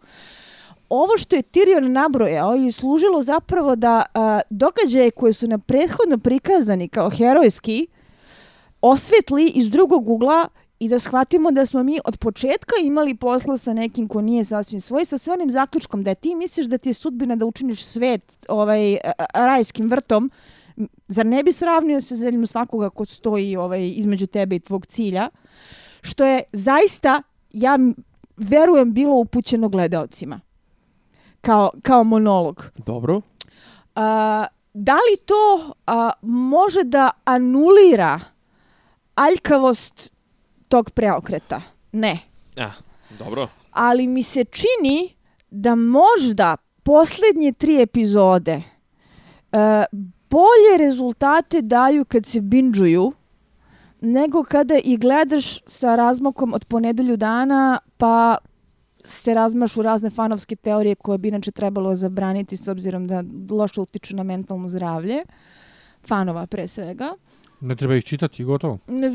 Ovo 0.89 1.19
što 1.19 1.37
je 1.37 1.43
Tyrion 1.43 1.89
nabrojao 1.89 2.55
je 2.55 2.73
služilo 2.73 3.23
zapravo 3.23 3.77
da 3.77 4.03
a, 4.15 4.41
događaje 4.51 5.11
koje 5.11 5.33
su 5.33 5.49
na 5.49 5.59
prethodno 5.59 6.19
prikazani 6.19 6.89
kao 6.89 7.11
herojski 7.11 7.87
osvetli 8.81 9.53
iz 9.55 9.71
drugog 9.71 10.09
ugla 10.09 10.49
i 10.79 10.89
da 10.89 10.99
shvatimo 10.99 11.51
da 11.51 11.67
smo 11.67 11.83
mi 11.83 11.99
od 12.05 12.19
početka 12.19 12.73
imali 12.83 13.15
posla 13.15 13.59
sa 13.59 13.73
nekim 13.73 14.09
ko 14.09 14.21
nije 14.21 14.45
sasvim 14.45 14.81
svoj, 14.81 15.05
sa 15.05 15.19
sve 15.19 15.33
onim 15.33 15.51
zaključkom 15.51 16.03
da 16.03 16.15
ti 16.15 16.35
misliš 16.35 16.67
da 16.67 16.79
ti 16.79 16.89
je 16.89 16.95
sudbina 16.95 17.37
da 17.37 17.47
učiniš 17.47 17.85
svet 17.85 18.47
ovaj, 18.49 18.97
rajskim 19.35 19.91
vrtom, 19.91 20.31
zar 21.09 21.27
ne 21.27 21.43
bi 21.43 21.53
sravnio 21.53 22.01
se 22.01 22.17
zemljom 22.17 22.47
svakoga 22.47 22.91
ko 22.91 23.05
stoji 23.05 23.57
ovaj, 23.57 23.93
između 23.97 24.27
tebe 24.27 24.57
i 24.57 24.61
tvog 24.61 24.87
cilja, 24.87 25.29
što 26.03 26.25
je 26.25 26.43
zaista, 26.53 27.23
ja 27.53 27.79
verujem, 28.37 28.93
bilo 28.93 29.15
upućeno 29.15 29.69
gledaocima. 29.69 30.41
Kao, 31.41 31.71
kao 31.83 32.05
monolog. 32.05 32.65
Dobro. 32.77 33.21
a, 33.95 34.47
da 34.75 34.95
li 34.95 35.17
to 35.25 35.73
a, 35.87 36.11
može 36.23 36.85
da 36.85 37.11
anulira 37.25 38.21
aljkavost 39.15 40.14
tog 40.75 40.91
preokreta? 40.91 41.63
Ne. 41.93 42.19
Ja, 42.57 42.73
dobro. 43.19 43.49
Ali 43.71 44.07
mi 44.07 44.23
se 44.23 44.45
čini 44.45 45.15
da 45.51 45.75
možda 45.75 46.57
posljednje 46.83 47.53
tri 47.53 47.83
epizode 47.83 48.57
uh, 48.57 49.59
bolje 50.31 50.79
rezultate 50.79 51.63
daju 51.63 52.05
kad 52.05 52.27
se 52.27 52.41
binđuju 52.41 53.13
nego 54.01 54.43
kada 54.43 54.79
i 54.85 54.97
gledaš 54.97 55.61
sa 55.67 55.97
razmokom 55.97 56.55
od 56.55 56.65
ponedelju 56.65 57.17
dana 57.17 57.79
pa 57.97 58.37
se 59.05 59.35
razmaš 59.35 59.77
u 59.77 59.83
razne 59.83 60.11
fanovske 60.11 60.57
teorije 60.57 60.95
koje 60.95 61.19
bi 61.19 61.29
inače 61.29 61.51
trebalo 61.51 61.95
zabraniti 61.97 62.57
s 62.57 62.69
obzirom 62.69 63.07
da 63.07 63.25
loše 63.51 63.81
utiču 63.81 64.17
na 64.17 64.23
mentalno 64.23 64.69
zdravlje 64.69 65.25
fanova 66.07 66.47
pre 66.47 66.69
svega. 66.69 67.15
Ne 67.65 67.77
treba 67.77 67.97
ih 67.97 68.05
čitati, 68.05 68.45
gotovo. 68.45 68.79
Ne, 68.87 69.11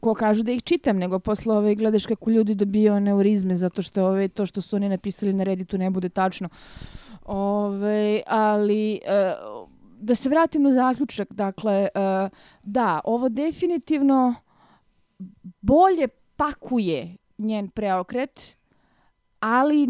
ko 0.00 0.14
kaže 0.14 0.44
da 0.46 0.52
ih 0.52 0.62
čitam, 0.62 0.98
nego 0.98 1.18
posle 1.18 1.54
ove 1.54 1.74
gledaš 1.74 2.06
kako 2.06 2.30
ljudi 2.30 2.54
dobijaju 2.54 3.00
neurizme 3.00 3.56
zato 3.56 3.82
što 3.82 4.06
ove, 4.06 4.28
to 4.28 4.46
što 4.46 4.60
su 4.60 4.76
oni 4.76 4.88
napisali 4.88 5.32
na 5.32 5.44
Redditu 5.44 5.78
ne 5.78 5.90
bude 5.90 6.08
tačno. 6.08 6.48
Ove, 7.24 8.22
ali 8.26 8.94
e, 8.94 9.34
da 9.98 10.14
se 10.14 10.28
vratim 10.28 10.62
na 10.62 10.72
zaključak, 10.72 11.32
dakle, 11.32 11.72
e, 11.72 11.88
da, 12.62 13.00
ovo 13.04 13.28
definitivno 13.28 14.34
bolje 15.60 16.08
pakuje 16.36 17.16
njen 17.38 17.68
preokret, 17.68 18.56
ali 19.40 19.86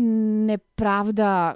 ne 0.47 0.59
pravda 0.59 1.55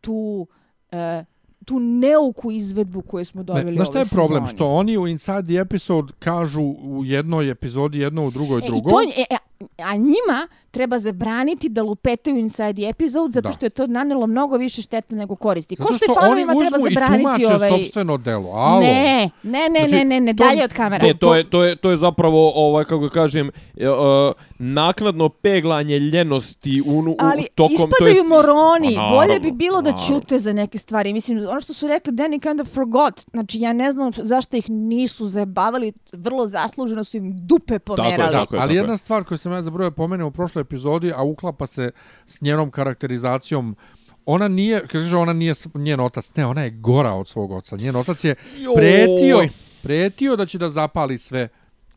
tu 0.00 0.46
e, 0.90 1.24
tu 1.64 1.78
neuku 1.78 2.50
izvedbu 2.50 3.02
koju 3.02 3.24
smo 3.24 3.42
dobili 3.42 3.76
ne, 3.76 3.76
ove 3.76 3.84
sezone. 3.86 4.00
je 4.00 4.06
problem? 4.10 4.46
Što 4.46 4.68
oni 4.68 4.98
u 4.98 5.08
Inside 5.08 5.42
the 5.42 5.54
Episode 5.54 6.12
kažu 6.18 6.62
u 6.62 7.04
jednoj 7.04 7.50
epizodi 7.50 7.98
jedno, 7.98 8.26
u 8.26 8.30
drugoj 8.30 8.58
e, 8.58 8.66
drugo. 8.66 8.90
E, 9.16 9.34
e, 9.34 9.36
a 9.76 9.96
njima 9.96 10.48
treba 10.70 10.98
zabraniti 10.98 11.68
da 11.68 11.82
lupetaju 11.82 12.38
inside 12.38 12.88
episode 12.88 13.32
zato 13.32 13.48
da. 13.48 13.52
što 13.52 13.66
je 13.66 13.70
to 13.70 13.86
nanelo 13.86 14.26
mnogo 14.26 14.56
više 14.56 14.82
štete 14.82 15.16
nego 15.16 15.36
koristi. 15.36 15.76
Ko 15.76 15.92
što, 15.92 16.04
što 16.04 16.14
oni 16.30 16.42
uzmu 16.42 16.86
i 16.90 16.94
tumače 16.94 17.54
ovaj... 17.54 17.70
sobstveno 17.70 18.16
delo. 18.16 18.50
Alo. 18.50 18.80
Ne, 18.80 19.30
ne, 19.42 19.68
ne, 19.68 19.78
znači, 19.78 19.94
ne, 19.94 20.04
ne, 20.04 20.20
ne, 20.20 20.32
dalje 20.32 20.64
od 20.64 20.72
kamera. 20.72 21.06
To, 21.08 21.14
to, 21.14 21.34
je, 21.34 21.50
to, 21.50 21.64
je, 21.64 21.76
to 21.76 21.90
je 21.90 21.96
zapravo, 21.96 22.52
ovaj, 22.54 22.84
kako 22.84 23.08
kažem, 23.08 23.48
uh, 23.48 23.82
naknadno 24.58 25.28
peglanje 25.28 25.98
ljenosti 25.98 26.82
u, 26.86 26.98
u, 26.98 27.16
Ali 27.18 27.46
tokom... 27.54 27.64
Ali 27.64 27.74
ispadaju 27.74 28.16
jest... 28.16 28.28
moroni. 28.28 28.94
Pa, 28.94 29.10
Bolje 29.10 29.40
bi 29.40 29.52
bilo 29.52 29.82
da 29.82 29.92
ćute 30.06 30.38
za 30.38 30.52
neke 30.52 30.78
stvari. 30.78 31.12
Mislim, 31.12 31.38
ono 31.48 31.60
što 31.60 31.74
su 31.74 31.86
rekli, 31.86 32.12
Danny 32.12 32.42
kind 32.42 32.60
of 32.60 32.74
forgot. 32.74 33.20
Znači, 33.30 33.60
ja 33.60 33.72
ne 33.72 33.92
znam 33.92 34.12
zašto 34.12 34.56
ih 34.56 34.70
nisu 34.70 35.26
zabavali. 35.26 35.92
Vrlo 36.12 36.46
zasluženo 36.46 37.04
su 37.04 37.16
im 37.16 37.46
dupe 37.46 37.78
pomerali. 37.78 38.16
Tako 38.16 38.22
je, 38.22 38.32
tako 38.32 38.54
je, 38.54 38.62
Ali 38.62 38.74
jedna 38.74 38.96
stvar 38.96 39.24
koju 39.24 39.38
sam 39.38 39.51
ja 39.56 39.62
zabrojao 39.62 39.90
pomene 39.90 40.24
u 40.24 40.30
prošloj 40.30 40.62
epizodi, 40.62 41.12
a 41.12 41.22
uklapa 41.22 41.66
se 41.66 41.90
s 42.26 42.40
njenom 42.40 42.70
karakterizacijom 42.70 43.76
ona 44.26 44.48
nije, 44.48 44.86
kaže 44.86 45.16
ona 45.16 45.32
nije 45.32 45.54
njen 45.74 46.00
otac, 46.00 46.34
ne, 46.34 46.46
ona 46.46 46.62
je 46.62 46.70
gora 46.70 47.12
od 47.12 47.28
svog 47.28 47.52
oca. 47.52 47.76
Njen 47.76 47.96
otac 47.96 48.24
je 48.24 48.34
pretio, 48.76 49.48
pretio 49.82 50.36
da 50.36 50.46
će 50.46 50.58
da 50.58 50.70
zapali 50.70 51.18
sve. 51.18 51.48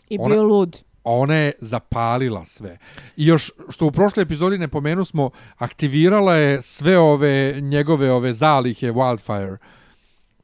I 0.10 0.18
ona, 0.20 0.36
bio 0.36 0.43
lud. 0.43 0.78
Ona 1.03 1.36
je 1.36 1.51
zapalila 1.60 2.45
sve. 2.45 2.78
I 3.18 3.26
još 3.26 3.51
što 3.70 3.86
u 3.86 3.91
prošloj 3.91 4.24
epizodi 4.24 4.58
ne 4.58 4.68
pomenu 4.68 5.06
smo, 5.06 5.30
aktivirala 5.58 6.36
je 6.36 6.62
sve 6.62 6.97
ove 6.97 7.62
njegove 7.62 8.12
ove 8.12 8.34
zalihe 8.34 8.91
Wildfire. 8.91 9.58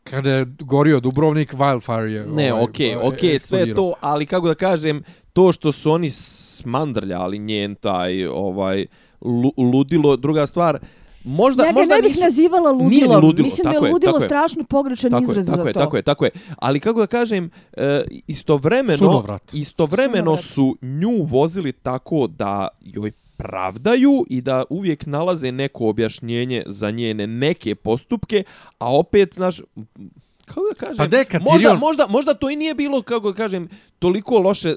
Kada 0.04 0.32
je 0.32 0.46
gorio 0.60 1.00
Dubrovnik, 1.00 1.54
Wildfire 1.54 2.06
je... 2.06 2.26
Ne, 2.26 2.54
ovaj, 2.54 2.64
okej, 2.64 2.96
okay, 2.96 3.08
okej, 3.08 3.30
okay, 3.30 3.40
sve 3.40 3.76
to, 3.76 3.94
ali 4.02 4.26
kako 4.26 4.48
da 4.48 4.56
kažem, 4.56 5.04
to 5.34 5.52
što 5.52 5.72
su 5.72 5.92
oni 5.92 6.10
smandrljali 6.62 7.40
njen 7.40 7.76
taj 7.76 8.26
ovaj 8.26 8.86
ludilo. 9.58 10.16
Druga 10.18 10.46
stvar, 10.46 10.80
Možda, 11.24 11.66
ja 11.66 11.72
možda 11.72 11.96
ne 11.96 12.02
bih 12.02 12.10
nisu, 12.10 12.22
nazivala 12.22 12.72
ludilom. 12.72 13.22
ludilo. 13.24 13.44
Mislim 13.44 13.72
da 13.72 13.86
je 13.86 13.92
ludilo 13.94 14.18
je, 14.18 14.22
strašno 14.22 14.64
pogrešan 14.64 15.12
tako 15.12 15.24
izraz 15.24 15.48
je, 15.48 15.52
tako 15.52 15.62
za 15.62 15.68
je, 15.70 15.74
to. 15.74 15.80
Tako 15.80 15.98
je, 15.98 16.02
tako 16.04 16.26
je. 16.26 16.32
Ali 16.58 16.80
kako 16.80 17.00
da 17.00 17.08
kažem, 17.08 17.50
e, 17.74 18.04
istovremeno, 18.28 18.98
Sunovrat. 18.98 19.54
istovremeno 19.54 20.38
Sunovrat. 20.38 20.46
su 20.46 20.78
nju 20.82 21.24
vozili 21.24 21.72
tako 21.72 22.28
da 22.28 22.68
joj 22.82 23.12
pravdaju 23.38 24.26
i 24.30 24.42
da 24.42 24.64
uvijek 24.70 25.06
nalaze 25.06 25.52
neko 25.52 25.88
objašnjenje 25.88 26.64
za 26.68 26.92
njene 26.92 27.28
neke 27.28 27.76
postupke, 27.76 28.44
a 28.80 28.98
opet, 28.98 29.34
znaš, 29.36 29.62
kako 30.54 30.68
da 30.70 30.86
kažem, 30.86 30.98
pa 30.98 31.08
deka, 31.08 31.40
možda, 31.40 31.74
možda, 31.74 32.08
možda 32.08 32.34
to 32.34 32.50
i 32.50 32.56
nije 32.56 32.76
bilo, 32.76 33.02
kako 33.02 33.32
da 33.32 33.38
kažem, 33.38 33.70
toliko 34.00 34.40
loše, 34.40 34.70
uh, 34.70 34.76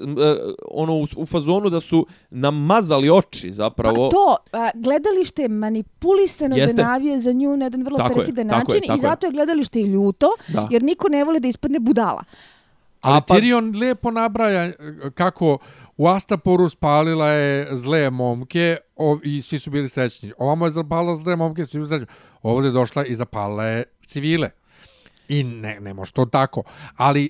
ono, 0.71 0.93
u, 0.95 1.05
u 1.17 1.25
fazonu 1.25 1.69
da 1.69 1.79
su 1.79 2.07
namazali 2.29 3.09
oči, 3.09 3.53
zapravo. 3.53 4.09
Pa 4.09 4.15
to, 4.15 4.37
uh, 4.53 4.81
gledalište 4.81 5.41
je 5.41 5.47
manipulisano 5.47 6.55
Jeste. 6.55 6.75
da 6.75 6.83
navije 6.83 7.19
za 7.19 7.31
nju 7.31 7.57
na 7.57 7.65
jedan 7.65 7.83
vrlo 7.83 7.97
tako 7.97 8.15
perfidan 8.15 8.47
način 8.47 8.81
je, 8.89 8.95
i 8.95 8.99
zato 8.99 9.27
je 9.27 9.31
gledalište 9.31 9.79
i 9.79 9.83
ljuto, 9.83 10.27
da. 10.47 10.67
jer 10.71 10.83
niko 10.83 11.09
ne 11.09 11.23
voli 11.23 11.39
da 11.39 11.47
ispadne 11.47 11.79
budala. 11.79 12.23
A 13.01 13.21
pa... 13.21 13.35
Tyrion 13.35 13.79
lijepo 13.79 14.11
nabraja 14.11 14.71
kako 15.13 15.57
u 15.97 16.07
Astaporu 16.07 16.69
spalila 16.69 17.27
je 17.27 17.67
zle 17.71 18.09
momke 18.09 18.77
o, 18.95 19.17
i 19.23 19.41
svi 19.41 19.59
su 19.59 19.69
bili 19.69 19.89
srećni. 19.89 20.33
Ovamo 20.37 20.65
je 20.65 20.71
zapalila 20.71 21.15
zle 21.15 21.35
momke, 21.35 21.65
svi 21.65 21.71
su 21.71 21.77
bili 21.77 21.87
srećni. 21.87 22.07
Ovdje 22.41 22.67
je 22.67 22.71
došla 22.71 23.05
i 23.05 23.15
zapalila 23.15 23.65
je 23.65 23.83
civile. 24.05 24.49
I 25.29 25.43
ne, 25.43 25.79
ne 25.79 25.93
može 25.93 26.11
to 26.11 26.25
tako. 26.25 26.63
Ali 26.95 27.29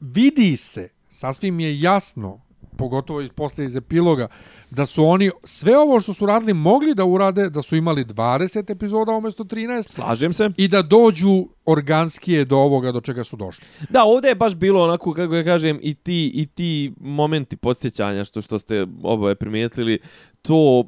vidi 0.00 0.56
se, 0.56 0.88
sasvim 1.10 1.60
je 1.60 1.80
jasno, 1.80 2.44
pogotovo 2.76 3.20
iz 3.20 3.30
posle 3.30 3.64
iz 3.64 3.76
epiloga, 3.76 4.28
da 4.70 4.86
su 4.86 5.06
oni 5.06 5.30
sve 5.44 5.78
ovo 5.78 6.00
što 6.00 6.14
su 6.14 6.26
radili 6.26 6.54
mogli 6.54 6.94
da 6.94 7.04
urade, 7.04 7.50
da 7.50 7.62
su 7.62 7.76
imali 7.76 8.04
20 8.04 8.72
epizoda 8.72 9.12
umjesto 9.12 9.44
13. 9.44 9.90
Slažem 9.90 10.32
se. 10.32 10.50
I 10.56 10.68
da 10.68 10.82
dođu 10.82 11.48
organskije 11.64 12.44
do 12.44 12.56
ovoga 12.56 12.92
do 12.92 13.00
čega 13.00 13.24
su 13.24 13.36
došli. 13.36 13.64
Da, 13.90 14.04
ovdje 14.04 14.28
je 14.28 14.34
baš 14.34 14.54
bilo 14.54 14.84
onako, 14.84 15.12
kako 15.12 15.34
ja 15.34 15.44
kažem, 15.44 15.78
i 15.82 15.94
ti, 15.94 16.30
i 16.34 16.46
ti 16.46 16.92
momenti 17.00 17.56
podsjećanja 17.56 18.24
što, 18.24 18.42
što 18.42 18.58
ste 18.58 18.86
oboje 19.02 19.34
primijetili, 19.34 19.98
to... 20.42 20.84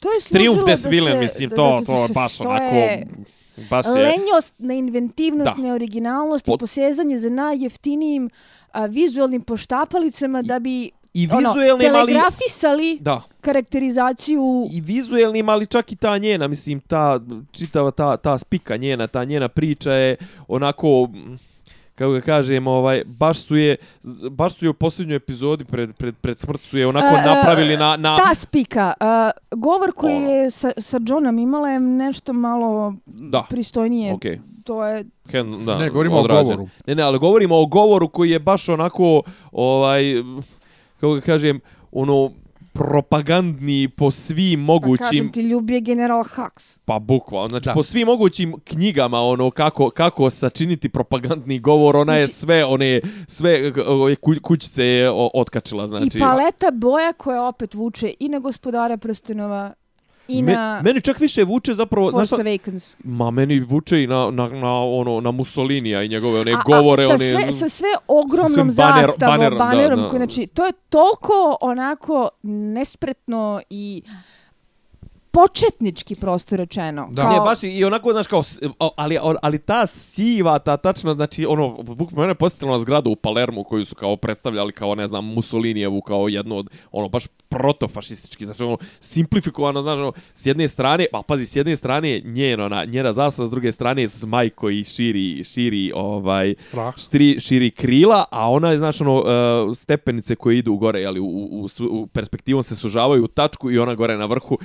To 0.00 0.08
je 0.08 0.20
Triumf 0.32 0.60
des 0.66 0.86
Ville, 0.86 1.20
mislim, 1.20 1.50
to, 1.50 1.82
to 1.86 2.02
je 2.02 2.08
baš 2.08 2.40
onako... 2.40 2.74
Je 2.74 3.06
Baš 3.70 3.86
je... 3.86 3.92
Lenjost, 3.92 4.54
neinventivnost, 4.58 5.56
da. 5.56 5.62
neoriginalnost 5.62 6.46
Pot... 6.46 6.54
i 6.54 6.58
posezanje 6.60 7.18
za 7.18 7.30
najjeftinijim 7.30 8.30
a, 8.72 8.86
vizualnim 8.86 9.42
poštapalicama 9.42 10.42
da 10.42 10.58
bi 10.58 10.90
I 11.14 11.28
ono, 11.32 11.54
telegrafisali 11.80 12.90
ali, 12.90 12.98
da. 13.00 13.22
karakterizaciju... 13.40 14.68
I 14.72 14.80
vizuelnim, 14.80 15.48
ali 15.48 15.66
čak 15.66 15.92
i 15.92 15.96
ta 15.96 16.18
njena, 16.18 16.48
mislim, 16.48 16.80
ta 16.80 17.20
čitava 17.52 17.90
ta, 17.90 18.16
ta 18.16 18.38
spika 18.38 18.76
njena, 18.76 19.06
ta 19.06 19.24
njena 19.24 19.48
priča 19.48 19.92
je 19.92 20.16
onako 20.48 21.08
kako 21.98 22.12
ga 22.12 22.20
kažem, 22.20 22.66
ovaj, 22.66 23.02
baš 23.06 23.38
su 23.38 23.56
je, 23.56 23.76
baš 24.30 24.54
su 24.54 24.64
je 24.64 24.70
u 24.70 24.74
posljednjoj 24.74 25.16
epizodi 25.16 25.64
pred, 25.64 25.92
pred, 25.96 26.14
pred 26.20 26.38
smrt 26.38 26.60
su 26.60 26.78
je 26.78 26.86
onako 26.86 27.14
uh, 27.14 27.24
napravili 27.24 27.76
na, 27.76 27.96
na... 27.96 28.16
Ta 28.16 28.34
spika, 28.34 28.92
uh, 29.00 29.58
govor 29.58 29.92
koji 29.96 30.16
ono. 30.16 30.30
je 30.30 30.50
sa, 30.50 30.70
sa 30.78 31.00
Johnom 31.06 31.38
imala 31.38 31.68
je 31.68 31.80
nešto 31.80 32.32
malo 32.32 32.94
da. 33.06 33.46
pristojnije. 33.50 34.14
Okay. 34.14 34.38
To 34.64 34.86
je... 34.86 35.04
Ken, 35.30 35.64
da, 35.64 35.78
ne, 35.78 35.90
govorimo 35.90 36.16
odrađen. 36.16 36.40
o 36.40 36.44
govoru. 36.44 36.68
Ne, 36.86 36.94
ne, 36.94 37.02
ali 37.02 37.18
govorimo 37.18 37.56
o 37.56 37.66
govoru 37.66 38.08
koji 38.08 38.30
je 38.30 38.38
baš 38.38 38.68
onako, 38.68 39.22
ovaj, 39.52 40.02
kako 41.00 41.14
ga 41.14 41.20
kažem, 41.20 41.60
ono, 41.92 42.30
propagandni 42.78 43.88
po 43.88 44.10
svim 44.10 44.60
mogućim... 44.60 44.98
Pa 44.98 45.10
kažem 45.10 45.32
ti, 45.32 45.40
ljubije 45.40 45.80
general 45.80 46.24
Hux. 46.24 46.78
Pa 46.84 46.98
bukvalno, 46.98 47.48
znači 47.48 47.64
da. 47.64 47.74
po 47.74 47.82
svim 47.82 48.06
mogućim 48.06 48.54
knjigama, 48.64 49.20
ono, 49.20 49.50
kako, 49.50 49.90
kako 49.90 50.30
sačiniti 50.30 50.88
propagandni 50.88 51.58
govor, 51.58 51.96
ona 51.96 52.16
je 52.16 52.26
znači- 52.26 52.38
sve, 52.40 52.64
one, 52.64 53.00
sve 53.26 53.72
kućice 54.42 54.84
je 54.84 55.10
otkačila, 55.34 55.86
znači... 55.86 56.18
I 56.18 56.20
paleta 56.20 56.70
boja 56.70 57.12
koja 57.12 57.44
opet 57.44 57.74
vuče 57.74 58.12
i 58.20 58.28
na 58.28 58.38
gospodara 58.38 58.96
prstenova, 58.96 59.72
i 60.28 60.42
Me, 60.42 60.52
na... 60.52 60.80
Meni 60.84 61.00
čak 61.00 61.20
više 61.20 61.44
vuče 61.44 61.74
zapravo... 61.74 62.10
Force 62.10 62.34
znaš, 62.34 62.40
Awakens. 62.40 62.96
Ma, 63.04 63.30
meni 63.30 63.60
vuče 63.60 64.02
i 64.02 64.06
na, 64.06 64.30
na, 64.30 64.48
na, 64.48 64.82
ono, 64.82 65.20
na 65.20 65.30
Mussolinija 65.30 66.02
i 66.02 66.08
njegove 66.08 66.40
one 66.40 66.52
a, 66.52 66.62
govore. 66.66 67.04
A, 67.04 67.06
sa, 67.06 67.14
one, 67.14 67.30
sve, 67.30 67.52
sa 67.52 67.68
sve 67.68 67.88
ogromnom 68.08 68.72
sa 68.72 68.82
baner, 68.82 69.06
zastavom, 69.06 69.36
banerom, 69.36 69.58
banerom 69.58 69.98
da, 69.98 70.02
da. 70.02 70.08
Koji, 70.08 70.18
znači, 70.18 70.46
to 70.46 70.66
je 70.66 70.72
toliko 70.88 71.56
onako 71.60 72.28
nespretno 72.42 73.60
i 73.70 74.02
početnički 75.30 76.14
prosto 76.14 76.56
rečeno. 76.56 77.08
Da. 77.10 77.22
Kao... 77.22 77.30
Nije 77.30 77.40
baš 77.40 77.58
i 77.62 77.84
onako, 77.84 78.12
znaš, 78.12 78.26
kao, 78.26 78.42
ali, 78.96 79.18
ali 79.42 79.58
ta 79.58 79.86
siva, 79.86 80.58
ta 80.58 80.76
tačno, 80.76 81.14
znači, 81.14 81.46
ono, 81.46 81.82
bukvalno 81.82 82.20
mene 82.20 82.34
posjetilo 82.34 82.72
na 82.72 82.78
zgradu 82.78 83.10
u 83.10 83.16
Palermu 83.16 83.64
koju 83.64 83.84
su 83.84 83.94
kao 83.94 84.16
predstavljali 84.16 84.72
kao, 84.72 84.94
ne 84.94 85.06
znam, 85.06 85.24
Mussolinijevu 85.24 86.00
kao 86.00 86.28
jednu 86.28 86.56
od, 86.56 86.70
ono, 86.92 87.08
baš 87.08 87.24
protofašistički, 87.48 88.44
znači 88.44 88.62
ono, 88.62 88.78
simplifikovano, 89.00 89.82
znači 89.82 90.00
ono, 90.00 90.12
s 90.34 90.46
jedne 90.46 90.68
strane, 90.68 91.06
pa 91.12 91.22
pazi, 91.26 91.46
s 91.46 91.56
jedne 91.56 91.76
strane 91.76 92.20
njeno, 92.24 92.64
ona, 92.64 92.84
njena 92.84 93.12
zastava, 93.12 93.48
s 93.48 93.50
druge 93.50 93.72
strane 93.72 94.06
zmaj 94.06 94.50
koji 94.50 94.84
širi, 94.84 95.44
širi, 95.44 95.92
ovaj, 95.94 96.54
širi, 96.96 97.40
širi 97.40 97.70
krila, 97.70 98.24
a 98.30 98.50
ona 98.50 98.70
je, 98.70 98.78
znači 98.78 99.02
ono, 99.02 99.16
uh, 99.16 99.76
stepenice 99.76 100.34
koje 100.34 100.58
idu 100.58 100.76
gore, 100.76 101.00
jeli, 101.00 101.20
u, 101.20 101.26
u, 101.26 101.68
u, 101.90 102.06
perspektivom 102.06 102.62
se 102.62 102.76
sužavaju 102.76 103.24
u 103.24 103.28
tačku 103.28 103.70
i 103.70 103.78
ona 103.78 103.94
gore 103.94 104.16
na 104.16 104.26
vrhu, 104.26 104.58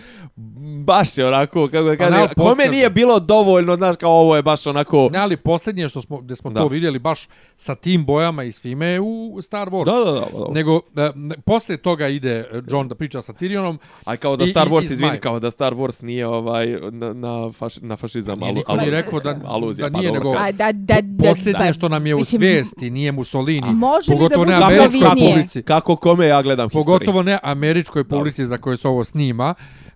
baš 0.85 1.17
je 1.17 1.27
onako, 1.27 1.67
kako 1.67 1.83
da 1.83 1.97
pa 1.97 2.09
kažem, 2.09 2.27
kome 2.37 2.67
nije 2.71 2.89
bilo 2.89 3.19
dovoljno, 3.19 3.75
znaš, 3.75 3.95
kao 3.95 4.11
ovo 4.11 4.35
je 4.35 4.41
baš 4.41 4.67
onako... 4.67 5.09
Ne, 5.11 5.19
ali 5.19 5.37
posljednje 5.37 5.89
što 5.89 6.01
smo, 6.01 6.17
gdje 6.17 6.35
smo 6.35 6.51
da. 6.51 6.61
to 6.61 6.67
vidjeli, 6.67 6.99
baš 6.99 7.27
sa 7.55 7.75
tim 7.75 8.05
bojama 8.05 8.43
i 8.43 8.51
svime 8.51 8.99
u 8.99 9.41
Star 9.41 9.69
Wars. 9.69 9.85
Da, 9.85 10.11
da, 10.11 10.19
da. 10.19 10.45
da. 10.45 10.53
Nego, 10.53 10.75
uh, 10.75 10.81
posle 11.45 11.77
toga 11.77 12.07
ide 12.07 12.61
John 12.73 12.87
da 12.87 12.95
priča 12.95 13.21
sa 13.21 13.33
Tyrionom. 13.33 13.77
Aj 14.05 14.17
kao 14.17 14.35
da 14.35 14.47
Star 14.47 14.67
Wars, 14.67 14.83
izvini, 14.83 15.19
kao 15.19 15.39
da 15.39 15.51
Star 15.51 15.73
Wars 15.73 16.03
nije 16.03 16.27
ovaj 16.27 16.67
na, 16.91 17.13
na, 17.13 17.51
faš, 17.51 17.77
na 17.81 17.95
fašizam. 17.95 18.43
Alu, 18.43 18.61
alu, 18.67 18.79
nije 18.79 18.91
rekao 18.91 19.19
da, 19.19 19.39
aluzija, 19.45 19.89
da 19.89 19.99
nije, 19.99 20.09
pa 20.09 20.13
nego 20.13 20.35
A, 20.39 20.51
da, 20.51 20.71
da, 20.71 21.01
da, 21.01 21.29
posljednje 21.29 21.73
što 21.73 21.89
nam 21.89 22.07
je 22.07 22.15
u 22.15 22.23
svijesti, 22.23 22.89
nije 22.89 23.11
Mussolini. 23.11 23.67
A 23.67 23.71
može 23.71 24.11
pogotovo 24.11 24.45
da 24.45 24.59
ne 24.59 24.65
američkoj 24.65 25.09
publici. 25.09 25.63
Kako 25.63 25.95
kome 25.95 26.27
ja 26.27 26.41
gledam 26.41 26.69
historiju. 26.69 26.83
Pogotovo 26.85 27.23
ne 27.23 27.39
američkoj 27.43 28.03
publici 28.03 28.45
za 28.45 28.57
koje 28.57 28.77
se 28.77 28.87
ovo 28.87 29.03
snima 29.03 29.53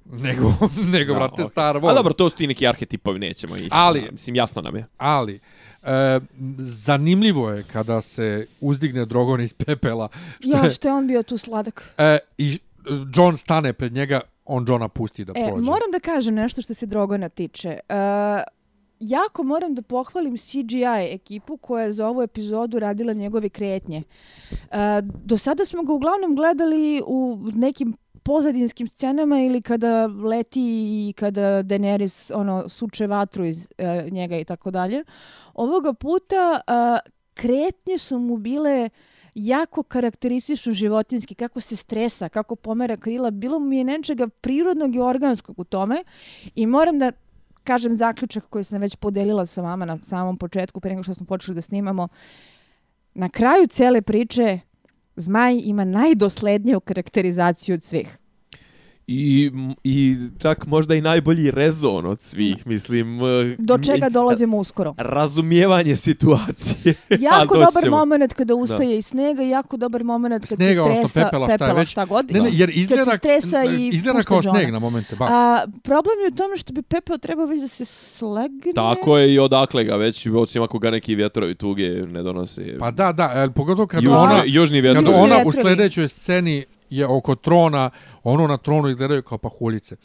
nego 0.26 0.54
nego 0.92 1.14
da, 1.14 1.20
brate 1.20 1.42
okay. 1.42 1.50
Star 1.50 1.76
Wars. 1.76 1.92
A 1.92 1.94
dobro, 1.94 2.14
to 2.14 2.30
su 2.30 2.36
ti 2.36 2.48
neki 2.48 2.68
arhetipovi, 2.68 3.20
nećemo 3.20 3.56
ih. 3.56 3.68
Ali, 3.72 4.08
mislim, 4.12 4.36
jasno 4.36 4.62
nam 4.62 4.76
je. 4.76 4.86
Ali, 4.98 5.40
e, 5.84 6.20
zanimljivo 6.58 7.50
je 7.50 7.64
kada 7.64 8.02
se 8.02 8.48
uzdigne 8.62 9.06
Drogon 9.06 9.42
iz 9.42 9.54
pepela. 9.54 10.08
Što 10.40 10.58
ja, 10.58 10.72
što 10.72 10.88
je 10.88 10.94
on 10.94 11.08
bio 11.08 11.24
tu 11.24 11.38
sladak. 11.38 11.94
E, 11.98 12.18
I 12.38 12.60
John 13.16 13.38
stane 13.38 13.74
pred 13.74 13.94
njega, 13.94 14.22
on 14.46 14.66
Johna 14.68 14.88
pusti 14.88 15.26
da 15.26 15.34
e, 15.36 15.48
prođe. 15.48 15.66
Moram 15.66 15.92
da 15.92 16.00
kažem 16.00 16.36
nešto 16.36 16.62
što 16.62 16.74
se 16.74 16.86
Drogona 16.86 17.30
tiče. 17.30 17.70
E, 17.70 17.96
jako 19.00 19.44
moram 19.44 19.76
da 19.76 19.82
pohvalim 19.82 20.38
CGI 20.38 20.84
ekipu 21.12 21.58
koja 21.58 21.84
je 21.84 21.92
za 21.92 22.08
ovu 22.08 22.22
epizodu 22.22 22.80
radila 22.80 23.14
njegove 23.14 23.50
kretnje. 23.50 24.04
E, 24.52 24.56
do 25.04 25.38
sada 25.38 25.66
smo 25.66 25.84
ga 25.84 25.94
uglavnom 25.94 26.36
gledali 26.36 27.02
u 27.08 27.38
nekim 27.54 27.94
pozadinskim 28.24 28.88
scenama 28.88 29.40
ili 29.40 29.62
kada 29.62 30.06
leti 30.06 30.62
i 31.10 31.14
kada 31.14 31.64
Daenerys 31.64 32.32
ono 32.36 32.70
suče 32.70 33.08
vatru 33.08 33.46
iz 33.46 33.68
e, 33.78 34.10
njega 34.12 34.38
i 34.38 34.46
tako 34.46 34.72
dalje. 34.72 35.04
Ovoga 35.54 35.94
puta 35.94 36.60
e, 36.68 37.10
kretnje 37.34 37.98
su 37.98 38.20
mu 38.20 38.38
bile 38.38 38.90
jako 39.40 39.84
karakteristično 39.84 40.74
životinski, 40.74 41.36
kako 41.36 41.62
se 41.62 41.76
stresa, 41.76 42.30
kako 42.30 42.56
pomera 42.56 42.98
krila, 42.98 43.32
bilo 43.32 43.60
mi 43.60 43.78
je 43.78 43.84
nečega 43.84 44.28
prirodnog 44.28 44.96
i 44.96 45.00
organskog 45.00 45.60
u 45.60 45.64
tome 45.64 46.04
i 46.56 46.66
moram 46.66 47.00
da 47.00 47.12
kažem 47.64 47.96
zaključak 47.96 48.44
koji 48.50 48.64
sam 48.64 48.82
već 48.82 48.96
podelila 48.96 49.46
sa 49.46 49.62
vama 49.62 49.86
na 49.86 49.98
samom 49.98 50.38
početku, 50.38 50.80
pre 50.80 50.90
nego 50.90 51.04
što 51.04 51.14
smo 51.14 51.26
počeli 51.26 51.56
da 51.56 51.62
snimamo. 51.62 52.08
Na 53.14 53.30
kraju 53.30 53.68
cele 53.68 54.02
priče 54.02 54.60
Zmaj 55.18 55.62
ima 55.64 55.86
najdosledniju 55.86 56.80
karakterizaciju 56.80 57.76
od 57.76 57.84
svih 57.84 58.18
i, 59.08 59.52
i 59.84 60.16
čak 60.40 60.66
možda 60.66 60.96
i 60.96 61.02
najbolji 61.02 61.52
rezon 61.52 62.06
od 62.06 62.22
svih, 62.22 62.68
mislim. 62.68 63.20
E, 63.20 63.56
Do 63.60 63.78
čega 63.78 64.10
dolazimo 64.10 64.58
uskoro? 64.58 64.94
Razumijevanje 64.98 65.96
situacije. 65.96 66.94
Jako 67.32 67.56
dobar 67.56 67.90
moment 67.90 68.34
kada 68.34 68.56
ustaje 68.56 68.90
da. 68.90 68.96
iz 68.96 69.06
snega 69.06 69.44
i 69.44 69.50
jako 69.50 69.78
dobar 69.78 70.04
moment 70.04 70.46
kada 70.46 70.56
snega, 70.56 70.84
se 70.84 71.08
stresa, 71.08 71.30
pepela, 71.30 71.50
šta, 71.56 71.74
već, 71.74 71.90
šta 71.90 72.06
god. 72.06 72.32
Ne, 72.32 72.42
ne, 72.42 72.50
jer 72.54 72.72
izgleda, 72.74 73.18
stresa 73.18 73.64
i 73.64 73.88
izgleda 73.88 74.24
kao 74.24 74.42
sneg 74.42 74.72
na 74.72 74.80
momente, 74.80 75.16
baš. 75.16 75.30
A, 75.32 75.66
problem 75.84 76.20
je 76.24 76.28
u 76.28 76.38
tome 76.38 76.58
što 76.58 76.74
bi 76.74 76.82
pepeo 76.82 77.18
trebao 77.18 77.46
već 77.46 77.62
da 77.62 77.68
se 77.68 77.86
slegne. 77.86 78.74
Tako 78.76 79.18
je 79.18 79.34
i 79.34 79.40
odakle 79.40 79.84
ga 79.84 79.96
već, 79.96 80.28
osim 80.28 80.64
ako 80.64 80.80
ga 80.80 80.92
neki 80.92 81.16
vjetrovi 81.16 81.56
tuge 81.56 81.90
ne 81.90 82.24
donose. 82.24 82.78
Pa 82.80 82.92
da, 82.92 83.12
da, 83.12 83.50
pogotovo 83.56 83.88
kad 83.88 84.04
južni, 84.04 84.18
ona, 84.18 84.44
južni 84.46 84.82
kad 84.82 85.08
ona 85.16 85.38
u 85.46 85.52
sljedećoj 85.52 86.08
sceni 86.08 86.66
je 86.90 87.08
oko 87.08 87.36
trona, 87.36 87.90
ono 88.24 88.48
na 88.48 88.58
tronu 88.58 88.90
izgledaju 88.90 89.24
kao 89.24 89.38
pahuljice. 89.38 89.96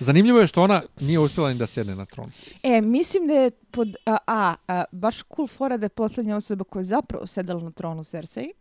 Zanimljivo 0.00 0.40
je 0.40 0.46
što 0.46 0.62
ona 0.62 0.82
nije 1.00 1.18
uspjela 1.18 1.48
ni 1.48 1.54
da 1.54 1.66
sjedne 1.66 1.94
na 1.94 2.04
tron. 2.04 2.30
E, 2.62 2.80
mislim 2.80 3.26
da 3.26 3.34
je 3.34 3.50
pod 3.50 3.96
a, 4.06 4.16
a, 4.26 4.54
a 4.68 4.84
baš 4.92 5.22
cool 5.36 5.48
fora 5.48 5.76
da 5.76 5.86
je 5.86 5.90
posljednja 5.90 6.36
osoba 6.36 6.64
koja 6.64 6.80
je 6.80 6.84
zapravo 6.84 7.26
sedala 7.26 7.62
na 7.62 7.70
tronu 7.70 8.04
Cersei, 8.04 8.52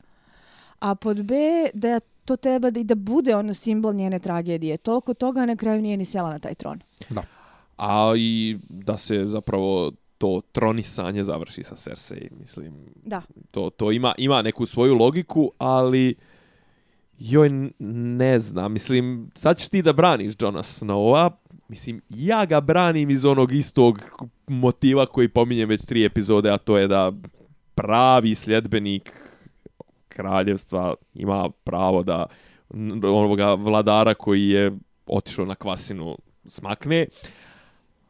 a 0.79 0.95
pod 0.95 1.23
B 1.23 1.35
da 1.73 1.89
je 1.89 1.99
to 2.25 2.35
treba 2.35 2.69
da 2.69 2.79
i 2.79 2.83
da 2.83 2.95
bude 2.95 3.35
ono 3.35 3.53
simbol 3.53 3.93
njene 3.93 4.19
tragedije. 4.19 4.77
Toliko 4.77 5.13
toga 5.13 5.45
na 5.45 5.55
kraju 5.55 5.81
nije 5.81 5.97
ni 5.97 6.05
sela 6.05 6.29
na 6.29 6.39
taj 6.39 6.55
tron. 6.55 6.79
Da. 7.09 7.23
A 7.77 8.13
i 8.17 8.57
da 8.69 8.97
se 8.97 9.25
zapravo 9.25 9.91
to 10.17 10.41
tronisanje 10.51 11.23
završi 11.23 11.63
sa 11.63 11.75
Cersei, 11.75 12.29
mislim. 12.39 12.73
Da. 13.03 13.21
To, 13.51 13.69
to 13.69 13.91
ima, 13.91 14.13
ima 14.17 14.41
neku 14.41 14.65
svoju 14.65 14.93
logiku, 14.93 15.51
ali 15.57 16.15
joj, 17.17 17.49
ne 17.79 18.39
znam, 18.39 18.73
mislim, 18.73 19.31
sad 19.35 19.57
ćeš 19.57 19.69
ti 19.69 19.81
da 19.81 19.93
braniš 19.93 20.35
Jona 20.39 20.63
Snowa, 20.63 21.31
mislim, 21.67 22.01
ja 22.09 22.45
ga 22.45 22.61
branim 22.61 23.09
iz 23.09 23.25
onog 23.25 23.51
istog 23.51 24.01
motiva 24.47 25.05
koji 25.05 25.29
pominjem 25.29 25.69
već 25.69 25.85
tri 25.85 26.05
epizode, 26.05 26.51
a 26.51 26.57
to 26.57 26.77
je 26.77 26.87
da 26.87 27.11
pravi 27.75 28.35
sljedbenik 28.35 29.11
kraljevstva 30.07 30.95
ima 31.13 31.49
pravo 31.63 32.03
da 32.03 32.25
onoga 33.03 33.53
vladara 33.53 34.13
koji 34.13 34.49
je 34.49 34.71
otišao 35.05 35.45
na 35.45 35.55
kvasinu 35.55 36.17
smakne, 36.45 37.05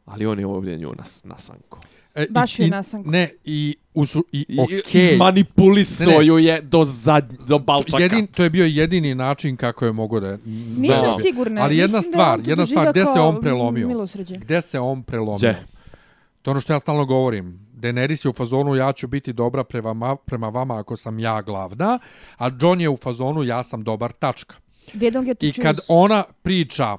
ali 0.04 0.26
on 0.26 0.38
je 0.38 0.46
ovdje 0.46 0.78
nju 0.78 0.92
nas, 0.98 1.24
na 1.24 1.38
sanko. 1.38 1.80
E, 2.16 2.26
Baš 2.30 2.58
je 2.58 2.68
nasanko. 2.68 3.10
Ne, 3.10 3.30
i 3.44 3.76
usu, 3.94 4.24
i 4.32 4.46
okej. 4.60 4.78
Okay. 4.78 5.12
Izmanipulisao 5.12 6.20
ju 6.20 6.38
je 6.38 6.60
do, 6.60 6.84
zad, 6.84 7.32
do 7.48 7.58
balčaka. 7.58 8.02
Jedin, 8.02 8.26
to 8.26 8.42
je 8.42 8.50
bio 8.50 8.66
jedini 8.66 9.14
način 9.14 9.56
kako 9.56 9.84
je 9.84 9.92
mogo 9.92 10.20
da... 10.20 10.38
Nisam 10.44 11.12
sigurna. 11.22 11.62
Ali 11.62 11.76
jedna 11.76 11.98
Mislim 11.98 12.12
stvar, 12.12 12.40
jedna 12.44 12.66
stvar, 12.66 12.90
gde 12.90 13.06
se 13.06 13.20
on 13.20 13.40
prelomio? 13.40 14.06
Gde 14.38 14.62
se 14.62 14.80
on 14.80 15.02
prelomio? 15.02 15.36
Gdje? 15.36 15.66
To 16.42 16.50
ono 16.50 16.60
što 16.60 16.72
ja 16.72 16.78
stalno 16.78 17.04
govorim. 17.04 17.66
Daenerys 17.74 18.26
je 18.26 18.30
u 18.30 18.32
fazonu 18.32 18.76
ja 18.76 18.92
ću 18.92 19.06
biti 19.06 19.32
dobra 19.32 19.64
prema, 19.64 20.16
prema 20.16 20.48
vama 20.48 20.78
ako 20.78 20.96
sam 20.96 21.18
ja 21.18 21.42
glavna, 21.42 21.98
a 22.38 22.50
Jon 22.60 22.80
je 22.80 22.88
u 22.88 22.96
fazonu 22.96 23.44
ja 23.44 23.62
sam 23.62 23.84
dobar 23.84 24.12
tačka. 24.12 24.54
I 25.40 25.52
kad 25.52 25.78
ona 25.88 26.24
priča 26.42 26.96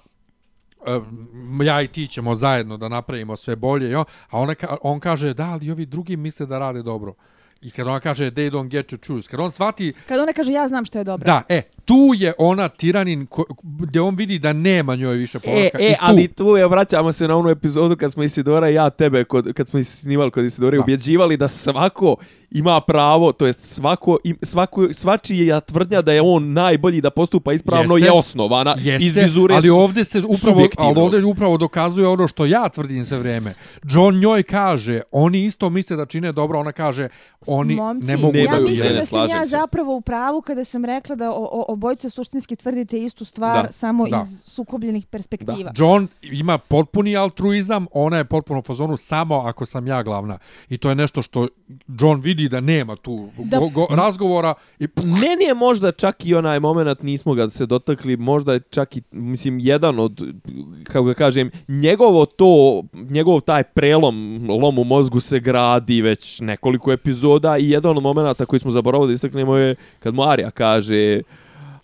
ja 1.64 1.82
i 1.82 1.88
ti 1.88 2.08
ćemo 2.08 2.36
zajedno 2.36 2.78
da 2.78 2.90
napravimo 2.90 3.36
sve 3.36 3.56
bolje, 3.56 3.90
jo? 3.90 4.06
a 4.30 4.40
ona, 4.40 4.56
on 4.82 5.00
kaže 5.00 5.34
da, 5.34 5.50
ali 5.50 5.72
ovi 5.72 5.86
drugi 5.86 6.18
misle 6.18 6.46
da 6.46 6.60
rade 6.60 6.84
dobro. 6.84 7.14
I 7.62 7.72
kad 7.72 7.88
ona 7.88 8.00
kaže 8.00 8.32
they 8.32 8.52
don't 8.52 8.68
get 8.68 8.88
to 8.88 8.98
choose, 8.98 9.30
kad 9.30 9.40
on 9.40 9.52
svati... 9.52 9.94
Kad 10.08 10.20
ona 10.20 10.34
kaže 10.34 10.52
ja 10.52 10.68
znam 10.68 10.86
što 10.86 10.98
je 10.98 11.04
dobro. 11.04 11.26
Da, 11.26 11.44
e, 11.50 11.62
tu 11.88 12.12
je 12.16 12.34
ona 12.38 12.70
tiranin 12.70 13.26
ko, 13.26 13.46
gdje 13.64 14.02
on 14.02 14.16
vidi 14.16 14.40
da 14.40 14.54
nema 14.54 14.96
njoj 14.96 15.16
više 15.16 15.40
povratka. 15.40 15.78
E, 15.80 15.86
e, 15.86 15.90
tu. 15.92 16.00
ali 16.02 16.28
tu 16.28 16.58
je, 16.58 16.68
vraćamo 16.68 17.12
se 17.12 17.28
na 17.28 17.36
onu 17.36 17.50
epizodu 17.50 17.96
kad 17.96 18.12
smo 18.12 18.24
Isidora 18.24 18.70
i 18.70 18.74
ja 18.74 18.90
tebe, 18.90 19.24
kod, 19.24 19.54
kad 19.54 19.68
smo 19.68 19.84
snimali 19.84 20.32
kod 20.32 20.46
Isidora, 20.46 20.80
ubjeđivali 20.80 21.38
da 21.38 21.48
svako 21.48 22.16
ima 22.52 22.82
pravo, 22.82 23.32
to 23.32 23.46
jest 23.46 23.64
svako, 23.64 24.18
svako, 24.42 24.94
svačiji 24.94 25.48
je 25.48 25.62
tvrdnja 25.62 26.02
da 26.02 26.14
je 26.14 26.22
on 26.22 26.54
najbolji 26.54 27.02
da 27.02 27.10
postupa 27.10 27.54
ispravno 27.54 27.96
jeste, 27.96 28.08
je 28.08 28.12
osnovana 28.12 28.76
jeste, 28.80 29.08
iz 29.08 29.16
vizure 29.16 29.56
ali 29.56 29.70
ovdje 29.70 30.04
se 30.04 30.22
upravo, 30.28 30.68
ali 30.78 31.00
ovdje 31.00 31.26
upravo 31.26 31.58
dokazuje 31.58 32.08
ono 32.08 32.28
što 32.28 32.46
ja 32.46 32.70
tvrdim 32.70 33.06
sve 33.06 33.20
vrijeme. 33.20 33.54
John 33.84 34.20
njoj 34.20 34.44
kaže, 34.44 35.02
oni 35.12 35.46
isto 35.46 35.70
misle 35.70 35.96
da 35.96 36.06
čine 36.06 36.32
dobro, 36.32 36.60
ona 36.60 36.72
kaže, 36.72 37.10
oni 37.46 37.76
Momci, 37.76 38.08
ne 38.08 38.18
mogu 38.18 38.38
ja 38.38 38.56
da 38.56 38.60
mislim 38.60 38.96
da 38.96 39.06
sam 39.06 39.30
ja 39.30 39.46
zapravo 39.46 39.96
u 39.96 40.02
pravu 40.02 40.42
kada 40.42 40.64
sam 40.64 40.86
rekla 40.86 41.16
da 41.16 41.32
o, 41.32 41.66
o, 41.68 41.76
obojca 41.78 42.10
suštinski 42.10 42.56
tvrdite 42.56 43.04
istu 43.04 43.26
stvar 43.26 43.66
da, 43.66 43.72
samo 43.72 44.08
da. 44.08 44.24
iz 44.24 44.44
sukobljenih 44.46 45.06
perspektiva. 45.06 45.72
Da. 45.72 45.72
John 45.76 46.08
ima 46.22 46.58
potpuni 46.58 47.18
altruizam, 47.18 47.86
ona 47.92 48.18
je 48.18 48.26
potpuno 48.26 48.62
fazonu 48.62 48.98
samo 48.98 49.36
ako 49.36 49.66
sam 49.66 49.88
ja 49.88 50.04
glavna. 50.04 50.38
I 50.70 50.78
to 50.78 50.90
je 50.90 50.96
nešto 50.96 51.22
što 51.22 51.48
John 52.00 52.22
vidi 52.22 52.50
da 52.50 52.62
nema 52.62 52.96
tu 52.96 53.30
da. 53.38 53.60
Go, 53.60 53.70
go, 53.70 53.88
razgovora. 53.90 54.54
I... 54.80 54.88
Meni 54.96 55.44
je 55.48 55.54
možda 55.54 55.92
čak 55.92 56.26
i 56.26 56.36
onaj 56.36 56.60
moment, 56.60 57.02
nismo 57.02 57.34
ga 57.34 57.50
se 57.50 57.66
dotakli, 57.66 58.18
možda 58.18 58.54
je 58.54 58.60
čak 58.60 58.98
i, 58.98 59.02
mislim, 59.12 59.60
jedan 59.60 60.00
od, 60.00 60.22
kako 60.84 61.04
ga 61.04 61.14
kažem, 61.14 61.52
njegovo 61.68 62.26
to, 62.26 62.84
njegov 62.94 63.42
taj 63.42 63.64
prelom, 63.64 64.48
lom 64.50 64.80
u 64.80 64.84
mozgu 64.84 65.20
se 65.20 65.40
gradi 65.40 66.02
već 66.02 66.40
nekoliko 66.42 66.92
epizoda 66.92 67.58
i 67.58 67.70
jedan 67.70 67.98
od 67.98 68.04
momenta 68.04 68.46
koji 68.46 68.60
smo 68.60 68.72
zaboravili 68.72 69.10
da 69.10 69.14
istaknemo 69.14 69.56
je 69.56 69.76
kad 70.00 70.14
mu 70.14 70.22
Arya 70.22 70.52
kaže... 70.52 71.22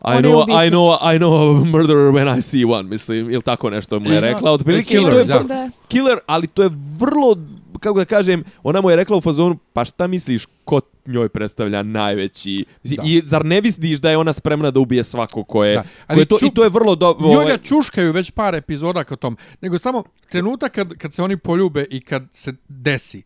I 0.04 0.22
know, 0.22 0.43
I 0.66 0.70
know, 0.70 0.97
I 1.14 1.18
know 1.18 1.62
a 1.62 1.66
murderer 1.66 2.12
when 2.12 2.38
I 2.38 2.41
see 2.41 2.66
one, 2.66 2.89
mislim, 2.89 3.32
ili 3.32 3.41
tako 3.41 3.70
nešto 3.70 3.99
mu 3.99 4.12
je 4.12 4.22
rekla. 4.22 4.51
Od 4.51 4.64
prilike, 4.64 4.89
killer, 4.89 5.14
to 5.14 5.20
je, 5.20 5.70
killer, 5.88 6.18
ali 6.28 6.47
to 6.47 6.64
je 6.64 6.70
vrlo 6.99 7.38
kako 7.84 7.99
da 7.99 8.06
kažem, 8.06 8.43
ona 8.64 8.82
mu 8.82 8.89
je 8.89 8.95
rekla 8.95 9.18
u 9.18 9.22
fazonu, 9.22 9.58
pa 9.74 9.86
šta 9.86 10.08
misliš, 10.08 10.45
ko 10.66 10.80
njoj 11.06 11.30
predstavlja 11.30 11.84
najveći... 11.84 12.66
Da. 12.84 13.04
I 13.06 13.22
zar 13.26 13.45
ne 13.45 13.62
vidiš 13.62 13.99
da 13.99 14.10
je 14.10 14.18
ona 14.18 14.34
spremna 14.34 14.72
da 14.72 14.80
ubije 14.80 15.04
svako 15.04 15.43
ko 15.43 15.64
je... 15.64 15.76
Da. 15.76 15.84
Ali 16.08 16.18
ko 16.18 16.22
je 16.22 16.26
to, 16.26 16.38
ču... 16.39 16.45
I 16.45 16.51
to 16.54 16.64
je 16.64 16.70
vrlo 16.70 16.95
dobro... 16.95 17.28
Njoj 17.28 17.45
ga 17.45 17.58
čuškaju 17.58 18.12
već 18.12 18.32
par 18.32 18.56
epizoda 18.56 19.04
kao 19.04 19.18
tom. 19.18 19.38
Nego 19.62 19.78
samo 19.78 20.04
trenutak 20.30 20.72
kad, 20.72 20.93
kad 20.97 21.14
se 21.14 21.24
oni 21.24 21.38
poljube 21.38 21.86
i 21.89 22.01
kad 22.01 22.24
se 22.32 22.54
desi 22.68 23.24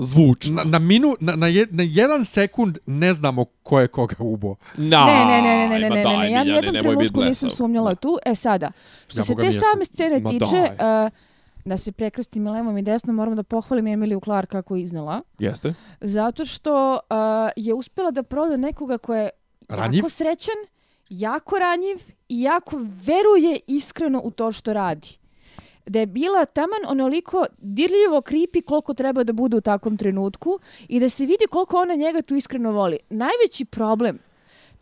zvučno. 0.00 0.54
Na, 0.54 0.64
na, 0.64 0.78
minu, 0.78 1.16
na, 1.20 1.36
na, 1.36 1.46
je, 1.46 1.66
na 1.70 1.82
jedan 1.82 2.24
sekund 2.24 2.78
ne 2.86 3.14
znamo 3.14 3.44
ko 3.44 3.80
je 3.80 3.88
koga 3.88 4.14
ubo. 4.18 4.56
No, 4.76 5.06
ne, 5.06 5.24
ne, 5.24 5.42
ne, 5.42 5.68
ne, 5.68 5.78
ne, 5.78 5.90
ne, 5.90 6.04
ne, 6.04 6.16
ne, 6.16 6.30
ja 6.30 6.44
ni 6.44 6.50
jednom 6.50 6.74
trenutku 6.80 7.22
nisam 7.22 7.50
sumnjala 7.50 7.94
tu. 7.94 8.18
E 8.26 8.34
sada, 8.34 8.70
što 9.08 9.20
ja 9.20 9.24
se 9.24 9.34
te 9.34 9.52
same 9.52 9.84
scene 9.84 10.22
tiče, 10.30 10.70
uh, 10.72 11.10
da 11.64 11.76
se 11.76 11.92
prekrstim 11.92 12.48
levom 12.48 12.78
i 12.78 12.82
desnom, 12.82 13.16
moram 13.16 13.36
da 13.36 13.42
pohvalim 13.42 13.86
Emiliju 13.86 14.20
Clark 14.24 14.50
kako 14.50 14.76
je 14.76 14.82
iznala. 14.82 15.22
Jeste. 15.38 15.74
Zato 16.00 16.44
što 16.44 16.92
uh, 16.92 17.18
je 17.56 17.74
uspjela 17.74 18.10
da 18.10 18.22
proda 18.22 18.56
nekoga 18.56 18.98
ko 18.98 19.14
je 19.14 19.30
ranjiv? 19.68 19.98
jako 19.98 20.08
srećan, 20.08 20.60
jako 21.08 21.58
ranjiv 21.58 22.14
i 22.28 22.42
jako 22.42 22.76
veruje 23.06 23.60
iskreno 23.66 24.20
u 24.24 24.30
to 24.30 24.52
što 24.52 24.72
radi 24.72 25.19
da 25.90 26.00
je 26.00 26.06
bila 26.06 26.44
taman 26.44 26.80
onoliko 26.88 27.46
dirljivo 27.58 28.20
kripi 28.20 28.62
koliko 28.62 28.94
treba 28.94 29.24
da 29.24 29.32
bude 29.32 29.56
u 29.56 29.60
takvom 29.60 29.96
trenutku 29.96 30.58
i 30.88 31.00
da 31.00 31.08
se 31.08 31.26
vidi 31.26 31.44
koliko 31.50 31.76
ona 31.76 31.94
njega 31.94 32.22
tu 32.22 32.34
iskreno 32.34 32.72
voli. 32.72 32.98
Najveći 33.10 33.64
problem 33.64 34.18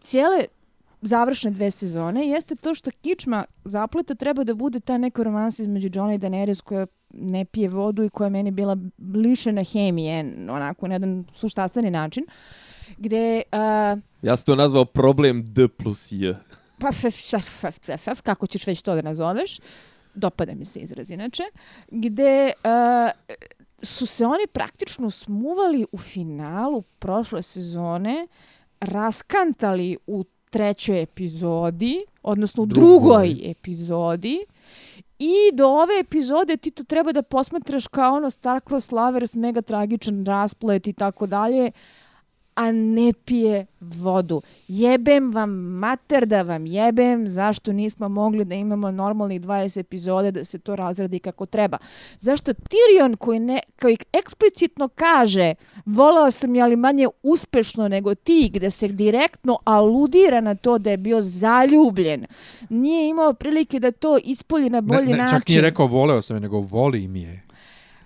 cijele 0.00 0.44
završne 1.02 1.50
dve 1.50 1.70
sezone 1.70 2.28
jeste 2.28 2.56
to 2.56 2.74
što 2.74 2.90
kičma 2.90 3.44
zapleta 3.64 4.14
treba 4.14 4.44
da 4.44 4.54
bude 4.54 4.80
ta 4.80 4.98
neka 4.98 5.22
romansa 5.22 5.62
između 5.62 5.90
Johna 5.92 6.14
i 6.14 6.18
Daenerys 6.18 6.62
koja 6.62 6.86
ne 7.10 7.44
pije 7.44 7.68
vodu 7.68 8.04
i 8.04 8.10
koja 8.10 8.30
meni 8.30 8.50
bila 8.50 8.76
lišena 9.14 9.62
hemije 9.62 10.34
onako 10.50 10.88
na 10.88 10.94
jedan 10.94 11.24
suštastveni 11.32 11.90
način 11.90 12.26
gde 12.98 13.42
uh, 13.52 14.02
ja 14.22 14.36
sam 14.36 14.44
to 14.44 14.56
nazvao 14.56 14.84
problem 14.84 15.44
D 15.52 15.68
plus 15.68 16.12
J 16.12 16.34
pa 16.78 16.92
kako 18.22 18.46
ćeš 18.46 18.66
već 18.66 18.82
to 18.82 18.94
da 18.94 19.02
nazoveš 19.02 19.58
dopada 20.18 20.54
mi 20.54 20.64
se 20.64 20.80
izraz 20.80 21.10
inače, 21.10 21.42
gde 21.88 22.52
uh, 22.64 23.10
su 23.82 24.06
se 24.06 24.26
oni 24.26 24.46
praktično 24.52 25.10
smuvali 25.10 25.86
u 25.92 25.98
finalu 25.98 26.82
prošle 26.82 27.42
sezone, 27.42 28.26
raskantali 28.80 29.96
u 30.06 30.24
trećoj 30.50 31.02
epizodi, 31.02 32.04
odnosno 32.22 32.62
u 32.62 32.66
drugoj, 32.66 33.28
drugoj 33.28 33.50
epizodi, 33.50 34.44
I 35.18 35.50
do 35.54 35.68
ove 35.68 35.98
epizode 36.00 36.56
ti 36.56 36.70
to 36.70 36.84
treba 36.84 37.12
da 37.12 37.22
posmatraš 37.22 37.86
kao 37.86 38.16
ono 38.16 38.30
Star-Cross 38.30 38.92
Lovers, 38.92 39.34
mega 39.34 39.62
tragičan 39.62 40.24
rasplet 40.26 40.86
i 40.86 40.92
tako 40.92 41.26
dalje 41.26 41.70
a 42.58 42.72
ne 42.72 43.12
pije 43.24 43.66
vodu. 43.80 44.42
Jebem 44.68 45.32
vam 45.32 45.50
mater 45.50 46.26
da 46.26 46.42
vam 46.42 46.66
jebem 46.66 47.28
zašto 47.28 47.72
nismo 47.72 48.08
mogli 48.08 48.44
da 48.44 48.54
imamo 48.54 48.90
normalnih 48.90 49.40
20 49.40 49.80
epizode 49.80 50.30
da 50.30 50.44
se 50.44 50.58
to 50.58 50.76
razradi 50.76 51.18
kako 51.18 51.46
treba. 51.46 51.78
Zašto 52.18 52.52
Tyrion 52.52 53.16
koji, 53.16 53.40
ne, 53.40 53.60
koji 53.80 53.96
eksplicitno 54.12 54.88
kaže 54.88 55.54
volao 55.86 56.30
sam 56.30 56.54
je 56.54 56.62
ali 56.62 56.76
manje 56.76 57.06
uspešno 57.22 57.88
nego 57.88 58.14
ti 58.14 58.50
gde 58.52 58.70
se 58.70 58.88
direktno 58.88 59.58
aludira 59.64 60.40
na 60.40 60.54
to 60.54 60.78
da 60.78 60.90
je 60.90 60.96
bio 60.96 61.20
zaljubljen. 61.22 62.26
Nije 62.68 63.08
imao 63.08 63.32
prilike 63.32 63.80
da 63.80 63.92
to 63.92 64.18
ispolji 64.24 64.70
na 64.70 64.80
bolji 64.80 65.06
ne, 65.06 65.12
ne, 65.12 65.18
način. 65.18 65.38
Čak 65.38 65.48
nije 65.48 65.62
rekao 65.62 65.86
voleo 65.86 66.22
sam 66.22 66.36
je 66.36 66.40
nego 66.40 66.60
voli 66.60 67.08
mi 67.08 67.22
je. 67.22 67.42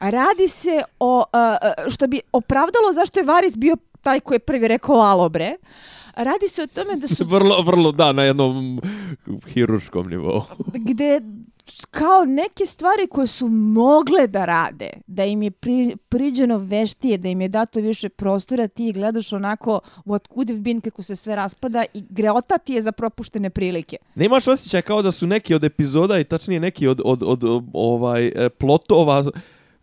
Radi 0.01 0.49
se 0.49 0.83
o, 1.01 1.19
uh, 1.19 1.93
što 1.93 2.07
bi 2.07 2.21
opravdalo 2.33 2.93
zašto 2.93 3.21
je 3.21 3.25
Varis 3.25 3.57
bio 3.57 3.77
taj 4.03 4.21
koji 4.21 4.37
je 4.37 4.41
prvi 4.41 4.69
rekao 4.69 4.97
alo 4.97 5.29
bre. 5.29 5.57
Radi 6.17 6.49
se 6.49 6.63
o 6.63 6.67
tome 6.67 6.97
da 6.97 7.09
su... 7.09 7.25
vrlo, 7.35 7.63
vrlo, 7.63 7.93
da, 7.93 8.13
na 8.13 8.23
jednom 8.23 8.81
hiruškom 9.47 10.09
nivou. 10.09 10.43
gde 10.89 11.21
kao 11.91 12.25
neke 12.25 12.67
stvari 12.67 13.07
koje 13.11 13.27
su 13.27 13.49
mogle 13.49 14.27
da 14.27 14.45
rade, 14.45 14.91
da 15.07 15.25
im 15.25 15.43
je 15.43 15.51
pri, 15.51 15.97
priđeno 16.09 16.59
veštije, 16.59 17.19
da 17.19 17.29
im 17.29 17.41
je 17.41 17.49
dato 17.49 17.81
više 17.81 18.09
prostora, 18.09 18.69
ti 18.69 18.93
gledaš 18.93 19.33
onako 19.33 19.81
what 20.05 20.35
could 20.35 20.51
have 20.51 20.61
been 20.61 20.81
kako 20.81 21.03
se 21.03 21.17
sve 21.17 21.37
raspada 21.37 21.85
i 21.95 22.05
greota 22.11 22.59
ti 22.59 22.73
je 22.73 22.83
za 22.83 22.93
propuštene 22.93 23.51
prilike. 23.51 23.97
Ne 24.15 24.27
imaš 24.27 24.49
osjećaj 24.49 24.83
kao 24.83 25.03
da 25.03 25.13
su 25.13 25.27
neki 25.27 25.55
od 25.55 25.65
epizoda 25.65 26.19
i 26.19 26.25
tačnije 26.25 26.61
neki 26.61 26.87
od, 26.87 27.01
od, 27.05 27.23
od, 27.23 27.45
od 27.45 27.65
ovaj, 27.73 28.27
e, 28.27 28.49
plotova 28.49 29.25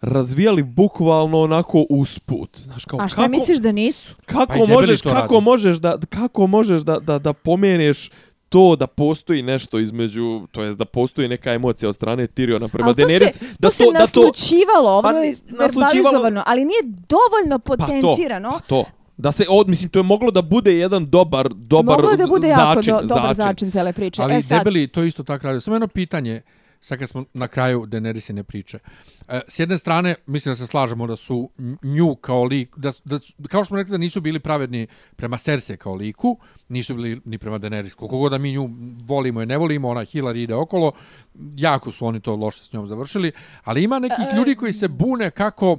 razvijali 0.02 0.64
bukvalno 0.64 1.42
onako 1.42 1.86
usput. 1.90 2.58
Znaš, 2.58 2.86
kao, 2.86 3.00
A 3.02 3.10
šta 3.10 3.22
kako, 3.22 3.30
misliš 3.32 3.58
da 3.58 3.72
nisu? 3.72 4.16
Kako 4.26 4.54
pa 4.60 4.74
možeš, 4.74 5.02
kako 5.02 5.34
radi. 5.34 5.44
možeš 5.44 5.78
da 5.78 5.98
kako 6.10 6.48
možeš 6.48 6.82
da 6.82 7.00
da 7.00 7.20
da 7.20 7.34
pomeneš 7.34 8.10
to 8.50 8.76
da 8.76 8.88
postoji 8.88 9.42
nešto 9.42 9.80
između, 9.80 10.48
to 10.52 10.64
jest 10.64 10.78
da 10.78 10.86
postoji 10.86 11.28
neka 11.28 11.54
emocija 11.54 11.90
od 11.90 11.96
strane 11.96 12.28
Tyriona 12.28 12.68
prema 12.68 12.94
Daenerys, 12.94 13.32
se, 13.32 13.46
da 13.60 13.68
to, 13.68 13.72
se 13.72 13.84
naslučivalo, 13.94 14.90
ovo 14.90 15.02
pa 15.02 15.12
je 15.12 15.36
verbalizovano, 15.60 16.44
ali 16.46 16.66
nije 16.66 16.82
dovoljno 16.84 17.60
potencirano. 17.60 18.52
Pa 18.52 18.60
to, 18.60 18.84
pa 18.84 18.90
to. 18.90 19.00
Da 19.18 19.32
se 19.32 19.46
od 19.50 19.68
mislim 19.68 19.90
to 19.90 20.00
je 20.00 20.04
moglo 20.04 20.32
da 20.32 20.42
bude 20.42 20.78
jedan 20.78 21.06
dobar 21.06 21.50
dobar 21.54 22.02
Moglo 22.02 22.16
da 22.16 22.28
bude 22.28 22.48
začin, 22.48 22.94
jako 22.94 23.02
do, 23.02 23.08
dobar 23.08 23.36
začin. 23.36 23.50
začin 23.50 23.72
cele 23.72 23.94
priče. 23.94 24.22
Ali 24.22 24.36
e, 24.36 24.42
sad... 24.42 24.58
debeli 24.58 24.88
to 24.88 25.04
isto 25.04 25.24
tako 25.24 25.48
radi. 25.48 25.62
Samo 25.62 25.76
jedno 25.76 25.88
pitanje, 25.88 26.42
sad 26.82 27.00
kad 27.00 27.10
smo 27.10 27.24
na 27.34 27.48
kraju 27.48 27.86
Daenerys 27.86 28.34
ne 28.34 28.44
priče. 28.44 28.80
E, 29.28 29.42
s 29.48 29.60
jedne 29.60 29.78
strane, 29.78 30.16
mislim 30.26 30.52
da 30.52 30.56
se 30.56 30.68
slažemo 30.68 31.08
da 31.08 31.16
su 31.16 31.50
nju 31.84 32.16
kao 32.16 32.44
lik, 32.44 32.78
da, 32.78 32.92
da, 33.06 33.20
kao 33.48 33.64
što 33.64 33.66
smo 33.66 33.78
rekli 33.78 33.92
da 33.92 33.98
nisu 33.98 34.22
bili 34.22 34.40
pravedni 34.40 34.88
prema 35.16 35.38
Cersei 35.38 35.78
kao 35.78 35.96
liku, 35.96 36.38
nisu 36.70 36.96
bili 36.96 37.22
ni 37.26 37.38
prema 37.38 37.60
Daenerys. 37.60 37.96
Koliko 37.96 38.18
god 38.18 38.32
da 38.32 38.38
mi 38.38 38.52
nju 38.52 38.70
volimo 39.06 39.42
i 39.42 39.46
ne 39.46 39.58
volimo, 39.58 39.90
ona 39.90 40.02
Hillary 40.02 40.38
ide 40.44 40.56
okolo, 40.56 40.92
jako 41.56 41.92
su 41.92 42.06
oni 42.06 42.20
to 42.20 42.36
loše 42.36 42.64
s 42.64 42.74
njom 42.74 42.88
završili, 42.88 43.32
ali 43.64 43.84
ima 43.84 44.00
nekih 44.00 44.26
e, 44.34 44.36
ljudi 44.38 44.56
koji 44.56 44.74
se 44.74 44.88
bune 44.88 45.32
kako 45.32 45.78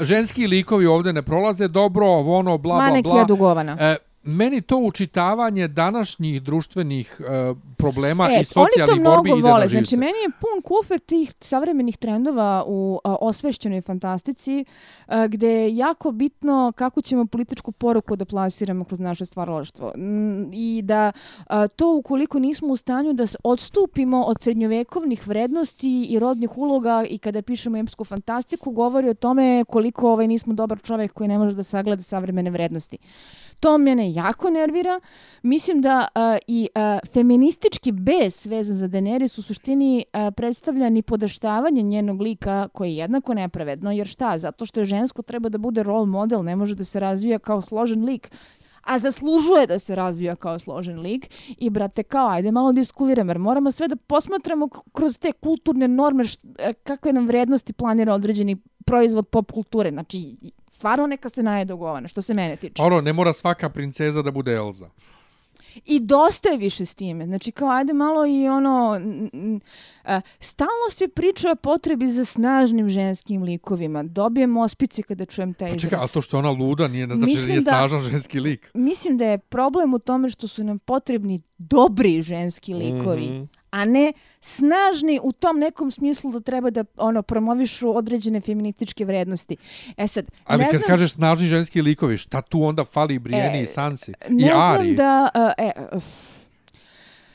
ženski 0.00 0.46
likovi 0.46 0.86
ovdje 0.86 1.12
ne 1.12 1.22
prolaze 1.22 1.68
dobro, 1.68 2.06
ovo 2.06 2.38
ono, 2.38 2.58
bla, 2.58 2.74
bla, 2.74 2.84
bla. 2.84 2.90
Manekija 2.90 3.24
dugovana. 3.24 3.76
E, 3.80 3.96
meni 4.28 4.60
to 4.60 4.76
učitavanje 4.76 5.68
današnjih 5.68 6.42
društvenih 6.42 7.20
uh, 7.20 7.56
problema 7.76 8.28
e, 8.30 8.40
i 8.40 8.44
socijalnih 8.44 9.02
borbi 9.04 9.30
ide 9.30 9.42
vole. 9.42 9.60
na 9.60 9.68
živce. 9.68 9.84
Znači, 9.84 10.00
meni 10.00 10.18
je 10.18 10.30
pun 10.40 10.62
kufer 10.62 10.98
tih 10.98 11.32
savremenih 11.40 11.96
trendova 11.96 12.64
u 12.66 13.00
uh, 13.04 13.16
osvešćenoj 13.20 13.80
fantastici, 13.80 14.64
uh, 15.08 15.14
gde 15.28 15.48
je 15.48 15.76
jako 15.76 16.10
bitno 16.10 16.72
kako 16.76 17.02
ćemo 17.02 17.26
političku 17.26 17.72
poruku 17.72 18.16
da 18.16 18.24
plasiramo 18.24 18.84
kroz 18.84 19.00
naše 19.00 19.26
stvaralaštvo. 19.26 19.92
Mm, 19.96 20.52
I 20.52 20.82
da 20.84 21.12
uh, 21.38 21.44
to 21.76 21.94
ukoliko 21.94 22.38
nismo 22.38 22.68
u 22.68 22.76
stanju 22.76 23.12
da 23.12 23.24
odstupimo 23.44 24.22
od 24.22 24.36
srednjovekovnih 24.40 25.28
vrednosti 25.28 26.06
i 26.10 26.18
rodnih 26.18 26.58
uloga 26.58 27.04
i 27.10 27.18
kada 27.18 27.42
pišemo 27.42 27.76
epsku 27.76 28.04
fantastiku, 28.04 28.70
govori 28.70 29.08
o 29.08 29.14
tome 29.14 29.64
koliko 29.68 30.12
ovaj 30.12 30.26
nismo 30.26 30.54
dobar 30.54 30.78
čovjek 30.82 31.12
koji 31.12 31.28
ne 31.28 31.38
može 31.38 31.56
da 31.56 31.62
sagleda 31.62 32.02
savremene 32.02 32.50
vrednosti. 32.50 32.98
To 33.60 33.78
mene 33.78 34.12
jako 34.12 34.50
nervira. 34.50 35.00
Mislim 35.42 35.82
da 35.82 36.08
uh, 36.14 36.38
i 36.46 36.68
uh, 36.74 37.10
feministički 37.12 37.92
bes 37.92 38.46
vezan 38.46 38.76
za 38.76 38.88
Daenerys 38.88 39.38
u 39.38 39.42
suštini 39.42 40.04
uh, 40.12 40.34
predstavlja 40.36 40.90
ni 40.90 41.02
podaštavanje 41.02 41.82
njenog 41.82 42.20
lika 42.20 42.68
koje 42.72 42.88
je 42.88 42.96
jednako 42.96 43.34
nepravedno. 43.34 43.92
Jer 43.92 44.06
šta? 44.06 44.38
Zato 44.38 44.64
što 44.64 44.80
je 44.80 44.84
žensko 44.84 45.22
treba 45.22 45.48
da 45.48 45.58
bude 45.58 45.82
role 45.82 46.06
model, 46.06 46.42
ne 46.42 46.56
može 46.56 46.74
da 46.74 46.84
se 46.84 47.00
razvija 47.00 47.38
kao 47.38 47.62
složen 47.62 48.04
lik 48.04 48.30
a 48.88 48.98
zaslužuje 48.98 49.66
da 49.66 49.78
se 49.78 49.94
razvija 49.94 50.36
kao 50.36 50.58
složen 50.58 51.00
lik 51.00 51.30
i 51.58 51.70
brate 51.70 52.02
kao 52.02 52.28
ajde 52.28 52.50
malo 52.50 52.72
diskuliramo 52.72 53.30
jer 53.30 53.38
moramo 53.38 53.70
sve 53.70 53.88
da 53.88 53.96
posmatramo 53.96 54.68
kroz 54.92 55.18
te 55.18 55.32
kulturne 55.32 55.88
norme 55.88 56.24
št, 56.24 56.40
kakve 56.82 57.12
nam 57.12 57.26
vrednosti 57.26 57.72
planira 57.72 58.14
određeni 58.14 58.56
proizvod 58.86 59.28
pop 59.28 59.52
kulture 59.52 59.90
znači 59.90 60.36
stvarno 60.78 61.06
neka 61.06 61.28
se 61.28 61.42
naje 61.42 61.64
dogovane, 61.64 62.08
što 62.08 62.22
se 62.22 62.34
mene 62.34 62.56
tiče. 62.56 62.82
Ono, 62.82 63.00
ne 63.00 63.12
mora 63.12 63.32
svaka 63.32 63.68
princeza 63.68 64.22
da 64.22 64.30
bude 64.30 64.52
Elza. 64.52 64.90
I 65.86 66.00
dosta 66.00 66.48
je 66.48 66.56
više 66.56 66.84
s 66.86 66.94
time. 66.94 67.24
Znači, 67.24 67.52
kao, 67.52 67.68
ajde 67.68 67.92
malo 67.92 68.26
i 68.26 68.48
ono... 68.48 69.00
Stalno 70.40 70.90
se 70.90 71.08
priča 71.08 71.50
o 71.50 71.56
potrebi 71.56 72.06
za 72.12 72.24
snažnim 72.24 72.88
ženskim 72.88 73.42
likovima. 73.42 74.02
Dobijem 74.02 74.56
ospice 74.56 75.02
kada 75.02 75.26
čujem 75.26 75.54
taj 75.54 75.68
izraz. 75.68 75.82
Pa 75.82 75.88
čekaj, 75.88 76.04
a 76.04 76.08
to 76.08 76.22
što 76.22 76.38
ona 76.38 76.50
luda 76.50 76.88
nije 76.88 77.06
ne 77.06 77.16
znači 77.16 77.36
da 77.36 77.46
nije 77.46 77.60
snažan 77.60 78.02
ženski 78.02 78.40
lik. 78.40 78.70
Mislim 78.74 79.18
da 79.18 79.24
je 79.24 79.38
problem 79.38 79.94
u 79.94 79.98
tome 79.98 80.28
što 80.28 80.48
su 80.48 80.64
nam 80.64 80.78
potrebni 80.78 81.42
dobri 81.58 82.22
ženski 82.22 82.74
likovi. 82.74 83.28
Mm 83.28 83.32
-hmm 83.32 83.57
a 83.70 83.84
ne 83.84 84.12
snažni 84.40 85.20
u 85.22 85.32
tom 85.32 85.58
nekom 85.58 85.90
smislu 85.90 86.32
da 86.32 86.40
treba 86.40 86.70
da 86.70 86.84
ono 86.96 87.22
promovišu 87.22 87.96
određene 87.96 88.40
feminističke 88.40 89.04
vrednosti. 89.04 89.56
E 89.96 90.06
sad, 90.06 90.24
Ali 90.44 90.62
ne 90.62 90.70
kad 90.70 90.80
znam, 90.80 90.88
kažeš 90.88 91.12
snažni 91.12 91.48
ženski 91.48 91.82
likovi, 91.82 92.18
šta 92.18 92.42
tu 92.42 92.62
onda 92.62 92.84
fali 92.84 93.18
Brienne 93.18 93.60
e, 93.60 93.62
i 93.62 93.66
Sansi 93.66 94.10
i 94.10 94.14
Ari? 94.14 94.34
Ne 94.34 94.48
znam 94.48 94.94
da... 94.94 95.30
Uh, 95.34 95.64
e, 95.66 95.72
uh, 95.96 96.02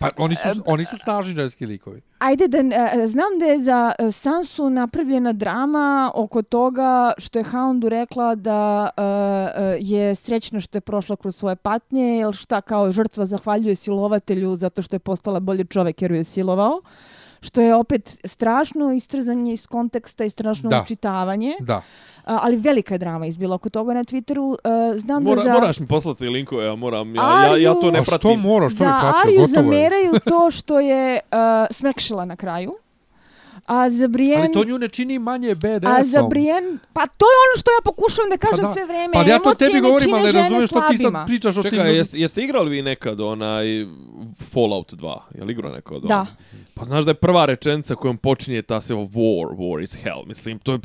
Pa 0.03 0.23
oni 0.23 0.35
su, 0.35 0.61
oni 0.65 0.85
su 0.85 0.97
snažni 0.97 1.35
ženski 1.35 1.65
likovi. 1.65 2.01
Ajde, 2.19 2.47
da, 2.47 2.57
uh, 2.57 3.07
znam 3.07 3.39
da 3.39 3.45
je 3.45 3.63
za 3.63 3.91
Sansu 4.11 4.69
napravljena 4.69 5.33
drama 5.33 6.11
oko 6.15 6.41
toga 6.41 7.13
što 7.17 7.39
je 7.39 7.43
Houndu 7.43 7.89
rekla 7.89 8.35
da 8.35 8.89
uh, 8.97 9.03
je 9.79 10.15
srećna 10.15 10.59
što 10.59 10.77
je 10.77 10.81
prošla 10.81 11.15
kroz 11.15 11.35
svoje 11.35 11.55
patnje, 11.55 12.17
jer 12.17 12.33
šta 12.33 12.61
kao 12.61 12.91
žrtva 12.91 13.25
zahvaljuje 13.25 13.75
silovatelju 13.75 14.55
zato 14.55 14.81
što 14.81 14.95
je 14.95 14.99
postala 14.99 15.39
bolji 15.39 15.65
čovek 15.65 16.01
jer 16.01 16.11
ju 16.11 16.17
je 16.17 16.23
silovao. 16.23 16.81
Što 17.41 17.61
je 17.61 17.75
opet 17.75 18.19
strašno 18.25 18.91
istrzanje 18.91 19.53
iz 19.53 19.67
konteksta 19.67 20.23
i 20.25 20.29
strašno 20.29 20.69
da. 20.69 20.81
učitavanje. 20.81 21.53
Da 21.59 21.81
ali 22.23 22.57
velika 22.57 22.93
je 22.93 22.97
drama 22.97 23.25
izbila 23.25 23.55
oko 23.55 23.69
toga 23.69 23.93
na 23.93 24.03
Twitteru. 24.03 24.39
Uh, 24.39 24.99
znam 24.99 25.23
Mora, 25.23 25.35
da 25.35 25.43
za... 25.43 25.53
Moraš 25.53 25.79
mi 25.79 25.87
poslati 25.87 26.29
linkove, 26.29 26.65
ja 26.65 26.75
moram, 26.75 27.15
ja, 27.15 27.21
Ariju, 27.23 27.63
ja, 27.63 27.69
ja 27.69 27.73
to 27.73 27.91
ne 27.91 28.03
pratim. 28.03 28.13
A 28.13 28.17
što 28.17 28.35
moraš, 28.35 28.73
što 28.75 28.83
za 28.83 29.13
Ariju 29.23 29.47
zameraju 29.47 30.13
to 30.25 30.51
što 30.51 30.79
je 30.79 31.19
uh, 31.31 31.37
smekšila 31.71 32.25
na 32.25 32.35
kraju. 32.35 32.75
A 33.65 33.89
za 33.89 34.07
Brienne... 34.07 34.43
Ali 34.43 34.51
to 34.51 34.63
nju 34.63 34.77
ne 34.77 34.87
čini 34.87 35.19
manje 35.19 35.55
BDS-om. 35.55 35.95
A 35.99 36.03
za 36.03 36.23
Brienne... 36.23 36.77
Pa 36.93 37.01
to 37.01 37.25
je 37.25 37.37
ono 37.45 37.59
što 37.59 37.71
ja 37.71 37.81
pokušavam 37.83 38.29
da 38.29 38.37
kažem 38.37 38.57
pa 38.57 38.67
da. 38.67 38.73
sve 38.73 38.85
vreme. 38.85 39.13
Pa 39.13 39.21
ja 39.21 39.39
to 39.39 39.53
tebi 39.53 39.81
govorim, 39.81 40.13
ali 40.13 40.23
ne 40.23 40.31
razumiješ 40.31 40.69
što 40.69 40.81
ti 40.81 40.97
sad 40.97 41.25
pričaš 41.25 41.57
o 41.57 41.61
tim... 41.61 41.71
Čekaj, 41.71 41.95
jeste, 41.95 42.19
jeste 42.19 42.41
igrali 42.41 42.69
vi 42.69 42.81
nekad 42.81 43.19
onaj 43.19 43.65
Fallout 44.53 44.93
2? 44.93 45.19
Je 45.35 45.43
li 45.43 45.51
igrao 45.53 45.71
nekad? 45.71 46.01
Da. 46.01 46.25
Pa 46.73 46.85
znaš 46.85 47.05
da 47.05 47.11
je 47.11 47.15
prva 47.15 47.45
rečenica 47.45 47.95
kojom 47.95 48.17
počinje 48.17 48.61
ta 48.61 48.81
se 48.81 48.93
war, 48.93 49.57
war 49.57 49.83
is 49.83 49.95
hell. 50.03 50.23
Mislim, 50.25 50.59
to, 50.59 50.71
je, 50.71 50.79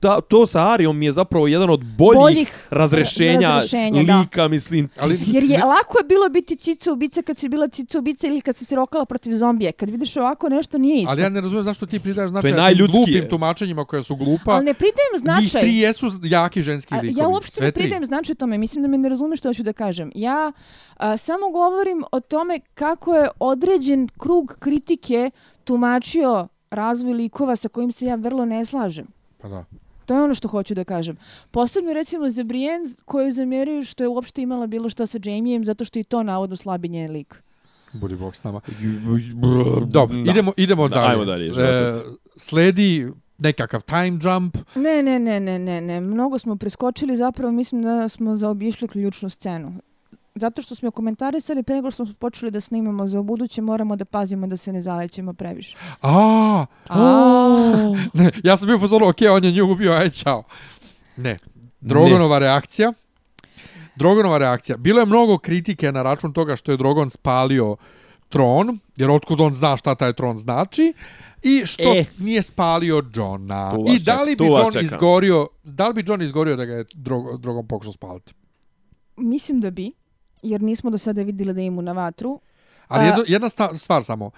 ta, 0.00 0.20
to 0.20 0.46
sa 0.46 0.72
Arijom 0.72 0.98
mi 0.98 1.04
je 1.04 1.12
zapravo 1.12 1.46
jedan 1.46 1.70
od 1.70 1.84
boljih, 1.84 2.20
boljih 2.20 2.66
razrešenja, 2.70 3.48
razrešenja 3.48 4.00
lika, 4.00 4.42
da. 4.42 4.48
mislim. 4.48 4.88
Ali, 4.98 5.20
Jer 5.26 5.44
je 5.44 5.58
lako 5.58 5.98
je 5.98 6.04
bilo 6.08 6.28
biti 6.28 6.56
cica 6.56 6.92
ubica 6.92 7.22
kad 7.22 7.38
si 7.38 7.48
bila 7.48 7.68
cica 7.68 7.98
ubica 7.98 8.26
ili 8.26 8.40
kad 8.40 8.56
si 8.56 8.64
se 8.64 8.76
rokala 8.76 9.04
protiv 9.04 9.32
zombije. 9.32 9.72
Kad 9.72 9.90
vidiš 9.90 10.16
ovako 10.16 10.48
nešto 10.48 10.78
nije 10.78 11.02
isto. 11.02 11.10
Ali 11.12 11.22
ja 11.22 11.28
ne 11.28 11.37
razumijem 11.42 11.64
zašto 11.64 11.86
ti 11.86 12.00
pridaješ 12.00 12.30
značaj 12.30 12.74
tim 12.74 12.86
glupim 12.86 13.28
tumačenjima 13.30 13.84
koja 13.84 14.02
su 14.02 14.16
glupa. 14.16 14.52
Ali 14.52 14.64
ne 14.64 14.74
pridajem 14.74 15.14
značaj. 15.18 15.42
Njih 15.42 15.52
tri 15.52 15.76
jesu 15.76 16.06
jaki 16.22 16.62
ženski 16.62 16.94
likovi. 16.94 17.14
Ja 17.20 17.28
uopšte 17.28 17.64
ne 17.64 17.72
pridajem 17.72 18.04
značaj 18.04 18.34
tome. 18.34 18.58
Mislim 18.58 18.82
da 18.82 18.88
me 18.88 18.98
ne 18.98 19.08
razumeš 19.08 19.38
što 19.38 19.48
hoću 19.48 19.62
da 19.62 19.72
kažem. 19.72 20.12
Ja 20.14 20.52
a, 20.96 21.16
samo 21.16 21.50
govorim 21.50 22.04
o 22.12 22.20
tome 22.20 22.60
kako 22.74 23.14
je 23.14 23.28
određen 23.38 24.08
krug 24.18 24.56
kritike 24.58 25.30
tumačio 25.64 26.48
razvoj 26.70 27.12
likova 27.12 27.56
sa 27.56 27.68
kojim 27.68 27.92
se 27.92 28.06
ja 28.06 28.14
vrlo 28.14 28.44
ne 28.44 28.64
slažem. 28.64 29.06
Pa 29.38 29.48
da. 29.48 29.64
To 30.06 30.14
je 30.14 30.22
ono 30.22 30.34
što 30.34 30.48
hoću 30.48 30.74
da 30.74 30.84
kažem. 30.84 31.16
Posebno 31.50 31.92
recimo 31.92 32.30
za 32.30 32.44
Brienne 32.44 32.90
koju 33.04 33.32
zamjeraju 33.32 33.84
što 33.84 34.04
je 34.04 34.08
uopšte 34.08 34.42
imala 34.42 34.66
bilo 34.66 34.88
što 34.90 35.06
sa 35.06 35.18
Jamijem 35.24 35.64
zato 35.64 35.84
što 35.84 35.98
i 35.98 36.04
to 36.04 36.22
navodno 36.22 36.56
slabi 36.56 36.88
njen 36.88 37.12
lik. 37.12 37.42
Budi 37.92 38.16
bog 38.16 38.36
s 38.36 38.44
nama. 38.44 38.60
Dobro, 39.86 40.18
idemo, 40.18 40.52
idemo 40.56 40.88
da, 40.88 40.94
dalje. 40.94 41.10
Ajmo 41.10 41.24
dalje. 41.24 41.48
E, 41.48 41.92
sledi 42.36 43.08
nekakav 43.38 43.80
time 43.82 44.18
jump. 44.22 44.56
Ne, 44.74 45.02
ne, 45.02 45.18
ne, 45.18 45.40
ne, 45.40 45.58
ne, 45.58 45.80
ne. 45.80 46.00
Mnogo 46.00 46.38
smo 46.38 46.56
preskočili, 46.56 47.16
zapravo 47.16 47.52
mislim 47.52 47.82
da 47.82 48.08
smo 48.08 48.36
zaobišli 48.36 48.88
ključnu 48.88 49.30
scenu. 49.30 49.72
Zato 50.34 50.62
što 50.62 50.74
smo 50.74 50.90
komentarisali 50.90 51.62
pre 51.62 51.74
nego 51.74 51.90
što 51.90 52.06
smo 52.06 52.14
počeli 52.14 52.50
da 52.50 52.60
snimamo 52.60 53.08
za 53.08 53.22
buduće, 53.22 53.62
moramo 53.62 53.96
da 53.96 54.04
pazimo 54.04 54.46
da 54.46 54.56
se 54.56 54.72
ne 54.72 54.82
zalećemo 54.82 55.32
previše. 55.32 55.76
A, 56.02 56.64
A. 56.88 57.94
ne, 58.18 58.30
ja 58.44 58.56
sam 58.56 58.66
bio 58.66 58.78
pozorio, 58.78 59.08
ok, 59.08 59.16
on 59.32 59.44
je 59.44 59.52
nju 59.52 59.72
ubio, 59.72 59.92
aj, 59.92 60.10
čao. 60.10 60.42
Ne, 61.16 61.38
Drogonova 61.80 62.38
ne. 62.38 62.46
reakcija. 62.46 62.92
Drogonova 63.98 64.38
reakcija. 64.38 64.76
Bilo 64.76 65.00
je 65.00 65.06
mnogo 65.06 65.38
kritike 65.38 65.92
na 65.92 66.02
račun 66.02 66.32
toga 66.32 66.56
što 66.56 66.72
je 66.72 66.76
Drogon 66.76 67.10
spalio 67.10 67.76
tron, 68.28 68.78
jer 68.96 69.10
otkud 69.10 69.40
on 69.40 69.52
zna 69.52 69.76
šta 69.76 69.94
taj 69.94 70.12
tron 70.12 70.36
znači, 70.36 70.92
i 71.42 71.66
što 71.66 71.94
e. 71.94 72.04
nije 72.18 72.42
spalio 72.42 73.02
Johna. 73.14 73.76
I 73.96 73.98
da 73.98 74.22
li 74.22 74.36
bi 74.36 74.46
John 74.46 74.72
čekam. 74.72 74.86
izgorio, 74.86 75.46
da 75.64 75.88
li 75.88 75.94
bi 75.94 76.04
John 76.06 76.22
izgorio 76.22 76.56
da 76.56 76.64
ga 76.64 76.72
je 76.72 76.84
Drogon 77.38 77.66
pokušao 77.68 77.92
spaliti? 77.92 78.34
Mislim 79.16 79.60
da 79.60 79.70
bi 79.70 79.92
jer 80.42 80.62
nismo 80.62 80.90
do 80.90 80.98
sada 80.98 81.22
vidjeli 81.22 81.52
da 81.52 81.60
imu 81.60 81.82
na 81.82 81.92
vatru. 81.92 82.40
Ali 82.88 83.06
jedno, 83.06 83.24
jedna 83.26 83.48
stvar 83.74 84.04
samo. 84.04 84.30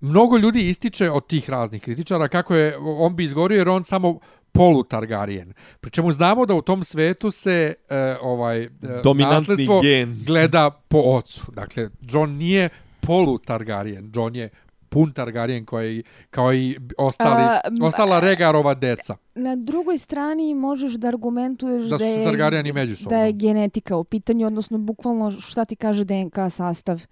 Mnogo 0.00 0.36
ljudi 0.36 0.68
ističe 0.68 1.10
od 1.10 1.26
tih 1.26 1.50
raznih 1.50 1.82
kritičara 1.82 2.28
kako 2.28 2.54
je 2.54 2.76
on 2.78 3.16
bi 3.16 3.24
izgorio 3.24 3.58
jer 3.58 3.68
on 3.68 3.84
samo 3.84 4.18
polu 4.56 4.82
Targaryen. 4.82 5.52
Pričemu 5.80 6.12
znamo 6.12 6.46
da 6.46 6.54
u 6.54 6.62
tom 6.62 6.84
svetu 6.84 7.30
se 7.30 7.74
e, 7.88 8.16
ovaj 8.22 8.62
e, 8.62 8.68
nasljedstvo 9.14 9.80
gleda 10.26 10.70
po 10.88 10.98
ocu. 10.98 11.52
Dakle, 11.52 11.88
John 12.00 12.30
nije 12.30 12.68
polu 13.00 13.38
Targaryen. 13.38 14.12
John 14.14 14.36
je 14.36 14.48
pun 14.88 15.12
Targaryen 15.12 15.64
koji, 15.64 16.02
kao 16.30 16.54
i 16.54 16.78
ostali, 16.98 17.42
a, 17.42 17.60
ostala 17.82 18.20
Regarova 18.20 18.74
deca. 18.74 19.16
Na 19.34 19.56
drugoj 19.56 19.98
strani 19.98 20.54
možeš 20.54 20.92
da 20.92 21.08
argumentuješ 21.08 21.84
da, 21.84 21.96
da 21.96 22.04
je, 22.04 22.26
Targaryeni 22.26 22.72
međusobno. 22.72 23.10
Da 23.10 23.24
je 23.24 23.32
genetika 23.32 23.96
u 23.96 24.04
pitanju, 24.04 24.46
odnosno 24.46 24.78
bukvalno 24.78 25.30
šta 25.30 25.64
ti 25.64 25.76
kaže 25.76 26.04
DNK 26.04 26.34
sastav. 26.50 27.06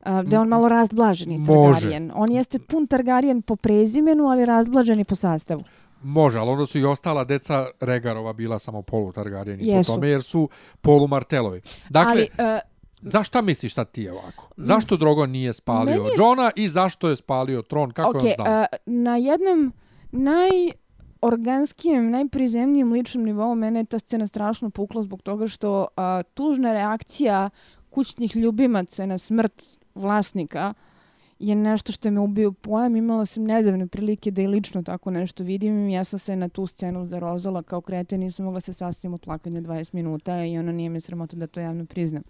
Uh, 0.00 0.22
da 0.22 0.36
je 0.36 0.40
on 0.40 0.48
malo 0.48 0.68
razblaženi 0.68 1.46
Targaryen. 1.46 2.06
Može. 2.06 2.12
On 2.14 2.32
jeste 2.32 2.58
pun 2.58 2.86
Targaryen 2.86 3.42
po 3.42 3.56
prezimenu, 3.56 4.24
ali 4.24 4.46
razblaženi 4.46 5.04
po 5.04 5.14
sastavu. 5.14 5.64
Može, 6.02 6.38
ali 6.38 6.50
onda 6.50 6.66
su 6.66 6.78
i 6.78 6.84
ostala 6.84 7.24
deca 7.24 7.66
Regarova 7.80 8.32
bila 8.32 8.58
samo 8.58 8.82
polu 8.82 9.12
Targaryeni 9.12 9.76
po 9.76 9.82
tome, 9.94 10.08
jer 10.08 10.22
su 10.22 10.48
polu 10.80 11.08
Martelovi. 11.08 11.60
Dakle, 11.88 12.26
ali, 12.38 12.54
uh, 12.54 12.60
Zašto 13.02 13.42
misliš 13.42 13.72
šta 13.72 13.84
ti 13.84 14.02
je 14.02 14.12
ovako? 14.12 14.48
Zašto 14.56 14.96
Drogon 14.96 15.30
nije 15.30 15.52
spalio 15.52 16.02
je... 16.02 16.12
Johna 16.18 16.50
i 16.56 16.68
zašto 16.68 17.08
je 17.08 17.16
spalio 17.16 17.62
tron? 17.62 17.90
Kako 17.90 18.18
okay, 18.18 18.24
je 18.24 18.34
on 18.38 18.44
znao? 18.44 18.60
Uh, 18.60 18.66
na 18.86 19.16
jednom 19.16 19.72
najorganskijem, 20.12 22.10
najprizemnijem 22.10 22.92
ličnom 22.92 23.24
nivou 23.24 23.54
mene 23.54 23.80
je 23.80 23.84
ta 23.84 23.98
scena 23.98 24.26
strašno 24.26 24.70
pukla 24.70 25.02
zbog 25.02 25.22
toga 25.22 25.48
što 25.48 25.80
uh, 25.80 25.86
tužna 26.34 26.72
reakcija 26.72 27.50
kućnih 27.90 28.36
ljubimaca 28.36 29.06
na 29.06 29.18
smrt 29.18 29.78
vlasnika 29.94 30.74
je 31.40 31.54
nešto 31.54 31.92
što 31.92 32.10
me 32.10 32.20
ubio 32.20 32.52
pojam. 32.52 32.96
Imala 32.96 33.26
sam 33.26 33.44
nedavne 33.44 33.86
prilike 33.86 34.30
da 34.30 34.42
i 34.42 34.46
lično 34.46 34.82
tako 34.82 35.10
nešto 35.10 35.44
vidim. 35.44 35.88
Ja 35.88 36.04
sam 36.04 36.18
se 36.18 36.36
na 36.36 36.48
tu 36.48 36.66
scenu 36.66 37.06
zarozala 37.06 37.62
kao 37.62 37.80
krete, 37.80 38.18
nisam 38.18 38.44
mogla 38.44 38.60
se 38.60 38.72
sastaviti 38.72 39.14
od 39.14 39.20
plakanja 39.20 39.60
20 39.60 39.94
minuta 39.94 40.44
i 40.44 40.58
ono 40.58 40.72
nije 40.72 40.90
mi 40.90 41.00
sramota 41.00 41.36
da 41.36 41.46
to 41.46 41.60
javno 41.60 41.86
priznam 41.86 42.22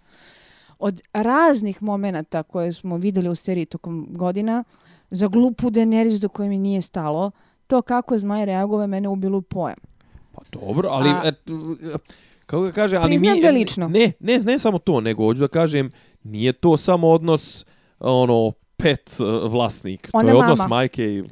od 0.81 1.01
raznih 1.13 1.83
momenata 1.83 2.43
koje 2.43 2.73
smo 2.73 2.97
videli 2.97 3.29
u 3.29 3.35
seriji 3.35 3.65
tokom 3.65 4.07
godina, 4.09 4.63
za 5.11 5.27
glupu 5.27 5.69
Daenerys 5.69 6.21
do 6.21 6.29
koje 6.29 6.49
mi 6.49 6.57
nije 6.57 6.81
stalo, 6.81 7.31
to 7.67 7.81
kako 7.81 8.13
je 8.13 8.19
Zmaj 8.19 8.45
reagove 8.45 8.87
mene 8.87 9.09
ubilo 9.09 9.41
pojam. 9.41 9.77
Pa 10.31 10.41
dobro, 10.51 10.89
ali... 10.89 11.09
A, 11.09 11.21
et, 11.23 11.49
kako 12.45 12.63
ga 12.63 12.71
kaže, 12.71 12.97
ali 12.97 13.17
mi... 13.17 13.41
ga 13.41 13.49
lično. 13.49 13.87
Ne, 13.87 14.11
ne, 14.19 14.39
ne 14.39 14.59
samo 14.59 14.79
to, 14.79 15.01
nego 15.01 15.23
hoću 15.23 15.39
da 15.39 15.47
kažem, 15.47 15.91
nije 16.23 16.53
to 16.53 16.77
samo 16.77 17.09
odnos 17.09 17.65
ono 17.99 18.51
pet 18.81 19.17
uh, 19.19 19.51
vlasnik. 19.51 20.09
Ona 20.13 20.31
to 20.31 20.37
je 20.37 20.43
odnos 20.43 20.59
mama. 20.59 20.75
majke 20.75 21.03
i... 21.03 21.21
Uh, 21.21 21.27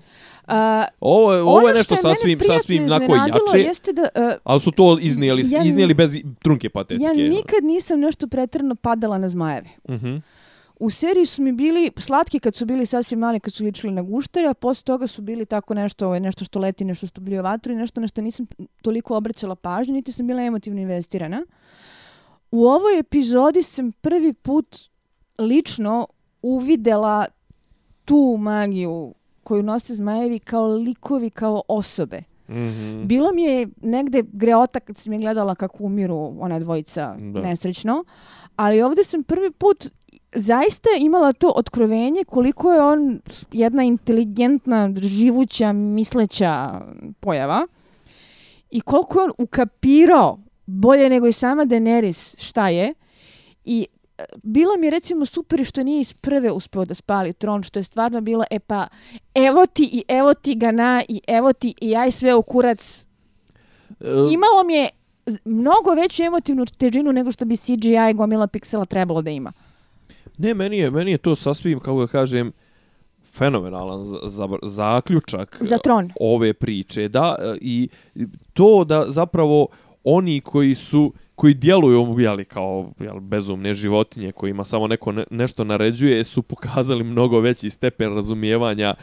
ovo, 1.00 1.34
ovo 1.34 1.54
ono 1.54 1.68
je 1.68 1.74
nešto 1.74 1.95
sasvim, 1.95 2.39
sasvim 2.47 2.86
nako 2.86 3.16
jače, 3.16 3.68
jeste 3.68 3.93
da, 3.93 4.02
uh, 4.02 4.34
ali 4.43 4.60
su 4.60 4.72
to 4.72 4.97
iznijeli, 5.02 5.43
ja, 5.50 5.64
iznijeli 5.64 5.93
bez 5.93 6.18
trunke 6.39 6.70
patetike. 6.70 7.04
Ja 7.04 7.14
nikad 7.14 7.64
nisam 7.64 8.00
nešto 8.00 8.28
pretrno 8.28 8.76
padala 8.76 9.18
na 9.18 9.30
zmajeve. 9.30 9.70
Uh 9.84 9.95
mhm. 9.95 10.06
-huh. 10.06 10.22
U 10.80 10.89
seriji 10.89 11.26
su 11.26 11.41
mi 11.41 11.52
bili 11.52 11.91
slatki 11.97 12.39
kad 12.39 12.56
su 12.56 12.66
bili 12.66 12.86
sasvim 12.86 13.20
mali, 13.20 13.39
kad 13.39 13.54
su 13.54 13.64
ličili 13.64 13.93
na 13.93 14.02
guštere, 14.02 14.47
a 14.47 14.54
posle 14.54 14.84
toga 14.84 15.08
su 15.08 15.22
bili 15.22 15.45
tako 15.45 15.74
nešto, 15.74 16.06
ovaj, 16.06 16.20
nešto 16.20 16.45
što 16.45 16.60
leti, 16.60 16.86
nešto 16.86 17.08
što 17.08 17.22
blije 17.22 17.41
vatru 17.41 17.74
i 17.74 17.76
nešto 17.76 18.02
na 18.02 18.08
što 18.08 18.22
nisam 18.22 18.45
toliko 18.82 19.18
obraćala 19.18 19.56
pažnju, 19.56 19.93
niti 19.93 20.12
sam 20.12 20.28
bila 20.28 20.41
emotivno 20.41 20.82
investirana. 20.82 21.45
U 22.52 22.66
ovoj 22.66 23.00
epizodi 23.00 23.64
sam 23.64 23.91
prvi 23.91 24.34
put 24.34 24.78
lično 25.39 26.08
uvidela 26.41 27.26
tu 28.10 28.38
magiju 28.39 29.14
koju 29.43 29.64
nose 29.64 29.95
zmajevi 29.95 30.39
kao 30.39 30.68
likovi, 30.68 31.30
kao 31.30 31.62
osobe. 31.68 32.24
Mm 32.47 32.55
-hmm. 32.55 33.05
Bilo 33.05 33.32
mi 33.34 33.43
je 33.43 33.68
negde 33.82 34.24
greota 34.32 34.80
kad 34.80 34.97
sam 34.97 35.14
je 35.14 35.20
gledala 35.20 35.55
kako 35.55 35.84
umiru 35.84 36.36
ona 36.39 36.60
dvojica 36.60 37.16
da. 37.20 37.41
nesrećno, 37.41 38.03
ali 38.55 38.82
ovdje 38.82 39.03
sam 39.03 39.24
prvi 39.24 39.51
put 39.51 39.89
zaista 40.34 40.89
imala 40.99 41.34
to 41.34 41.51
otkrovenje 41.55 42.24
koliko 42.24 42.74
je 42.74 42.82
on 42.82 43.20
jedna 43.51 43.84
inteligentna, 43.84 44.93
živuća, 45.01 45.74
misleća 45.74 46.82
pojava 47.20 47.68
i 48.72 48.82
koliko 48.82 49.20
je 49.20 49.24
on 49.24 49.32
ukapirao 49.38 50.39
bolje 50.66 51.10
nego 51.10 51.28
i 51.28 51.32
sama 51.32 51.66
Daenerys 51.66 52.45
šta 52.45 52.70
je 52.70 52.93
i 53.66 53.88
bilo 54.43 54.78
mi 54.78 54.88
je 54.88 54.91
recimo 54.91 55.26
super 55.26 55.65
što 55.65 55.84
nije 55.84 56.01
iz 56.01 56.13
prve 56.13 56.51
uspeo 56.51 56.86
da 56.86 56.93
spali 56.93 57.34
tron, 57.34 57.63
što 57.63 57.80
je 57.80 57.84
stvarno 57.84 58.22
bilo, 58.22 58.43
e 58.51 58.59
pa, 58.59 58.88
evo 59.36 59.65
ti 59.65 59.89
i 59.93 60.03
evo 60.07 60.34
ti 60.34 60.55
ga 60.55 60.72
na 60.72 61.03
i 61.07 61.22
evo 61.28 61.53
ti 61.53 61.74
i 61.82 61.95
aj 61.95 62.11
sve 62.11 62.36
u 62.36 62.41
kurac. 62.41 63.05
Uh, 63.99 64.07
Imalo 64.34 64.63
mi 64.63 64.74
je 64.74 64.89
mnogo 65.45 65.93
veću 65.93 66.24
emotivnu 66.24 66.65
težinu 66.65 67.11
nego 67.11 67.32
što 67.32 67.45
bi 67.45 67.57
CGI 67.57 68.13
gomila 68.15 68.47
piksela 68.47 68.86
trebalo 68.86 69.22
da 69.22 69.30
ima. 69.30 69.51
Ne, 70.38 70.53
meni 70.53 70.78
je, 70.78 70.91
meni 70.91 71.11
je 71.11 71.17
to 71.17 71.36
sasvim, 71.36 71.80
kako 71.80 72.01
da 72.01 72.07
kažem, 72.07 72.51
fenomenalan 73.26 74.03
za, 74.03 74.20
za, 74.24 74.47
zaključak 74.63 75.57
za 75.59 75.78
tron. 75.78 76.11
ove 76.20 76.53
priče. 76.53 77.07
Da, 77.07 77.36
i 77.61 77.89
to 78.53 78.84
da 78.84 79.05
zapravo 79.07 79.67
oni 80.10 80.41
koji 80.41 80.76
su 80.76 81.14
koji 81.36 81.53
djeluju 81.53 82.20
jeli, 82.20 82.45
kao 82.45 82.91
jeli, 82.99 83.20
bezumne 83.20 83.74
životinje 83.74 84.32
kojima 84.32 84.64
samo 84.64 84.88
neko 84.88 85.12
ne, 85.12 85.24
nešto 85.32 85.64
naređuje 85.64 86.24
su 86.24 86.41
pokazali 86.41 87.03
mnogo 87.03 87.39
veći 87.39 87.70
stepen 87.70 88.16
razumijevanja 88.16 88.93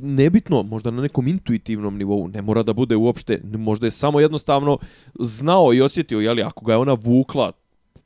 nebitno, 0.00 0.62
možda 0.62 0.90
na 0.90 1.02
nekom 1.02 1.28
intuitivnom 1.28 1.96
nivou, 1.98 2.28
ne 2.28 2.42
mora 2.42 2.62
da 2.62 2.72
bude 2.72 2.96
uopšte, 2.96 3.40
možda 3.44 3.86
je 3.86 3.90
samo 3.90 4.20
jednostavno 4.20 4.78
znao 5.14 5.74
i 5.74 5.80
osjetio, 5.80 6.20
jeli, 6.20 6.42
ako 6.42 6.64
ga 6.64 6.72
je 6.72 6.78
ona 6.78 6.92
vukla 6.92 7.52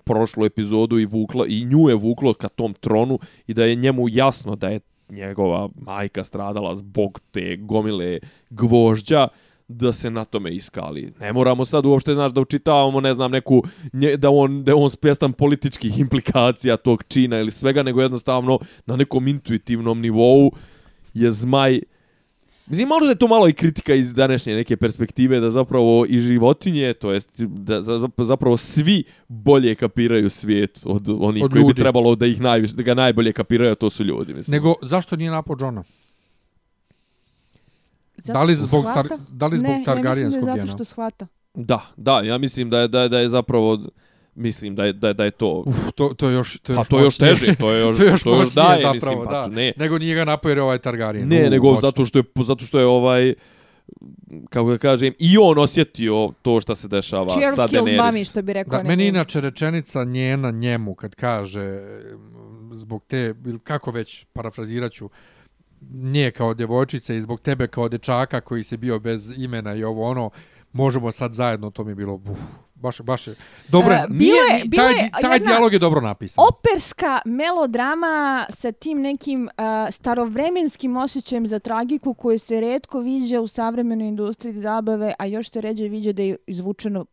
prošlu 0.05 0.45
epizodu 0.45 0.99
i 0.99 1.07
vukla 1.07 1.47
i 1.47 1.65
nju 1.65 1.89
je 1.89 1.95
vuklo 1.95 2.35
ka 2.35 2.49
tom 2.49 2.75
tronu 2.75 3.19
i 3.47 3.55
da 3.55 3.65
je 3.65 3.75
njemu 3.75 4.09
jasno 4.09 4.57
da 4.57 4.69
je 4.69 4.81
njegova 5.11 5.69
majka 5.77 6.25
stradala 6.25 6.75
zbog 6.75 7.21
te 7.31 7.57
gomile 7.57 8.19
gvožđa, 8.51 9.29
da 9.71 9.93
se 9.93 10.11
na 10.11 10.25
tome 10.25 10.51
iskali. 10.51 11.13
Ne 11.21 11.33
moramo 11.33 11.65
sad 11.65 11.87
uopšte 11.87 12.15
znaš 12.15 12.33
da 12.33 12.41
učitavamo, 12.41 13.01
ne 13.01 13.15
znam, 13.15 13.31
neku 13.31 13.63
nje, 13.93 14.17
da 14.17 14.31
on 14.31 14.65
da 14.65 14.77
on 14.77 14.91
spjestan 14.91 15.33
političkih 15.33 15.99
implikacija 15.99 16.77
tog 16.77 17.05
čina 17.09 17.39
ili 17.39 17.51
svega, 17.51 17.83
nego 17.83 18.03
jednostavno 18.03 18.59
na 18.87 18.97
nekom 18.97 19.29
intuitivnom 19.29 20.01
nivou 20.01 20.51
je 21.15 21.31
zmaj 21.31 21.81
Mislim, 22.67 22.89
malo 22.89 23.07
je 23.07 23.15
to 23.15 23.29
malo 23.29 23.49
i 23.49 23.53
kritika 23.53 23.95
iz 23.95 24.13
današnje 24.15 24.55
neke 24.55 24.77
perspektive 24.77 25.41
da 25.41 25.51
zapravo 25.51 26.07
i 26.09 26.21
životinje, 26.21 26.95
to 26.95 27.13
jest 27.13 27.41
da 27.41 27.81
zapravo 28.19 28.57
svi 28.57 29.05
bolje 29.29 29.75
kapiraju 29.75 30.31
svijet 30.31 30.81
od 30.87 31.09
onih 31.21 31.45
od 31.45 31.51
koji 31.51 31.61
ljudi. 31.61 31.75
bi 31.75 31.81
trebalo 31.81 32.15
da 32.15 32.27
ih 32.27 32.41
najviše, 32.41 32.75
da 32.75 32.83
ga 32.83 32.95
najbolje 32.95 33.33
kapiraju, 33.33 33.75
to 33.75 33.91
su 33.91 34.05
ljudi. 34.05 34.35
Mislim. 34.35 34.53
Nego, 34.53 34.75
zašto 34.83 35.17
nije 35.17 35.31
napao 35.31 35.57
Johna? 35.61 35.85
Da 38.27 38.43
li 38.43 38.55
zbog, 38.55 38.85
tar, 38.95 39.09
da 39.29 39.47
li 39.47 39.59
zbog 39.59 39.73
Targaryenskog 39.87 40.05
gena? 40.05 40.15
Ne, 40.15 40.21
ja 40.21 40.25
mislim 40.25 40.45
da 40.45 40.53
je 40.53 40.63
zato 40.63 40.73
što 40.73 40.85
shvata. 40.85 41.27
Da, 41.55 41.81
da, 41.97 42.21
ja 42.21 42.39
mislim 42.39 42.71
da 42.71 42.79
je, 42.79 42.89
da 42.89 43.01
je, 43.01 43.09
da 43.09 43.19
je 43.19 43.29
zapravo 43.29 43.79
mislim 44.35 44.75
da 44.75 44.85
je 44.85 44.93
da 44.93 45.09
je, 45.09 45.15
da 45.15 45.25
je 45.25 45.31
to 45.31 45.63
Uf, 45.67 45.77
to 45.95 46.15
to 46.17 46.29
je 46.29 46.35
još 46.35 46.59
to 46.59 46.73
je 46.73 46.77
pa 46.77 46.81
još, 46.81 46.89
to 46.89 47.01
još 47.01 47.17
teže 47.17 47.55
to 47.61 47.71
je 47.71 47.81
još 47.81 47.99
to 47.99 48.05
je 48.05 48.11
još, 48.11 48.23
to 48.23 48.37
još 48.37 48.55
da 48.55 48.77
zapravo 48.83 48.93
mislim, 48.95 49.19
pa, 49.25 49.31
da. 49.31 49.47
ne. 49.47 49.73
Nego 49.77 49.99
nije 49.99 50.15
ga 50.15 50.25
napojio 50.25 50.65
ovaj 50.65 50.79
Targaryen 50.79 51.25
ne 51.25 51.47
U, 51.47 51.51
nego 51.51 51.67
moćno. 51.67 51.81
zato 51.81 52.07
što 52.07 52.19
je 52.19 52.25
zato 52.47 52.65
što 52.65 52.79
je 52.79 52.87
ovaj 52.87 53.35
kako 54.51 54.71
da 54.71 54.79
kažem 54.79 55.15
i 55.19 55.39
on 55.39 55.59
osjetio 55.59 56.33
to 56.43 56.61
što 56.61 56.75
se 56.75 56.89
dešava 56.89 57.29
Cheer 57.29 57.55
sa 57.55 57.67
Daenerys 57.67 57.97
mami 57.97 58.25
što 58.25 58.43
bi 58.43 58.53
rekao 58.53 58.83
da, 58.83 58.89
meni 58.89 59.07
inače 59.07 59.41
rečenica 59.41 60.05
njena 60.05 60.51
njemu 60.51 60.95
kad 60.95 61.15
kaže 61.15 61.81
zbog 62.73 63.03
te 63.07 63.35
kako 63.65 63.91
već 63.91 64.25
parafraziraću 64.33 65.11
nje 65.93 66.31
kao 66.31 66.55
djevojčice 66.55 67.17
i 67.17 67.21
zbog 67.21 67.41
tebe 67.41 67.67
kao 67.67 67.89
dečaka 67.89 68.41
koji 68.41 68.63
se 68.63 68.77
bio 68.77 68.99
bez 68.99 69.39
imena 69.39 69.75
i 69.75 69.85
ovo 69.85 70.11
ono 70.11 70.31
možemo 70.73 71.13
sad 71.13 71.33
zajedno 71.33 71.71
to 71.71 71.85
mi 71.85 71.91
je 71.91 71.95
bilo 71.95 72.15
uf, 72.15 72.39
baš 72.75 73.01
baš 73.01 73.27
je 73.27 73.35
dobro. 73.69 73.95
Uh, 73.95 74.17
nije, 74.17 74.31
je, 74.31 74.55
nije, 74.55 75.11
taj 75.11 75.21
taj 75.23 75.39
dijalog 75.39 75.73
je 75.73 75.79
dobro 75.79 76.01
napisan. 76.01 76.45
operska 76.49 77.21
melodrama 77.25 78.47
sa 78.51 78.73
tim 78.73 79.01
nekim 79.01 79.45
uh, 79.45 79.95
starovremenskim 79.95 80.97
osjećajem 80.97 81.47
za 81.47 81.59
tragiku 81.59 82.15
koje 82.15 82.39
se 82.39 82.61
retko 82.61 83.01
viđa 83.01 83.41
u 83.41 83.47
savremenoj 83.47 84.09
industriji 84.09 84.55
zabave 84.55 85.15
a 85.19 85.27
još 85.27 85.51
se 85.51 85.61
ređe 85.61 85.89
viđa 85.89 86.13
da 86.13 86.23
je 86.23 86.37
izvučeno 86.47 87.07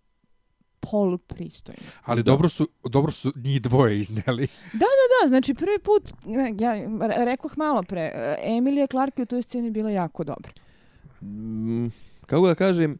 pol 0.91 1.17
pristojno. 1.17 1.81
Ali 2.05 2.23
da. 2.23 2.31
dobro 2.31 2.49
su 2.49 2.67
dobro 2.83 3.11
su 3.11 3.33
njih 3.35 3.61
dvoje 3.61 3.99
izneli. 3.99 4.47
Da, 4.73 4.79
da, 4.79 5.21
da, 5.21 5.27
znači 5.27 5.53
prvi 5.53 5.79
put 5.79 6.13
ja 6.59 6.73
rekoh 7.25 7.57
malo 7.57 7.83
pre 7.83 8.11
Emilija 8.43 8.88
Clarke 8.88 9.21
u 9.21 9.25
toj 9.25 9.41
sceni 9.41 9.71
bila 9.71 9.91
jako 9.91 10.23
dobra. 10.23 10.51
Mm, 11.21 11.88
kako 12.25 12.47
da 12.47 12.55
kažem, 12.55 12.97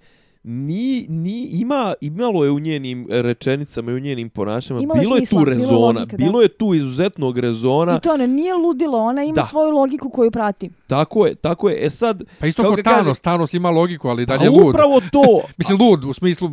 ni, 0.50 1.06
ni 1.10 1.42
ima 1.42 1.94
imalo 2.02 2.44
je 2.44 2.52
u 2.52 2.60
njenim 2.60 3.08
rečenicama 3.10 3.92
i 3.92 3.96
u 3.96 4.00
njenim 4.00 4.30
ponašanjima 4.30 4.84
Imala 4.84 5.00
bilo 5.02 5.16
je 5.16 5.26
tu 5.26 5.46
rezona 5.46 5.68
bilo, 5.68 5.82
logika, 5.82 6.18
bilo 6.18 6.42
je 6.42 6.48
tu 6.48 6.74
izuzetnog 6.74 7.38
rezona. 7.38 7.98
I 7.98 8.00
to 8.00 8.18
ne 8.18 8.28
nije 8.28 8.54
ludilo 8.54 8.98
ona 8.98 9.24
ima 9.24 9.36
da. 9.36 9.42
svoju 9.42 9.72
logiku 9.72 10.10
koju 10.10 10.32
prati. 10.32 10.70
Tako 10.88 11.26
je 11.26 11.36
tako 11.36 11.70
je. 11.70 11.86
E 11.86 11.90
sad 11.90 12.24
pa 12.40 12.48
isto 12.48 12.64
kao 12.64 12.76
Thanos 12.76 13.08
kaže, 13.08 13.22
Thanos 13.22 13.54
ima 13.54 13.70
logiku 13.70 14.08
ali 14.08 14.26
dalje 14.26 14.50
lud. 14.50 14.70
upravo 14.70 15.02
to. 15.12 15.42
Mislim 15.58 15.78
lud 15.82 16.06
u 16.06 16.14
smislu 16.14 16.50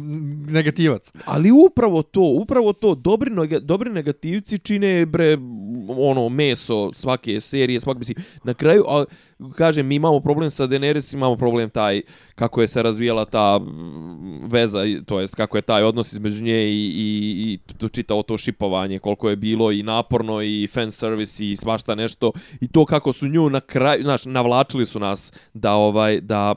negativac. 0.49 1.13
Ali 1.25 1.51
upravo 1.51 2.03
to 2.03 2.23
upravo 2.41 2.73
to. 2.73 2.95
Dobri 2.95 3.31
dobri 3.61 3.91
negativci 3.91 4.59
čine 4.59 5.07
bre 5.07 5.37
ono 5.89 6.29
meso 6.29 6.93
svake 6.93 7.41
serije 7.41 7.81
svak 7.81 7.99
mislim 7.99 8.17
na 8.45 8.55
kraju 8.55 8.85
a 8.89 9.05
kažem 9.57 9.87
mi 9.87 9.95
imamo 9.95 10.21
problem 10.21 10.51
sa 10.51 10.67
Daenerys 10.67 11.15
imamo 11.15 11.37
problem 11.37 11.71
taj 11.71 12.03
kako 12.35 12.63
je 12.63 12.69
se 12.69 12.83
razvijala 12.83 13.25
ta 13.25 13.59
mm, 13.59 14.49
veza, 14.49 14.79
to 15.07 15.21
jest 15.21 15.35
kako 15.35 15.59
je 15.59 15.63
taj 15.63 15.83
odnos 15.83 16.13
između 16.13 16.43
nje 16.43 16.65
i, 16.65 16.87
i, 16.87 17.53
i 17.53 17.73
to 17.79 17.89
čitao 17.89 18.23
to 18.23 18.39
šipovanje, 18.39 18.99
koliko 18.99 19.31
je 19.31 19.37
bilo 19.37 19.73
i 19.73 19.83
naporno 19.83 20.43
i 20.43 20.69
fan 20.73 20.91
service 20.91 21.51
i 21.51 21.57
svašta 21.57 21.95
nešto 21.95 22.33
i 22.61 22.69
to 22.69 22.85
kako 22.85 23.13
su 23.13 23.29
nju 23.29 23.51
na 23.51 23.61
kraju, 23.61 24.03
znaš, 24.03 24.25
navlačili 24.25 24.87
su 24.87 25.01
nas 25.01 25.33
da 25.55 25.73
ovaj, 25.73 26.21
da 26.21 26.55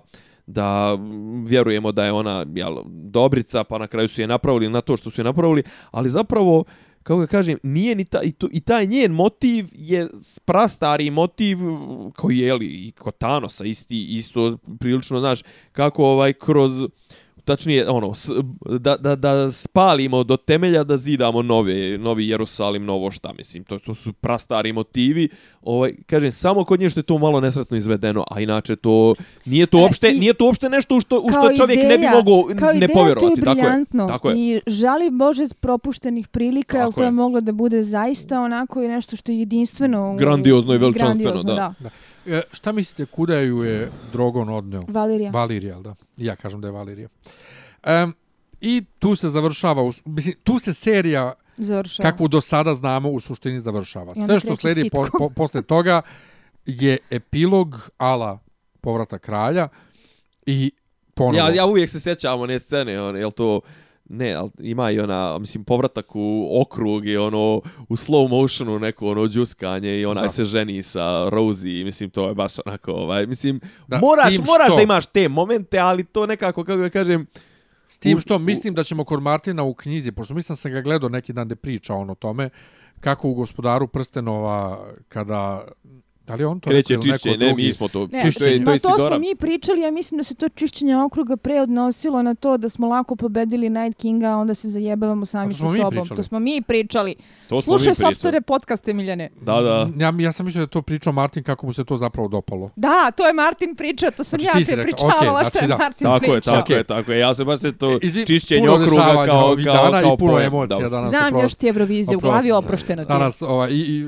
da 0.48 0.96
mm, 0.96 1.46
vjerujemo 1.46 1.92
da 1.92 2.06
je 2.06 2.12
ona 2.12 2.46
jel, 2.56 2.78
dobrica, 2.86 3.64
pa 3.64 3.78
na 3.78 3.88
kraju 3.88 4.08
su 4.08 4.22
je 4.22 4.28
napravili 4.28 4.70
na 4.70 4.82
to 4.82 4.98
što 4.98 5.10
su 5.10 5.22
je 5.22 5.26
napravili, 5.26 5.64
ali 5.92 6.10
zapravo 6.10 6.64
kako 7.08 7.20
ga 7.20 7.28
kažem, 7.28 7.58
nije 7.64 7.96
ni 7.96 8.06
ta, 8.06 8.22
i, 8.22 8.32
to, 8.32 8.48
i 8.52 8.60
taj 8.60 8.86
njen 8.86 9.12
motiv 9.12 9.66
je 9.72 10.08
prastari 10.46 11.10
motiv 11.10 11.58
koji 12.16 12.38
je 12.38 12.54
li, 12.54 12.66
i 12.66 12.92
kod 12.92 13.18
Thanosa 13.18 13.66
isti, 13.66 14.06
isto 14.06 14.58
prilično, 14.80 15.20
znaš, 15.20 15.40
kako 15.72 16.06
ovaj 16.06 16.34
kroz 16.34 16.72
tačnije 17.46 17.90
ono 17.90 18.14
da, 18.80 18.98
da, 18.98 19.16
da 19.16 19.52
spalimo 19.52 20.24
do 20.24 20.38
temelja 20.38 20.84
da 20.84 20.98
zidamo 20.98 21.42
nove 21.42 21.98
novi 21.98 22.28
Jerusalim 22.28 22.86
novo 22.86 23.12
šta 23.12 23.34
mislim 23.34 23.64
to 23.64 23.80
to 23.80 23.94
su 23.94 24.14
prastari 24.14 24.74
motivi 24.74 25.30
ovaj 25.68 25.94
kažem 26.06 26.32
samo 26.32 26.64
kod 26.64 26.80
nje 26.80 26.90
što 26.90 27.00
je 27.00 27.04
to 27.04 27.18
malo 27.18 27.40
nesretno 27.40 27.78
izvedeno 27.78 28.24
a 28.32 28.40
inače 28.40 28.76
to 28.76 29.16
nije 29.46 29.66
to 29.66 29.78
uopšte 29.78 30.12
nije 30.12 30.34
to 30.34 30.46
uopšte 30.46 30.70
nešto 30.70 30.96
u 30.96 31.02
što 31.02 31.20
u 31.20 31.30
što 31.30 31.58
čovjek 31.58 31.80
ideja, 31.80 31.90
ne 31.90 31.98
bi 31.98 32.08
mogao 32.16 32.74
ne 32.74 32.88
povjerovati 32.88 33.42
tako 33.42 33.60
je 33.60 33.86
tako 34.08 34.30
je 34.30 34.36
i 34.38 34.62
žali 34.68 35.10
bože 35.10 35.48
propuštenih 35.60 36.28
prilika 36.28 36.78
al 36.78 36.94
to 36.94 37.04
je 37.04 37.12
moglo 37.12 37.42
da 37.42 37.52
bude 37.52 37.84
zaista 37.84 38.42
onako 38.42 38.84
i 38.84 38.88
nešto 38.88 39.16
što 39.16 39.32
je 39.32 39.40
jedinstveno 39.40 40.16
grandiozno 40.16 40.74
i 40.74 40.78
veličanstveno 40.78 41.44
da, 41.44 41.54
da. 41.54 41.74
da. 41.80 41.90
E, 42.28 42.42
šta 42.52 42.72
mislite, 42.72 43.12
kuda 43.12 43.40
ju 43.40 43.64
je 43.64 43.92
Drogon 44.12 44.50
odneo? 44.50 44.84
Valirija. 44.88 45.32
Valirija, 45.32 45.80
da. 45.80 45.96
Ja 46.18 46.36
kažem 46.36 46.62
da 46.62 46.68
je 46.68 46.72
Valirija. 46.72 47.08
Um, 48.04 48.16
I 48.62 48.84
tu 49.00 49.16
se 49.16 49.30
završava, 49.30 49.92
mislim, 50.06 50.36
tu 50.44 50.60
se 50.60 50.74
serija 50.74 51.34
završava. 51.58 52.12
kakvu 52.12 52.28
do 52.28 52.42
sada 52.42 52.76
znamo 52.76 53.10
u 53.10 53.20
suštini 53.20 53.60
završava. 53.60 54.16
Sve 54.16 54.40
što 54.40 54.56
sledi 54.56 54.90
po, 54.90 55.08
po, 55.18 55.30
posle 55.30 55.62
toga 55.62 56.02
je 56.66 56.98
epilog 57.10 57.90
ala 57.98 58.40
povrata 58.82 59.18
kralja 59.18 59.68
i 60.46 60.72
ponovo. 61.14 61.38
Ja, 61.38 61.56
ja 61.56 61.66
uvijek 61.66 61.90
se 61.90 62.00
sjećam 62.00 62.42
one 62.42 62.60
scene, 62.60 63.02
on, 63.02 63.18
je 63.18 63.32
to... 63.32 63.62
Ne, 64.10 64.34
ali 64.34 64.50
ima 64.60 64.92
i 64.92 65.00
ona, 65.00 65.38
mislim, 65.40 65.64
povratak 65.64 66.06
u 66.14 66.62
okrug 66.62 67.08
i 67.08 67.18
ono, 67.18 67.62
u 67.90 67.96
slow 67.96 68.30
motionu 68.30 68.80
neko 68.80 69.08
ono 69.08 69.28
džuskanje 69.28 70.00
i 70.00 70.06
onaj 70.06 70.24
da. 70.24 70.30
se 70.30 70.46
ženi 70.46 70.84
sa 70.84 71.30
Rosie, 71.30 71.84
mislim, 71.84 72.10
to 72.10 72.28
je 72.28 72.34
baš 72.34 72.54
onako, 72.66 72.92
ovaj, 72.92 73.26
mislim, 73.26 73.60
da, 73.88 73.98
moraš, 73.98 74.38
moraš 74.38 74.68
što... 74.68 74.76
da 74.76 74.82
imaš 74.82 75.06
te 75.06 75.30
momente, 75.30 75.80
ali 75.80 76.04
to 76.04 76.26
nekako, 76.26 76.64
kako 76.64 76.82
da 76.82 76.90
kažem, 76.90 77.28
S 77.90 78.00
tim 78.00 78.20
što 78.20 78.40
mislim 78.40 78.74
da 78.74 78.84
ćemo 78.84 79.04
kod 79.04 79.22
Martina 79.22 79.64
u 79.64 79.74
knjizi, 79.74 80.12
pošto 80.12 80.34
mislim 80.34 80.56
sam 80.56 80.72
ga 80.72 80.82
gledao 80.82 81.10
neki 81.10 81.34
dan 81.34 81.48
da 81.48 81.56
priča 81.56 81.94
on 81.94 82.10
o 82.10 82.16
tome, 82.16 82.50
kako 83.00 83.30
u 83.30 83.34
gospodaru 83.34 83.88
prstenova 83.88 84.88
kada 85.08 85.68
Da 86.28 86.36
li 86.36 86.44
on 86.46 86.60
to 86.60 86.70
Kreće 86.70 86.98
čišćenje, 87.04 87.38
ne, 87.38 87.54
mi 87.56 87.74
smo 87.74 87.88
to. 87.88 88.08
Ne, 88.12 88.22
čišćenje, 88.22 88.66
to, 88.66 88.78
to 88.80 89.08
smo 89.08 89.20
mi 89.20 89.36
pričali, 89.36 89.82
ja 89.82 89.92
mislim 89.92 90.18
da 90.18 90.24
se 90.24 90.36
to 90.36 90.50
čišćenje 90.50 90.98
okruga 90.98 91.38
preodnosilo 91.38 92.22
na 92.22 92.36
to 92.36 92.58
da 92.58 92.70
smo 92.70 92.88
lako 92.88 93.16
pobedili 93.16 93.70
Night 93.70 94.02
Kinga, 94.02 94.36
onda 94.36 94.56
se 94.56 94.70
zajebavamo 94.70 95.26
sami 95.26 95.54
sa 95.54 95.60
sobom. 95.60 95.90
Pričali. 95.92 96.18
To 96.18 96.24
smo 96.24 96.40
mi 96.40 96.62
pričali. 96.62 97.16
To 97.50 97.62
smo 97.62 97.78
Slušaj 97.78 97.96
sopstvene 97.96 98.42
podcaste, 98.42 98.94
Miljane. 98.94 99.30
Da, 99.42 99.62
da. 99.62 99.90
Ja, 99.98 100.14
ja 100.20 100.32
sam 100.32 100.46
mislio 100.46 100.66
da 100.66 100.70
to 100.70 100.82
pričao 100.82 101.14
Martin 101.14 101.44
kako 101.44 101.66
mu 101.66 101.74
se 101.74 101.86
to 101.86 101.98
zapravo 101.98 102.28
dopalo. 102.28 102.70
Da, 102.76 103.12
to 103.16 103.28
je 103.28 103.34
Martin 103.34 103.76
pričao, 103.76 104.12
to 104.12 104.24
sam 104.24 104.40
znači, 104.40 104.72
ja 104.72 104.76
te 104.76 104.82
pričala, 104.82 105.14
okay, 105.14 105.32
znači, 105.32 105.50
što 105.50 105.60
je 105.60 105.68
da. 105.68 105.78
Martin 105.78 106.08
tako 106.08 106.20
pričao. 106.20 106.36
Je, 106.36 106.42
tako 106.42 106.74
je, 106.74 106.84
tako 106.84 107.12
je. 107.12 107.20
Ja 107.20 107.34
se 107.34 107.46
baš 107.46 107.60
se 107.60 107.72
to 107.72 107.92
e, 107.92 108.00
Izvi, 108.02 108.26
čišćenje 108.26 108.70
okruga 108.70 109.02
kao, 109.02 109.26
kao, 109.26 109.56
dana 109.56 110.02
kao 110.02 110.14
i 110.14 110.18
puno 110.18 110.40
emocija 110.40 110.90
danas. 110.90 111.10
Znam 111.10 111.40
još 111.42 111.56
ti 111.56 111.68
Eurovizije, 111.68 112.18
u 112.18 112.20
glavi 112.20 112.52
oprošteno 112.52 113.06
ti. 113.06 113.08
Danas, 113.08 113.42
ovaj, 113.42 113.70
i, 113.72 114.06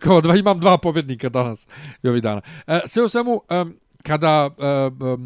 kao 0.00 0.20
dva, 0.20 0.36
imam 0.36 0.60
dva 0.60 0.78
pobjednika 0.78 1.28
danas 1.34 1.66
ovih 2.02 2.22
dana. 2.22 2.40
E, 2.66 2.80
sve 2.86 3.02
u 3.02 3.08
svemu, 3.08 3.40
um, 3.50 3.74
kada 4.02 4.46
uh, 4.46 4.54
uh, 4.56 5.18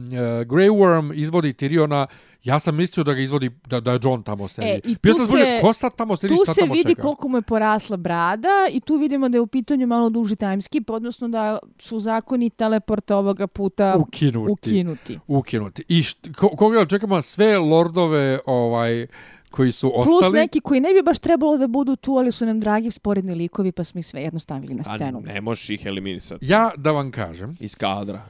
Grey 0.46 0.70
Worm 0.70 1.12
izvodi 1.14 1.52
Tyriona, 1.52 2.06
Ja 2.44 2.58
sam 2.58 2.76
mislio 2.76 3.04
da 3.04 3.14
ga 3.14 3.20
izvodi, 3.20 3.50
da, 3.66 3.80
da 3.80 3.92
je 3.92 3.98
John 4.02 4.22
tamo 4.22 4.48
sedi. 4.48 4.68
E, 4.68 4.80
i 4.84 4.96
Bio 5.02 5.14
sam 5.14 5.26
zbunio, 5.26 5.46
ko 5.60 5.72
sad 5.72 5.96
tamo 5.96 6.16
sedi, 6.16 6.34
šta 6.34 6.44
tamo 6.44 6.54
čeka? 6.54 6.66
Tu 6.66 6.74
se 6.74 6.88
vidi 6.88 6.94
koliko 6.94 7.28
mu 7.28 7.38
je 7.38 7.42
porasla 7.42 7.96
brada 7.96 8.68
i 8.72 8.80
tu 8.80 8.96
vidimo 8.96 9.28
da 9.28 9.36
je 9.36 9.40
u 9.40 9.46
pitanju 9.46 9.86
malo 9.86 10.10
duži 10.10 10.36
time 10.36 10.62
skip, 10.62 10.90
odnosno 10.90 11.28
da 11.28 11.58
su 11.78 12.00
zakoni 12.00 12.50
teleporta 12.50 13.16
ovoga 13.16 13.46
puta 13.46 13.96
ukinuti. 13.98 14.52
Ukinuti. 14.52 15.18
ukinuti. 15.26 15.84
I 15.88 16.02
št, 16.02 16.28
ko, 16.36 16.48
koga 16.48 16.86
čekamo 16.86 17.22
sve 17.22 17.58
lordove 17.58 18.38
ovaj 18.46 19.06
koji 19.50 19.72
su 19.72 19.92
ostali. 19.94 20.20
Plus 20.20 20.32
neki 20.32 20.60
koji 20.60 20.80
ne 20.80 20.94
bi 20.94 21.02
baš 21.02 21.18
trebalo 21.18 21.56
da 21.56 21.66
budu 21.66 21.96
tu, 21.96 22.16
ali 22.16 22.32
su 22.32 22.46
nam 22.46 22.60
dragi 22.60 22.90
sporedni 22.90 23.34
likovi, 23.34 23.72
pa 23.72 23.84
smo 23.84 24.00
ih 24.00 24.06
sve 24.06 24.22
jednostavili 24.22 24.74
na 24.74 24.84
scenu. 24.84 25.18
A 25.18 25.32
ne 25.32 25.40
možeš 25.40 25.70
ih 25.70 25.86
eliminisati. 25.86 26.46
Ja 26.46 26.70
da 26.76 26.92
vam 26.92 27.10
kažem. 27.10 27.56
Iz 27.60 27.74
kadra. 27.74 28.22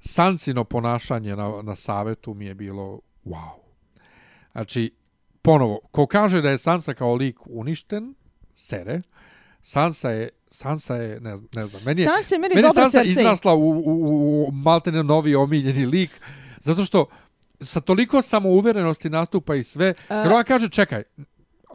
Sansino 0.00 0.64
ponašanje 0.64 1.36
na, 1.36 1.62
na 1.62 1.76
savetu 1.76 2.34
mi 2.34 2.46
je 2.46 2.54
bilo 2.54 3.00
wow. 3.24 3.50
Znači, 4.52 4.90
ponovo, 5.42 5.80
ko 5.90 6.06
kaže 6.06 6.40
da 6.40 6.50
je 6.50 6.58
Sansa 6.58 6.94
kao 6.94 7.14
lik 7.14 7.38
uništen, 7.46 8.14
sere, 8.52 9.02
Sansa 9.62 10.10
je 10.10 10.28
Sansa 10.50 10.94
je, 10.94 11.20
ne, 11.20 11.30
ne 11.30 11.66
znam, 11.66 11.82
meni 11.84 12.00
je, 12.00 12.04
Sansa 12.04 12.34
je 12.34 12.38
meni, 12.38 12.54
meni 12.54 12.68
Sansa 12.74 13.02
izrasla 13.02 13.54
u, 13.54 13.70
u, 13.70 14.44
u 14.48 14.52
maltene 14.52 15.02
novi 15.02 15.34
omiljeni 15.34 15.86
lik, 15.86 16.20
zato 16.60 16.84
što 16.84 17.06
sa 17.60 17.80
toliko 17.80 18.22
samouverenosti 18.22 19.10
nastupa 19.10 19.54
i 19.54 19.62
sve, 19.62 19.94
uh, 19.98 20.16
jer 20.16 20.32
ona 20.32 20.44
kaže, 20.44 20.68
čekaj, 20.68 21.02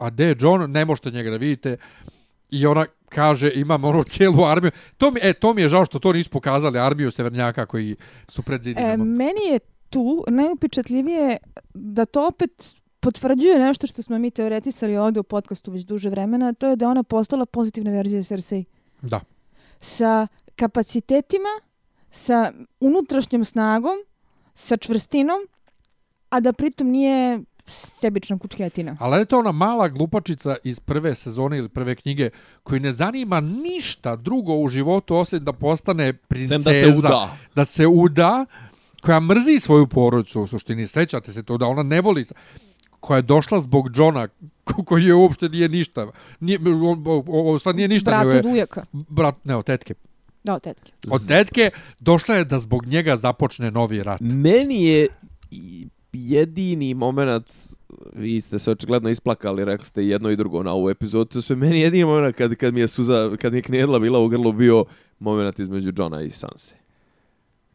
a 0.00 0.10
de 0.10 0.24
je 0.24 0.36
John, 0.40 0.70
ne 0.70 0.84
možete 0.84 1.10
njega 1.10 1.30
da 1.30 1.36
vidite, 1.36 1.76
i 2.50 2.66
ona 2.66 2.86
kaže, 3.08 3.50
imam 3.54 3.84
ono 3.84 4.02
cijelu 4.02 4.44
armiju, 4.44 4.70
to 4.98 5.10
mi, 5.10 5.20
e, 5.22 5.32
to 5.32 5.54
mi 5.54 5.62
je 5.62 5.68
žao 5.68 5.84
što 5.84 5.98
to 5.98 6.12
nisu 6.12 6.30
pokazali, 6.30 6.78
armiju 6.78 7.10
severnjaka 7.10 7.66
koji 7.66 7.96
su 8.28 8.42
pred 8.42 8.62
zidinama. 8.62 8.92
E, 8.92 8.96
meni 8.96 9.40
je 9.52 9.58
tu 9.90 10.24
najupečatljivije 10.28 11.36
da 11.74 12.04
to 12.04 12.26
opet 12.26 12.74
potvrđuje 13.00 13.58
nešto 13.58 13.86
što 13.86 14.02
smo 14.02 14.18
mi 14.18 14.30
teoretisali 14.30 14.96
ovdje 14.96 15.20
u 15.20 15.24
podcastu 15.24 15.72
već 15.72 15.82
duže 15.84 16.10
vremena, 16.10 16.52
to 16.52 16.68
je 16.68 16.76
da 16.76 16.88
ona 16.88 17.02
postala 17.02 17.46
pozitivna 17.46 17.90
verzija 17.90 18.22
Cersei. 18.22 18.64
Da. 19.02 19.20
Sa 19.80 20.26
kapacitetima, 20.56 21.48
sa 22.10 22.52
unutrašnjom 22.80 23.44
snagom, 23.44 23.96
sa 24.54 24.76
čvrstinom, 24.76 25.46
a 26.34 26.40
da 26.40 26.52
pritom 26.52 26.88
nije 26.88 27.40
sebična 27.66 28.38
kučketina. 28.38 28.96
Ali 29.00 29.18
je 29.18 29.24
to 29.24 29.38
ona 29.38 29.52
mala 29.52 29.88
glupačica 29.88 30.56
iz 30.64 30.80
prve 30.80 31.14
sezone 31.14 31.58
ili 31.58 31.68
prve 31.68 31.94
knjige 31.94 32.30
koji 32.62 32.80
ne 32.80 32.92
zanima 32.92 33.40
ništa 33.40 34.16
drugo 34.16 34.54
u 34.54 34.68
životu 34.68 35.16
osim 35.16 35.44
da 35.44 35.52
postane 35.52 36.12
princeza. 36.12 36.70
da 36.70 36.74
se 36.74 36.98
uda. 36.98 37.36
Da 37.54 37.64
se 37.64 37.86
uda 37.86 38.46
koja 39.02 39.20
mrzi 39.20 39.58
svoju 39.60 39.86
porodicu, 39.86 40.42
u 40.42 40.46
suštini 40.46 40.86
sećate 40.86 41.32
se 41.32 41.42
to 41.42 41.58
da 41.58 41.66
ona 41.66 41.82
ne 41.82 42.00
voli 42.00 42.24
koja 43.00 43.16
je 43.16 43.22
došla 43.22 43.60
zbog 43.60 43.96
Johna 43.96 44.28
koji 44.86 45.04
je 45.04 45.14
uopšte 45.14 45.48
nije 45.48 45.68
ništa. 45.68 46.06
Nije, 46.40 46.58
ovo 47.26 47.58
sad 47.58 47.76
nije 47.76 47.88
ništa. 47.88 48.10
Brat 48.10 48.34
od 48.34 48.52
ujaka. 48.52 48.82
Brat, 48.92 49.44
ne, 49.44 49.56
od 49.56 49.66
tetke. 49.66 49.94
Da, 50.44 50.54
od 50.54 50.62
tetke. 50.62 50.92
Od 51.10 51.28
tetke 51.28 51.70
došla 52.00 52.34
je 52.34 52.44
da 52.44 52.58
zbog 52.58 52.86
njega 52.86 53.16
započne 53.16 53.70
novi 53.70 54.02
rat. 54.02 54.20
Meni 54.20 54.84
je 54.84 55.08
jedini 56.14 56.94
moment 56.94 57.46
vi 58.12 58.40
ste 58.40 58.58
se 58.58 58.70
očigledno 58.70 59.10
isplakali, 59.10 59.64
rekli 59.64 59.86
ste 59.86 60.06
jedno 60.06 60.30
i 60.30 60.36
drugo 60.36 60.62
na 60.62 60.72
ovu 60.72 60.90
epizodu. 60.90 61.24
To 61.24 61.42
sve 61.42 61.56
meni 61.56 61.80
jedini 61.80 62.04
moment 62.04 62.36
kad, 62.36 62.54
kad 62.54 62.74
mi 62.74 62.80
je 62.80 62.88
suza, 62.88 63.36
kad 63.40 63.52
mi 63.52 63.58
je 63.58 63.62
knjedla 63.62 63.98
bila 63.98 64.18
u 64.18 64.28
grlu 64.28 64.52
bio 64.52 64.84
moment 65.18 65.58
između 65.58 65.92
Johna 65.96 66.22
i 66.22 66.30
Sanse. 66.30 66.83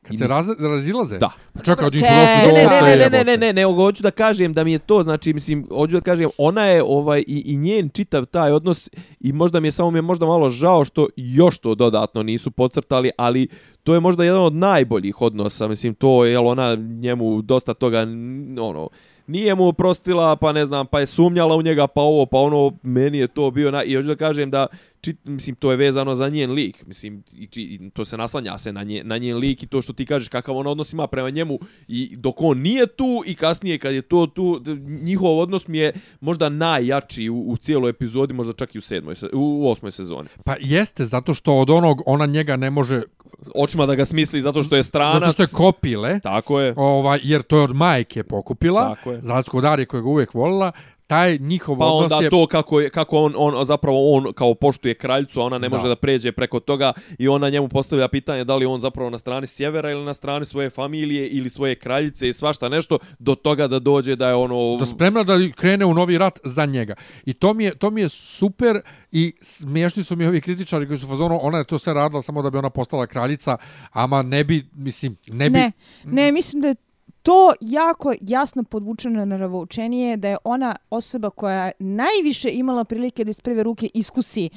Kad 0.02 0.18
se 0.18 0.28
raz, 0.28 0.48
razilaze? 0.60 1.18
Da. 1.18 1.30
Pa 1.54 1.64
čekaj, 1.64 1.88
od 1.88 1.94
njih 1.94 2.04
prošli 2.04 2.54
ne, 2.54 2.64
ne, 2.64 2.82
ne, 2.82 2.82
ne, 2.82 3.10
ne, 3.10 3.10
ne, 3.10 3.24
ne, 3.24 3.38
ne, 3.38 3.54
ne, 3.54 3.64
hoću 3.64 4.04
da 4.04 4.12
kažem 4.12 4.54
da 4.54 4.64
mi 4.64 4.72
je 4.72 4.80
to, 4.80 5.04
znači, 5.04 5.34
mislim, 5.34 5.68
hoću 5.70 5.94
da 5.94 6.02
kažem, 6.02 6.30
ona 6.38 6.66
je 6.66 6.84
ovaj, 6.84 7.20
i, 7.28 7.44
i 7.46 7.58
njen 7.58 7.90
čitav 7.90 8.26
taj 8.26 8.52
odnos 8.52 8.90
i 9.20 9.34
možda 9.34 9.60
mi 9.60 9.68
je 9.68 9.72
samo 9.72 9.92
mi 9.92 9.98
je 9.98 10.02
možda 10.02 10.26
malo 10.26 10.50
žao 10.50 10.86
što 10.86 11.08
još 11.16 11.58
to 11.58 11.76
dodatno 11.76 12.24
nisu 12.24 12.52
podcrtali, 12.52 13.12
ali 13.18 13.48
to 13.84 13.94
je 13.94 14.00
možda 14.00 14.24
jedan 14.24 14.42
od 14.42 14.54
najboljih 14.54 15.22
odnosa, 15.22 15.68
mislim, 15.68 15.94
to 15.94 16.26
je, 16.26 16.32
jel, 16.32 16.48
ona 16.48 16.76
njemu 16.76 17.42
dosta 17.42 17.74
toga, 17.74 18.00
ono, 18.60 18.90
nije 19.28 19.56
mu 19.56 19.68
oprostila, 19.68 20.36
pa 20.36 20.52
ne 20.52 20.66
znam, 20.66 20.88
pa 20.88 21.00
je 21.00 21.06
sumnjala 21.06 21.56
u 21.56 21.62
njega, 21.62 21.88
pa 21.88 22.02
ovo, 22.02 22.26
pa 22.26 22.38
ono, 22.38 22.72
meni 22.84 23.18
je 23.18 23.28
to 23.28 23.52
bio, 23.52 23.72
na, 23.72 23.84
i 23.84 23.96
hoću 23.96 24.08
da 24.08 24.16
kažem 24.16 24.52
da 24.52 24.68
čit, 25.02 25.18
mislim, 25.24 25.56
to 25.56 25.72
je 25.72 25.78
vezano 25.78 26.16
za 26.16 26.30
njen 26.30 26.52
lik, 26.52 26.86
mislim, 26.88 27.24
i, 27.32 27.48
či, 27.48 27.62
i 27.62 27.90
to 27.90 28.06
se 28.06 28.18
naslanja 28.18 28.58
se 28.58 28.74
na, 28.74 28.84
nje, 28.84 29.04
na 29.04 29.18
njen 29.18 29.38
lik 29.38 29.64
i 29.64 29.68
to 29.68 29.82
što 29.82 29.94
ti 29.94 30.06
kažeš 30.06 30.28
kakav 30.28 30.58
on 30.58 30.68
odnos 30.68 30.94
ima 30.94 31.08
prema 31.08 31.30
njemu 31.30 31.60
i 31.88 32.16
dok 32.16 32.42
on 32.42 32.62
nije 32.62 32.88
tu 32.88 33.24
i 33.26 33.36
kasnije 33.36 33.78
kad 33.78 33.94
je 33.94 34.02
to 34.02 34.28
tu, 34.28 34.62
njihov 35.02 35.40
odnos 35.40 35.68
mi 35.68 35.78
je 35.78 35.94
možda 36.22 36.50
najjači 36.50 37.30
u, 37.30 37.42
u 37.42 37.58
cijeloj 37.58 37.90
epizodi, 37.90 38.34
možda 38.34 38.54
čak 38.54 38.76
i 38.76 38.78
u 38.78 38.82
sedmoj, 38.82 39.16
u 39.34 39.70
osmoj 39.70 39.92
sezoni. 39.92 40.30
Pa 40.46 40.56
jeste, 40.60 41.06
zato 41.06 41.34
što 41.34 41.56
od 41.56 41.70
onog 41.70 42.02
ona 42.06 42.26
njega 42.26 42.56
ne 42.56 42.70
može 42.70 43.02
očima 43.56 43.86
da 43.86 43.96
ga 43.96 44.06
smisli 44.06 44.42
zato 44.42 44.64
što 44.64 44.76
je 44.76 44.84
stranac. 44.84 45.20
Zato 45.20 45.32
što 45.32 45.44
je 45.44 45.48
kopile. 45.48 46.20
Tako 46.20 46.60
je. 46.60 46.74
Ovaj, 46.78 47.20
jer 47.24 47.42
to 47.42 47.58
je 47.58 47.64
od 47.64 47.76
majke 47.76 48.24
pokupila. 48.24 48.96
Tako 48.96 49.12
je. 49.12 49.20
Za 49.22 49.44
Darije 49.62 49.86
koja 49.86 50.02
ga 50.02 50.10
uvijek 50.10 50.34
volila 50.34 50.72
taj 51.10 51.38
njihov 51.38 51.78
pa 51.78 51.86
odnos 51.86 52.04
je... 52.06 52.10
Pa 52.10 52.18
onda 52.18 52.30
to 52.30 52.48
kako, 52.48 52.80
je, 52.80 52.90
kako 52.90 53.18
on, 53.18 53.34
on, 53.38 53.66
zapravo 53.66 54.14
on 54.14 54.34
kao 54.34 54.54
poštuje 54.54 54.94
kraljicu, 54.94 55.42
a 55.42 55.44
ona 55.44 55.58
ne 55.58 55.70
da. 55.70 55.76
može 55.76 55.88
da 55.88 55.96
pređe 55.96 56.32
preko 56.32 56.60
toga 56.60 56.94
i 57.18 57.28
ona 57.28 57.50
njemu 57.50 57.68
postavlja 57.68 58.08
pitanje 58.08 58.44
da 58.44 58.56
li 58.56 58.66
on 58.66 58.80
zapravo 58.80 59.10
na 59.10 59.18
strani 59.18 59.48
sjevera 59.48 59.92
ili 59.92 60.06
na 60.06 60.14
strani 60.14 60.46
svoje 60.46 60.70
familije 60.70 61.28
ili 61.28 61.50
svoje 61.50 61.76
kraljice 61.76 62.30
i 62.30 62.34
svašta 62.34 62.70
nešto 62.70 62.98
do 63.20 63.36
toga 63.36 63.68
da 63.68 63.80
dođe 63.80 64.16
da 64.16 64.28
je 64.28 64.36
ono... 64.36 64.78
Da 64.80 64.86
spremna 64.86 65.24
da 65.24 65.34
krene 65.56 65.86
u 65.86 65.94
novi 65.94 66.18
rat 66.18 66.40
za 66.44 66.66
njega. 66.66 66.96
I 67.26 67.34
to 67.34 67.54
mi 67.54 67.64
je, 67.64 67.76
to 67.76 67.90
mi 67.90 68.02
je 68.02 68.10
super 68.10 68.82
i 69.12 69.34
smiješni 69.42 70.04
su 70.04 70.16
mi 70.16 70.26
ovi 70.26 70.42
kritičari 70.42 70.88
koji 70.88 71.00
su 71.00 71.08
fazonu, 71.08 71.40
ona 71.42 71.58
je 71.58 71.64
to 71.64 71.80
sve 71.80 71.94
radila 71.94 72.22
samo 72.22 72.42
da 72.42 72.50
bi 72.50 72.58
ona 72.58 72.70
postala 72.70 73.08
kraljica, 73.08 73.58
ama 73.92 74.22
ne 74.22 74.44
bi, 74.44 74.66
mislim, 74.76 75.16
ne 75.28 75.50
bi... 75.50 75.58
Ne, 75.58 75.72
ne 76.06 76.32
mislim 76.32 76.62
da 76.62 76.68
je 76.68 76.76
to 77.24 77.54
jako 77.62 78.14
jasno 78.22 78.64
podvučeno 78.64 79.26
na 79.26 79.38
ravoučenije 79.38 80.18
da 80.18 80.28
je 80.28 80.38
ona 80.44 80.76
osoba 80.90 81.30
koja 81.30 81.72
najviše 81.80 82.50
imala 82.52 82.84
prilike 82.84 83.24
da 83.24 83.30
iz 83.30 83.40
prve 83.40 83.64
ruke 83.64 83.90
iskusi 83.94 84.50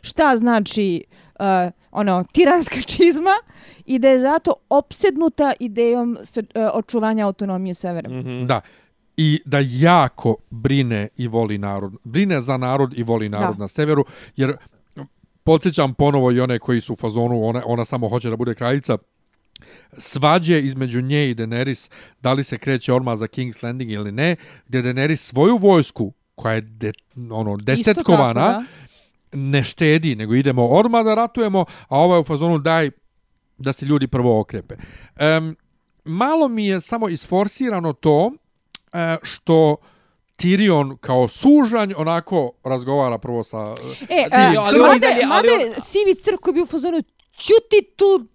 šta 0.00 0.36
znači 0.36 1.04
uh, 1.40 1.44
ono 1.90 2.24
tiranska 2.32 2.80
čizma 2.96 3.34
i 3.86 3.98
da 3.98 4.08
je 4.08 4.20
zato 4.20 4.52
opsednuta 4.68 5.52
idejom 5.60 6.12
uh, 6.12 6.46
očuvanja 6.72 7.26
autonomije 7.26 7.74
severa. 7.74 8.10
Mm 8.10 8.12
-hmm. 8.12 8.46
Da. 8.46 8.60
I 9.16 9.40
da 9.44 9.58
jako 9.62 10.36
brine 10.50 11.08
i 11.16 11.28
voli 11.28 11.58
narod. 11.58 11.92
Brine 12.04 12.40
za 12.40 12.56
narod 12.56 12.98
i 12.98 13.02
voli 13.02 13.28
narod 13.28 13.56
da. 13.56 13.62
na 13.62 13.68
severu. 13.68 14.04
Jer 14.36 14.56
podsjećam 15.44 15.94
ponovo 15.94 16.32
i 16.32 16.40
one 16.40 16.58
koji 16.58 16.80
su 16.80 16.92
u 16.92 16.96
fazonu, 16.96 17.44
ona, 17.44 17.62
ona 17.66 17.84
samo 17.84 18.08
hoće 18.08 18.30
da 18.30 18.36
bude 18.36 18.54
kraljica, 18.54 18.98
svađe 19.98 20.60
između 20.60 21.00
nje 21.00 21.30
i 21.30 21.34
Daenerys, 21.34 21.90
da 22.20 22.32
li 22.32 22.44
se 22.44 22.58
kreće 22.58 22.92
orma 22.92 23.16
za 23.16 23.26
King's 23.26 23.64
Landing 23.64 23.90
ili 23.90 24.12
ne, 24.12 24.36
gdje 24.68 24.82
Daenerys 24.82 25.16
svoju 25.16 25.56
vojsku, 25.56 26.12
koja 26.34 26.54
je 26.54 26.60
de, 26.60 26.92
ono, 27.30 27.56
desetkovana, 27.56 28.52
tako, 28.52 28.64
ne 29.32 29.64
štedi, 29.64 30.16
nego 30.16 30.34
idemo 30.34 30.68
orma 30.68 31.02
da 31.02 31.14
ratujemo, 31.14 31.64
a 31.88 31.98
ovaj 31.98 32.20
u 32.20 32.24
fazonu 32.24 32.58
daj 32.58 32.90
da 33.58 33.72
se 33.72 33.86
ljudi 33.86 34.06
prvo 34.06 34.40
okrepe. 34.40 34.74
Um, 35.38 35.56
malo 36.04 36.48
mi 36.48 36.66
je 36.66 36.80
samo 36.80 37.08
isforsirano 37.08 37.92
to 37.92 38.26
uh, 38.26 38.98
što 39.22 39.76
Tyrion 40.38 40.96
kao 40.96 41.28
sužanj 41.28 41.92
onako 41.96 42.52
razgovara 42.64 43.18
prvo 43.18 43.42
sa... 43.42 43.74
E, 44.08 44.24
sivi, 44.28 44.56
uh, 44.58 44.64
ali, 44.66 44.78
made, 44.78 45.06
ali, 45.06 45.26
made 45.26 45.80
sivi 45.84 46.14
crko 46.24 46.52
bi 46.52 46.62
u 46.62 46.66
fazonu 46.66 47.02
čuti 47.32 47.94
tu 47.96 48.26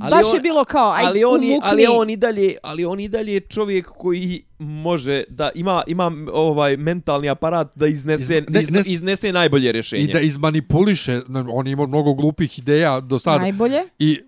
Ali 0.00 0.10
Baš 0.10 0.26
on, 0.26 0.34
je 0.34 0.40
bilo 0.40 0.64
kao, 0.64 0.92
aj, 0.92 1.04
ali 1.06 1.24
on, 1.24 1.40
ali 1.62 1.86
on 1.86 2.10
i 2.10 2.16
dalje, 2.16 2.54
ali 2.62 2.84
on 2.84 3.00
i 3.00 3.08
dalje 3.08 3.40
čovjek 3.40 3.86
koji 3.86 4.44
može 4.58 5.24
da 5.28 5.50
ima 5.54 5.82
ima 5.86 6.12
ovaj 6.32 6.76
mentalni 6.76 7.28
aparat 7.28 7.68
da 7.74 7.86
iznese 7.86 8.38
Iz, 8.38 8.44
ne, 8.48 8.60
iznese, 8.60 8.92
iznese 8.92 9.32
najbolje 9.32 9.72
rješenje 9.72 10.02
i 10.02 10.12
da 10.12 10.20
izmanipuliše 10.20 11.20
on 11.52 11.66
ima 11.66 11.86
mnogo 11.86 12.14
glupih 12.14 12.58
ideja 12.58 13.00
do 13.00 13.18
sada 13.18 13.38
najbolje? 13.38 13.82
I 13.98 14.20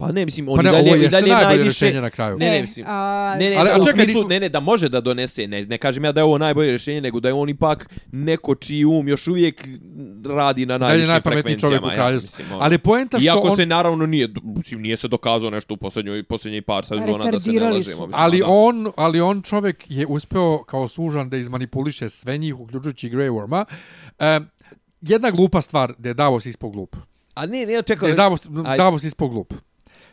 Pa 0.00 0.12
ne, 0.12 0.24
mislim, 0.24 0.48
on 0.48 0.56
pa 0.56 0.62
ne, 0.62 0.70
i 0.70 0.72
dalje, 0.72 1.04
i 1.04 1.08
dalje 1.08 1.32
najviše... 1.32 2.00
na 2.00 2.10
kraju. 2.10 2.38
Ne, 2.38 2.50
ne, 2.50 2.60
mislim, 2.60 2.86
a... 2.88 3.34
ne, 3.38 3.50
ne, 3.50 3.56
ali, 3.56 3.70
a 3.70 3.84
čekaj, 3.84 4.06
nismo... 4.06 4.28
ne, 4.28 4.40
ne, 4.40 4.48
da 4.48 4.60
može 4.60 4.88
da 4.88 5.00
donese, 5.00 5.46
ne, 5.46 5.66
ne 5.66 5.78
kažem 5.78 6.04
ja 6.04 6.12
da 6.12 6.20
je 6.20 6.24
ovo 6.24 6.38
najbolje 6.38 6.70
rješenje, 6.70 7.00
nego 7.00 7.20
da 7.20 7.28
je 7.28 7.34
on 7.34 7.48
ipak 7.48 7.90
neko 8.12 8.54
čiji 8.54 8.84
um 8.84 9.08
još 9.08 9.28
uvijek 9.28 9.68
radi 10.24 10.66
na 10.66 10.78
najviše 10.78 11.20
frekvencijama. 11.20 11.58
čovjek 11.60 11.82
u 11.82 11.96
kraljestvu. 11.96 12.44
Ja, 12.44 12.54
ono. 12.54 12.64
ali 12.64 12.78
poenta 12.78 13.18
što 13.18 13.26
Iako 13.26 13.48
on... 13.48 13.56
se 13.56 13.66
naravno 13.66 14.06
nije, 14.06 14.28
mislim, 14.42 14.82
nije 14.82 14.96
se 14.96 15.08
dokazao 15.08 15.50
nešto 15.50 15.74
u 15.74 15.76
posljednjoj, 15.76 16.22
posljednjoj 16.22 16.62
par 16.62 16.84
sezona 16.84 17.30
da 17.30 17.40
se 17.40 17.52
ne 17.52 17.60
lažemo. 17.60 17.78
Mislim, 17.78 18.10
ali, 18.12 18.42
on, 18.46 18.86
ali 18.96 19.20
on 19.20 19.42
čovjek 19.42 19.84
je 19.88 20.06
uspeo 20.06 20.62
kao 20.64 20.88
služan 20.88 21.28
da 21.28 21.36
izmanipuliše 21.36 22.08
sve 22.08 22.38
njih, 22.38 22.60
uključujući 22.60 23.10
Grey 23.10 23.30
Worma. 23.30 23.64
E, 24.18 24.40
jedna 25.00 25.30
glupa 25.30 25.62
stvar 25.62 25.92
da 25.98 26.08
je 26.08 26.14
Davos 26.14 26.46
ispog 26.46 26.72
glup. 26.72 26.96
A 27.34 27.46
ne, 27.46 27.66
ne, 27.66 27.82
čekaj. 27.82 28.10
Da 28.10 28.16
Davos, 28.16 28.46
Davos 28.76 29.04
ispog 29.04 29.30
glup. 29.30 29.54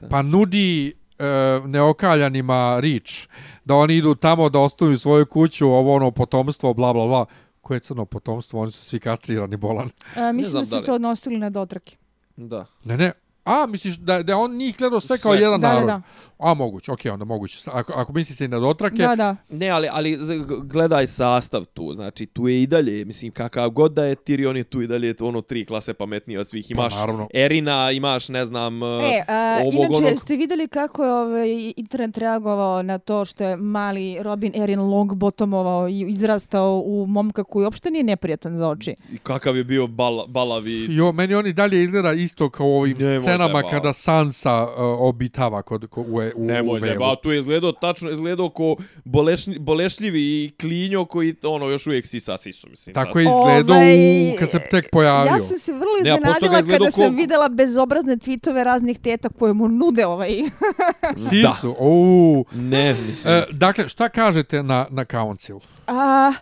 Pa 0.10 0.22
nudi 0.22 0.94
e, 1.20 1.26
neokaljanima 1.66 2.80
rič, 2.80 3.28
da 3.66 3.76
oni 3.76 3.96
idu 3.96 4.16
tamo 4.16 4.50
da 4.50 4.60
ostavu 4.60 4.98
svoju 4.98 5.26
kuću, 5.26 5.68
ovo 5.68 5.96
ono 5.96 6.12
potomstvo, 6.12 6.74
bla, 6.74 6.94
bla, 6.94 7.08
bla. 7.08 7.26
Koje 7.62 7.76
je 7.76 7.80
crno 7.80 8.06
potomstvo? 8.06 8.62
Oni 8.62 8.72
su 8.72 8.86
svi 8.86 9.00
kastrirani, 9.00 9.58
bolan. 9.58 9.90
E, 10.16 10.34
mislim 10.34 10.60
da 10.60 10.66
su 10.66 10.84
to 10.84 10.94
odnosili 10.96 11.38
na 11.38 11.50
dotrake. 11.50 11.98
Da. 12.36 12.66
Ne, 12.84 12.98
ne, 12.98 13.12
A, 13.46 13.66
misliš 13.68 13.98
da, 13.98 14.24
da 14.24 14.38
on 14.38 14.58
njih 14.58 14.78
gledao 14.78 15.00
sve, 15.00 15.18
sve. 15.18 15.24
kao 15.24 15.34
jedan 15.34 15.62
da, 15.62 15.68
narod? 15.68 15.88
Da, 15.88 15.94
da. 15.94 16.02
A, 16.38 16.54
moguće, 16.54 16.92
okej, 16.92 17.10
okay, 17.10 17.14
onda 17.14 17.26
moguće. 17.26 17.58
Ako, 17.72 17.94
ako 17.94 18.14
misli 18.14 18.36
se 18.36 18.46
i 18.46 18.48
na 18.48 18.60
dotrake... 18.60 18.98
Da, 18.98 19.16
da. 19.16 19.36
Ne, 19.50 19.70
ali, 19.70 19.88
ali 19.92 20.20
gledaj 20.64 21.08
sastav 21.08 21.66
tu, 21.66 21.94
znači 21.94 22.26
tu 22.26 22.48
je 22.48 22.64
i 22.64 22.68
dalje, 22.68 23.06
mislim, 23.06 23.32
kakav 23.32 23.70
god 23.70 23.94
da 23.94 24.06
je 24.06 24.16
Tyrion 24.16 24.56
je 24.56 24.64
tu 24.64 24.82
i 24.82 24.88
dalje 24.88 25.16
ono 25.22 25.42
tri 25.42 25.66
klase 25.66 25.94
pametnije 25.94 26.40
od 26.40 26.48
svih. 26.48 26.66
Pa 26.76 26.82
imaš 26.82 26.94
pa, 26.94 27.28
Erina, 27.34 27.92
imaš, 27.92 28.30
ne 28.30 28.46
znam, 28.46 28.84
e, 28.84 29.24
a, 29.28 29.60
ovog 29.62 29.74
inače, 29.74 30.06
onog... 30.06 30.20
ste 30.20 30.36
videli 30.36 30.68
kako 30.68 31.04
je 31.04 31.12
ovaj 31.12 31.74
internet 31.78 32.18
reagovao 32.18 32.84
na 32.84 32.98
to 32.98 33.26
što 33.26 33.44
je 33.44 33.58
mali 33.58 34.18
Robin 34.22 34.52
Erin 34.56 34.80
Longbottomovao 34.80 35.90
i 35.90 36.06
izrastao 36.08 36.84
u 36.86 37.06
momka 37.08 37.44
koji 37.44 37.64
uopšte 37.64 37.92
nije 37.92 38.04
neprijatan 38.04 38.58
za 38.58 38.70
oči. 38.70 38.96
I 39.12 39.18
kakav 39.18 39.58
je 39.58 39.64
bio 39.64 39.88
bal, 39.88 40.28
balavi... 40.28 40.88
Jo, 40.90 41.12
meni 41.12 41.36
oni 41.36 41.54
dalje 41.54 41.84
izgleda 41.84 42.14
isto 42.14 42.50
kao 42.50 42.68
ovim 42.68 42.98
ne, 43.00 43.20
scenama 43.36 43.70
kada 43.70 43.94
Sansa 43.94 44.64
uh, 44.64 44.70
obitava 45.00 45.62
kod, 45.62 45.88
kod, 45.88 46.06
u, 46.08 46.16
u, 46.36 46.46
Nemoj 46.46 46.82
se, 46.82 46.96
ba, 47.00 47.16
tu 47.24 47.32
je 47.32 47.40
izgledao 47.40 47.72
tačno, 47.72 48.12
izgledao 48.12 48.50
ko 48.50 48.76
bolešni, 49.04 49.60
bolešljivi 49.60 50.20
i 50.20 50.52
klinjo 50.62 51.06
koji 51.06 51.36
ono 51.44 51.66
još 51.66 51.88
uvijek 51.88 52.06
sisa 52.06 52.38
sisu, 52.38 52.68
mislim. 52.70 52.94
Tako 52.94 53.20
je 53.20 53.26
izgledao 53.26 53.76
ovaj, 53.76 54.34
u, 54.34 54.40
kad 54.40 54.50
se 54.52 54.60
tek 54.72 54.90
pojavio. 54.92 55.34
Ja 55.34 55.40
sam 55.40 55.58
se 55.60 55.74
vrlo 55.74 55.98
iznenadila 56.00 56.62
kada 56.78 56.92
sam 56.92 57.10
ko... 57.10 57.16
videla 57.16 57.50
bezobrazne 57.50 58.18
tweetove 58.18 58.64
raznih 58.64 59.00
teta 59.00 59.30
koje 59.30 59.54
mu 59.54 59.68
nude 59.68 60.06
ovaj... 60.06 60.32
sisu, 61.30 61.68
da. 61.68 61.76
ouu. 61.80 62.46
Ne, 62.54 62.96
mislim. 63.08 63.34
E, 63.34 63.44
dakle, 63.52 63.90
šta 63.90 64.10
kažete 64.10 64.64
na, 64.64 64.88
na 64.90 65.06
Council? 65.06 65.60
A, 65.88 66.34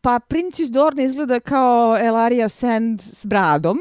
pa 0.00 0.18
Princess 0.18 0.70
Dorne 0.70 1.04
izgleda 1.04 1.40
kao 1.40 1.98
Elaria 1.98 2.48
Sand 2.48 3.00
s 3.00 3.26
bradom. 3.26 3.78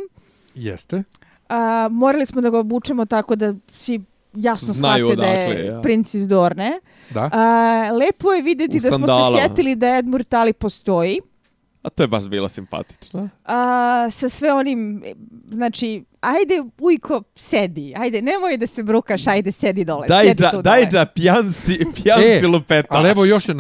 Jeste. 0.56 1.04
A, 1.50 1.88
morali 1.92 2.26
smo 2.26 2.42
da 2.42 2.50
ga 2.50 2.60
obučemo 2.60 3.06
tako 3.06 3.36
da 3.36 3.54
svi 3.78 4.02
jasno 4.34 4.74
Znaju 4.74 5.08
shvate 5.08 5.22
da 5.22 5.28
je 5.28 5.66
ja. 5.66 5.82
princ 5.82 6.14
iz 6.14 6.28
Dorne. 6.28 6.80
Da. 7.10 7.30
A, 7.34 7.92
lepo 7.92 8.34
je 8.34 8.42
vidjeti 8.42 8.78
U 8.78 8.82
da 8.82 8.92
smo 8.92 9.08
se 9.08 9.40
sjetili 9.40 9.76
da 9.76 9.88
Ed 9.88 10.08
Murtali 10.08 10.54
postoji. 10.54 11.20
A 11.82 11.90
to 11.90 12.04
je 12.04 12.08
baš 12.08 12.28
bilo 12.28 12.50
simpatično. 12.50 13.30
A, 13.46 14.08
sa 14.12 14.30
sve 14.30 14.54
onim, 14.54 15.04
znači, 15.48 16.04
ajde 16.22 16.64
ujko, 16.80 17.24
sedi, 17.36 17.94
ajde, 17.98 18.22
nemoj 18.22 18.58
da 18.58 18.68
se 18.68 18.84
brukaš, 18.84 19.28
ajde, 19.28 19.52
sedi 19.52 19.86
dole, 19.86 20.08
daj 20.08 20.26
sedi 20.26 20.44
dža, 20.44 20.52
tu 20.52 20.62
daj 20.62 20.80
dole. 20.80 20.92
Daj 20.92 21.06
pjansi, 21.16 21.80
pjansi 22.04 22.46
e, 22.46 22.48
lupeta. 22.48 22.88
Ali 22.90 23.10
evo 23.10 23.26
još 23.26 23.50
je, 23.50 23.56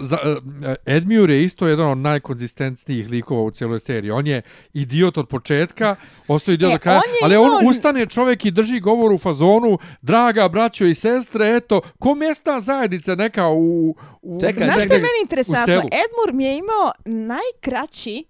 za, 0.00 0.18
uh, 0.24 0.74
Edmure 0.86 1.34
je 1.34 1.44
isto 1.44 1.68
jedan 1.68 1.90
od 1.90 1.98
najkonzistentnijih 1.98 3.08
likova 3.08 3.42
u 3.42 3.50
cijeloj 3.50 3.80
seriji. 3.80 4.10
On 4.10 4.26
je 4.26 4.42
idiot 4.72 5.18
od 5.18 5.28
početka, 5.28 5.96
ostaje 6.28 6.54
idiot 6.54 6.70
e, 6.70 6.74
do 6.74 6.78
kraja, 6.78 7.00
ali 7.22 7.36
on, 7.36 7.50
on 7.50 7.68
ustane 7.68 8.06
čovjek 8.06 8.44
i 8.44 8.50
drži 8.50 8.80
govor 8.80 9.12
u 9.12 9.18
fazonu, 9.18 9.78
draga 10.02 10.48
braćo 10.48 10.84
i 10.84 10.94
sestre, 10.94 11.56
eto, 11.56 11.80
ko 11.98 12.14
mjesta 12.14 12.60
zajednice 12.60 13.16
neka 13.16 13.48
u... 13.48 13.94
u 14.22 14.40
čekaj, 14.40 14.64
Znaš 14.64 14.84
što 14.84 14.94
je 14.94 15.00
meni 15.00 15.20
interesantno? 15.22 15.74
Edmur 15.74 16.32
mi 16.32 16.44
je 16.44 16.56
imao 16.56 16.92
najkraći 17.04 18.24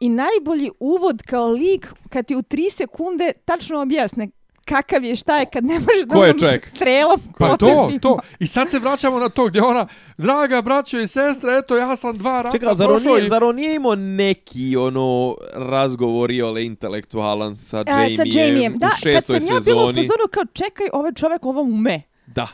i 0.00 0.08
najbolji 0.08 0.70
uvod 0.80 1.22
kao 1.22 1.48
lik 1.48 1.92
kad 2.08 2.26
ti 2.26 2.36
u 2.36 2.42
tri 2.42 2.70
sekunde 2.70 3.32
tačno 3.44 3.82
objasne 3.82 4.28
kakav 4.68 5.04
je, 5.04 5.16
šta 5.16 5.38
je 5.38 5.46
kad 5.52 5.64
ne 5.64 5.74
možeš 5.74 6.04
da 6.06 6.18
onom 6.18 6.60
strelom 6.74 7.20
Pa 7.38 7.56
to, 7.56 7.90
to. 8.02 8.18
I 8.38 8.46
sad 8.46 8.70
se 8.70 8.78
vraćamo 8.78 9.18
na 9.18 9.28
to 9.28 9.46
gdje 9.46 9.62
ona, 9.62 9.86
draga 10.16 10.62
braćo 10.62 10.98
i 10.98 11.06
sestre, 11.06 11.58
eto 11.58 11.76
ja 11.76 11.96
sam 11.96 12.18
dva 12.18 12.42
rata 12.42 12.58
Čekaj, 12.58 12.74
zar 12.74 12.90
on, 12.90 13.02
nije, 13.02 13.24
i... 13.24 13.28
zar 13.28 13.44
on 13.44 13.56
nije 13.56 13.74
imao 13.74 13.94
neki 13.94 14.76
ono 14.76 15.36
razgovor 15.52 16.30
i 16.30 16.42
ole 16.42 16.64
intelektualan 16.64 17.56
sa 17.56 17.84
Jamie, 17.86 18.16
sa 18.16 18.22
Jamie 18.26 18.70
u 18.70 18.78
da, 18.78 18.90
šestoj 19.02 19.40
sezoni? 19.40 19.40
Da, 19.40 19.54
kad 19.54 19.64
sam 19.64 19.72
ja 19.72 19.74
bila 19.74 19.84
u 19.84 19.94
fazonu 19.94 20.28
kao 20.30 20.44
čekaj, 20.52 20.86
ovaj 20.92 21.12
čovjek 21.12 21.44
ovo 21.44 21.62
ume. 21.62 22.02
Da. 22.26 22.48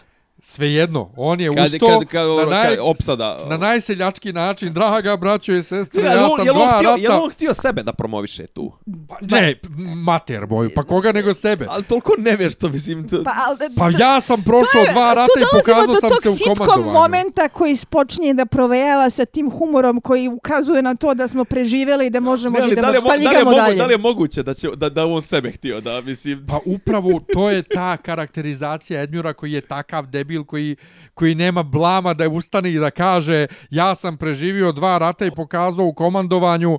Svejedno, 0.47 1.11
on 1.17 1.41
je 1.41 1.55
kad, 1.55 1.75
usto 1.75 1.89
kad, 1.89 2.09
kad, 2.09 2.27
na, 2.29 2.57
naj, 2.57 2.79
opsada. 2.79 3.39
na 3.51 3.57
najseljački 3.57 4.33
način, 4.33 4.73
draga 4.73 5.17
braćo 5.17 5.53
i 5.53 5.63
sestre, 5.63 6.03
ja, 6.03 6.13
ja 6.13 6.29
sam 6.37 6.47
dva 6.47 6.73
htio, 6.77 6.91
rata. 6.91 7.03
Je 7.03 7.11
on 7.11 7.31
htio 7.31 7.55
sebe 7.55 7.83
da 7.83 7.93
promoviše 7.93 8.47
tu? 8.47 8.73
Pa, 9.09 9.17
ne, 9.21 9.55
mater 9.95 10.47
boju, 10.47 10.71
pa 10.75 10.83
koga 10.83 11.13
nego 11.13 11.35
sebe? 11.35 11.67
Ali 11.69 11.85
toliko 11.85 12.13
ne 12.19 12.37
veš 12.37 12.55
to, 12.55 12.69
mislim. 12.69 13.09
To... 13.09 13.23
Pa, 13.25 13.31
al, 13.31 13.57
pa 13.77 14.05
ja 14.05 14.21
sam 14.21 14.43
prošao 14.43 14.81
je, 14.81 14.93
dva 14.93 15.15
rata 15.15 15.33
i 15.41 15.59
pokazao 15.59 15.95
sam 16.01 16.11
se 16.23 16.29
u 16.29 16.55
komandovanju. 16.55 16.93
momenta 16.93 17.49
koji 17.49 17.77
spočinje 17.77 18.35
da 18.35 18.47
provejava 18.47 19.11
sa 19.11 19.25
tim 19.25 19.51
humorom 19.51 20.01
koji 20.01 20.29
ukazuje 20.29 20.83
na 20.83 20.95
to 20.95 21.15
da 21.15 21.29
smo 21.29 21.45
preživjeli 21.45 22.07
i 22.07 22.11
da 22.11 22.21
možemo 22.21 22.59
ne, 22.59 22.67
da 22.67 22.73
idemo, 22.73 23.09
pa 23.09 23.15
ligamo 23.15 23.51
da 23.51 23.57
dalje. 23.57 23.77
Da 23.77 23.87
li 23.87 23.95
je 23.95 23.99
moguće 23.99 24.43
da, 24.43 24.55
će, 24.55 24.69
da, 24.77 24.89
da 24.89 25.07
on 25.07 25.23
sebe 25.23 25.51
htio, 25.51 25.81
da 25.81 26.01
mislim... 26.01 26.47
Pa 26.49 26.59
upravo 26.65 27.21
to 27.33 27.51
je 27.51 27.63
ta 27.63 27.97
karakterizacija 27.97 29.03
Edmura 29.03 29.33
koji 29.33 29.53
je 29.53 29.61
takav 29.61 30.07
debil 30.07 30.34
koji 30.43 30.77
koji 31.15 31.35
nema 31.35 31.63
blama 31.63 32.15
da 32.15 32.25
je 32.25 32.29
ustane 32.29 32.73
i 32.73 32.79
da 32.79 32.91
kaže 32.91 33.47
ja 33.71 33.95
sam 33.95 34.17
preživio 34.17 34.73
dva 34.73 34.99
rata 34.99 35.27
i 35.27 35.35
pokazao 35.35 35.87
u 35.87 35.95
komandovanju 35.95 36.79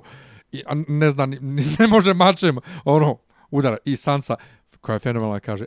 i, 0.52 0.62
ne 0.88 1.10
znam, 1.10 1.30
ne 1.78 1.86
može 1.86 2.14
mačem 2.14 2.58
ono, 2.84 3.18
udara 3.50 3.76
i 3.84 3.96
Sansa 3.96 4.36
koja 4.80 4.94
je 4.94 4.98
fenomenalna 5.00 5.40
kaže 5.40 5.64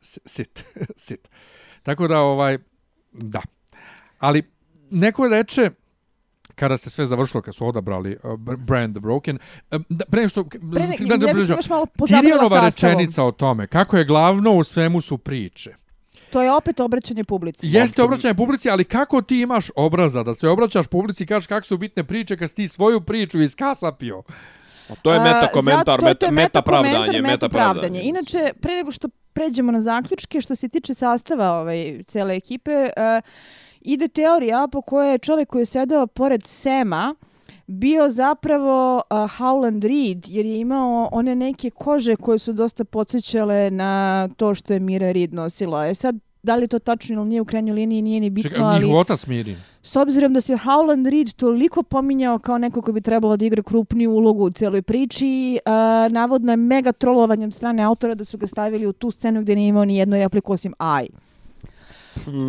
sit, 0.00 0.64
sit. 0.96 1.28
Tako 1.82 2.08
da, 2.08 2.20
ovaj, 2.20 2.58
da. 3.12 3.42
Ali, 4.18 4.42
neko 4.90 5.28
reče, 5.28 5.70
kada 6.54 6.76
se 6.76 6.90
sve 6.90 7.06
završilo, 7.06 7.42
kad 7.42 7.54
su 7.54 7.66
odabrali 7.66 8.16
uh, 8.22 8.38
Brand 8.56 8.94
the 8.94 9.00
Broken, 9.00 9.38
uh, 9.70 9.80
da, 9.88 10.04
pre 10.04 10.28
što... 10.28 10.44
Pre 10.44 10.58
ne, 10.60 10.96
ne, 11.00 11.16
ne, 11.16 11.16
ne, 11.16 11.32
Tyrionova 11.98 12.64
rečenica 12.64 13.24
o 13.24 13.32
tome, 13.32 13.66
kako 13.66 13.96
je 13.96 14.04
glavno 14.04 14.52
u 14.52 14.64
svemu 14.64 15.00
su 15.00 15.18
priče. 15.18 15.74
To 16.30 16.42
je 16.42 16.52
opet 16.52 16.80
obraćanje 16.80 17.24
publici. 17.24 17.66
Jeste 17.70 18.02
obraćanje 18.02 18.34
publici, 18.34 18.70
ali 18.70 18.84
kako 18.84 19.22
ti 19.22 19.40
imaš 19.40 19.66
obraza 19.76 20.22
da 20.22 20.34
se 20.34 20.48
obraćaš 20.48 20.86
publici 20.86 21.22
i 21.22 21.26
kažeš 21.26 21.46
kako 21.46 21.66
su 21.66 21.78
bitne 21.78 22.04
priče 22.04 22.36
kad 22.36 22.54
ti 22.54 22.68
svoju 22.68 23.00
priču 23.00 23.40
iskasapio? 23.40 24.22
A 24.88 24.94
to 25.02 25.12
je 25.12 25.20
meta 25.20 25.48
komentar, 25.52 26.02
meta, 26.02 26.30
meta 26.30 26.62
pravdanje, 26.62 27.22
meta 27.22 27.48
pravdanje. 27.48 28.02
Inače, 28.02 28.52
pre 28.60 28.76
nego 28.76 28.90
što 28.90 29.08
pređemo 29.32 29.72
na 29.72 29.80
zaključke, 29.80 30.40
što 30.40 30.56
se 30.56 30.68
tiče 30.68 30.94
sastava 30.94 31.60
ovaj, 31.60 32.02
cele 32.06 32.36
ekipe, 32.36 32.72
uh, 32.72 33.22
ide 33.80 34.08
teorija 34.08 34.68
po 34.72 34.82
kojoj 34.82 35.12
je 35.12 35.18
čovjek 35.18 35.48
koji 35.48 35.62
je 35.62 35.66
sedao 35.66 36.06
pored 36.06 36.46
Sema, 36.46 37.14
uh, 37.20 37.29
bio 37.70 38.10
zapravo 38.10 38.96
uh, 38.96 39.16
Howland 39.16 39.82
Reed, 39.82 40.28
jer 40.28 40.46
je 40.46 40.60
imao 40.60 41.08
one 41.12 41.34
neke 41.34 41.70
kože 41.70 42.16
koje 42.16 42.38
su 42.38 42.52
dosta 42.52 42.84
podsjećale 42.84 43.70
na 43.70 44.28
to 44.36 44.54
što 44.54 44.72
je 44.72 44.80
Mira 44.80 45.12
Reed 45.12 45.34
nosila. 45.34 45.86
E 45.86 45.94
sad, 45.94 46.16
da 46.42 46.56
li 46.56 46.68
to 46.68 46.78
tačno 46.78 47.16
ili 47.16 47.28
nije 47.28 47.40
u 47.40 47.44
krajnjoj 47.44 47.74
liniji, 47.74 48.02
nije 48.02 48.20
ni 48.20 48.30
bitno, 48.30 48.50
Čekaj, 48.50 48.64
ali... 48.64 48.80
Čekaj, 48.80 48.96
otac 48.96 49.26
Miri. 49.26 49.56
S 49.82 49.96
obzirom 49.96 50.34
da 50.34 50.40
se 50.40 50.52
Howland 50.52 51.10
Reed 51.10 51.32
toliko 51.32 51.82
pominjao 51.82 52.38
kao 52.38 52.58
neko 52.58 52.82
koji 52.82 52.92
bi 52.94 53.00
trebalo 53.00 53.36
da 53.36 53.44
igra 53.44 53.62
krupniju 53.62 54.10
ulogu 54.10 54.44
u 54.44 54.50
cijeloj 54.50 54.82
priči, 54.82 55.58
uh, 55.66 56.12
navodno 56.12 56.52
je 56.52 56.56
mega 56.56 56.92
trolovanje 56.92 57.46
od 57.46 57.54
strane 57.54 57.82
autora 57.82 58.14
da 58.14 58.24
su 58.24 58.38
ga 58.38 58.46
stavili 58.46 58.86
u 58.86 58.92
tu 58.92 59.10
scenu 59.10 59.40
gdje 59.40 59.56
nije 59.56 59.68
imao 59.68 59.84
ni 59.84 59.96
jednu 59.96 60.16
repliku 60.16 60.52
osim 60.52 60.74
aj. 60.78 61.06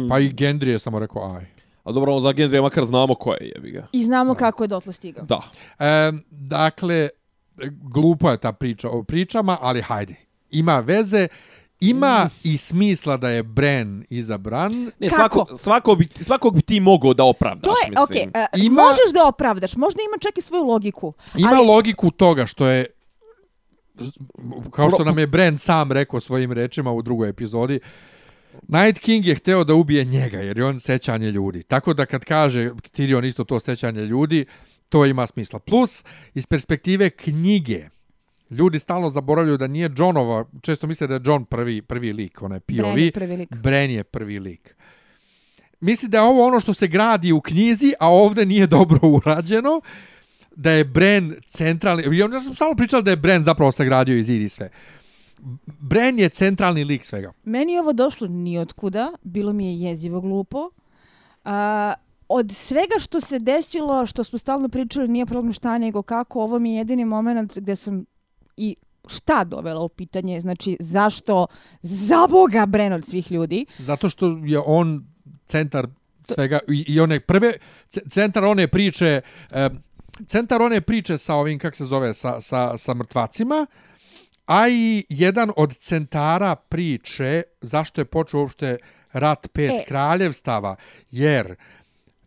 Pa 0.10 0.20
i 0.20 0.30
Gendry 0.30 0.68
je 0.68 0.80
samo 0.80 1.00
rekao 1.00 1.36
aj. 1.36 1.61
A 1.84 1.92
dobro, 1.92 2.20
za 2.20 2.34
Gendry 2.34 2.62
makar 2.62 2.86
znamo 2.86 3.16
ko 3.16 3.34
je, 3.34 3.52
jebi 3.56 3.72
ga. 3.72 3.88
I 3.92 4.04
znamo 4.04 4.34
da. 4.34 4.40
kako 4.40 4.64
je 4.64 4.68
dotle 4.68 4.94
stigao. 4.94 5.26
Da. 5.26 5.42
E, 5.80 6.12
dakle, 6.30 7.10
glupo 7.72 8.30
je 8.30 8.38
ta 8.38 8.52
priča 8.52 8.90
o 8.90 9.04
pričama, 9.04 9.58
ali 9.62 9.82
hajde. 9.82 10.16
Ima 10.52 10.80
veze, 10.80 11.28
ima 11.80 12.26
mm. 12.26 12.30
i 12.44 12.58
smisla 12.58 13.18
da 13.18 13.30
je 13.30 13.44
Bren 13.44 14.06
izabran. 14.10 14.92
Ne, 15.00 15.10
svako, 15.10 15.46
svako 15.56 15.96
bi, 15.96 16.08
svakog 16.22 16.56
bi 16.56 16.62
ti 16.62 16.80
mogao 16.80 17.14
da 17.14 17.24
opravdaš, 17.24 17.64
to 17.64 17.76
je, 17.84 17.90
mislim. 17.90 18.32
Okay, 18.32 18.44
uh, 18.56 18.64
ima, 18.66 18.82
možeš 18.82 19.14
da 19.14 19.28
opravdaš, 19.28 19.76
možda 19.76 20.02
ima 20.02 20.18
čak 20.18 20.38
i 20.38 20.42
svoju 20.42 20.64
logiku. 20.64 21.14
Ima 21.36 21.54
ali... 21.54 21.68
logiku 21.68 22.12
toga 22.12 22.46
što 22.46 22.68
je 22.68 22.86
kao 24.72 24.90
što 24.90 25.04
nam 25.04 25.20
je 25.20 25.28
Bren 25.28 25.58
sam 25.58 25.92
rekao 25.92 26.20
svojim 26.20 26.52
rečima 26.52 26.92
u 26.92 27.02
drugoj 27.02 27.30
epizodi, 27.30 27.80
Night 28.68 29.00
King 29.00 29.26
je 29.26 29.36
hteo 29.36 29.64
da 29.64 29.74
ubije 29.74 30.06
njega, 30.06 30.38
jer 30.38 30.58
je 30.58 30.66
on 30.66 30.80
sećanje 30.80 31.32
ljudi. 31.32 31.64
Tako 31.64 31.94
da 31.94 32.06
kad 32.06 32.26
kaže 32.26 32.70
Tyrion 32.70 33.28
isto 33.28 33.44
to 33.44 33.60
sećanje 33.60 34.02
ljudi, 34.02 34.46
to 34.90 35.06
ima 35.06 35.28
smisla. 35.28 35.60
Plus, 35.60 36.04
iz 36.34 36.48
perspektive 36.48 37.10
knjige, 37.10 37.90
ljudi 38.50 38.80
stalno 38.80 39.10
zaboravljaju 39.10 39.58
da 39.58 39.68
nije 39.68 39.90
Johnova, 39.98 40.46
često 40.62 40.88
misle 40.88 41.08
da 41.08 41.14
je 41.14 41.22
John 41.26 41.46
prvi, 41.46 41.82
prvi 41.82 42.14
lik, 42.14 42.42
onaj 42.42 42.60
POV. 42.60 42.76
Bran 42.76 43.00
je 43.00 43.12
prvi 43.12 43.38
lik. 43.38 43.56
Bran 43.56 43.90
je 43.90 44.04
prvi 44.04 44.40
lik. 44.40 44.76
Misli 45.80 46.10
da 46.10 46.18
je 46.18 46.24
ovo 46.24 46.48
ono 46.48 46.60
što 46.60 46.74
se 46.74 46.88
gradi 46.88 47.32
u 47.32 47.42
knjizi, 47.42 47.94
a 48.00 48.10
ovdje 48.10 48.46
nije 48.46 48.68
dobro 48.68 49.00
urađeno, 49.08 49.82
da 50.56 50.72
je 50.72 50.84
Bran 50.84 51.34
centralni... 51.48 52.18
Ja 52.18 52.42
sam 52.42 52.56
stalno 52.56 52.76
pričao 52.76 53.02
da 53.02 53.12
je 53.12 53.18
Bran 53.18 53.44
zapravo 53.44 53.72
sagradio 53.72 54.18
iz 54.18 54.30
Idi 54.30 54.50
sve 54.50 54.70
Bren 55.66 56.20
je 56.20 56.30
centralni 56.30 56.84
lik 56.84 57.06
svega. 57.06 57.34
Meni 57.44 57.74
je 57.74 57.80
ovo 57.80 57.94
došlo 57.94 58.28
ni 58.28 58.58
od 58.58 58.74
kuda, 58.74 59.12
bilo 59.24 59.54
mi 59.54 59.66
je 59.66 59.90
jezivo 59.90 60.22
glupo. 60.22 60.70
A, 61.46 61.94
od 62.28 62.52
svega 62.56 63.00
što 63.00 63.22
se 63.22 63.40
desilo, 63.40 64.06
što 64.06 64.24
smo 64.24 64.40
stalno 64.40 64.70
pričali, 64.70 65.08
nije 65.08 65.26
problem 65.26 65.54
šta, 65.54 65.78
nego 65.78 66.02
kako, 66.02 66.42
ovo 66.42 66.60
mi 66.60 66.72
je 66.72 66.78
jedini 66.78 67.06
moment 67.06 67.58
gdje 67.58 67.76
sam 67.76 68.06
i 68.58 68.76
šta 69.08 69.44
dovela 69.44 69.82
u 69.82 69.90
pitanje, 69.90 70.42
znači 70.42 70.78
zašto 70.80 71.48
za 71.82 72.28
Boga 72.30 72.66
Bren 72.66 72.94
od 72.94 73.06
svih 73.06 73.32
ljudi? 73.32 73.66
Zato 73.78 74.10
što 74.10 74.40
je 74.44 74.60
on 74.66 75.06
centar 75.46 75.88
svega 76.24 76.60
i, 76.68 76.86
i 76.88 77.00
one 77.00 77.20
prve, 77.20 77.54
centar 78.10 78.44
one 78.44 78.68
priče, 78.68 79.22
centar 80.28 80.62
one 80.62 80.82
priče 80.82 81.18
sa 81.18 81.36
ovim, 81.36 81.60
kak 81.60 81.76
se 81.76 81.86
zove, 81.86 82.14
sa, 82.14 82.42
sa, 82.42 82.78
sa 82.78 82.94
mrtvacima, 82.94 83.66
a 84.52 84.70
i 84.70 85.06
jedan 85.10 85.52
od 85.58 85.78
centara 85.78 86.56
priče 86.56 87.44
zašto 87.62 88.02
je 88.02 88.06
počeo 88.06 88.40
uopšte 88.40 88.78
rat 89.14 89.48
pet 89.54 89.72
e. 89.72 89.84
kraljevstava, 89.88 90.76
jer 91.12 91.56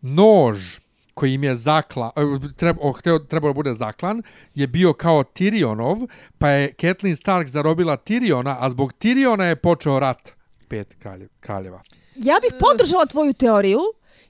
nož 0.01 0.79
koji 1.13 1.33
im 1.33 1.43
je 1.43 1.55
zakla, 1.55 2.11
e, 2.15 2.21
treba, 2.57 2.79
oh, 2.81 3.01
trebao 3.29 3.53
bude 3.53 3.73
zaklan, 3.73 4.23
je 4.53 4.67
bio 4.67 4.93
kao 4.93 5.23
Tyrionov, 5.23 6.07
pa 6.37 6.49
je 6.49 6.73
Catelyn 6.73 7.15
Stark 7.15 7.47
zarobila 7.47 7.97
Tyriona, 7.97 8.55
a 8.59 8.69
zbog 8.69 8.93
Tyriona 8.93 9.43
je 9.43 9.55
počeo 9.55 9.99
rat 9.99 10.33
pet 10.67 10.95
kraljeva. 11.39 11.81
Ja 12.15 12.35
bih 12.41 12.53
podržala 12.59 13.05
tvoju 13.05 13.33
teoriju, 13.33 13.79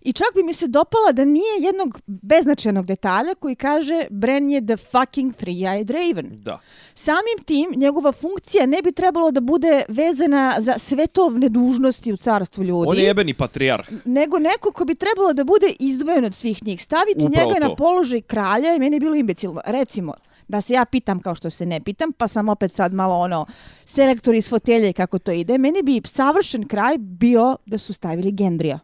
I 0.06 0.14
čak 0.14 0.27
bi 0.36 0.44
mi 0.44 0.53
se 0.53 0.68
dopala 0.68 1.11
da 1.11 1.26
nije 1.26 1.61
jednog 1.61 1.99
beznačajnog 2.07 2.86
detalja 2.86 3.36
koji 3.36 3.56
kaže 3.56 4.07
Bren 4.10 4.49
je 4.49 4.65
the 4.65 4.77
fucking 4.77 5.34
three-eyed 5.36 5.91
raven. 5.91 6.30
Da. 6.44 6.60
Samim 6.94 7.44
tim, 7.45 7.73
njegova 7.76 8.11
funkcija 8.11 8.65
ne 8.65 8.82
bi 8.82 8.91
trebalo 8.91 9.32
da 9.32 9.41
bude 9.41 9.84
vezana 9.88 10.56
za 10.60 10.73
svetovne 10.77 11.49
dužnosti 11.49 12.14
u 12.14 12.18
carstvu 12.18 12.64
ljudi. 12.64 12.90
On 12.90 12.98
je 12.98 13.03
jebeni 13.03 13.34
patrijarh. 13.34 13.90
Nego 14.06 14.40
neko 14.40 14.72
ko 14.72 14.86
bi 14.86 14.95
trebalo 14.95 15.34
da 15.34 15.44
bude 15.44 15.73
izdvojen 15.80 16.26
od 16.26 16.34
svih 16.34 16.64
njih. 16.64 16.82
Staviti 16.82 17.26
Upravo 17.26 17.49
njega 17.49 17.60
to. 17.60 17.69
na 17.69 17.76
položaj 17.76 18.22
kralja 18.22 18.76
i 18.76 18.80
meni 18.80 18.95
je 18.95 18.99
bilo 18.99 19.15
imbecilno. 19.15 19.61
Recimo, 19.65 20.14
da 20.48 20.61
se 20.61 20.73
ja 20.73 20.86
pitam 20.86 21.19
kao 21.19 21.36
što 21.36 21.49
se 21.49 21.65
ne 21.65 21.82
pitam, 21.82 22.11
pa 22.11 22.27
sam 22.27 22.49
opet 22.49 22.73
sad 22.73 22.94
malo 22.94 23.15
ono 23.15 23.45
selektor 23.86 24.36
iz 24.36 24.49
fotelje 24.49 24.94
kako 24.94 25.19
to 25.19 25.32
ide, 25.32 25.57
meni 25.57 25.84
bi 25.84 26.02
savršen 26.06 26.68
kraj 26.68 26.98
bio 26.98 27.57
da 27.65 27.77
su 27.77 27.94
stavili 27.94 28.32
Gendrija. 28.32 28.80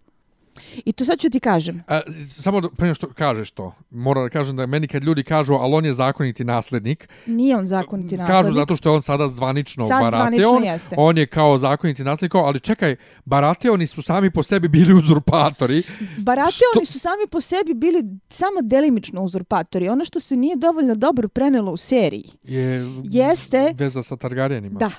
I 0.86 0.92
to 0.94 1.06
sad 1.06 1.20
ću 1.20 1.30
ti 1.30 1.40
kažem. 1.40 1.84
A, 1.88 2.00
samo 2.28 2.62
prije 2.78 2.94
što 2.94 3.08
kažeš 3.14 3.52
to, 3.52 3.74
moram 3.90 4.24
da 4.24 4.30
kažem 4.30 4.56
da 4.56 4.66
meni 4.66 4.88
kad 4.88 5.04
ljudi 5.04 5.24
kažu, 5.24 5.54
ali 5.54 5.76
on 5.76 5.86
je 5.86 5.94
zakoniti 5.94 6.44
naslednik. 6.44 7.10
Nije 7.26 7.58
on 7.58 7.68
zakoniti 7.68 8.18
naslednik. 8.18 8.44
Kažu 8.44 8.54
zato 8.54 8.76
što 8.76 8.90
je 8.90 8.96
on 8.96 9.02
sada 9.02 9.28
zvanično 9.28 9.88
Sad 9.88 10.02
Baratheon. 10.02 10.42
Zvanično 10.42 10.72
jeste. 10.72 10.96
On 10.98 11.18
je 11.18 11.28
kao 11.28 11.58
zakoniti 11.58 12.04
naslednik, 12.04 12.36
ali 12.36 12.60
čekaj, 12.60 12.96
Baratheoni 13.26 13.88
su 13.88 14.02
sami 14.02 14.32
po 14.32 14.44
sebi 14.44 14.68
bili 14.68 14.94
uzurpatori. 14.94 15.84
Baratheoni 16.18 16.86
što... 16.86 16.94
su 16.94 17.00
sami 17.00 17.28
po 17.32 17.42
sebi 17.42 17.74
bili 17.74 18.04
samo 18.30 18.62
delimično 18.62 19.22
uzurpatori. 19.22 19.90
Ono 19.90 20.06
što 20.06 20.20
se 20.20 20.36
nije 20.36 20.56
dovoljno 20.56 20.96
dobro 20.96 21.28
prenelo 21.28 21.72
u 21.72 21.78
seriji. 21.78 22.30
Je 22.44 22.86
jeste... 23.04 23.74
Veza 23.78 24.04
sa 24.04 24.16
Targaryenima. 24.16 24.78
Da 24.78 24.92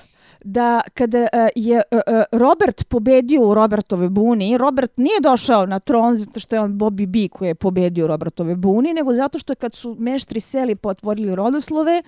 da 0.43 0.81
kada 0.93 1.17
e, 1.17 1.27
je 1.55 1.81
e, 1.91 1.95
e, 2.07 2.23
Robert 2.31 2.83
pobedio 2.87 3.41
u 3.41 3.53
Robertove 3.53 4.09
buni, 4.09 4.57
Robert 4.57 4.97
nije 4.97 5.19
došao 5.21 5.65
na 5.65 5.79
tron 5.79 6.17
zato 6.17 6.39
što 6.39 6.55
je 6.55 6.59
on 6.59 6.73
Bobby 6.73 7.05
B 7.05 7.27
koji 7.27 7.47
je 7.47 7.55
pobedio 7.55 8.05
u 8.05 8.07
Robertove 8.07 8.55
buni, 8.55 8.93
nego 8.93 9.13
zato 9.13 9.39
što 9.39 9.55
kad 9.55 9.75
su 9.75 9.95
meštri 9.99 10.39
seli 10.39 10.75
potvorili 10.75 11.35
rodoslove, 11.35 12.01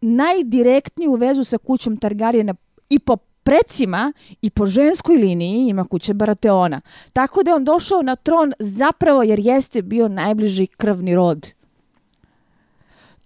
najdirektniju 0.00 1.14
vezu 1.14 1.44
sa 1.44 1.58
kućom 1.58 1.96
Targaryena 1.96 2.54
i 2.88 2.98
po 2.98 3.16
precima 3.16 4.12
i 4.42 4.50
po 4.50 4.66
ženskoj 4.66 5.16
liniji 5.16 5.68
ima 5.68 5.84
kuće 5.84 6.14
Barateona. 6.14 6.80
Tako 7.12 7.42
da 7.42 7.50
je 7.50 7.54
on 7.54 7.64
došao 7.64 8.02
na 8.02 8.16
tron 8.16 8.52
zapravo 8.58 9.22
jer 9.22 9.38
jeste 9.38 9.82
bio 9.82 10.08
najbliži 10.08 10.66
krvni 10.66 11.14
rod 11.14 11.57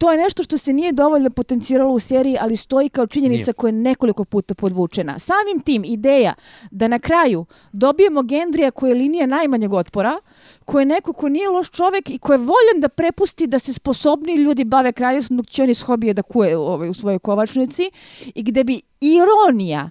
to 0.03 0.13
je 0.13 0.19
nešto 0.19 0.43
što 0.43 0.59
se 0.59 0.73
nije 0.73 0.93
dovoljno 0.93 1.31
potenciralo 1.31 1.93
u 1.93 1.99
seriji, 1.99 2.37
ali 2.41 2.57
stoji 2.57 2.89
kao 2.89 3.07
činjenica 3.07 3.45
nije. 3.47 3.53
koja 3.53 3.69
je 3.69 3.73
nekoliko 3.73 4.25
puta 4.25 4.55
podvučena. 4.55 5.19
Samim 5.19 5.61
tim, 5.65 5.85
ideja 5.85 6.35
da 6.71 6.89
na 6.89 6.99
kraju 6.99 7.47
dobijemo 7.73 8.23
Gendrija 8.23 8.71
koja 8.71 8.89
je 8.89 8.95
linija 8.95 9.27
najmanjeg 9.27 9.73
otpora, 9.73 10.21
ko 10.65 10.81
je 10.81 10.87
neko 10.87 11.13
ko 11.13 11.29
nije 11.29 11.49
loš 11.49 11.71
čovek 11.71 12.11
i 12.11 12.19
ko 12.19 12.33
je 12.33 12.39
voljen 12.39 12.81
da 12.81 12.89
prepusti 12.89 13.47
da 13.47 13.59
se 13.59 13.73
sposobni 13.73 14.35
ljudi 14.35 14.65
bave 14.65 14.93
kraljevstvom 14.93 15.37
dok 15.37 15.47
će 15.47 15.63
oni 15.63 15.75
hobije 15.75 16.15
da 16.15 16.23
kuje 16.23 16.57
ovaj, 16.57 16.89
u 16.89 16.95
svojoj 16.95 17.19
kovačnici 17.19 17.91
i 18.35 18.43
gde 18.43 18.65
bi 18.65 18.81
ironija 19.01 19.91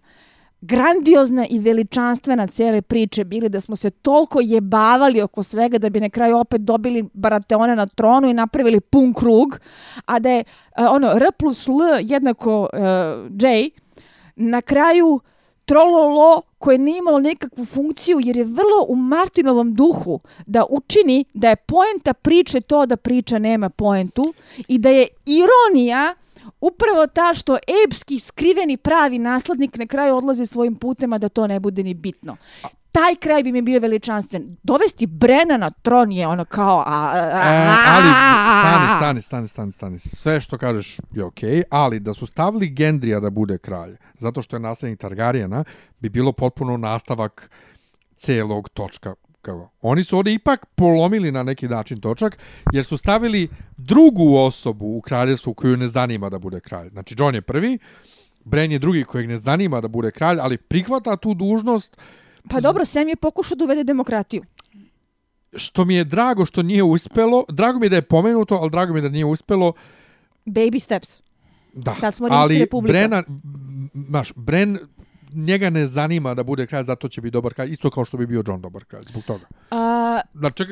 grandiozna 0.62 1.48
i 1.50 1.60
veličanstvena 1.60 2.48
cele 2.48 2.82
priče 2.82 3.24
bili 3.24 3.50
da 3.50 3.62
smo 3.62 3.76
se 3.76 3.90
toliko 3.90 4.40
jebavali 4.42 5.22
oko 5.22 5.44
svega 5.44 5.78
da 5.78 5.90
bi 5.90 6.00
na 6.00 6.10
kraju 6.10 6.38
opet 6.38 6.62
dobili 6.62 7.10
Barateona 7.14 7.76
na 7.76 7.86
tronu 7.86 8.30
i 8.30 8.34
napravili 8.34 8.80
pun 8.80 9.14
krug, 9.14 9.60
a 10.06 10.20
da 10.20 10.30
je 10.30 10.44
uh, 10.80 10.86
ono 10.92 11.16
R 11.16 11.32
plus 11.38 11.68
L 11.68 11.74
jednako 12.02 12.62
uh, 12.62 12.70
J 13.42 13.70
na 14.36 14.62
kraju 14.62 15.20
trololo 15.66 16.42
koje 16.58 16.78
nije 16.78 16.98
imalo 16.98 17.20
nekakvu 17.20 17.66
funkciju 17.66 18.20
jer 18.24 18.38
je 18.38 18.44
vrlo 18.44 18.86
u 18.88 18.96
Martinovom 18.96 19.74
duhu 19.74 20.20
da 20.46 20.66
učini 20.70 21.26
da 21.34 21.50
je 21.50 21.56
poenta 21.56 22.14
priče 22.14 22.62
to 22.62 22.86
da 22.86 22.98
priča 22.98 23.40
nema 23.40 23.70
poentu 23.70 24.34
i 24.68 24.78
da 24.78 24.90
je 24.90 25.08
ironija 25.26 26.16
upravo 26.62 27.08
ta 27.08 27.34
što 27.34 27.58
epski 27.86 28.20
skriveni 28.20 28.78
pravi 28.78 29.20
naslednik 29.20 29.78
na 29.78 29.86
kraju 29.86 30.16
odlaze 30.16 30.46
svojim 30.46 30.76
putem, 30.76 31.10
da 31.10 31.30
to 31.30 31.48
ne 31.48 31.60
bude 31.60 31.84
ni 31.84 31.94
bitno. 31.94 32.38
Taj 32.92 33.16
kraj 33.16 33.44
bi 33.44 33.52
mi 33.52 33.62
bio 33.62 33.80
veličanstven. 33.80 34.58
Dovesti 34.64 35.06
Brena 35.06 35.58
na 35.58 35.70
tron 35.70 36.12
je 36.12 36.28
ono 36.28 36.46
kao... 36.46 36.80
A, 36.80 37.12
a, 37.14 37.18
e, 37.18 37.32
ali, 37.88 38.10
stani, 38.62 38.98
stani, 38.98 39.22
stani, 39.22 39.48
stani, 39.48 39.72
stani. 39.72 40.00
Sve 40.00 40.42
što 40.42 40.58
kažeš 40.58 41.00
je 41.12 41.24
okej, 41.24 41.50
okay, 41.50 41.64
ali 41.70 42.00
da 42.00 42.14
su 42.14 42.26
stavili 42.26 42.70
Gendrija 42.70 43.20
da 43.20 43.30
bude 43.30 43.58
kralj, 43.58 43.98
zato 44.18 44.42
što 44.42 44.56
je 44.56 44.60
naslednik 44.60 45.00
Targarijena, 45.00 45.64
bi 46.00 46.10
bilo 46.10 46.32
potpuno 46.32 46.78
nastavak 46.78 47.52
celog 48.16 48.70
točka 48.70 49.14
kao. 49.42 49.70
Oni 49.82 50.04
su 50.04 50.18
ovdje 50.18 50.34
ipak 50.34 50.66
polomili 50.76 51.32
na 51.32 51.44
neki 51.44 51.68
način 51.68 51.98
točak, 51.98 52.38
jer 52.74 52.84
su 52.86 52.98
stavili 52.98 53.50
drugu 53.78 54.36
osobu 54.36 54.98
u 54.98 55.02
kraljevstvu 55.02 55.54
koju 55.54 55.78
ne 55.78 55.88
zanima 55.88 56.30
da 56.30 56.40
bude 56.40 56.60
kralj. 56.60 56.90
Znači, 56.90 57.16
John 57.18 57.36
je 57.36 57.42
prvi, 57.42 57.78
Bren 58.44 58.72
je 58.72 58.80
drugi 58.80 59.04
kojeg 59.04 59.28
ne 59.28 59.38
zanima 59.38 59.82
da 59.82 59.88
bude 59.88 60.12
kralj, 60.12 60.38
ali 60.42 60.58
prihvata 60.58 61.16
tu 61.16 61.34
dužnost. 61.34 61.98
Pa 62.50 62.60
dobro, 62.60 62.86
Sam 62.86 63.08
je 63.08 63.16
pokušao 63.16 63.56
da 63.56 63.64
uvede 63.64 63.84
demokratiju. 63.84 64.44
Što 65.56 65.86
mi 65.86 65.96
je 65.96 66.04
drago 66.04 66.46
što 66.46 66.64
nije 66.64 66.84
uspelo, 66.84 67.46
drago 67.50 67.80
mi 67.80 67.86
je 67.86 67.90
da 67.90 67.96
je 67.96 68.02
pomenuto, 68.02 68.56
ali 68.56 68.70
drago 68.70 68.94
mi 68.94 69.00
je 69.00 69.02
da 69.02 69.10
nije 69.10 69.26
uspelo. 69.26 69.74
Baby 70.46 70.80
steps. 70.80 71.22
Da, 71.74 71.96
Sad 72.00 72.16
smo 72.16 72.28
ali 72.32 72.60
republika. 72.60 72.92
Brena, 72.92 73.24
maš, 73.94 74.34
Bren 74.36 74.80
njega 75.34 75.70
ne 75.70 75.88
zanima 75.88 76.34
da 76.34 76.44
bude 76.44 76.68
kralj, 76.68 76.84
zato 76.84 77.10
će 77.10 77.22
biti 77.22 77.32
dobar 77.32 77.53
kralj, 77.53 77.72
isto 77.72 77.90
kao 77.90 78.06
što 78.06 78.18
bi 78.18 78.28
bio 78.28 78.44
John 78.48 78.62
dobar 78.62 78.84
kralj, 78.84 79.03
zbog 79.03 79.24
toga. 79.24 79.45
A, 79.72 80.22
znači, 80.34 80.66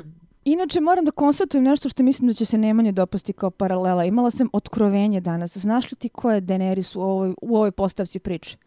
inače, 0.45 0.81
moram 0.81 1.05
da 1.05 1.11
konstatujem 1.11 1.63
nešto 1.63 1.89
što 1.89 2.03
mislim 2.03 2.27
da 2.27 2.33
će 2.33 2.45
se 2.45 2.57
Nemanje 2.57 2.91
dopasti 2.91 3.33
kao 3.33 3.51
paralela. 3.51 4.05
Imala 4.05 4.31
sam 4.31 4.49
otkrovenje 4.53 5.21
danas. 5.21 5.57
Znaš 5.57 5.91
li 5.91 5.97
ti 5.97 6.09
ko 6.09 6.31
je 6.31 6.41
Daenerys 6.41 6.97
u 6.97 7.01
ovoj, 7.01 7.33
u 7.41 7.55
ovoj 7.55 7.71
postavci 7.71 8.19
priče? 8.19 8.57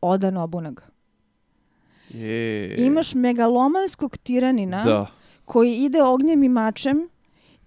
Oda 0.00 0.30
Nobunaga. 0.30 0.82
Je. 2.08 2.76
Imaš 2.86 3.14
megalomanskog 3.14 4.16
tiranina 4.16 4.84
da. 4.84 5.06
koji 5.44 5.76
ide 5.76 6.02
ognjem 6.02 6.42
i 6.42 6.48
mačem 6.48 7.08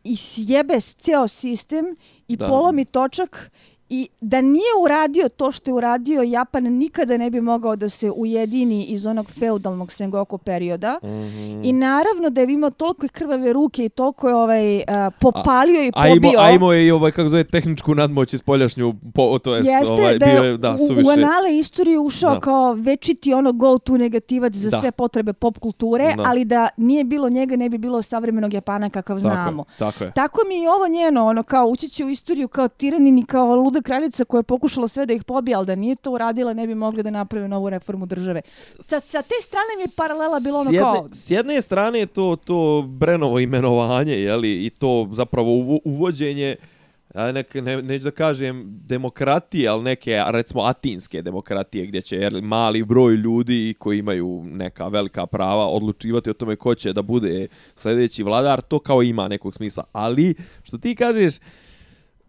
i 0.04 0.16
sjebe 0.16 0.80
ceo 0.80 1.28
sistem 1.28 1.86
i 2.28 2.38
da. 2.38 2.48
polomi 2.48 2.86
točak 2.86 3.52
I 3.94 4.08
da 4.22 4.42
nije 4.42 4.72
uradio 4.84 5.30
to 5.30 5.52
što 5.52 5.72
je 5.72 5.76
uradio, 5.76 6.22
Japan 6.22 6.64
nikada 6.64 7.18
ne 7.18 7.30
bi 7.30 7.42
mogao 7.42 7.76
da 7.76 7.90
se 7.90 8.12
ujedini 8.16 8.86
iz 8.86 9.06
onog 9.06 9.32
feudalnog 9.32 9.92
Sengoku 9.92 10.38
perioda. 10.38 11.00
Mm 11.04 11.08
-hmm. 11.08 11.62
I 11.64 11.74
naravno 11.74 12.30
da 12.30 12.42
je 12.42 12.54
imao 12.54 12.70
toliko 12.70 13.08
krvave 13.12 13.54
ruke 13.54 13.86
i 13.86 13.90
toliko 13.90 14.30
je 14.30 14.36
ovaj, 14.36 14.76
uh, 14.78 14.84
popalio 15.20 15.92
a, 15.94 16.10
i 16.10 16.22
pobio. 16.22 16.40
A 16.40 16.52
imao 16.52 16.74
je 16.74 16.88
i 16.88 16.92
ovaj, 16.92 17.12
kako 17.12 17.30
zove, 17.30 17.44
tehničku 17.44 17.96
nadmoć 17.96 18.34
iz 18.34 18.42
poljašnju, 18.42 18.96
po, 19.14 19.40
to 19.40 19.56
jest, 19.56 19.70
Jeste, 19.70 19.94
ovaj, 19.94 20.18
da 20.18 20.26
bio 20.26 20.44
je 20.44 20.58
da, 20.58 20.72
u, 20.72 21.08
u 21.08 21.10
anale 21.10 21.58
istorije 21.58 22.00
ušao 22.00 22.34
da. 22.34 22.40
kao 22.40 22.74
večiti 22.74 23.34
ono 23.34 23.52
go-to 23.52 23.98
negativac 23.98 24.54
za 24.54 24.70
da. 24.70 24.80
sve 24.80 24.92
potrebe 24.92 25.34
pop 25.34 25.58
kulture, 25.60 26.14
da. 26.18 26.24
ali 26.28 26.46
da 26.46 26.68
nije 26.78 27.04
bilo 27.04 27.30
njega, 27.30 27.56
ne 27.56 27.70
bi 27.70 27.78
bilo 27.78 28.02
savremenog 28.02 28.54
Japana 28.54 28.90
kakav 28.90 29.18
tako 29.18 29.20
znamo. 29.20 29.64
Je, 29.70 29.78
tako 29.80 30.04
je. 30.04 30.12
Tako 30.12 30.42
mi 30.48 30.56
je 30.56 30.70
ovo 30.70 30.88
njeno, 30.88 31.26
ono, 31.26 31.44
kao 31.44 31.66
ući 31.66 31.90
će 31.90 32.06
u 32.06 32.10
istoriju 32.10 32.48
kao 32.48 32.68
tiranin 32.68 33.18
i 33.18 33.26
kao 33.26 33.56
luda 33.56 33.81
kraljica 33.82 34.26
koja 34.26 34.40
je 34.40 34.44
pokušala 34.44 34.88
sve 34.88 35.06
da 35.06 35.14
ih 35.14 35.24
pobije, 35.24 35.56
ali 35.56 35.66
da 35.66 35.76
nije 35.76 35.96
to 35.96 36.12
uradila, 36.12 36.54
ne 36.54 36.68
bi 36.68 36.76
mogli 36.76 37.04
da 37.04 37.10
naprave 37.10 37.48
novu 37.48 37.70
reformu 37.70 38.06
države. 38.06 38.42
Sa, 38.80 39.00
sa 39.00 39.22
te 39.22 39.36
strane 39.42 39.72
mi 39.78 39.84
je 39.84 39.96
paralela 39.98 40.40
bilo 40.40 40.60
ono 40.60 40.80
kao... 40.80 41.10
S 41.12 41.32
jedne 41.32 41.62
strane 41.62 42.00
je 42.00 42.06
to, 42.06 42.36
to 42.46 42.86
Brenovo 42.88 43.40
imenovanje, 43.40 44.14
jeli, 44.14 44.66
i 44.66 44.70
to 44.70 45.10
zapravo 45.14 45.80
uvođenje 45.86 46.56
ja 47.16 47.32
nek, 47.32 47.56
ne, 47.56 47.82
neću 47.82 48.04
da 48.04 48.12
kažem 48.12 48.80
demokratije, 48.88 49.70
ali 49.70 49.84
neke, 49.84 50.24
recimo, 50.28 50.62
atinske 50.62 51.22
demokratije, 51.22 51.86
gdje 51.86 52.02
će 52.02 52.30
mali 52.42 52.84
broj 52.84 53.16
ljudi 53.16 53.74
koji 53.80 54.00
imaju 54.00 54.44
neka 54.46 54.88
velika 54.88 55.26
prava 55.26 55.68
odlučivati 55.68 56.30
o 56.30 56.34
tome 56.34 56.56
ko 56.56 56.76
će 56.76 56.94
da 56.94 57.02
bude 57.02 57.48
sljedeći 57.76 58.24
vladar, 58.24 58.62
to 58.62 58.80
kao 58.80 59.04
ima 59.04 59.28
nekog 59.28 59.56
smisla. 59.56 59.84
Ali, 59.92 60.36
što 60.64 60.78
ti 60.78 60.96
kažeš, 60.96 61.34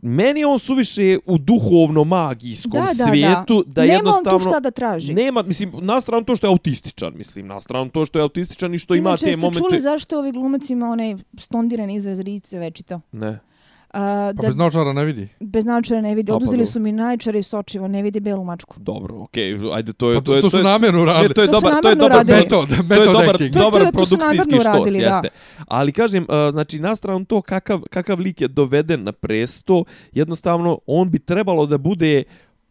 meni 0.02 0.44
on 0.44 0.58
suviše 0.58 1.18
u 1.26 1.38
duhovno 1.38 2.04
magijskom 2.04 2.80
da, 2.80 3.04
svijetu 3.04 3.64
da, 3.66 3.72
da. 3.72 3.72
da 3.72 3.80
nema 3.82 3.92
jednostavno 3.92 4.30
nema 4.30 4.34
on 4.34 4.40
tu 4.40 4.50
šta 4.50 4.60
da 4.60 4.70
traži. 4.70 5.14
nema 5.14 5.42
mislim 5.42 5.72
na 5.82 6.00
stranu 6.00 6.24
to 6.24 6.36
što 6.36 6.46
je 6.46 6.48
autističan 6.48 7.12
mislim 7.16 7.46
na 7.46 7.60
stranu 7.60 7.90
to 7.90 8.04
što 8.06 8.18
je 8.18 8.22
autističan 8.22 8.74
i 8.74 8.78
što 8.78 8.94
ima 8.94 9.16
te 9.16 9.36
momente 9.36 9.58
čuli 9.58 9.80
zašto 9.80 10.18
ovi 10.18 10.32
glumac 10.32 10.70
ima 10.70 10.86
onaj 10.86 11.16
stondiran 11.38 11.90
izraz 11.90 12.20
rice 12.20 12.58
večito? 12.58 13.00
Ne 13.12 13.51
Uh, 13.92 13.98
pa 13.98 14.32
da, 14.32 14.42
bez 14.42 14.56
naočara 14.56 14.92
ne 14.92 15.04
vidi. 15.04 15.28
Bez 15.40 15.64
naočara 15.64 16.00
ne 16.00 16.14
vidi. 16.14 16.32
Pa, 16.32 16.36
Oduzeli 16.36 16.66
su 16.66 16.80
mi 16.80 16.92
naočare 16.92 17.38
i 17.38 17.42
sočivo, 17.42 17.88
ne 17.88 18.02
vidi 18.02 18.20
belu 18.20 18.44
mačku. 18.44 18.76
Dobro, 18.80 19.16
okej. 19.16 19.54
Okay. 19.54 19.74
Ajde, 19.76 19.92
to 19.92 20.10
je... 20.10 20.16
Pa, 20.16 20.20
to, 20.20 20.34
to, 20.34 20.40
to, 20.40 20.50
su 20.50 20.62
namjerno 20.62 21.04
radili. 21.04 21.28
Ne, 21.28 21.34
to 21.34 21.42
je 21.42 21.46
to 21.46 21.52
dobar, 21.52 21.82
to 21.82 21.88
je 21.88 21.94
dobar 21.94 22.26
metod, 22.26 22.70
metod 22.70 22.88
to 22.88 22.94
je 22.94 23.06
dobar, 23.06 23.26
dobar 23.26 23.38
to, 23.38 23.48
to, 23.48 23.70
to 23.70 23.92
produkcijski 23.92 24.54
štos, 24.54 24.64
radili, 24.64 24.98
jeste. 24.98 25.28
Ali 25.68 25.92
kažem, 25.92 26.22
uh, 26.22 26.52
znači, 26.52 26.80
na 26.80 26.96
stranu 26.96 27.24
to 27.24 27.42
kakav, 27.42 27.80
kakav 27.90 28.20
lik 28.20 28.40
je 28.40 28.48
doveden 28.48 29.04
na 29.04 29.12
presto, 29.12 29.84
jednostavno, 30.12 30.78
on 30.86 31.10
bi 31.10 31.18
trebalo 31.18 31.66
da 31.66 31.78
bude 31.78 32.22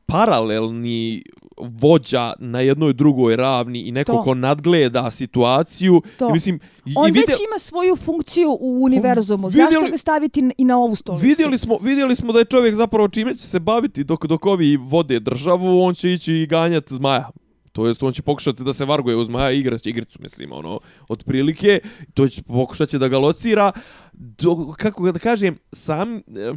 paralelni 0.06 1.24
vođa 1.62 2.34
na 2.40 2.60
jednoj 2.60 2.94
drugoj 2.94 3.36
ravni 3.36 3.80
i 3.80 3.92
neko 3.92 4.12
to. 4.12 4.24
ko 4.24 4.34
nadgleda 4.34 5.12
situaciju. 5.12 6.02
To. 6.18 6.30
I 6.30 6.32
mislim, 6.34 6.60
On 6.96 7.10
i 7.10 7.12
vidjel... 7.12 7.26
već 7.28 7.40
ima 7.40 7.60
svoju 7.60 7.96
funkciju 7.96 8.58
u 8.60 8.84
univerzumu. 8.84 9.48
Vidjeli... 9.48 9.74
Zašto 9.74 9.92
ga 9.92 9.98
staviti 9.98 10.50
i 10.58 10.66
na 10.66 10.78
ovu 10.78 10.96
stolicu? 10.96 11.26
Vidjeli 11.26 11.58
smo, 11.58 11.78
vidjeli 11.82 12.16
smo 12.16 12.34
da 12.34 12.40
je 12.40 12.46
čovjek 12.46 12.76
zapravo 12.76 13.08
čime 13.08 13.36
će 13.36 13.48
se 13.48 13.60
baviti 13.60 14.04
dok, 14.04 14.26
dok 14.26 14.46
ovi 14.46 14.78
vode 14.78 15.20
državu, 15.20 15.82
on 15.82 15.94
će 15.94 16.14
ići 16.14 16.34
i 16.34 16.46
ganjati 16.46 16.96
zmaja. 16.96 17.30
To 17.72 17.88
jest, 17.88 18.04
on 18.04 18.14
će 18.14 18.22
pokušati 18.22 18.64
da 18.64 18.74
se 18.74 18.86
varguje 18.86 19.16
uz 19.16 19.30
Maja 19.30 19.52
i 19.52 19.60
igrać 19.60 19.88
igricu, 19.88 20.20
mislim, 20.22 20.52
ono, 20.52 20.80
otprilike. 21.08 21.80
To 22.14 22.28
će 22.28 22.44
pokušati 22.44 22.98
da 22.98 23.08
ga 23.08 23.18
locira. 23.18 23.72
Do, 24.14 24.74
kako 24.78 25.12
da 25.12 25.20
kažem, 25.20 25.58
sam... 25.72 26.16
Eh, 26.16 26.54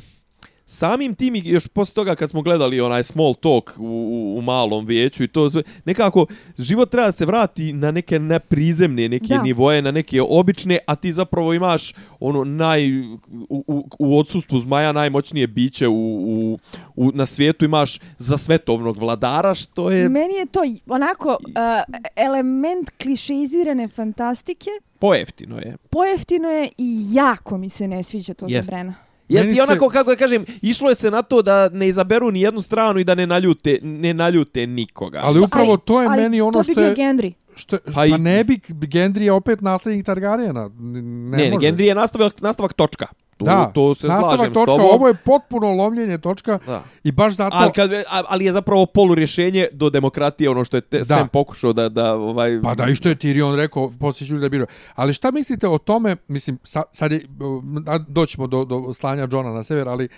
samim 0.74 1.14
tim 1.14 1.34
još 1.44 1.68
posle 1.68 1.94
toga 1.94 2.14
kad 2.14 2.30
smo 2.30 2.42
gledali 2.42 2.80
onaj 2.80 3.02
small 3.02 3.34
talk 3.34 3.70
u, 3.78 3.82
u, 3.82 4.38
u 4.38 4.42
malom 4.42 4.86
vijeću 4.86 5.24
i 5.24 5.28
to 5.28 5.50
sve, 5.50 5.62
nekako 5.84 6.26
život 6.58 6.90
treba 6.90 7.12
se 7.12 7.26
vrati 7.26 7.72
na 7.72 7.90
neke 7.90 8.18
neprizemne 8.18 9.08
neke 9.08 9.34
da. 9.34 9.42
nivoje, 9.42 9.82
na 9.82 9.90
neke 9.90 10.22
obične, 10.22 10.78
a 10.86 10.96
ti 10.96 11.12
zapravo 11.12 11.54
imaš 11.54 11.94
ono 12.20 12.44
naj, 12.44 13.00
u, 13.48 13.64
u, 13.66 13.88
u 13.98 14.18
odsustvu 14.18 14.58
zmaja 14.58 14.92
najmoćnije 14.92 15.46
biće 15.46 15.88
u, 15.88 15.94
u, 15.94 16.58
u, 16.96 17.10
na 17.14 17.26
svijetu 17.26 17.64
imaš 17.64 17.98
za 18.18 18.36
svetovnog 18.36 18.96
vladara, 18.96 19.54
što 19.54 19.90
je... 19.90 20.08
Meni 20.08 20.34
je 20.34 20.46
to 20.46 20.60
onako 20.86 21.28
uh, 21.28 21.96
element 22.16 22.90
klišeizirane 23.02 23.88
fantastike. 23.88 24.70
Pojeftino 24.98 25.58
je. 25.58 25.76
Pojeftino 25.90 26.48
je 26.48 26.68
i 26.78 27.06
jako 27.12 27.58
mi 27.58 27.70
se 27.70 27.88
ne 27.88 28.02
sviđa 28.02 28.34
to 28.34 28.46
Jest. 28.48 28.66
za 28.66 28.70
Brena. 28.70 29.03
Jeste 29.28 29.52
i 29.52 29.60
onako, 29.60 29.90
se... 29.90 29.92
kako 29.92 30.10
ja 30.10 30.16
kažem, 30.16 30.44
išlo 30.62 30.88
je 30.88 30.94
se 30.94 31.10
na 31.10 31.22
to 31.22 31.42
da 31.42 31.68
ne 31.68 31.88
izaberu 31.88 32.30
ni 32.30 32.40
jednu 32.40 32.62
stranu 32.62 33.00
i 33.00 33.04
da 33.04 33.14
ne 33.14 33.26
naljute, 33.26 33.78
ne 33.82 34.14
naljute 34.14 34.66
nikoga. 34.66 35.20
Ali 35.24 35.40
upravo 35.40 35.76
to 35.76 36.02
je 36.02 36.08
ali 36.08 36.22
meni 36.22 36.40
ono 36.40 36.62
što 36.62 36.72
je... 36.72 36.74
To 36.74 36.80
bi 36.80 36.86
bio 36.86 37.04
Gendry. 37.04 37.32
Što, 37.56 37.78
pa, 37.94 38.06
pa 38.10 38.16
ne 38.16 38.44
bi 38.44 38.60
Gendry 38.68 39.22
je 39.22 39.32
opet 39.32 39.60
nasljednik 39.60 40.06
Targaryena. 40.06 40.70
Ne, 40.78 41.38
ne, 41.38 41.50
ne 41.50 41.56
Gendry 41.56 41.82
je 41.82 41.94
nastavak, 41.94 42.40
nastavak 42.40 42.72
točka. 42.72 43.06
To, 43.36 43.44
da, 43.44 43.70
to 43.74 43.94
se 43.94 44.06
slažem 44.06 44.52
točka, 44.52 44.70
s 44.70 44.76
tobom. 44.76 44.86
Ovo 44.94 45.08
je 45.08 45.14
potpuno 45.14 45.74
lomljenje 45.74 46.18
točka 46.18 46.58
da. 46.66 46.82
i 47.04 47.12
baš 47.12 47.32
zato... 47.32 47.56
Ali, 47.56 47.72
kad, 47.72 47.90
ali 48.28 48.44
je 48.44 48.52
zapravo 48.52 48.86
polu 48.86 49.14
rješenje 49.14 49.68
do 49.72 49.90
demokratije, 49.90 50.50
ono 50.50 50.64
što 50.64 50.76
je 50.76 50.80
te, 50.80 51.04
Sam 51.04 51.28
pokušao 51.28 51.72
da... 51.72 51.88
da 51.88 52.14
ovaj... 52.14 52.60
Pa 52.62 52.74
da, 52.74 52.86
i 52.86 52.94
što 52.94 53.08
je 53.08 53.14
Tyrion 53.14 53.56
rekao, 53.56 53.92
poslije 54.00 54.28
ljudi 54.28 54.40
da 54.40 54.48
biro. 54.48 54.66
Ali 54.94 55.12
šta 55.12 55.30
mislite 55.30 55.68
o 55.68 55.78
tome, 55.78 56.16
mislim, 56.28 56.58
sa, 56.62 56.82
sad 56.92 57.12
je, 57.12 57.20
doćemo 58.08 58.46
do, 58.46 58.64
do 58.64 58.94
slanja 58.94 59.28
Johna 59.30 59.52
na 59.52 59.62
sever, 59.62 59.88
ali 59.88 60.08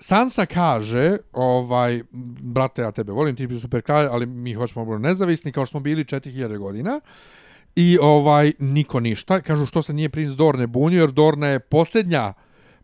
Sansa 0.00 0.46
kaže, 0.46 1.16
ovaj, 1.32 2.02
brate, 2.40 2.82
ja 2.82 2.92
tebe 2.92 3.12
volim, 3.12 3.36
ti 3.36 3.46
bi 3.46 3.60
super 3.60 3.82
kralj, 3.82 4.06
ali 4.10 4.26
mi 4.26 4.54
hoćemo 4.54 4.84
biti 4.84 5.02
nezavisni, 5.02 5.52
kao 5.52 5.66
što 5.66 5.70
smo 5.70 5.80
bili 5.80 6.04
4000 6.04 6.58
godina. 6.58 7.00
I 7.76 7.98
ovaj 8.02 8.52
niko 8.58 9.00
ništa. 9.00 9.40
Kažu 9.40 9.66
što 9.66 9.82
se 9.82 9.92
nije 9.92 10.08
princ 10.08 10.32
Dorne 10.32 10.66
bunio, 10.66 11.00
jer 11.00 11.10
Dorna 11.10 11.46
je 11.46 11.58
posljednja 11.58 12.34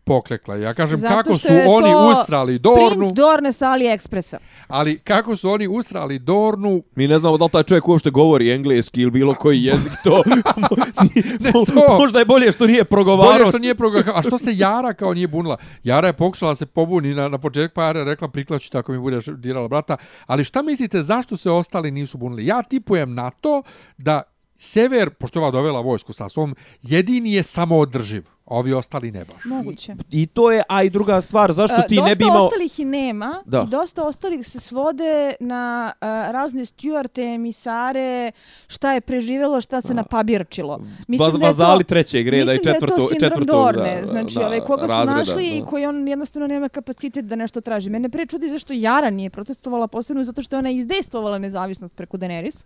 poklekla. 0.05 0.56
Ja 0.56 0.74
kažem 0.74 0.98
Zato 0.98 1.15
kako 1.15 1.35
su 1.35 1.48
oni 1.69 1.94
ustrali 2.12 2.59
Dornu. 2.59 2.89
Princ 2.89 3.12
Dorne 3.15 3.52
sa 3.52 3.66
AliExpressa. 3.70 4.39
Ali 4.69 4.98
kako 4.98 5.36
su 5.36 5.51
oni 5.51 5.69
ustrali 5.69 6.19
Dornu. 6.19 6.82
Mi 6.94 7.09
ne 7.09 7.19
znamo 7.19 7.39
da 7.39 7.44
li 7.44 7.51
taj 7.51 7.62
čovjek 7.62 7.89
uopšte 7.89 8.11
govori 8.11 8.51
engleski 8.51 9.01
ili 9.01 9.11
bilo 9.11 9.35
koji 9.35 9.65
jezik 9.65 9.93
to. 10.05 10.23
ne, 11.40 11.52
to. 11.52 11.98
Možda 12.01 12.19
je 12.19 12.24
bolje 12.24 12.52
što 12.52 12.66
nije 12.66 12.85
progovarao. 12.85 13.32
Bolje 13.32 13.47
što 13.47 13.59
nije 13.59 13.74
progovarao. 13.74 14.19
A 14.19 14.23
što 14.23 14.39
se 14.39 14.51
Jara 14.55 14.94
kao 14.94 15.15
nije 15.15 15.28
bunila? 15.28 15.56
Jara 15.82 16.06
je 16.06 16.12
pokušala 16.12 16.55
se 16.55 16.66
pobuni 16.66 17.15
na, 17.15 17.28
na 17.28 17.39
početku, 17.39 17.74
pa 17.74 17.85
Jara 17.85 17.98
je 17.98 18.05
rekla 18.05 18.28
priklaću 18.28 18.70
tako 18.70 18.93
mi 18.93 18.98
budeš 18.98 19.27
dirala 19.27 19.69
brata. 19.69 19.97
Ali 20.27 20.44
šta 20.44 20.62
mislite 20.62 21.02
zašto 21.02 21.36
se 21.36 21.51
ostali 21.51 21.90
nisu 21.90 22.19
bunili? 22.19 22.47
Ja 22.47 22.62
tipujem 22.62 23.15
na 23.15 23.31
to 23.31 23.62
da 23.98 24.23
Sever, 24.55 25.10
pošto 25.10 25.39
je 25.39 25.43
ova 25.43 25.51
dovela 25.51 25.81
vojsku 25.81 26.12
sa 26.12 26.28
svom, 26.28 26.55
jedini 26.82 27.32
je 27.32 27.43
samo 27.43 27.78
održiv. 27.78 28.24
Ovi 28.47 28.72
ostali 28.72 29.10
ne 29.10 29.24
baš. 29.24 29.44
Moguće. 29.44 29.94
I 30.10 30.26
to 30.26 30.51
je, 30.52 30.62
a 30.68 30.82
i 30.82 30.90
druga 30.90 31.20
stvar, 31.20 31.52
zašto 31.52 31.76
ti 31.89 31.98
uh, 31.98 32.06
ne 32.06 32.14
bi 32.14 32.24
imao... 32.24 32.36
Dosta 32.36 32.47
ostalih 32.47 32.81
i 32.81 32.85
nema. 32.85 33.43
Da. 33.47 33.64
I 33.66 33.70
dosta 33.70 34.02
ostalih 34.02 34.47
se 34.47 34.60
svode 34.60 35.35
na 35.40 35.93
uh, 35.93 36.06
razne 36.32 36.64
stjuarte, 36.64 37.22
emisare, 37.22 38.32
šta 38.66 38.93
je 38.93 39.01
preživjelo, 39.01 39.60
šta 39.60 39.81
se 39.81 39.89
uh, 39.89 39.97
napabirčilo. 39.97 40.81
Mislim 41.09 41.40
Baz, 41.40 41.56
da 41.56 41.72
je 41.72 41.78
to, 41.78 41.85
trećeg 41.85 42.28
reda 42.28 42.55
i 42.55 42.56
četvrtog. 42.56 42.98
Mislim 42.98 43.18
da 43.20 43.26
je 43.26 43.31
to 43.31 43.36
sindrom 43.36 43.62
Dorne. 43.62 44.01
Da, 44.01 44.06
znači, 44.06 44.35
da, 44.35 44.47
ove, 44.47 44.60
koga 44.60 44.86
razreda, 44.86 45.24
su 45.24 45.31
našli 45.31 45.51
da. 45.51 45.56
i 45.56 45.62
koji 45.66 45.86
on 45.86 46.09
jednostavno 46.09 46.47
nema 46.47 46.68
kapacitet 46.68 47.24
da 47.24 47.36
nešto 47.36 47.60
traži. 47.60 47.90
Mene 47.90 48.09
pre 48.09 48.26
čudi 48.26 48.48
zašto 48.48 48.72
Jara 48.72 49.10
nije 49.10 49.31
protestovala 49.31 49.89
posebno, 49.89 50.24
zato 50.24 50.43
što 50.43 50.56
je 50.56 50.59
ona 50.59 50.70
izdejstvovala 50.70 51.39
nezavisnost 51.39 51.94
preko 51.94 52.16
Daenerys. 52.16 52.64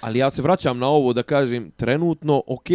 Ali 0.00 0.18
ja 0.18 0.30
se 0.30 0.42
vraćam 0.42 0.78
na 0.78 0.88
ovo 0.88 1.12
da 1.12 1.22
kažem, 1.22 1.70
trenutno, 1.76 2.42
ok, 2.46 2.66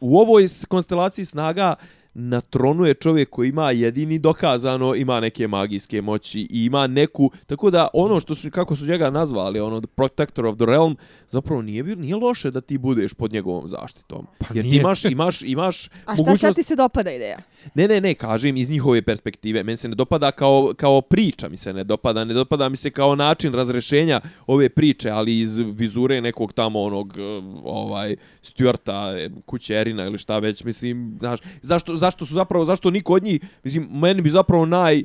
u 0.00 0.18
ovoj 0.18 0.48
konstelaciji 0.68 1.24
snaga 1.24 1.74
na 2.14 2.40
tronu 2.40 2.84
je 2.84 2.94
čovjek 2.94 3.30
koji 3.30 3.48
ima 3.48 3.70
jedini 3.70 4.18
dokazano, 4.18 4.94
ima 4.94 5.20
neke 5.20 5.48
magijske 5.48 6.02
moći 6.02 6.40
i 6.40 6.64
ima 6.64 6.86
neku, 6.86 7.30
tako 7.46 7.70
da 7.70 7.88
ono 7.92 8.20
što 8.20 8.34
su, 8.34 8.50
kako 8.50 8.76
su 8.76 8.86
njega 8.86 9.10
nazvali, 9.10 9.60
ono, 9.60 9.80
the 9.80 9.86
protector 9.86 10.46
of 10.46 10.56
the 10.56 10.66
realm, 10.66 10.96
zapravo 11.28 11.62
nije, 11.62 11.82
nije 11.82 12.16
loše 12.16 12.50
da 12.50 12.60
ti 12.60 12.78
budeš 12.78 13.14
pod 13.14 13.32
njegovom 13.32 13.68
zaštitom. 13.68 14.26
Pa 14.38 14.46
Jer 14.54 14.64
nije. 14.64 14.72
ti 14.72 14.80
imaš, 14.80 15.04
imaš, 15.04 15.42
imaš 15.42 15.86
A 15.86 15.90
šta 15.90 16.12
mogućnost... 16.12 16.40
sad 16.40 16.54
ti 16.54 16.62
se 16.62 16.76
dopada 16.76 17.12
ideja? 17.12 17.38
Ne, 17.74 17.88
ne, 17.88 18.00
ne, 18.00 18.14
kažem 18.14 18.56
iz 18.56 18.70
njihove 18.70 19.02
perspektive. 19.02 19.62
Meni 19.62 19.76
se 19.76 19.88
ne 19.88 19.94
dopada 19.94 20.30
kao, 20.30 20.72
kao 20.76 21.00
priča, 21.00 21.48
mi 21.48 21.56
se 21.56 21.72
ne 21.72 21.84
dopada. 21.84 22.24
Ne 22.24 22.34
dopada 22.34 22.68
mi 22.68 22.76
se 22.76 22.90
kao 22.90 23.14
način 23.14 23.54
razrešenja 23.54 24.20
ove 24.46 24.68
priče, 24.68 25.10
ali 25.10 25.40
iz 25.40 25.58
vizure 25.58 26.20
nekog 26.20 26.52
tamo 26.52 26.82
onog, 26.82 27.18
eh, 27.18 27.22
ovaj, 27.64 28.16
Stuarta, 28.42 29.12
eh, 29.16 29.30
kućerina 29.46 30.04
ili 30.04 30.18
šta 30.18 30.38
već, 30.38 30.64
mislim, 30.64 31.16
znaš, 31.20 31.40
zašto, 31.62 31.96
zašto 31.96 32.26
su 32.26 32.34
zapravo, 32.34 32.64
zašto 32.64 32.90
niko 32.90 33.12
od 33.12 33.22
njih, 33.22 33.40
mislim, 33.64 33.88
meni 33.92 34.22
bi 34.22 34.30
zapravo 34.30 34.66
naj, 34.66 35.02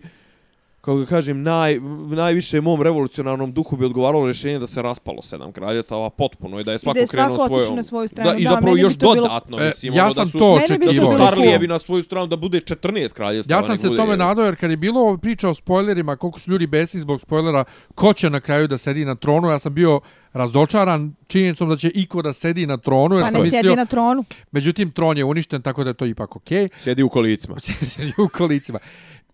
kako 0.85 0.97
ga 0.97 1.05
kažem, 1.05 1.41
naj, 1.41 1.79
najviše 2.07 2.61
mom 2.61 2.81
revolucionarnom 2.81 3.53
duhu 3.53 3.77
bi 3.77 3.85
odgovaralo 3.85 4.25
rješenje 4.25 4.59
da 4.59 4.67
se 4.67 4.81
raspalo 4.81 5.21
sedam 5.21 5.51
kraljestava 5.51 6.09
potpuno 6.09 6.59
i 6.59 6.63
da 6.63 6.71
je 6.71 6.79
svako, 6.79 6.99
I 6.99 7.07
krenuo 7.07 7.35
svako 7.35 7.55
svojom... 7.55 7.75
na 7.75 7.83
svoju 7.83 8.07
stranu. 8.07 8.31
Da, 8.31 8.37
I 8.37 8.43
zapravo 8.43 8.77
još 8.77 8.93
dodatno, 8.93 9.57
bilo... 9.57 9.69
mislim, 9.69 9.93
e, 9.93 9.95
ja 9.95 10.03
ono, 10.03 10.13
sam 10.13 10.25
da 10.25 10.31
su, 10.31 10.39
to 10.39 10.53
očekivao. 10.53 11.17
Da 11.17 11.19
su 11.19 11.25
Tarlijevi 11.25 11.67
na 11.67 11.79
svoju 11.79 12.03
stranu 12.03 12.27
da 12.27 12.35
bude 12.35 12.59
14 12.59 13.13
kraljestava. 13.13 13.57
Ja 13.57 13.61
sam 13.61 13.77
se 13.77 13.87
bude... 13.87 13.97
tome 13.97 14.17
nadao 14.17 14.45
jer 14.45 14.55
kad 14.55 14.71
je 14.71 14.77
bilo 14.77 15.17
priča 15.17 15.49
o 15.49 15.53
spoilerima, 15.53 16.15
koliko 16.15 16.39
su 16.39 16.51
ljudi 16.51 16.67
besi 16.67 16.99
zbog 16.99 17.21
spoilera, 17.21 17.63
ko 17.95 18.13
će 18.13 18.29
na 18.29 18.39
kraju 18.39 18.67
da 18.67 18.77
sedi 18.77 19.05
na 19.05 19.15
tronu, 19.15 19.49
ja 19.49 19.59
sam 19.59 19.73
bio 19.73 19.99
razočaran 20.33 21.15
činjenicom 21.27 21.69
da 21.69 21.77
će 21.77 21.91
iko 21.95 22.21
da 22.21 22.33
sedi 22.33 22.65
na 22.65 22.77
tronu. 22.77 23.15
Jer 23.15 23.23
pa 23.23 23.29
sam 23.31 23.39
ne 23.39 23.45
mislio, 23.45 23.61
sedi 23.61 23.75
na 23.75 23.85
tronu. 23.85 24.23
Međutim, 24.51 24.91
tron 24.91 25.17
je 25.17 25.25
uništen, 25.25 25.61
tako 25.61 25.83
da 25.83 25.89
je 25.89 25.93
to 25.93 26.05
ipak 26.05 26.35
okej. 26.35 26.67
Okay. 26.67 26.83
Sedi 26.83 27.03
u 27.03 27.09
kolicima. 27.09 27.59
sedi 27.95 28.13
u 28.17 28.27
kolicima. 28.27 28.79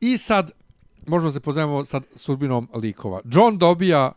I 0.02 0.18
sad, 0.18 0.52
možemo 1.08 1.32
se 1.32 1.40
pozajemo 1.40 1.86
sa 1.86 2.02
sudbinom 2.16 2.68
likova. 2.74 3.22
John 3.26 3.58
dobija 3.58 4.12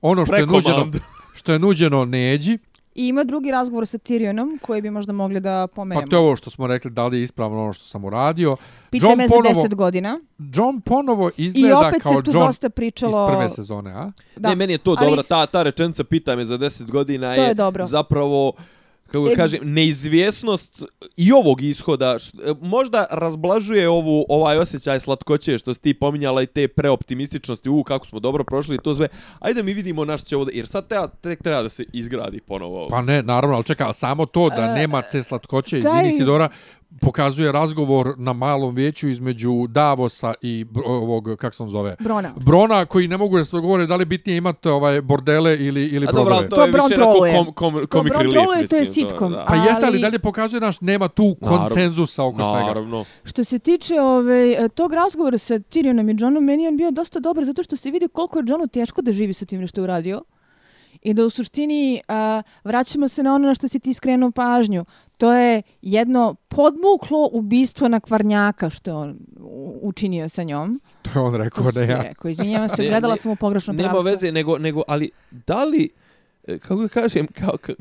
ono 0.00 0.26
što 0.26 0.36
je 0.36 0.46
nuđeno, 0.46 0.90
što 1.34 1.52
je 1.52 1.58
nuđeno 1.58 2.04
Neđi. 2.04 2.58
I 2.94 3.08
ima 3.08 3.24
drugi 3.24 3.50
razgovor 3.50 3.86
sa 3.86 3.98
Tyrionom 3.98 4.58
koji 4.66 4.82
bi 4.82 4.90
možda 4.90 5.12
mogli 5.12 5.40
da 5.40 5.66
pomenemo. 5.66 6.06
Pa 6.06 6.10
to 6.10 6.16
je 6.16 6.20
ovo 6.20 6.36
što 6.36 6.50
smo 6.50 6.66
rekli, 6.66 6.90
da 6.90 7.06
li 7.06 7.16
je 7.16 7.22
ispravno 7.22 7.62
ono 7.62 7.72
što 7.72 7.84
sam 7.84 8.04
uradio. 8.04 8.56
Pite 8.90 9.06
John 9.06 9.18
me 9.18 9.28
ponovo, 9.28 9.54
za 9.54 9.54
deset 9.54 9.74
godina. 9.74 10.20
John 10.38 10.80
ponovo 10.80 11.30
izgleda 11.36 11.92
kao 12.02 12.12
John 12.12 12.46
dosta 12.46 12.70
pričalo... 12.70 13.10
iz 13.10 13.34
prve 13.34 13.50
sezone, 13.50 13.92
a? 13.92 14.12
Da. 14.36 14.48
Ne, 14.48 14.56
meni 14.56 14.72
je 14.72 14.78
to 14.78 14.94
ali... 14.98 15.08
dobro. 15.08 15.22
Ta, 15.22 15.46
ta 15.46 15.62
rečenica 15.62 16.04
pita 16.04 16.36
me 16.36 16.44
za 16.44 16.56
deset 16.56 16.90
godina 16.90 17.34
to 17.34 17.42
je, 17.42 17.48
je 17.48 17.54
dobro. 17.54 17.86
zapravo 17.86 18.52
kako 19.12 19.28
e, 19.30 19.34
kažem, 19.34 19.60
neizvjesnost 19.62 20.84
i 21.16 21.32
ovog 21.32 21.62
ishoda 21.62 22.16
e, 22.16 22.52
možda 22.60 23.06
razblažuje 23.10 23.88
ovu 23.88 24.26
ovaj 24.28 24.58
osjećaj 24.58 25.00
slatkoće 25.00 25.58
što 25.58 25.74
si 25.74 25.82
ti 25.82 25.94
pominjala 25.94 26.42
i 26.42 26.46
te 26.46 26.68
preoptimističnosti, 26.68 27.68
u 27.68 27.82
kako 27.82 28.06
smo 28.06 28.20
dobro 28.20 28.44
prošli 28.44 28.78
to 28.84 28.94
sve. 28.94 29.08
Ajde 29.38 29.62
mi 29.62 29.72
vidimo 29.72 30.04
naš 30.04 30.22
će 30.22 30.36
ovdje, 30.36 30.56
jer 30.56 30.66
sad 30.66 30.88
treba, 30.88 31.08
tek 31.08 31.42
treba 31.42 31.62
da 31.62 31.68
se 31.68 31.84
izgradi 31.92 32.40
ponovo. 32.40 32.88
Pa 32.90 33.02
ne, 33.02 33.22
naravno, 33.22 33.56
ali 33.56 33.64
čeka, 33.64 33.92
samo 33.92 34.26
to 34.26 34.48
da 34.50 34.74
nema 34.74 35.02
te 35.02 35.22
slatkoće, 35.22 35.78
izvini 35.78 36.12
Sidora, 36.12 36.48
pokazuje 37.00 37.52
razgovor 37.52 38.14
na 38.16 38.32
malom 38.32 38.74
vijeću 38.74 39.08
između 39.08 39.66
Davosa 39.68 40.34
i 40.42 40.66
ovog 40.86 41.28
kako 41.38 41.56
se 41.56 41.62
on 41.62 41.70
zove 41.70 41.96
Brona. 42.00 42.34
Brona 42.36 42.86
koji 42.86 43.08
ne 43.08 43.16
mogu 43.16 43.38
da 43.38 43.44
se 43.44 43.56
dogovore 43.56 43.86
da 43.86 43.96
li 43.96 44.04
bitnije 44.04 44.36
imati 44.36 44.68
ovaj 44.68 45.00
bordele 45.00 45.56
ili 45.56 45.86
ili 45.86 46.06
A 46.08 46.12
dobro, 46.12 46.36
to, 46.36 46.56
to 46.56 46.64
je 46.64 46.72
više 46.72 46.94
kom, 46.94 47.52
kom, 47.54 47.86
kom, 47.86 48.08
to 48.08 48.22
relief, 48.30 48.70
to 48.70 48.76
je 48.76 48.86
sitcom. 48.86 49.32
Pa 49.32 49.54
ali... 49.54 49.68
jeste 49.68 49.86
ali 49.86 49.98
dalje 49.98 50.18
pokazuje 50.18 50.60
naš 50.60 50.80
nema 50.80 51.08
tu 51.08 51.36
konsenzusa 51.42 52.24
oko 52.24 52.44
svega. 52.44 52.66
Naravno. 52.66 53.04
Što 53.24 53.44
se 53.44 53.58
tiče 53.58 54.00
ovaj 54.00 54.68
tog 54.74 54.92
razgovora 54.92 55.38
sa 55.38 55.54
Tyrionom 55.54 56.14
i 56.14 56.22
Johnom, 56.22 56.44
meni 56.44 56.64
je 56.64 56.72
bio 56.72 56.90
dosta 56.90 57.20
dobar 57.20 57.44
zato 57.44 57.62
što 57.62 57.76
se 57.76 57.90
vidi 57.90 58.08
koliko 58.08 58.38
je 58.38 58.44
Johnu 58.48 58.66
teško 58.66 59.02
da 59.02 59.12
živi 59.12 59.32
sa 59.32 59.46
tim 59.46 59.66
što 59.66 59.80
je 59.80 59.84
uradio. 59.84 60.22
I 61.02 61.14
da 61.14 61.24
u 61.24 61.30
suštini 61.30 62.00
a, 62.08 62.42
vraćamo 62.64 63.08
se 63.08 63.22
na 63.22 63.34
ono 63.34 63.46
na 63.46 63.54
što 63.54 63.68
si 63.68 63.80
ti 63.80 63.94
skrenuo 63.94 64.30
pažnju. 64.30 64.84
To 65.20 65.32
je 65.32 65.62
jedno 65.82 66.34
podmuklo 66.48 67.28
ubistvo 67.32 67.88
na 67.88 68.00
kvarnjaka 68.00 68.70
što 68.70 68.90
je 68.90 68.94
on 68.94 69.18
učinio 69.82 70.28
sa 70.28 70.42
njom. 70.42 70.80
To 71.02 71.10
je 71.14 71.20
on 71.20 71.34
rekao 71.34 71.70
da 71.72 71.82
ja. 71.82 72.02
Rekao, 72.02 72.30
izvinjavam 72.30 72.68
se, 72.68 72.88
gledala 72.88 73.16
sam 73.16 73.32
u 73.32 73.36
pogrešnom 73.36 73.76
pravcu. 73.76 73.96
Nema 73.96 74.10
veze, 74.10 74.32
nego, 74.32 74.58
nego, 74.58 74.82
ali 74.88 75.10
da 75.30 75.64
li, 75.64 75.90
e, 76.46 76.58
kako 76.58 76.88
kažem, 76.88 77.26
kao, 77.26 77.56
kao, 77.56 77.74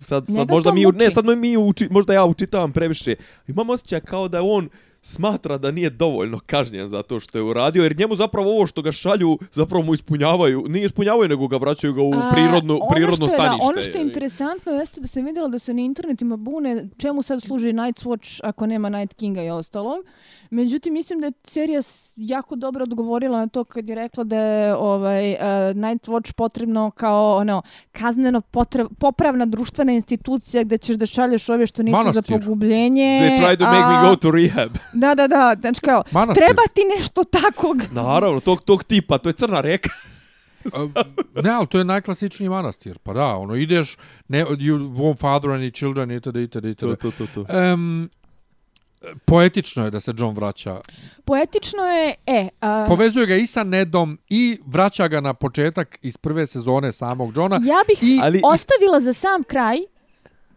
sad, 0.00 0.26
sad 0.26 0.48
možda 0.50 0.72
mi, 0.72 0.84
ne, 0.84 1.10
sad 1.10 1.24
mi 1.24 1.56
uči, 1.56 1.88
možda 1.90 2.14
ja 2.14 2.24
učitavam 2.24 2.72
previše. 2.72 3.14
Imam 3.48 3.70
osjećaj 3.70 4.00
kao 4.00 4.28
da 4.28 4.38
je 4.38 4.44
on, 4.46 4.68
smatra 5.06 5.58
da 5.58 5.70
nije 5.70 5.90
dovoljno 5.90 6.40
kažnjen 6.46 6.88
za 6.88 7.02
to 7.02 7.20
što 7.20 7.38
je 7.38 7.42
uradio, 7.42 7.82
jer 7.82 7.98
njemu 7.98 8.16
zapravo 8.16 8.50
ovo 8.50 8.66
što 8.66 8.82
ga 8.82 8.92
šalju, 8.92 9.38
zapravo 9.52 9.84
mu 9.84 9.94
ispunjavaju, 9.94 10.64
nije 10.68 10.84
ispunjavaju, 10.84 11.28
nego 11.28 11.48
ga 11.48 11.56
vraćaju 11.56 11.92
ga 11.92 12.02
u 12.02 12.12
prirodno, 12.32 12.74
A, 12.74 12.94
prirodno 12.94 13.26
što 13.26 13.34
je, 13.34 13.38
stanište. 13.38 13.66
Da, 13.66 13.72
ono 13.72 13.82
što 13.82 13.98
je 13.98 14.02
interesantno 14.02 14.72
jeste 14.72 15.00
da 15.00 15.06
se 15.06 15.22
vidjela 15.22 15.48
da 15.48 15.58
se 15.58 15.74
na 15.74 15.80
internetima 15.80 16.36
bune 16.36 16.88
čemu 16.98 17.22
sad 17.22 17.42
služi 17.42 17.72
Night's 17.72 18.06
Watch 18.06 18.40
ako 18.44 18.66
nema 18.66 18.88
Night 18.88 19.14
Kinga 19.14 19.42
i 19.42 19.50
ostalog. 19.50 20.04
Međutim, 20.50 20.92
mislim 20.92 21.20
da 21.20 21.26
je 21.26 21.32
serija 21.44 21.82
jako 22.16 22.56
dobro 22.56 22.82
odgovorila 22.82 23.38
na 23.38 23.46
to 23.46 23.64
kad 23.64 23.88
je 23.88 23.94
rekla 23.94 24.24
da 24.24 24.36
je 24.36 24.74
ovaj, 24.74 25.32
uh, 25.32 25.38
Night 25.76 26.06
Watch 26.06 26.32
potrebno 26.32 26.90
kao 26.90 27.36
ono, 27.36 27.62
kazneno 27.92 28.40
potreb, 28.40 28.86
popravna 28.98 29.46
društvena 29.46 29.92
institucija 29.92 30.62
gdje 30.62 30.78
ćeš 30.78 30.96
da 30.96 31.06
šalješ 31.06 31.48
ove 31.48 31.66
što 31.66 31.82
nisu 31.82 31.96
Manastir. 31.96 32.24
za 32.24 32.38
pogubljenje. 32.38 33.20
They 33.22 33.40
try 33.40 33.58
to 33.58 33.64
make 33.64 33.84
a, 33.84 34.02
me 34.02 34.08
go 34.08 34.16
to 34.16 34.30
rehab. 34.30 34.70
Da, 34.96 35.14
da, 35.14 35.28
da. 35.28 35.56
Znači 35.60 35.80
kao, 35.80 36.02
Manastir. 36.10 36.44
treba 36.44 36.62
ti 36.74 36.80
nešto 36.96 37.24
takog. 37.24 37.76
Naravno, 37.92 38.40
tog, 38.40 38.62
tog 38.62 38.84
tipa, 38.84 39.18
to 39.18 39.28
je 39.28 39.32
crna 39.32 39.60
reka. 39.60 39.90
ne, 41.44 41.50
ali 41.50 41.66
to 41.66 41.78
je 41.78 41.84
najklasičniji 41.84 42.48
manastir. 42.48 42.98
Pa 42.98 43.12
da, 43.12 43.24
ono, 43.24 43.54
ideš, 43.54 43.96
ne, 44.28 44.44
you 44.44 44.92
won't 44.92 45.18
father 45.18 45.50
any 45.50 45.74
children, 45.74 46.10
itd., 46.10 46.36
itd., 46.36 46.64
itd. 46.64 46.78
To, 46.78 46.96
to, 46.96 47.10
to, 47.10 47.26
to. 47.26 47.72
Um, 47.72 48.10
poetično 49.24 49.84
je 49.84 49.90
da 49.90 50.00
se 50.00 50.12
John 50.16 50.34
vraća. 50.34 50.80
Poetično 51.24 51.82
je, 51.82 52.14
e... 52.26 52.48
A... 52.60 52.84
Povezuje 52.88 53.26
ga 53.26 53.36
i 53.36 53.46
sa 53.46 53.64
Nedom 53.64 54.18
i 54.28 54.58
vraća 54.66 55.08
ga 55.08 55.20
na 55.20 55.34
početak 55.34 55.98
iz 56.02 56.16
prve 56.16 56.46
sezone 56.46 56.92
samog 56.92 57.36
Johna. 57.36 57.56
Ja 57.56 57.78
bih 57.88 57.98
i, 58.02 58.20
ali, 58.22 58.40
ostavila 58.44 59.00
za 59.00 59.12
sam 59.12 59.42
kraj 59.44 59.76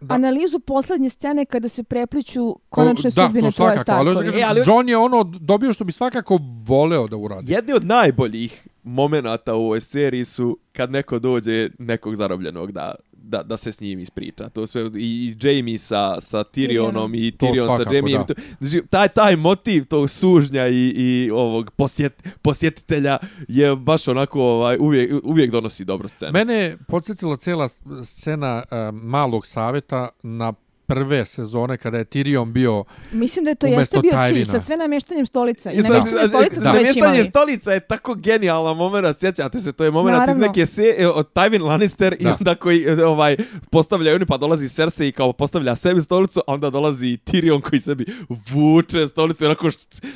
da. 0.02 0.16
analizu 0.16 0.60
poslednje 0.60 1.10
scene 1.10 1.46
kada 1.46 1.70
se 1.70 1.84
prepliču 1.84 2.56
konačne 2.70 3.10
da, 3.16 3.26
sudbine 3.26 3.52
tvoje 3.52 3.78
starkove. 3.78 4.40
E, 4.40 4.44
ali... 4.44 4.62
John 4.66 4.90
je 4.90 4.98
ono 4.98 5.24
dobio 5.24 5.74
što 5.74 5.84
bi 5.84 5.92
svakako 5.92 6.40
voleo 6.66 7.08
da 7.08 7.18
uradi. 7.18 7.54
Jedni 7.54 7.74
od 7.74 7.86
najboljih 7.86 8.68
momenata 8.84 9.56
u 9.56 9.60
ovoj 9.60 9.82
seriji 9.82 10.26
su 10.26 10.58
kad 10.74 10.92
neko 10.92 11.20
dođe 11.20 11.70
nekog 11.80 12.16
zarobljenog 12.16 12.72
da 12.72 12.96
da, 13.30 13.44
da 13.44 13.58
se 13.58 13.72
s 13.72 13.82
njim 13.82 14.00
ispriča. 14.00 14.50
To 14.50 14.68
sve 14.68 14.82
i, 14.82 14.88
i 14.98 15.48
Jamie 15.48 15.78
sa 15.78 16.22
sa 16.22 16.38
Tyrionom 16.38 17.18
i 17.18 17.32
Tyrion 17.32 17.84
sa 17.84 17.96
Jamie. 17.96 18.20
Znači 18.60 18.88
taj 18.90 19.08
taj 19.08 19.36
motiv 19.36 19.86
tog 19.86 20.10
sužnja 20.10 20.68
i 20.68 20.94
i 20.98 21.32
ovog 21.32 21.72
posjet 21.72 22.24
posjetitelja 22.42 23.18
je 23.48 23.76
baš 23.76 24.08
onako 24.08 24.42
ovaj 24.42 24.78
uvijek 24.80 25.14
uvijek 25.24 25.52
donosi 25.52 25.86
dobru 25.86 26.08
scenu. 26.08 26.32
Mene 26.32 26.78
podsjetila 26.88 27.38
cela 27.38 27.68
scena 28.04 28.64
uh, 28.72 29.02
malog 29.02 29.46
saveta 29.46 30.10
na 30.24 30.54
prve 30.90 31.26
sezone 31.26 31.78
kada 31.78 31.98
je 31.98 32.06
Tyrion 32.06 32.52
bio 32.52 32.84
Mislim 33.12 33.46
da 33.46 33.52
je 33.52 33.56
to 33.56 33.68
jeste 33.68 34.00
bio 34.00 34.12
cilj 34.30 34.46
sa 34.46 34.60
sve 34.60 34.78
namještanjem 34.78 35.26
stolica. 35.26 35.72
I 35.72 35.78
namještanje 35.78 36.28
stolica 36.28 36.60
da. 36.60 36.74
Namještanje 36.74 37.24
stolica 37.24 37.74
je 37.74 37.80
tako 37.80 38.14
genijalan 38.16 38.78
moment, 38.78 39.20
sjećate 39.20 39.60
se, 39.60 39.72
to 39.72 39.84
je 39.84 39.92
moment 39.92 40.30
iz 40.30 40.38
neke 40.38 40.66
se 40.66 40.96
e, 40.98 41.08
od 41.08 41.34
Tywin 41.34 41.62
Lannister 41.62 42.18
da. 42.20 42.30
i 42.30 42.34
onda 42.40 42.56
koji 42.56 42.84
e, 42.84 43.06
ovaj 43.06 43.38
postavljaju 43.72 44.16
oni 44.16 44.26
pa 44.26 44.38
dolazi 44.38 44.70
Cersei 44.70 45.12
kao 45.12 45.34
postavlja 45.34 45.76
sebi 45.76 46.02
stolicu, 46.02 46.40
a 46.48 46.54
onda 46.54 46.70
dolazi 46.70 47.18
Tyrion 47.26 47.62
koji 47.62 47.80
sebi 47.80 48.06
vuče 48.52 49.08
stolicu 49.08 49.46
onako 49.46 49.70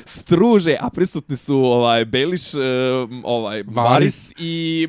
struže, 0.04 0.76
a 0.80 0.90
prisutni 0.90 1.36
su 1.36 1.56
ovaj 1.56 2.04
Baelish, 2.04 2.54
ovaj 3.22 3.62
Varys 3.62 4.32
i 4.38 4.88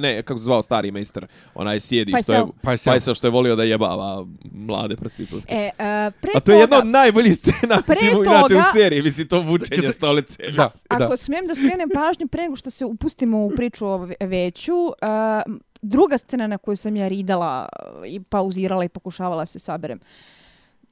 ne, 0.00 0.22
kako 0.22 0.38
se 0.38 0.44
zvao 0.44 0.62
stari 0.62 0.90
majstor, 0.90 1.26
onaj 1.54 1.80
sjedi 1.80 2.12
što 2.22 2.32
je 2.32 2.44
pa 2.62 2.76
što 3.14 3.26
je 3.26 3.30
volio 3.30 3.56
da 3.56 3.62
jebava 3.62 4.26
mlade 4.52 4.96
prostitutke. 5.02 5.54
E, 5.54 5.70
uh, 5.78 6.14
pre 6.20 6.32
A 6.34 6.40
to 6.40 6.52
je 6.52 6.58
jedna 6.58 6.78
od 6.78 6.86
najboljih 6.86 7.36
scena 7.36 7.82
pre 7.86 7.96
mislim, 8.02 8.24
toga, 8.24 8.38
inače 8.38 8.56
u 8.56 8.62
seriji, 8.72 9.02
misli 9.02 9.28
to 9.28 9.40
vučenje 9.42 9.92
stolice. 9.92 10.50
Da, 10.56 10.68
Ako 10.88 11.10
da. 11.10 11.16
smijem 11.16 11.46
da 11.46 11.54
skrenem 11.54 11.90
pažnju 11.94 12.26
pre 12.26 12.42
nego 12.42 12.56
što 12.56 12.70
se 12.70 12.84
upustimo 12.84 13.44
u 13.44 13.50
priču 13.56 13.86
o 13.86 14.08
veću, 14.20 14.76
uh, 14.76 15.54
druga 15.82 16.18
scena 16.18 16.46
na 16.46 16.58
koju 16.58 16.76
sam 16.76 16.96
ja 16.96 17.08
ridala 17.08 17.68
i 18.06 18.20
pauzirala 18.20 18.84
i 18.84 18.88
pokušavala 18.88 19.46
se 19.46 19.58
saberem. 19.58 20.00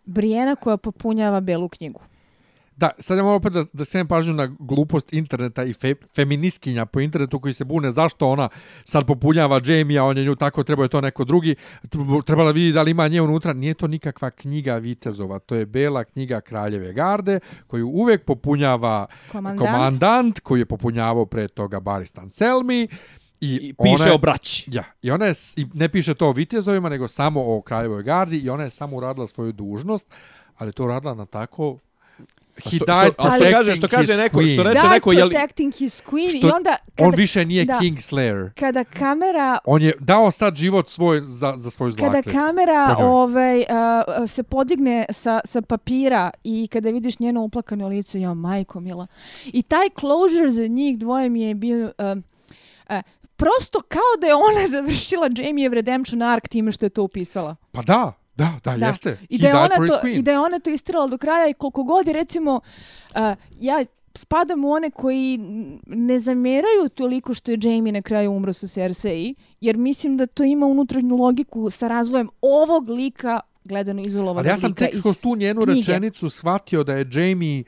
Brijena 0.05 0.57
koja 0.57 0.77
popunjava 0.77 1.41
belu 1.41 1.69
knjigu. 1.69 2.01
Da, 2.81 2.90
sad 2.98 3.19
ja 3.19 3.24
moram 3.24 3.36
opet 3.36 3.52
da, 3.52 3.65
da 3.73 3.85
skrenem 3.85 4.09
pažnju 4.09 4.35
na 4.35 4.47
glupost 4.59 5.12
interneta 5.12 5.65
i 5.65 5.73
fe, 5.73 5.94
feminiskinja 6.15 6.86
po 6.86 7.01
internetu 7.01 7.40
koji 7.40 7.55
se 7.55 7.65
bune 7.65 7.90
zašto 7.93 8.28
ona 8.28 8.48
sad 8.85 9.07
popunjava 9.07 9.61
Jamie, 9.65 9.98
a 9.98 10.05
on 10.05 10.19
je 10.19 10.24
nju 10.24 10.35
tako, 10.35 10.62
treba 10.62 10.82
je 10.82 10.89
to 10.89 11.01
neko 11.01 11.24
drugi, 11.24 11.55
trebala 12.27 12.51
vidi 12.51 12.73
da 12.73 12.82
li 12.82 12.90
ima 12.90 13.09
nje 13.09 13.20
unutra. 13.23 13.52
Nije 13.52 13.74
to 13.74 13.86
nikakva 13.86 14.31
knjiga 14.31 14.77
Vitezova, 14.77 15.39
to 15.39 15.55
je 15.55 15.66
bela 15.66 16.05
knjiga 16.05 16.40
Kraljeve 16.40 16.93
garde 16.93 17.40
koju 17.66 17.89
uvek 17.89 18.24
popunjava 18.24 19.07
komandant, 19.32 19.61
komandant 19.61 20.40
koji 20.40 20.61
je 20.61 20.66
popunjavao 20.66 21.27
pre 21.27 21.48
toga 21.48 21.81
Baristan 21.81 22.31
Selmi. 22.31 22.89
I, 23.40 23.59
I 23.62 23.74
piše 23.82 24.09
je, 24.09 24.15
o 24.15 24.19
braći. 24.19 24.70
Ja, 24.73 24.85
i 25.02 25.11
ona 25.11 25.27
je, 25.27 25.35
i 25.57 25.66
ne 25.74 25.89
piše 25.89 26.15
to 26.15 26.28
o 26.28 26.32
Vitezovima, 26.32 26.89
nego 26.89 27.09
samo 27.09 27.57
o 27.57 27.62
Kraljevoj 27.62 28.02
gardi 28.02 28.39
i 28.39 28.51
ona 28.51 28.65
je 28.65 28.70
samo 28.70 28.97
uradila 28.97 29.27
svoju 29.27 29.52
dužnost, 29.52 30.11
ali 30.57 30.73
to 30.73 30.85
uradila 30.85 31.15
na 31.15 31.27
tako 31.27 31.78
he 32.65 32.77
što, 32.77 32.85
died 32.85 33.12
što, 33.12 33.23
protecting 33.23 33.53
kaže, 33.53 33.77
što 33.77 33.89
kaže 33.89 34.16
neko, 34.16 34.39
queen. 34.39 34.55
Što 34.55 34.62
reče 34.62 34.89
neko, 34.89 35.12
je 35.12 35.20
protecting 35.20 35.74
his 35.74 36.03
queen 36.03 36.39
što, 36.39 36.49
i 36.49 36.51
onda... 36.51 36.77
Kada, 36.97 37.09
on 37.09 37.15
više 37.15 37.45
nije 37.45 37.65
da, 37.65 37.78
King 37.78 37.99
Slayer. 37.99 38.51
Kada 38.55 38.85
kamera... 38.85 39.59
On 39.65 39.82
je 39.82 39.93
dao 40.01 40.31
sad 40.31 40.57
život 40.57 40.89
svoj 40.89 41.20
za, 41.24 41.53
za 41.57 41.70
svoju 41.70 41.93
zlakljet. 41.93 42.24
Kada 42.24 42.39
kamera 42.39 42.97
ovaj, 42.99 43.59
uh, 43.59 44.31
se 44.31 44.43
podigne 44.43 45.07
sa, 45.11 45.41
sa 45.45 45.62
papira 45.62 46.31
i 46.45 46.69
kada 46.73 46.91
vidiš 46.91 47.19
njeno 47.19 47.43
uplakano 47.43 47.89
lice, 47.89 48.20
ja, 48.20 48.35
majko 48.35 48.81
mila. 48.81 49.07
I 49.47 49.62
taj 49.62 49.89
closure 50.01 50.51
za 50.51 50.66
njih 50.66 50.99
dvoje 50.99 51.28
mi 51.28 51.43
je 51.43 51.55
bio... 51.55 51.93
Uh, 51.99 52.23
uh, 52.89 53.03
prosto 53.37 53.82
kao 53.89 54.12
da 54.20 54.27
je 54.27 54.35
ona 54.35 54.66
završila 54.77 55.28
Jamie 55.37 55.69
Redemption 55.69 56.23
arc 56.23 56.49
time 56.49 56.73
što 56.73 56.87
je 56.87 56.91
to 56.91 57.03
upisala. 57.03 57.57
Pa 57.73 57.82
da, 57.82 58.12
Da, 58.36 58.52
da, 58.65 58.77
da. 58.77 58.86
jeste. 58.86 59.19
I 59.28 59.39
da, 59.39 59.48
je 59.48 59.57
ona 59.57 59.69
to, 59.69 60.09
I 60.09 60.23
da 60.23 60.31
je 60.31 60.39
ona 60.39 60.59
to 60.59 60.70
istirala 60.70 61.07
do 61.07 61.19
kraja 61.19 61.48
i 61.48 61.55
koliko 61.55 61.82
god 61.82 62.07
je, 62.07 62.12
recimo, 62.12 62.61
uh, 63.15 63.20
ja 63.61 63.85
spadam 64.15 64.65
u 64.65 64.70
one 64.70 64.90
koji 64.90 65.39
ne 65.86 66.19
zamjeraju 66.19 66.89
toliko 66.94 67.35
što 67.35 67.52
je 67.52 67.59
Jamie 67.62 67.93
na 67.93 68.02
kraju 68.02 68.32
umro 68.32 68.52
sa 68.52 68.66
Cersei, 68.66 69.35
jer 69.61 69.77
mislim 69.77 70.16
da 70.16 70.27
to 70.27 70.44
ima 70.44 70.66
unutrašnju 70.66 71.16
logiku 71.16 71.70
sa 71.70 71.89
razvojem 71.89 72.28
ovog 72.40 72.89
lika 72.89 73.40
gledano 73.65 74.02
izolovanog 74.02 74.44
lika 74.44 74.51
Ali 74.51 74.55
ja 74.55 74.57
sam 74.57 74.74
tek 74.74 75.02
kroz 75.02 75.23
tu 75.23 75.36
njenu 75.36 75.62
knjige. 75.62 75.81
rečenicu 75.81 76.31
shvatio 76.31 76.85
da 76.85 76.94
je 76.94 77.07
Jamie 77.12 77.62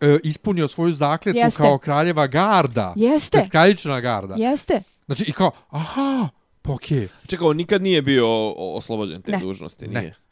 uh, 0.00 0.08
ispunio 0.24 0.68
svoju 0.68 0.92
zakljetu 0.92 1.38
Jeste. 1.38 1.62
kao 1.62 1.78
kraljeva 1.78 2.26
garda. 2.26 2.92
Jeste. 2.96 3.38
Beskajična 3.38 4.00
garda. 4.00 4.34
Jeste. 4.38 4.82
Znači, 5.06 5.24
i 5.28 5.32
kao, 5.32 5.50
aha, 5.70 6.28
Pa 6.66 6.72
okej. 6.72 6.98
Okay. 6.98 7.08
Čekaj, 7.26 7.48
on 7.48 7.56
nikad 7.56 7.82
nije 7.82 8.02
bio 8.02 8.52
oslobođen 8.56 9.22
te 9.22 9.32
ne. 9.32 9.38
dužnosti, 9.38 9.88
nije. 9.88 10.02
Ne. 10.02 10.25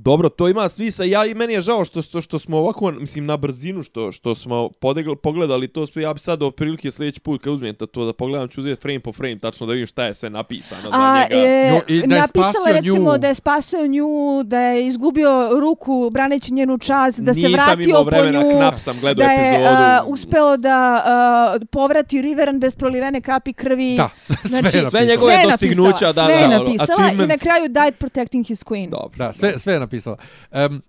Dobro, 0.00 0.28
to 0.28 0.48
ima 0.48 0.68
smisla. 0.68 1.04
Ja 1.04 1.26
i 1.26 1.34
meni 1.34 1.52
je 1.52 1.60
žao 1.60 1.84
što 1.84 2.02
što 2.02 2.20
što 2.20 2.38
smo 2.38 2.58
ovako 2.58 2.90
mislim 2.90 3.26
na 3.26 3.36
brzinu 3.36 3.82
što 3.82 4.12
što 4.12 4.34
smo 4.34 4.68
podegli, 4.70 5.16
pogledali 5.16 5.68
to 5.68 5.86
sve. 5.86 6.02
Ja 6.02 6.12
bih 6.12 6.22
sad 6.22 6.42
otprilike 6.42 6.90
sljedeći 6.90 7.20
put 7.20 7.42
kad 7.42 7.52
uzmem 7.52 7.74
to, 7.74 8.04
da 8.04 8.12
pogledam 8.12 8.48
ću 8.48 8.60
uzeti 8.60 8.80
frame 8.82 9.00
po 9.00 9.12
frame 9.12 9.38
tačno 9.38 9.66
da 9.66 9.72
vidim 9.72 9.86
šta 9.86 10.04
je 10.04 10.14
sve 10.14 10.30
napisano 10.30 10.88
A, 10.92 11.22
za 11.22 11.34
njega. 11.34 11.46
E, 11.48 11.68
Jo, 11.68 11.80
i 11.88 12.06
da 12.06 12.14
je 12.14 12.20
napisala 12.20 12.52
spasio 12.52 12.72
recimo 12.72 13.12
nju. 13.12 13.18
da 13.18 13.28
je 13.28 13.34
spasio 13.34 13.86
nju, 13.86 14.08
da 14.44 14.60
je 14.60 14.86
izgubio 14.86 15.30
ruku 15.60 16.10
braneći 16.12 16.54
njenu 16.54 16.78
čast, 16.78 17.20
da 17.20 17.34
se 17.34 17.40
Nisam 17.40 17.52
vratio 17.52 17.84
imao 17.88 18.04
po 18.04 18.10
vremena, 18.10 18.42
nju. 18.42 18.50
knap 18.56 18.78
sam 18.78 19.00
gledao 19.00 19.26
da 19.26 19.32
je 19.32 19.48
epizodu. 19.48 19.74
a, 19.74 20.02
uspeo 20.06 20.56
da 20.56 21.02
a, 21.06 21.58
povrati 21.70 22.22
Riveran 22.22 22.60
bez 22.60 22.76
prolivene 22.76 23.20
kapi 23.20 23.52
krvi. 23.52 23.94
Da, 23.96 24.08
sve, 24.18 24.36
Znači, 24.44 24.70
sve 24.70 24.80
je 24.80 24.90
sve 24.90 25.00
njegove 25.00 25.34
Sve 25.34 25.50
dostignuća, 25.50 25.90
napisala, 25.90 26.12
da, 26.12 26.24
sve 26.24 26.34
je 26.34 26.48
da, 26.48 26.54
ono, 26.54 26.64
napisala 26.64 27.12
i 27.12 27.26
na 27.26 27.36
kraju 27.38 27.68
died 27.68 27.94
protecting 27.94 28.46
his 28.46 28.64
queen. 28.64 28.90
Dobro. 28.90 29.16
Da, 29.18 29.32
sve, 29.32 29.58
sve 29.58 29.72
je 29.74 29.80
napisala. 29.88 30.16
Um, 30.52 30.82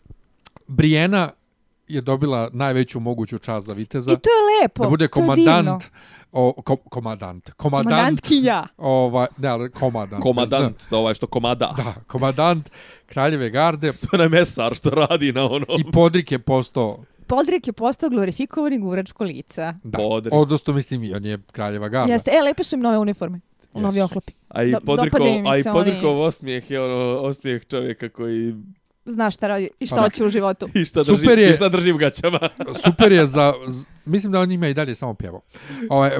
Briena 0.68 1.30
je 1.88 2.02
dobila 2.02 2.50
najveću 2.54 3.00
moguću 3.00 3.38
čast 3.38 3.68
za 3.68 3.74
viteza. 3.74 4.12
I 4.12 4.16
to 4.16 4.30
je 4.30 4.62
lepo. 4.62 4.84
da 4.84 4.90
bude 4.90 5.08
to 5.08 5.20
je 5.20 5.24
divno. 5.26 5.46
komandant. 5.46 5.84
O, 6.32 6.54
ko, 6.54 6.76
komadant. 6.76 7.50
Komadant. 7.52 7.88
Komandantkinja. 7.88 8.68
Ovaj, 8.78 9.28
ne, 9.38 9.48
ali 9.48 9.72
komadant. 9.72 10.24
Komadant, 10.24 10.90
da 10.90 10.98
ovaj 10.98 11.14
što 11.14 11.28
komada. 11.28 11.74
Da, 11.78 11.94
komadant 12.08 12.70
Kraljeve 13.06 13.50
garde. 13.50 13.92
To 14.12 14.22
je 14.22 14.30
mesar 14.30 14.76
što 14.76 14.90
radi 14.90 15.32
na 15.32 15.46
ono. 15.46 15.66
I 15.80 15.92
Podrik 15.92 16.32
je 16.32 16.40
postao 16.40 17.04
Podrik 17.28 17.68
je 17.68 17.74
postao 17.74 18.10
glorifikovani 18.10 18.80
guračko 18.80 19.24
lica. 19.24 19.74
Da, 19.84 19.98
Podrik. 19.98 20.34
odnosno 20.34 20.74
mislim 20.74 21.04
i 21.04 21.14
on 21.14 21.26
je 21.26 21.40
kraljeva 21.52 21.90
garda. 21.90 22.14
Jeste, 22.14 22.32
e, 22.32 22.42
lepe 22.42 22.64
su 22.64 22.76
im 22.76 22.82
nove 22.82 22.98
uniforme. 22.98 23.40
Novi 23.74 24.02
oklopi. 24.02 24.34
A 24.50 24.64
i 24.64 24.74
Podrikov, 24.86 25.22
a 25.48 25.58
i 25.58 25.64
Podrikov 25.64 26.12
oni- 26.12 26.22
osmijeh 26.22 26.72
je 26.72 26.82
ono 26.82 27.20
osmijeh 27.20 27.66
čovjeka 27.66 28.10
koji 28.10 28.56
Znaš 29.10 29.34
šta 29.36 29.48
radi 29.48 29.70
i 29.80 29.86
šta 29.86 29.96
Pa 29.96 30.02
hoće 30.02 30.26
u 30.26 30.30
životu. 30.30 30.70
i 30.76 30.86
šta 30.86 31.04
Super 31.04 31.20
drži, 31.28 31.42
je- 31.42 31.52
i 31.52 31.56
šta 31.56 31.70
drži 31.70 31.92
u 31.92 31.98
gaćama. 31.98 32.40
Super 32.84 33.12
je 33.12 33.26
za... 33.26 33.54
z- 33.68 33.86
Mislim 34.06 34.32
da 34.32 34.40
on 34.40 34.52
ima 34.52 34.68
i 34.68 34.74
dalje 34.74 34.96
samo 34.96 35.14
pjevo. 35.14 35.42
Ovaj, 35.90 36.12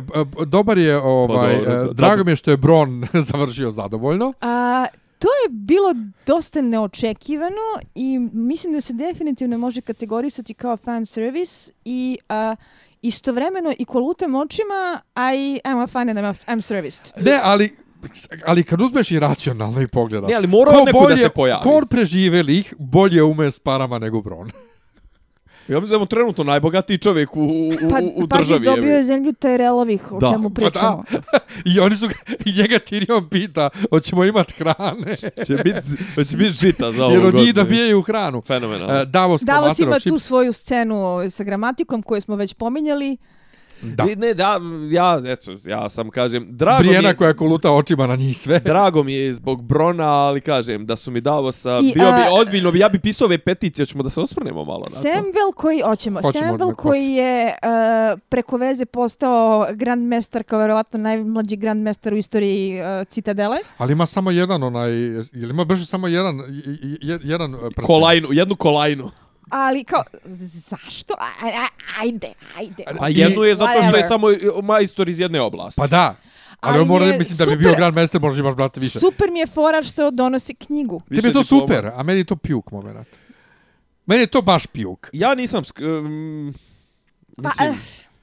dobar 0.46 0.78
je, 0.78 0.98
ovaj, 0.98 1.28
Pa 1.52 1.58
dobro, 1.58 1.74
eh, 1.74 1.78
da- 1.78 1.94
drago 1.94 2.24
mi 2.24 2.32
je 2.32 2.36
što 2.36 2.52
je 2.52 2.58
Bron 2.58 3.04
završio 3.32 3.72
zadovoljno. 3.72 4.34
A, 4.42 4.86
to 5.20 5.28
je 5.28 5.50
bilo 5.50 5.94
dosta 6.26 6.62
neočekivano 6.62 7.56
i 7.96 8.20
mislim 8.34 8.74
da 8.74 8.82
se 8.82 8.94
definitivno 8.94 9.58
može 9.58 9.82
kategorisati 9.82 10.54
kao 10.54 10.78
fan 10.78 11.06
service 11.06 11.72
i 11.86 12.18
a, 12.30 12.56
istovremeno 13.02 13.74
i 13.80 13.86
kolutam 13.86 14.36
očima, 14.36 15.02
a 15.14 15.34
i 15.34 15.60
I'm 15.66 15.84
a 15.84 15.88
fan 15.88 16.10
and 16.10 16.20
I'm, 16.20 16.46
I'm 16.46 16.62
serviced. 16.62 17.12
Ne, 17.18 17.40
ali 17.44 17.76
ali 18.46 18.64
kad 18.64 18.82
uzmeš 18.82 19.12
i 19.12 19.20
racionalno 19.20 19.82
i 19.82 19.88
pogledaš. 19.88 20.30
Ne, 20.30 20.36
ali 20.36 20.48
mora 20.48 20.72
neko 20.86 21.08
da 21.10 21.18
se 21.18 21.30
pojavi. 21.30 21.64
Ko 21.64 21.70
od 21.72 21.90
preživelih 21.90 22.74
bolje 22.78 23.24
ume 23.24 23.52
s 23.52 23.60
parama 23.60 24.00
nego 24.00 24.22
Bron. 24.22 24.50
Ja 25.68 25.80
mislim 25.80 25.90
da 25.90 25.96
je 25.96 26.02
on 26.02 26.08
trenutno 26.08 26.44
najbogatiji 26.44 26.98
čovjek 26.98 27.36
u, 27.36 27.42
u, 27.42 27.72
Pa, 27.90 28.00
u, 28.02 28.24
u 28.24 28.28
pa 28.28 28.38
državi. 28.38 28.60
bi 28.60 28.66
dobio 28.66 28.92
je. 28.92 28.98
je 28.98 29.04
zemlju 29.04 29.34
Tyrelovih, 29.34 30.00
o 30.12 30.20
Da. 30.20 30.28
čemu 30.28 30.50
Pa 30.50 30.62
da. 30.62 30.70
pričamo. 30.70 31.04
I 31.76 31.80
oni 31.80 31.96
su 31.96 32.10
i 32.46 32.54
njega 32.54 32.76
Tyrion 32.78 33.30
pita, 33.30 33.70
hoćemo 33.90 34.26
imati 34.26 34.54
hrane. 34.54 35.16
Će 35.46 35.56
biti 35.56 35.80
će 36.26 36.38
bit 36.38 36.52
žita 36.52 36.92
za 36.92 37.06
ovo 37.06 37.14
Jer 37.14 37.20
od 37.20 37.34
njih 37.34 37.42
godinu. 37.44 37.54
dobijaju 37.54 38.02
hranu. 38.02 38.42
Fenomenalno. 38.42 38.96
Uh, 38.96 39.04
Davos, 39.04 39.42
Davos 39.42 39.80
ima 39.80 40.00
tu 40.00 40.20
svoju 40.20 40.54
scenu 40.54 40.98
sa 41.30 41.44
gramatikom 41.44 42.02
koju 42.02 42.22
smo 42.22 42.36
već 42.36 42.54
pominjali. 42.54 43.18
Da. 43.84 44.04
Ne, 44.06 44.16
ne, 44.18 44.34
da, 44.34 44.60
ja, 44.92 45.22
eto, 45.26 45.56
ja 45.66 45.90
sam 45.90 46.10
kažem, 46.10 46.48
drago 46.50 46.78
mi 46.78 46.88
Brijena 46.88 47.10
je, 47.10 47.16
koja 47.16 47.34
koluta 47.34 47.72
očima 47.72 48.08
na 48.08 48.16
njih 48.16 48.38
sve. 48.38 48.60
drago 48.72 49.04
mi 49.04 49.14
je 49.14 49.34
zbog 49.34 49.64
Brona, 49.64 50.06
ali 50.06 50.42
kažem, 50.42 50.86
da 50.86 50.96
su 50.96 51.12
mi 51.12 51.22
Davosa, 51.22 51.80
I, 51.80 51.94
bio 51.94 52.06
bi 52.06 52.22
a- 52.22 52.32
odbiljno, 52.32 52.72
bi- 52.72 52.80
ja 52.80 52.90
bi 52.90 53.00
pisao 53.00 53.26
ove 53.26 53.38
peticije, 53.38 53.86
ćemo 53.86 54.04
da 54.04 54.10
se 54.10 54.22
osvrnemo 54.22 54.66
malo 54.66 54.86
na 54.86 55.02
to. 55.02 55.08
Samwell 55.08 55.54
koji, 55.56 55.82
hoćemo, 55.82 56.20
Hoćemo 56.22 56.46
Samwell 56.46 56.54
odmah 56.54 56.76
koji 56.76 57.06
je 57.06 57.46
uh, 57.46 58.20
preko 58.30 58.58
veze 58.58 58.86
postao 58.86 59.40
grandmestar, 59.74 60.44
kao 60.44 60.60
verovatno 60.60 61.00
najmlađi 61.00 61.56
grandmestar 61.56 62.14
u 62.14 62.18
istoriji 62.18 62.74
uh, 62.74 63.08
Citadele. 63.08 63.58
Ali 63.78 63.92
ima 63.94 64.06
samo 64.06 64.32
jedan 64.32 64.64
onaj, 64.64 64.92
ili 65.34 65.50
ima 65.50 65.66
baš 65.66 65.86
samo 65.86 66.08
jedan, 66.08 66.40
jedan 67.24 67.54
uh, 67.54 67.60
prsten. 67.62 67.86
Kolajnu, 67.86 68.28
jednu 68.32 68.56
kolajnu. 68.56 69.12
Ali 69.52 69.84
kao, 69.84 70.04
zašto? 70.44 71.14
Ajde, 71.98 72.34
ajde. 72.58 72.84
A 73.00 73.10
I- 73.10 73.14
jednu 73.16 73.44
je 73.44 73.56
zato 73.56 73.84
što 73.84 73.98
je 73.98 74.04
samo 74.04 74.28
majstor 74.64 75.10
iz 75.10 75.20
jedne 75.20 75.42
oblasti. 75.42 75.78
Pa 75.78 75.88
da. 75.88 76.16
Ali, 76.60 76.74
Ali 76.74 76.82
on 76.82 76.88
mora, 76.88 77.06
mislim 77.08 77.38
da 77.38 77.46
bi 77.46 77.52
super- 77.52 77.58
bio 77.60 77.76
Grand 77.76 77.96
Master, 77.96 78.22
možda 78.22 78.40
imaš 78.40 78.56
brate 78.56 78.80
više. 78.80 79.00
Super 79.00 79.32
mi 79.32 79.40
je 79.40 79.48
fora 79.48 79.84
što 79.84 80.12
donosi 80.12 80.54
knjigu. 80.56 81.02
Tebi 81.06 81.16
je 81.18 81.22
to 81.24 81.42
diploma. 81.42 81.44
super, 81.62 81.86
a 81.88 82.04
meni 82.04 82.20
je 82.20 82.26
to 82.26 82.36
pjuk 82.36 82.72
moment. 82.72 83.08
Meni 84.06 84.22
je 84.22 84.28
to 84.28 84.42
baš 84.42 84.66
pjuk. 84.66 85.10
Ja 85.14 85.36
nisam... 85.36 85.64
sk- 85.64 86.00
um, 86.00 86.54
Pa, 87.36 87.50
mislim, 87.50 87.74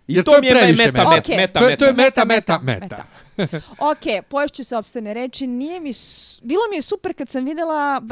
I 0.08 0.14
Jer 0.14 0.24
to, 0.24 0.30
to 0.30 0.36
je 0.36 0.42
meta, 0.42 0.54
previše 0.56 0.82
meta, 0.82 0.98
meta. 0.98 1.10
meta, 1.10 1.20
Okej. 1.20 1.36
meta, 1.36 1.58
To, 1.60 1.68
je- 1.68 1.76
to 1.76 1.84
je 1.84 1.92
meta. 1.94 2.24
meta, 2.24 2.58
Meta, 2.58 2.80
meta, 2.80 2.86
meta. 2.86 3.04
meta. 3.38 3.60
ok, 3.80 4.26
poješću 4.28 4.64
sopstvene 4.64 5.14
reči. 5.14 5.46
Nije 5.48 5.80
mi, 5.80 5.92
bilo 6.42 6.60
mi 6.70 6.76
je 6.76 6.82
super 6.82 7.14
kad 7.14 7.28
sam 7.28 7.44
videla 7.44 8.02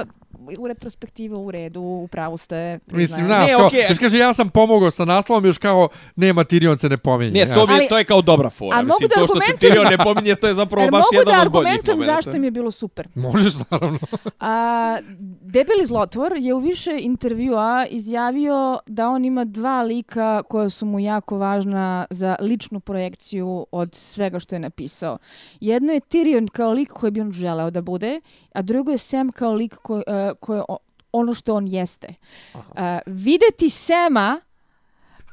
u 0.58 0.66
retrospektivu 0.66 1.36
u 1.38 1.50
redu, 1.50 1.80
u 1.80 2.08
pravu 2.08 2.36
ste. 2.36 2.56
Mislim, 2.76 2.96
priznajem. 2.96 3.26
znaš, 3.26 3.46
Ne, 3.46 3.52
kao, 3.52 3.66
okej. 3.66 3.84
još 3.88 3.98
kaže, 3.98 4.18
ja 4.18 4.34
sam 4.34 4.48
pomogao 4.48 4.90
sa 4.90 5.04
naslovom, 5.04 5.44
još 5.44 5.58
kao, 5.58 5.88
nema 6.16 6.44
Tyrion 6.44 6.76
se 6.76 6.88
ne 6.88 6.96
pominje. 6.98 7.30
Ne, 7.36 7.54
to, 7.54 7.66
mi 7.66 7.72
je, 7.72 7.76
Ali- 7.76 7.88
to 7.88 7.98
je 7.98 8.04
kao 8.04 8.22
dobra 8.22 8.50
fora. 8.50 8.70
A 8.70 8.82
Mislim, 8.82 8.88
mogu 8.88 9.04
da 9.04 9.14
to 9.16 9.26
što 9.26 9.40
se 9.40 9.46
argumentujem- 9.46 9.72
Tyrion 9.72 9.90
ne 9.90 10.04
pominje, 10.04 10.34
to 10.34 10.46
je 10.46 10.54
zapravo 10.54 10.88
baš 10.88 11.04
mogu 11.04 11.24
da 11.24 11.30
jedan 11.30 11.46
od 11.46 11.52
boljih 11.52 11.66
argumentujem 11.66 11.98
momenta. 11.98 12.14
zašto 12.16 12.32
mi 12.32 12.46
je 12.46 12.50
bilo 12.50 12.70
super. 12.70 13.08
Možeš, 13.16 13.52
naravno. 13.70 13.98
A, 14.40 14.98
debeli 15.42 15.86
zlotvor 15.86 16.32
je 16.34 16.54
u 16.54 16.58
više 16.60 16.90
intervjua 16.94 17.86
izjavio 17.88 18.54
da 18.86 19.08
on 19.08 19.24
ima 19.24 19.44
dva 19.44 19.82
lika 19.82 20.42
koja 20.42 20.70
su 20.70 20.86
mu 20.86 21.00
jako 21.00 21.38
važna 21.38 22.06
za 22.10 22.36
ličnu 22.40 22.80
projekciju 22.80 23.66
od 23.72 23.94
svega 23.94 24.40
što 24.40 24.54
je 24.54 24.60
napisao. 24.60 25.18
Jedno 25.60 25.92
je 25.92 26.00
Tyrion 26.02 26.48
kao 26.48 26.72
lik 26.72 26.88
koji 26.90 27.10
bi 27.12 27.20
on 27.20 27.32
želeo 27.32 27.70
da 27.70 27.80
bude, 27.82 28.20
a 28.52 28.62
drugo 28.62 28.90
je 28.90 28.98
Sam 28.98 29.32
kao 29.32 29.52
lik 29.52 29.74
koji, 29.74 30.02
uh, 30.34 30.38
koji 30.38 30.58
je 30.58 30.64
o- 30.68 30.78
ono 31.12 31.34
što 31.34 31.54
on 31.54 31.68
jeste. 31.68 32.14
Uh, 32.54 32.60
videti 33.06 33.70
Sema 33.70 34.28
Ali 34.28 34.40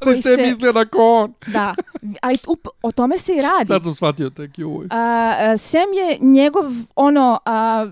koji 0.03 0.15
se 0.15 0.35
se- 0.35 0.43
izgleda 0.43 0.85
ko 0.85 0.99
on. 1.13 1.33
da, 1.47 1.75
ali 2.21 2.37
up, 2.47 2.59
o 2.81 2.91
tome 2.91 3.17
se 3.17 3.33
i 3.33 3.41
radi. 3.41 3.65
Sad 3.65 3.83
sam 3.83 3.93
shvatio 3.93 4.29
tek 4.29 4.51
i. 4.53 4.63
A, 4.89 4.97
a, 5.39 5.57
Sam 5.57 5.93
je 5.93 6.17
njegov 6.21 6.65
ono 6.95 7.39
a, 7.45 7.87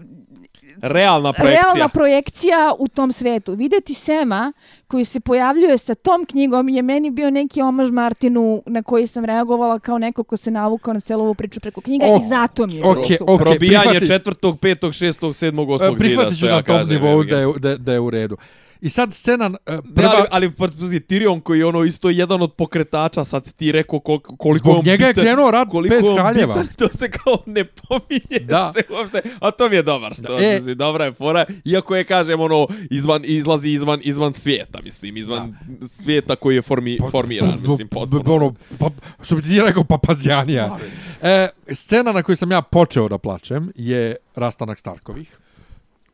Realna 0.82 1.34
projekcija. 1.34 1.62
realna 1.64 1.90
projekcija 1.90 2.74
u 2.80 2.88
tom 2.88 3.12
svetu. 3.12 3.54
Videti 3.54 3.94
Sema 3.94 4.54
koji 4.88 5.06
se 5.06 5.20
pojavljuje 5.20 5.78
sa 5.78 5.96
tom 5.96 6.26
knjigom 6.26 6.70
je 6.70 6.82
meni 6.82 7.10
bio 7.10 7.30
neki 7.30 7.62
omaž 7.62 7.92
Martinu 7.92 8.64
na 8.66 8.84
koji 8.84 9.08
sam 9.08 9.26
reagovala 9.26 9.80
kao 9.80 9.98
neko 9.98 10.24
ko 10.24 10.38
se 10.38 10.52
navukao 10.52 10.94
na 10.94 11.00
celu 11.00 11.24
ovu 11.24 11.34
priču 11.34 11.60
preko 11.60 11.82
knjiga 11.82 12.06
Oh, 12.06 12.18
i 12.18 12.28
zato 12.28 12.68
mi 12.68 12.74
je 12.76 12.82
bilo 12.82 12.94
super. 12.96 13.24
okej. 13.26 13.46
Probijanje 13.46 13.86
prihvati- 13.90 14.08
četvrtog, 14.08 14.60
petog, 14.60 14.94
šestog, 14.94 15.36
sedmog, 15.36 15.70
osmog 15.70 15.88
zida. 15.90 16.00
Prihvatit 16.00 16.40
ću 16.40 16.46
na 16.46 16.62
tom 16.62 16.90
nivou 16.90 17.24
da 17.24 17.40
je, 17.40 17.54
da, 17.58 17.78
da 17.78 17.94
je 17.94 18.00
u 18.00 18.10
redu. 18.10 18.38
I 18.82 18.90
sad 18.90 19.14
scena 19.14 19.46
uh, 19.46 19.74
Ne, 19.76 19.82
prva... 19.96 20.10
ali, 20.16 20.28
ali 20.32 20.52
pazi, 20.52 21.00
Tyrion 21.00 21.42
koji 21.42 21.60
je 21.60 21.66
ono 21.66 21.84
isto 21.84 22.10
jedan 22.10 22.42
od 22.42 22.54
pokretača, 22.54 23.24
sad 23.26 23.46
si 23.46 23.54
ti 23.54 23.72
rekao 23.72 24.00
koliko, 24.00 24.36
koliko 24.38 24.58
Zbog 24.58 24.78
on 24.78 24.86
njega 24.86 25.06
je 25.06 25.14
bitan, 25.14 25.24
krenuo 25.24 25.52
rat 25.52 25.68
s 25.68 25.90
pet 25.90 26.04
kraljeva. 26.16 26.54
bitan, 26.54 26.68
to 26.78 26.88
se 26.98 27.10
kao 27.12 27.38
ne 27.46 27.64
pominje 27.66 28.40
Da. 28.40 28.72
se 28.74 28.82
uopšte, 28.90 29.22
a 29.40 29.52
to 29.52 29.70
mi 29.70 29.76
je 29.76 29.84
dobar 29.84 30.14
što 30.14 30.22
Da, 30.38 30.44
e. 30.46 30.56
e, 30.56 30.62
si, 30.62 30.76
dobra 30.76 31.06
je 31.06 31.14
fora, 31.14 31.46
iako 31.66 31.96
je, 31.96 32.04
kažem, 32.04 32.40
ono, 32.42 32.68
izvan, 32.90 33.22
izlazi 33.26 33.70
izvan, 33.70 34.00
izvan 34.04 34.34
svijeta, 34.34 34.82
mislim, 34.84 35.18
izvan 35.18 35.58
svijeta 35.88 36.36
koji 36.36 36.56
je 36.56 36.62
formi, 36.62 36.98
formiran, 37.12 37.60
mislim, 37.68 37.88
potpuno. 37.88 38.36
Ono, 38.36 38.54
pa, 38.80 38.90
što 39.24 39.36
bi 39.36 39.42
ti 39.42 39.62
rekao, 39.62 39.84
papazjanija. 39.84 40.78
E, 41.22 41.48
scena 41.74 42.12
na 42.12 42.24
kojoj 42.24 42.36
sam 42.36 42.52
ja 42.52 42.62
počeo 42.62 43.08
da 43.08 43.18
plačem 43.18 43.72
je 43.76 44.16
rastanak 44.36 44.80
Starkovih 44.80 45.38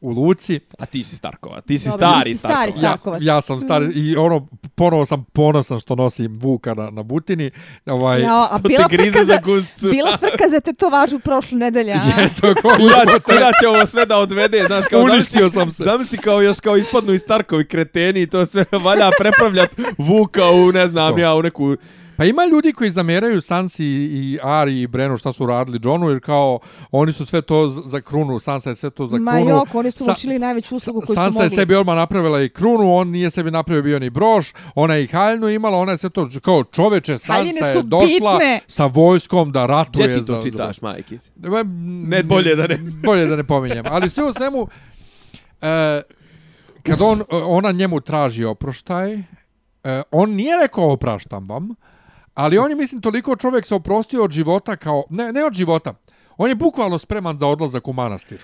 u 0.06 0.12
Luci. 0.12 0.60
A 0.80 0.86
ti 0.86 1.04
si 1.04 1.16
Starkova, 1.16 1.62
ti 1.62 1.78
si 1.78 1.90
Dobro, 1.90 2.08
stari 2.08 2.24
ti 2.24 2.32
si 2.32 2.38
stari 2.38 2.72
Starkova. 2.72 2.84
Ja, 2.84 2.98
Starkovac. 2.98 3.22
ja 3.22 3.42
sam 3.42 3.60
stari 3.60 3.86
i 3.88 4.16
ono, 4.18 4.48
ponovo 4.76 5.06
sam 5.06 5.24
ponosan 5.26 5.80
što 5.80 5.96
nosim 5.96 6.38
Vuka 6.38 6.74
na, 6.74 6.90
na 6.90 7.04
butini. 7.04 7.52
Ovaj, 7.86 8.22
Ja, 8.22 8.44
a 8.44 8.48
Što 8.48 8.58
te 8.58 8.68
bila 8.68 8.88
grize 8.88 9.12
frka, 9.12 9.20
za 9.20 9.34
za, 9.34 9.40
guscu. 9.42 9.90
bila 9.90 10.18
frka 10.18 10.48
za 10.50 10.60
tetovažu 10.60 11.20
prošle 11.20 11.58
nedelje. 11.58 11.94
a? 11.94 12.22
Jesu, 12.22 12.42
ko 12.42 12.70
Kuda 12.70 13.14
će, 13.14 13.20
kuda 13.20 13.52
će 13.62 13.68
ovo 13.68 13.86
sve 13.86 14.06
da 14.06 14.18
odvede, 14.18 14.64
znaš, 14.68 14.86
kao 14.86 15.02
Uništio 15.02 15.50
sam 15.50 15.72
se. 15.72 15.84
Zamisli 15.84 16.18
kao 16.18 16.42
još 16.42 16.60
kao 16.60 16.78
ispadnu 16.78 17.14
i 17.14 17.20
Starkovi 17.20 17.68
kreteni 17.68 18.22
i 18.22 18.28
to 18.28 18.46
sve 18.46 18.66
valja 18.74 19.10
prepravljat 19.20 19.70
Vuka 20.00 20.46
u, 20.46 20.72
ne 20.72 20.88
znam, 20.88 21.14
To. 21.14 21.20
ja, 21.20 21.36
u 21.36 21.42
neku... 21.42 21.76
Pa 22.18 22.26
ima 22.26 22.46
ljudi 22.46 22.74
koji 22.74 22.90
zameraju 22.92 23.42
Sansi 23.42 23.86
i 23.86 24.40
Ari 24.44 24.82
i 24.82 24.88
Brenu 24.88 25.18
šta 25.18 25.34
su 25.34 25.46
radili 25.46 25.80
Johnu, 25.84 26.10
jer 26.10 26.20
kao 26.20 26.60
oni 26.92 27.14
su 27.14 27.26
sve 27.26 27.42
to 27.42 27.70
za 27.70 28.02
krunu, 28.02 28.40
Sansa 28.40 28.70
je 28.70 28.76
sve 28.76 28.90
to 28.90 29.08
za 29.08 29.18
Ma 29.18 29.32
krunu. 29.32 29.50
jok, 29.50 29.76
oni 29.76 29.92
su 29.92 30.04
Sa- 30.04 30.12
učili 30.12 30.40
najveću 30.40 30.76
uslugu 30.76 31.00
koju 31.00 31.06
su 31.06 31.14
Sansa 31.14 31.34
mogli. 31.34 31.46
je 31.46 31.50
sebi 31.52 31.76
odmah 31.76 31.96
napravila 31.96 32.42
i 32.42 32.50
krunu, 32.50 32.96
on 32.96 33.08
nije 33.08 33.30
sebi 33.30 33.52
napravio 33.52 33.84
bio 33.84 34.00
ni 34.00 34.10
broš, 34.10 34.46
ona 34.76 34.94
je 34.94 35.04
i 35.04 35.08
haljnu 35.08 35.50
imala, 35.50 35.78
ona 35.78 35.92
je 35.92 35.98
sve 35.98 36.10
to 36.10 36.30
kao 36.42 36.64
čoveče, 36.66 37.18
Sansa 37.18 37.38
je 37.68 37.84
došla 37.84 38.08
bitne. 38.32 38.60
sa 38.68 38.86
vojskom 38.86 39.52
da 39.52 39.66
ratuje. 39.66 40.04
Gdje 40.04 40.16
ti 40.16 40.24
za- 40.24 40.36
to 40.36 40.42
za- 40.42 40.50
čitaš, 40.50 40.82
majke? 40.82 41.18
Ma, 41.38 41.64
Ne, 42.08 42.24
bolje 42.24 42.56
da 42.56 42.68
ne. 42.68 42.78
bolje 43.06 43.26
da 43.26 43.36
ne 43.36 43.44
pominjem. 43.44 43.86
Ali 43.86 44.10
sve 44.10 44.24
u 44.24 44.34
svemu, 44.34 44.68
e, 45.62 46.02
kad 46.84 47.02
on, 47.02 47.22
ona 47.32 47.72
njemu 47.72 48.00
traži 48.02 48.46
oproštaj, 48.46 49.16
uh, 49.16 49.22
on 50.12 50.32
nije 50.32 50.58
rekao 50.58 50.92
opraštam 50.92 51.48
vam, 51.48 51.70
ali 52.36 52.58
on 52.58 52.70
je, 52.70 52.76
mislim, 52.76 53.02
toliko 53.02 53.36
čovjek 53.36 53.66
se 53.66 53.76
oprostio 53.76 54.24
od 54.24 54.32
života 54.32 54.76
kao, 54.76 55.04
ne, 55.10 55.32
ne 55.32 55.46
od 55.46 55.54
života, 55.54 55.94
on 56.38 56.50
je 56.50 56.56
bukvalno 56.56 57.00
spreman 57.00 57.38
za 57.38 57.48
odlazak 57.48 57.88
u 57.88 57.94
manastir. 57.94 58.40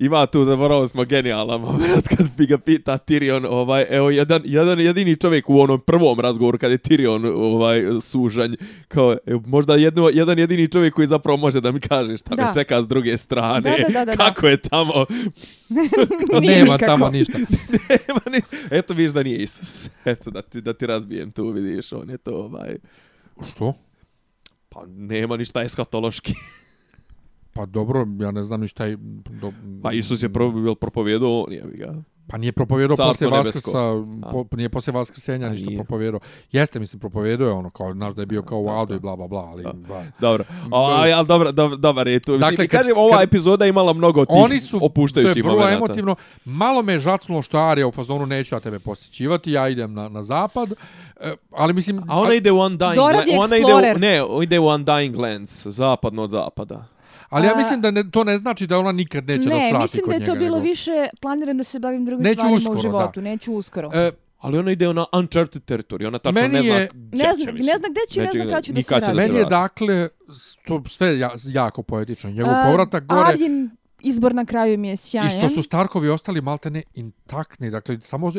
Ima 0.00 0.26
tu, 0.26 0.44
zaboravili 0.44 0.88
smo 0.88 1.04
genijalan 1.04 1.60
moment 1.60 2.08
kad 2.08 2.26
bi 2.36 2.46
ga 2.46 2.58
pita 2.58 2.98
Tyrion, 2.98 3.46
ovaj, 3.50 3.86
evo, 3.90 4.10
jedan, 4.10 4.42
jedan 4.44 4.80
jedini 4.80 5.16
čovjek 5.16 5.50
u 5.50 5.60
onom 5.60 5.80
prvom 5.80 6.20
razgovoru 6.20 6.58
kad 6.58 6.70
je 6.70 6.78
Tyrion 6.78 7.32
ovaj, 7.36 8.00
sužanj, 8.00 8.54
kao, 8.88 9.16
evo, 9.26 9.42
možda 9.46 9.74
jedno, 9.74 10.10
jedan 10.12 10.38
jedini 10.38 10.68
čovjek 10.68 10.94
koji 10.94 11.06
zapravo 11.06 11.36
može 11.36 11.60
da 11.60 11.72
mi 11.72 11.80
kaže 11.80 12.16
šta 12.16 12.34
da. 12.34 12.46
me 12.46 12.54
čeka 12.54 12.82
s 12.82 12.86
druge 12.86 13.18
strane, 13.18 13.76
da, 13.78 13.92
da, 13.92 14.04
da, 14.04 14.04
da, 14.04 14.16
kako 14.16 14.46
je 14.46 14.56
tamo. 14.56 15.06
Nema 16.48 16.78
tamo 16.78 17.10
ništa. 17.10 17.38
Nema 18.08 18.20
ni... 18.30 18.40
Eto 18.70 18.94
viš 18.94 19.10
da 19.10 19.22
nije 19.22 19.38
Isus. 19.38 19.90
Eto 20.04 20.30
da 20.30 20.42
ti, 20.42 20.60
da 20.60 20.72
ti 20.72 20.86
razbijem 20.86 21.30
tu, 21.30 21.48
vidiš, 21.50 21.92
on 21.92 22.10
je 22.10 22.18
to, 22.18 22.32
ovaj... 22.34 22.76
Što? 23.48 23.74
Pa 24.68 24.86
nema 24.86 25.36
ništa 25.36 25.62
eskatološki. 25.62 26.34
Pa 27.54 27.66
dobro, 27.66 28.06
ja 28.20 28.30
ne 28.30 28.42
znam 28.42 28.60
ništa. 28.60 28.84
Do... 29.40 29.52
Pa 29.82 29.92
Isus 29.92 30.22
je 30.22 30.32
pro, 30.32 30.50
bil 30.50 30.74
propovjedao, 30.74 31.46
nije 31.48 31.64
mi 31.64 31.76
ga. 31.76 32.02
Pa 32.30 32.36
nije 32.36 32.52
propovjedao 32.52 32.96
posle 32.96 33.28
Vaskrsa, 33.28 33.78
po, 34.32 34.44
nije 34.56 34.68
posle 34.68 34.92
Vaskrsenja 34.92 35.48
ništa 35.48 35.66
nije. 35.66 35.78
propovjedao. 35.78 36.20
Jeste, 36.52 36.78
mislim, 36.80 37.00
propovjedao 37.00 37.48
je 37.48 37.52
ono, 37.52 37.70
kao, 37.70 37.92
znaš 37.92 38.12
da 38.12 38.22
je 38.22 38.26
bio 38.26 38.42
kao 38.42 38.58
u 38.58 38.68
Aldo 38.68 38.94
i 38.94 38.98
bla, 38.98 39.16
bla, 39.16 39.28
bla, 39.28 39.40
ali... 39.40 39.64
Ba. 39.88 40.04
Dobro, 40.20 40.44
ali, 40.72 41.12
ali 41.12 41.26
dobro, 41.26 41.52
dobro, 41.52 41.76
dobar 41.76 42.08
je 42.08 42.20
to. 42.20 42.38
Dakle, 42.38 42.68
kad, 42.68 42.80
kažem, 42.80 42.92
ova 42.96 43.16
kad, 43.16 43.24
epizoda 43.24 43.66
imala 43.66 43.92
mnogo 43.92 44.24
tih 44.24 44.36
oni 44.36 44.60
su, 44.60 44.78
opuštajućih 44.82 45.44
momenata. 45.44 45.66
To 45.66 45.70
je 45.70 45.76
vrlo 45.76 45.86
emotivno. 45.86 46.16
Malo 46.44 46.82
me 46.82 46.98
žacnulo 46.98 47.42
što 47.42 47.58
Arija 47.58 47.86
u 47.86 47.92
fazonu 47.92 48.26
neću 48.26 48.54
ja 48.54 48.60
tebe 48.60 48.78
posjećivati, 48.78 49.52
ja 49.52 49.68
idem 49.68 49.94
na, 49.94 50.08
na 50.08 50.22
zapad. 50.22 50.72
E, 51.20 51.34
ali 51.50 51.72
mislim... 51.72 52.02
A 52.08 52.18
ona 52.18 52.34
ide 52.34 52.52
u 52.52 52.56
Undying... 52.56 53.00
Ona 53.38 53.56
ide 53.56 53.96
u, 53.96 53.98
ne, 53.98 54.22
ide 54.42 54.58
u 54.58 54.64
Undying 54.64 55.18
Lands, 55.18 55.66
zapadno 55.66 56.22
od 56.22 56.30
zapada. 56.30 56.84
Ali 57.30 57.46
ja 57.46 57.56
mislim 57.56 57.80
da 57.80 57.90
ne, 57.90 58.10
to 58.10 58.24
ne 58.24 58.38
znači 58.38 58.66
da 58.66 58.78
ona 58.78 58.92
nikad 58.92 59.28
neće 59.28 59.48
ne, 59.48 59.54
da 59.54 59.60
svrati 59.60 59.70
kod 59.70 59.72
njega. 59.72 59.78
Ne, 59.78 59.82
mislim 59.82 60.06
da 60.06 60.14
je 60.14 60.26
to 60.26 60.34
bilo 60.34 60.56
nego... 60.56 60.68
više 60.68 61.08
planirano 61.20 61.58
da 61.58 61.64
se 61.64 61.78
bavim 61.78 62.04
drugim 62.04 62.24
neću 62.24 62.38
stvarima 62.38 62.56
uskoro, 62.56 62.78
u 62.78 62.82
životu. 62.82 63.20
Da. 63.20 63.24
Neću 63.24 63.52
uskoro. 63.52 63.90
E, 63.94 64.10
ali 64.38 64.58
ona 64.58 64.70
ide 64.70 64.94
na 64.94 65.04
uncharted 65.12 65.62
territory, 65.64 66.06
ona 66.06 66.18
tačno 66.18 66.42
ne 66.42 66.48
zna 66.48 66.58
je, 66.58 66.88
ne 66.94 67.32
zna, 67.34 67.52
ne 67.52 67.62
zna 67.62 67.88
gdje 67.90 68.02
će, 68.08 68.20
ne 68.20 68.30
zna 68.32 68.44
kada 68.44 68.62
će 68.62 68.72
da 68.72 68.82
se 68.82 68.94
vrati. 68.96 69.16
Meni 69.16 69.38
je 69.38 69.44
dakle, 69.44 70.08
to 70.66 70.82
sve 70.86 71.18
jako 71.46 71.82
poetično. 71.82 72.30
Njegov 72.30 72.54
povratak 72.66 73.06
gore... 73.06 73.28
Arjen 73.28 73.70
izbor 74.02 74.34
na 74.34 74.44
kraju 74.44 74.78
mi 74.78 74.88
je 74.88 74.96
sjajan. 74.96 75.26
I 75.26 75.30
što 75.30 75.48
su 75.48 75.62
Starkovi 75.62 76.08
ostali 76.08 76.40
maltene 76.40 76.82
intaktni. 76.94 77.70
Dakle, 77.70 77.98
samo, 78.00 78.32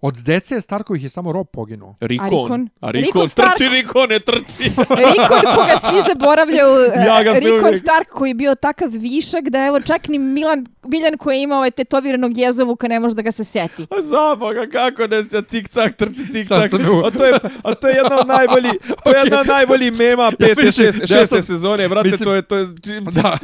od 0.00 0.14
dece 0.14 0.60
Starkovih 0.60 1.02
je 1.02 1.08
samo 1.08 1.32
Rob 1.32 1.46
poginuo. 1.52 1.96
Rikon. 2.00 2.26
A 2.26 2.28
Rikon, 2.28 2.68
A 2.80 2.90
Rikon, 2.90 3.22
Rikon 3.22 3.28
trči, 3.28 3.68
Rikon 3.70 4.08
ne 4.08 4.20
trči. 4.20 4.62
Rikon 5.12 5.54
koga 5.54 5.76
svi 5.80 6.02
zaboravljaju. 6.08 6.68
ja 7.08 7.22
ga 7.22 7.32
Rikon 7.32 7.60
uvijek. 7.60 7.78
Stark 7.78 8.08
koji 8.08 8.30
je 8.30 8.34
bio 8.34 8.54
takav 8.54 8.88
višak 8.92 9.48
da 9.48 9.66
evo 9.66 9.80
čak 9.80 10.08
ni 10.08 10.18
Milan, 10.18 10.66
Miljan 10.84 11.16
koji 11.16 11.36
je 11.36 11.42
imao 11.42 11.58
ovaj 11.58 11.70
tetoviranog 11.70 12.38
jezovuka 12.38 12.88
ne 12.88 13.00
može 13.00 13.14
da 13.14 13.22
ga 13.22 13.32
se 13.32 13.44
seti. 13.44 13.82
A 13.82 14.02
zaboga, 14.02 14.66
kako 14.72 15.06
ne 15.06 15.24
se 15.24 15.42
cik-cak 15.42 15.96
trči 15.96 16.22
cik-cak. 16.32 16.74
A 17.06 17.10
to 17.10 17.24
je, 17.24 17.32
a 17.62 17.74
to 17.74 17.88
je 17.88 17.94
jedna 17.94 18.20
od 18.20 18.26
najbolji, 18.26 18.70
to 19.04 19.10
je 19.10 19.18
jedna 19.24 19.40
od 19.40 19.46
najboljih 19.46 19.92
mema 19.92 20.32
pete, 20.38 20.72
šeste, 20.72 21.06
šeste 21.06 21.42
sezone, 21.42 21.88
brate, 21.88 22.08
mislim, 22.08 22.24
to 22.24 22.34
je, 22.34 22.42
to 22.42 22.56
je, 22.56 22.66
da, 23.00 23.38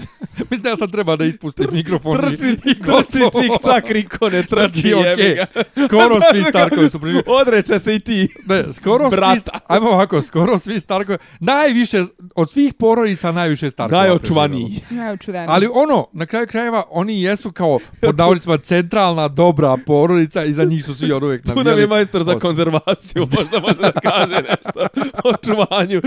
mislim 0.50 0.62
da 0.62 0.68
ja 0.68 0.76
sad 0.76 0.92
treba 0.92 1.16
da 1.16 1.24
ispustim 1.24 1.66
mikrofon 1.72 2.16
trči, 2.16 2.56
i 2.64 2.74
trči 2.74 3.18
cik 3.32 3.52
cak 3.64 3.90
riko 3.90 4.30
ne 4.30 4.42
trči 4.42 4.80
znači, 4.80 4.94
okay. 4.94 5.46
skoro 5.86 6.20
svi 6.32 6.44
Starkovi 6.44 6.90
su 6.90 7.00
prišli 7.00 7.22
odreče 7.26 7.78
se 7.78 7.94
i 7.94 8.00
ti 8.00 8.28
ne, 8.46 8.64
skoro 8.72 9.10
Brata. 9.10 9.34
svi 9.34 9.50
ajmo 9.66 9.88
ovako 9.88 10.22
skoro 10.22 10.58
svi 10.58 10.80
Starkovi 10.80 11.18
najviše 11.40 12.04
od 12.34 12.50
svih 12.50 12.74
porodica 12.74 13.32
najviše 13.32 13.70
Starkova 13.70 14.02
najočuvaniji. 14.02 14.80
Najočuvaniji. 14.90 15.48
Ali 15.48 15.68
ono 15.72 16.06
na 16.12 16.26
kraju 16.26 16.46
krajeva 16.46 16.84
oni 16.90 17.22
jesu 17.22 17.52
kao 17.52 17.78
pod 18.00 18.18
navodnicima 18.18 18.58
centralna 18.58 19.28
dobra 19.28 19.76
porodica 19.86 20.44
i 20.44 20.52
za 20.52 20.64
njih 20.64 20.84
su 20.84 20.94
svi 20.94 21.12
od 21.12 21.22
uvek 21.22 21.44
navijali 21.44 21.64
tu 21.64 21.70
nam 21.70 21.78
je 21.78 21.86
majstor 21.86 22.22
za 22.22 22.38
konzervaciju 22.38 23.28
možda 23.38 23.60
može 23.60 23.82
da 23.82 23.92
kaže 23.92 24.34
nešto 24.34 24.86
o 25.24 25.32
čuvanju 25.36 26.02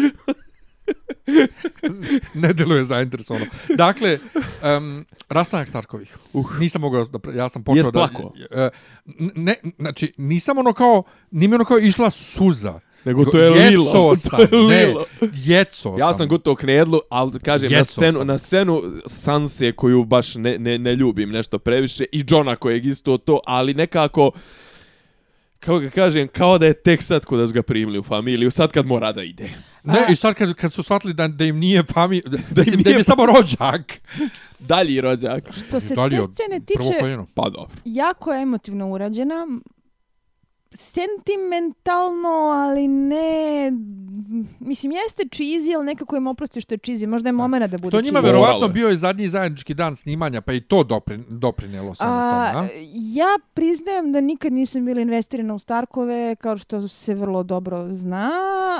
ne 2.41 2.53
deluje 2.53 2.85
zainteresovano. 2.85 3.45
Dakle, 3.69 4.19
um, 4.77 5.05
rastanak 5.29 5.69
Starkovih. 5.69 6.17
Uh. 6.33 6.59
Nisam 6.59 6.81
mogao 6.81 7.05
da... 7.05 7.31
Ja 7.31 7.49
sam 7.49 7.63
počeo 7.63 7.83
da... 7.83 7.91
plako. 7.91 8.23
Uh, 8.23 8.33
ne, 9.35 9.55
znači, 9.79 10.13
nisam 10.17 10.57
ono 10.57 10.73
kao... 10.73 11.03
Nije 11.31 11.55
ono 11.55 11.65
kao 11.65 11.77
išla 11.77 12.09
suza. 12.09 12.79
Nego 13.05 13.25
to 13.25 13.39
je 13.39 13.49
lilo. 13.49 14.15
Sam. 14.15 14.39
To 14.49 14.55
je 14.55 14.85
lilo. 14.85 15.05
Ne, 15.21 15.29
jeco 15.45 15.95
Ja 15.99 16.13
sam 16.13 16.27
gutao 16.27 16.55
knedlu, 16.55 16.99
ali 17.09 17.39
kažem, 17.39 17.71
na 17.71 17.83
scenu, 17.83 18.25
na 18.25 18.37
scenu 18.37 18.81
Sanse 19.05 19.71
koju 19.71 20.03
baš 20.03 20.35
ne, 20.35 20.57
ne, 20.57 20.77
ne 20.77 20.95
ljubim 20.95 21.29
nešto 21.29 21.59
previše 21.59 22.05
i 22.11 22.23
Johna 22.27 22.55
kojeg 22.55 22.85
isto 22.85 23.17
to, 23.17 23.39
ali 23.45 23.73
nekako 23.73 24.31
kako 25.65 25.79
ga 25.79 25.89
kažem, 25.89 26.27
kao 26.27 26.57
da 26.57 26.65
je 26.65 26.73
tek 26.73 27.03
sad 27.03 27.25
kod 27.25 27.39
da 27.39 27.47
su 27.47 27.53
ga 27.53 27.63
primili 27.63 27.99
u 27.99 28.03
familiju, 28.03 28.51
sad 28.51 28.71
kad 28.71 28.85
mora 28.85 29.11
da 29.11 29.23
ide. 29.23 29.49
Ne, 29.83 29.99
A... 29.99 30.11
i 30.11 30.15
sad 30.15 30.35
kad, 30.35 30.53
kad 30.53 30.73
su 30.73 30.83
shvatili 30.83 31.13
da, 31.13 31.27
da 31.27 31.45
im 31.45 31.57
nije 31.57 31.83
familija, 31.83 32.23
da, 32.25 32.37
da, 32.63 32.71
im 32.73 32.83
da 32.83 32.89
im 32.89 32.97
je 32.97 33.03
samo 33.03 33.25
rođak. 33.25 33.93
Dalji 34.59 35.01
rođak. 35.01 35.43
Što 35.51 35.79
se 35.79 35.87
te 35.87 36.23
scene 36.33 36.59
tiče, 36.65 37.25
pa 37.33 37.49
dobro. 37.49 37.75
jako 37.85 38.33
je 38.33 38.41
emotivno 38.41 38.87
urađena 38.87 39.47
sentimentalno, 40.75 42.29
ali 42.29 42.87
ne... 42.87 43.71
Mislim, 44.59 44.91
jeste 44.91 45.23
cheesy, 45.23 45.75
ali 45.75 45.85
nekako 45.85 46.15
im 46.15 46.27
oprosti 46.27 46.61
što 46.61 46.73
je 46.73 46.77
cheesy. 46.77 47.07
Možda 47.07 47.29
je 47.29 47.33
momena 47.33 47.67
da 47.67 47.77
bude 47.77 47.97
To 47.97 48.01
njima 48.01 48.19
verovatno 48.19 48.67
bio 48.67 48.89
i 48.89 48.97
zadnji 48.97 49.29
zajednički 49.29 49.73
dan 49.73 49.95
snimanja, 49.95 50.41
pa 50.41 50.53
i 50.53 50.61
to 50.61 50.83
doprin, 50.83 51.25
doprinjelo 51.29 51.95
samo 51.95 52.11
A, 52.13 52.51
tome, 52.53 52.69
Ja 53.13 53.39
priznajem 53.53 54.11
da 54.11 54.21
nikad 54.21 54.53
nisam 54.53 54.85
bila 54.85 55.01
investirana 55.01 55.53
u 55.53 55.59
Starkove, 55.59 56.35
kao 56.35 56.57
što 56.57 56.87
se 56.87 57.13
vrlo 57.13 57.43
dobro 57.43 57.89
zna. 57.89 58.31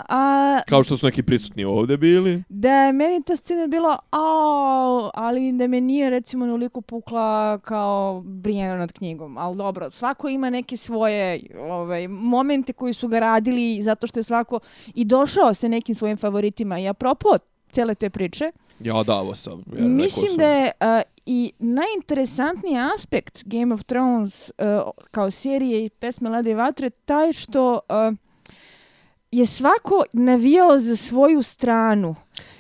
A, 0.10 0.60
kao 0.70 0.84
što 0.84 0.98
su 0.98 1.06
neki 1.06 1.24
prisutni 1.24 1.66
ovdje 1.66 1.98
bili. 1.98 2.44
Da 2.50 2.72
je 2.72 2.94
meni 2.94 3.24
ta 3.24 3.36
scena 3.36 3.68
bila, 3.68 4.00
au, 4.12 5.12
ali 5.14 5.52
da 5.52 5.68
me 5.68 5.82
nije 5.82 6.10
recimo 6.10 6.46
nuliko 6.46 6.82
pukla 6.82 7.58
kao 7.58 8.22
Brijana 8.26 8.78
nad 8.78 8.92
knjigom. 8.92 9.38
Ali 9.38 9.58
dobro, 9.58 9.92
svako 9.92 10.30
ima 10.30 10.50
neke 10.50 10.78
svoje 10.78 11.40
ovaj, 11.86 12.07
momente 12.07 12.74
koji 12.74 12.94
su 12.94 13.07
ga 13.07 13.20
radili 13.20 13.82
zato 13.82 14.07
što 14.07 14.20
je 14.20 14.24
svako 14.24 14.60
i 14.95 15.06
došao 15.06 15.53
sa 15.53 15.68
nekim 15.68 15.95
svojim 15.95 16.18
favoritima. 16.18 16.80
I 16.80 16.88
apropo 16.88 17.30
cele 17.72 17.95
te 17.95 18.10
priče, 18.10 18.52
Ja 18.80 19.03
davo 19.03 19.36
sam. 19.36 19.64
Ja 19.78 19.88
mislim 19.88 20.28
sam. 20.28 20.38
da 20.38 20.48
je 20.48 20.72
uh, 20.82 21.02
i 21.26 21.53
najinteresantniji 21.60 22.78
aspekt 22.95 23.44
Game 23.45 23.74
of 23.74 23.84
Thrones 23.84 24.49
uh, 24.49 24.91
kao 25.12 25.32
serije 25.32 25.86
i 25.86 25.90
pesme 25.90 26.30
Lade 26.30 26.52
i 26.52 26.53
Vatre 26.53 26.90
taj 26.90 27.34
što 27.34 27.74
uh, 27.74 28.18
je 29.32 29.45
svako 29.45 30.03
navijao 30.14 30.80
za 30.80 30.95
svoju 30.95 31.44
stranu 31.44 32.16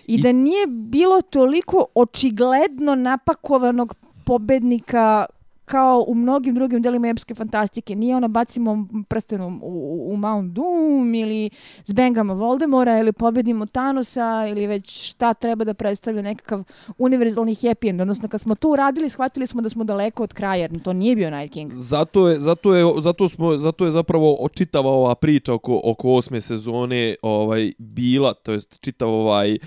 i, 0.07 0.13
I 0.13 0.21
da 0.21 0.31
nije 0.31 0.67
bilo 0.67 1.21
toliko 1.21 1.85
očigledno 1.95 2.95
napakovanog 2.95 3.95
pobednika 4.25 5.25
kao 5.65 6.05
u 6.07 6.15
mnogim 6.15 6.55
drugim 6.55 6.81
delima 6.81 7.07
epske 7.07 7.35
fantastike. 7.35 7.95
Nije 7.95 8.15
ono 8.15 8.27
bacimo 8.27 8.87
prstenom 9.07 9.59
u, 9.63 10.09
u 10.13 10.17
Mount 10.17 10.53
Doom 10.53 11.15
ili 11.15 11.49
zbengamo 11.85 12.33
Voldemora 12.33 12.99
ili 12.99 13.13
pobedimo 13.13 13.65
Thanosa 13.65 14.47
ili 14.47 14.67
već 14.67 15.09
šta 15.09 15.33
treba 15.33 15.65
da 15.65 15.73
predstavlja 15.73 16.21
nekakav 16.21 16.63
univerzalni 16.97 17.55
happy 17.55 17.89
end. 17.89 18.01
Odnosno 18.01 18.27
kad 18.27 18.41
smo 18.41 18.55
to 18.55 18.69
uradili, 18.69 19.09
shvatili 19.09 19.47
smo 19.47 19.61
da 19.61 19.69
smo 19.69 19.83
daleko 19.83 20.23
od 20.23 20.33
kraja 20.33 20.61
jer 20.61 20.81
to 20.81 20.93
nije 20.93 21.15
bio 21.15 21.29
Night 21.29 21.53
King. 21.53 21.73
Zato 21.73 22.29
je, 22.29 22.39
zato 22.39 22.75
je, 22.75 23.01
zato 23.01 23.29
smo, 23.29 23.57
zato 23.57 23.85
je 23.85 23.91
zapravo 23.91 24.37
očitava 24.39 24.91
ova 24.91 25.15
priča 25.15 25.53
oko, 25.53 25.81
oko 25.83 26.09
osme 26.09 26.41
sezone 26.41 27.15
ovaj 27.21 27.71
bila, 27.77 28.33
to 28.33 28.51
jest 28.51 28.81
čitav 28.81 29.09
ovaj 29.09 29.57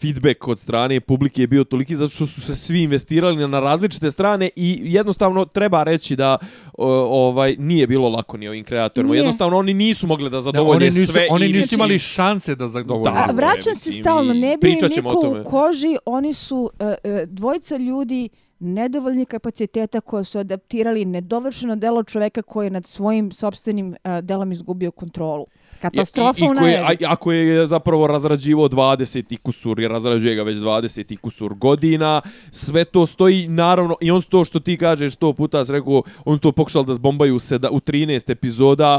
feedback 0.00 0.48
od 0.48 0.58
strane 0.58 1.00
publike 1.00 1.42
je 1.42 1.46
bio 1.46 1.64
toliki 1.64 1.96
zato 1.96 2.10
što 2.10 2.26
su 2.26 2.40
se 2.40 2.54
svi 2.56 2.82
investirali 2.82 3.48
na 3.48 3.60
različite 3.60 4.10
strane 4.10 4.50
i 4.56 4.80
jednostavno 4.84 5.44
treba 5.44 5.82
reći 5.82 6.16
da 6.16 6.38
ovaj 6.78 7.56
nije 7.58 7.86
bilo 7.86 8.08
lako 8.08 8.36
ni 8.36 8.48
ovim 8.48 8.64
kreatorima. 8.64 9.14
Jednostavno 9.14 9.56
oni 9.56 9.74
nisu 9.74 10.06
mogli 10.06 10.30
da 10.30 10.40
zadovolje 10.40 10.80
ne, 10.80 10.86
oni 10.86 11.00
nisu, 11.00 11.12
sve. 11.12 11.26
Oni 11.30 11.48
nisu 11.48 11.74
imali 11.74 11.98
šanse 11.98 12.54
da 12.54 12.68
zadovolje. 12.68 13.14
Da, 13.14 13.32
vraćam 13.32 13.74
se 13.74 13.92
stalno, 13.92 14.34
ne 14.34 14.56
bi 14.56 14.78
niko 14.96 15.40
u 15.40 15.50
koži, 15.50 15.96
oni 16.06 16.34
su 16.34 16.70
uh, 16.80 16.86
uh, 16.86 17.20
dvojica 17.26 17.76
ljudi 17.76 18.28
nedovoljni 18.58 19.24
kapaciteta 19.24 20.00
koje 20.00 20.24
su 20.24 20.38
adaptirali 20.38 21.04
nedovršeno 21.04 21.76
delo 21.76 22.02
čoveka 22.02 22.42
koji 22.42 22.66
je 22.66 22.70
nad 22.70 22.86
svojim 22.86 23.32
sobstvenim 23.32 23.88
uh, 24.04 24.18
delom 24.18 24.52
izgubio 24.52 24.90
kontrolu. 24.90 25.46
Katastrofa 25.80 26.44
I, 26.44 26.48
i, 26.48 26.50
u 26.50 26.54
koje, 26.58 26.78
a, 26.78 26.92
ako 27.06 27.32
je 27.32 27.66
zapravo 27.66 28.06
razrađivo 28.06 28.68
20 28.68 29.24
i 29.30 29.36
kusur, 29.36 29.80
jer 29.80 29.90
razrađuje 29.90 30.34
ga 30.34 30.42
već 30.42 30.58
20 30.58 31.12
i 31.12 31.16
kusur 31.16 31.54
godina, 31.54 32.22
sve 32.50 32.84
to 32.84 33.06
stoji, 33.06 33.48
naravno, 33.48 33.96
i 34.00 34.10
on 34.10 34.22
to 34.22 34.44
što 34.44 34.60
ti 34.60 34.76
kažeš, 34.76 35.16
to 35.16 35.32
puta 35.32 35.64
rekao, 35.68 36.02
on 36.24 36.38
to 36.38 36.52
pokušao 36.52 36.82
da 36.82 36.94
zbombaju 36.94 37.38
seda, 37.38 37.70
u 37.70 37.80
13 37.80 38.30
epizoda, 38.30 38.98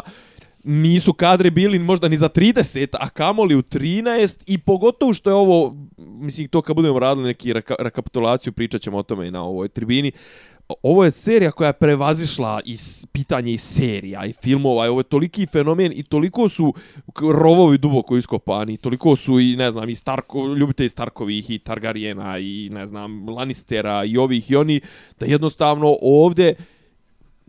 nisu 0.63 1.13
kadre 1.13 1.51
bili 1.51 1.79
možda 1.79 2.07
ni 2.07 2.17
za 2.17 2.29
30, 2.29 2.87
a 2.99 3.09
kamoli 3.09 3.55
u 3.55 3.61
13 3.61 4.37
i 4.45 4.57
pogotovo 4.57 5.13
što 5.13 5.29
je 5.29 5.33
ovo, 5.33 5.75
mislim 5.97 6.47
to 6.47 6.61
kad 6.61 6.75
budemo 6.75 6.99
radili 6.99 7.27
neki 7.27 7.53
reka, 7.53 7.75
rekapitulaciju, 7.79 8.53
pričat 8.53 8.81
ćemo 8.81 8.97
o 8.97 9.03
tome 9.03 9.27
i 9.27 9.31
na 9.31 9.43
ovoj 9.43 9.67
tribini, 9.67 10.11
ovo 10.83 11.05
je 11.05 11.11
serija 11.11 11.51
koja 11.51 11.67
je 11.67 11.73
prevazišla 11.73 12.59
i 12.65 12.77
pitanje 13.11 13.53
i 13.53 13.57
serija 13.57 14.25
i 14.25 14.33
filmova, 14.33 14.85
i 14.85 14.89
ovo 14.89 14.99
je 14.99 15.03
toliki 15.03 15.45
fenomen 15.45 15.91
i 15.95 16.03
toliko 16.03 16.49
su 16.49 16.73
rovovi 17.33 17.77
duboko 17.77 18.17
iskopani, 18.17 18.77
toliko 18.77 19.15
su 19.15 19.39
i 19.39 19.55
ne 19.55 19.71
znam 19.71 19.89
i 19.89 19.95
Starko, 19.95 20.47
ljubite 20.47 20.85
i 20.85 20.89
Starkovih 20.89 21.49
i 21.49 21.59
Targarijena 21.59 22.39
i 22.39 22.69
ne 22.71 22.87
znam 22.87 23.29
Lannistera 23.29 24.03
i 24.03 24.17
ovih 24.17 24.51
i 24.51 24.55
oni, 24.55 24.81
da 25.19 25.25
jednostavno 25.25 25.97
ovdje 26.01 26.55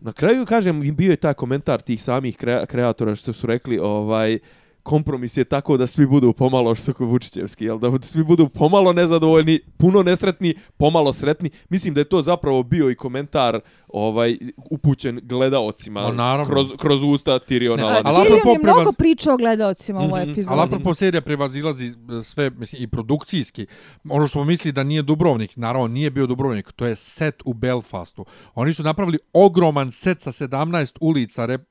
Na 0.03 0.11
kraju, 0.11 0.45
kažem, 0.45 0.95
bio 0.95 1.11
je 1.11 1.15
taj 1.15 1.33
komentar 1.33 1.81
tih 1.81 2.01
samih 2.03 2.37
kreatora 2.67 3.15
što 3.15 3.33
su 3.33 3.47
rekli, 3.47 3.79
ovaj, 3.79 4.39
kompromis 4.83 5.37
je 5.37 5.43
tako 5.43 5.77
da 5.77 5.87
svi 5.87 6.05
budu 6.05 6.33
pomalo 6.33 6.75
što 6.75 6.93
ko 6.93 7.05
Vučićevski, 7.05 7.65
jel? 7.65 7.79
da 7.79 7.91
svi 8.01 8.23
budu 8.23 8.49
pomalo 8.49 8.93
nezadovoljni, 8.93 9.59
puno 9.77 10.03
nesretni, 10.03 10.55
pomalo 10.77 11.13
sretni. 11.13 11.49
Mislim 11.69 11.93
da 11.93 12.01
je 12.01 12.09
to 12.09 12.21
zapravo 12.21 12.63
bio 12.63 12.89
i 12.89 12.95
komentar 12.95 13.59
ovaj 13.87 14.37
upućen 14.71 15.19
gledaocima 15.23 16.11
no, 16.11 16.45
kroz, 16.45 16.71
kroz 16.77 17.03
usta 17.03 17.39
Tiriona. 17.39 17.83
Ne, 17.83 18.01
ali 18.03 18.29
Tyrion 18.29 18.51
je 18.51 18.59
mnogo 18.63 18.91
pričao 18.97 19.37
gledaocima 19.37 19.99
mm 19.99 20.03
-hmm. 20.03 20.05
u 20.05 20.09
ovoj 20.09 20.31
epizodi. 20.31 20.53
Ali 20.53 20.61
apropo 20.61 20.93
serija 20.93 21.21
prevazilazi 21.21 21.87
e, 21.87 22.21
sve, 22.23 22.49
mislim, 22.49 22.83
i 22.83 22.87
produkcijski. 22.87 23.65
Ono 24.09 24.27
što 24.27 24.31
smo 24.31 24.43
mislili 24.43 24.71
da 24.71 24.83
nije 24.83 25.01
Dubrovnik, 25.01 25.57
naravno 25.57 25.87
nije 25.87 26.09
bio 26.09 26.27
Dubrovnik, 26.27 26.71
to 26.71 26.85
je 26.85 26.95
set 26.95 27.41
u 27.45 27.53
Belfastu. 27.53 28.25
Oni 28.55 28.73
su 28.73 28.83
napravili 28.83 29.19
ogroman 29.33 29.91
set 29.91 30.21
sa 30.21 30.31
17 30.31 30.97
ulica, 31.01 31.45
rep, 31.45 31.61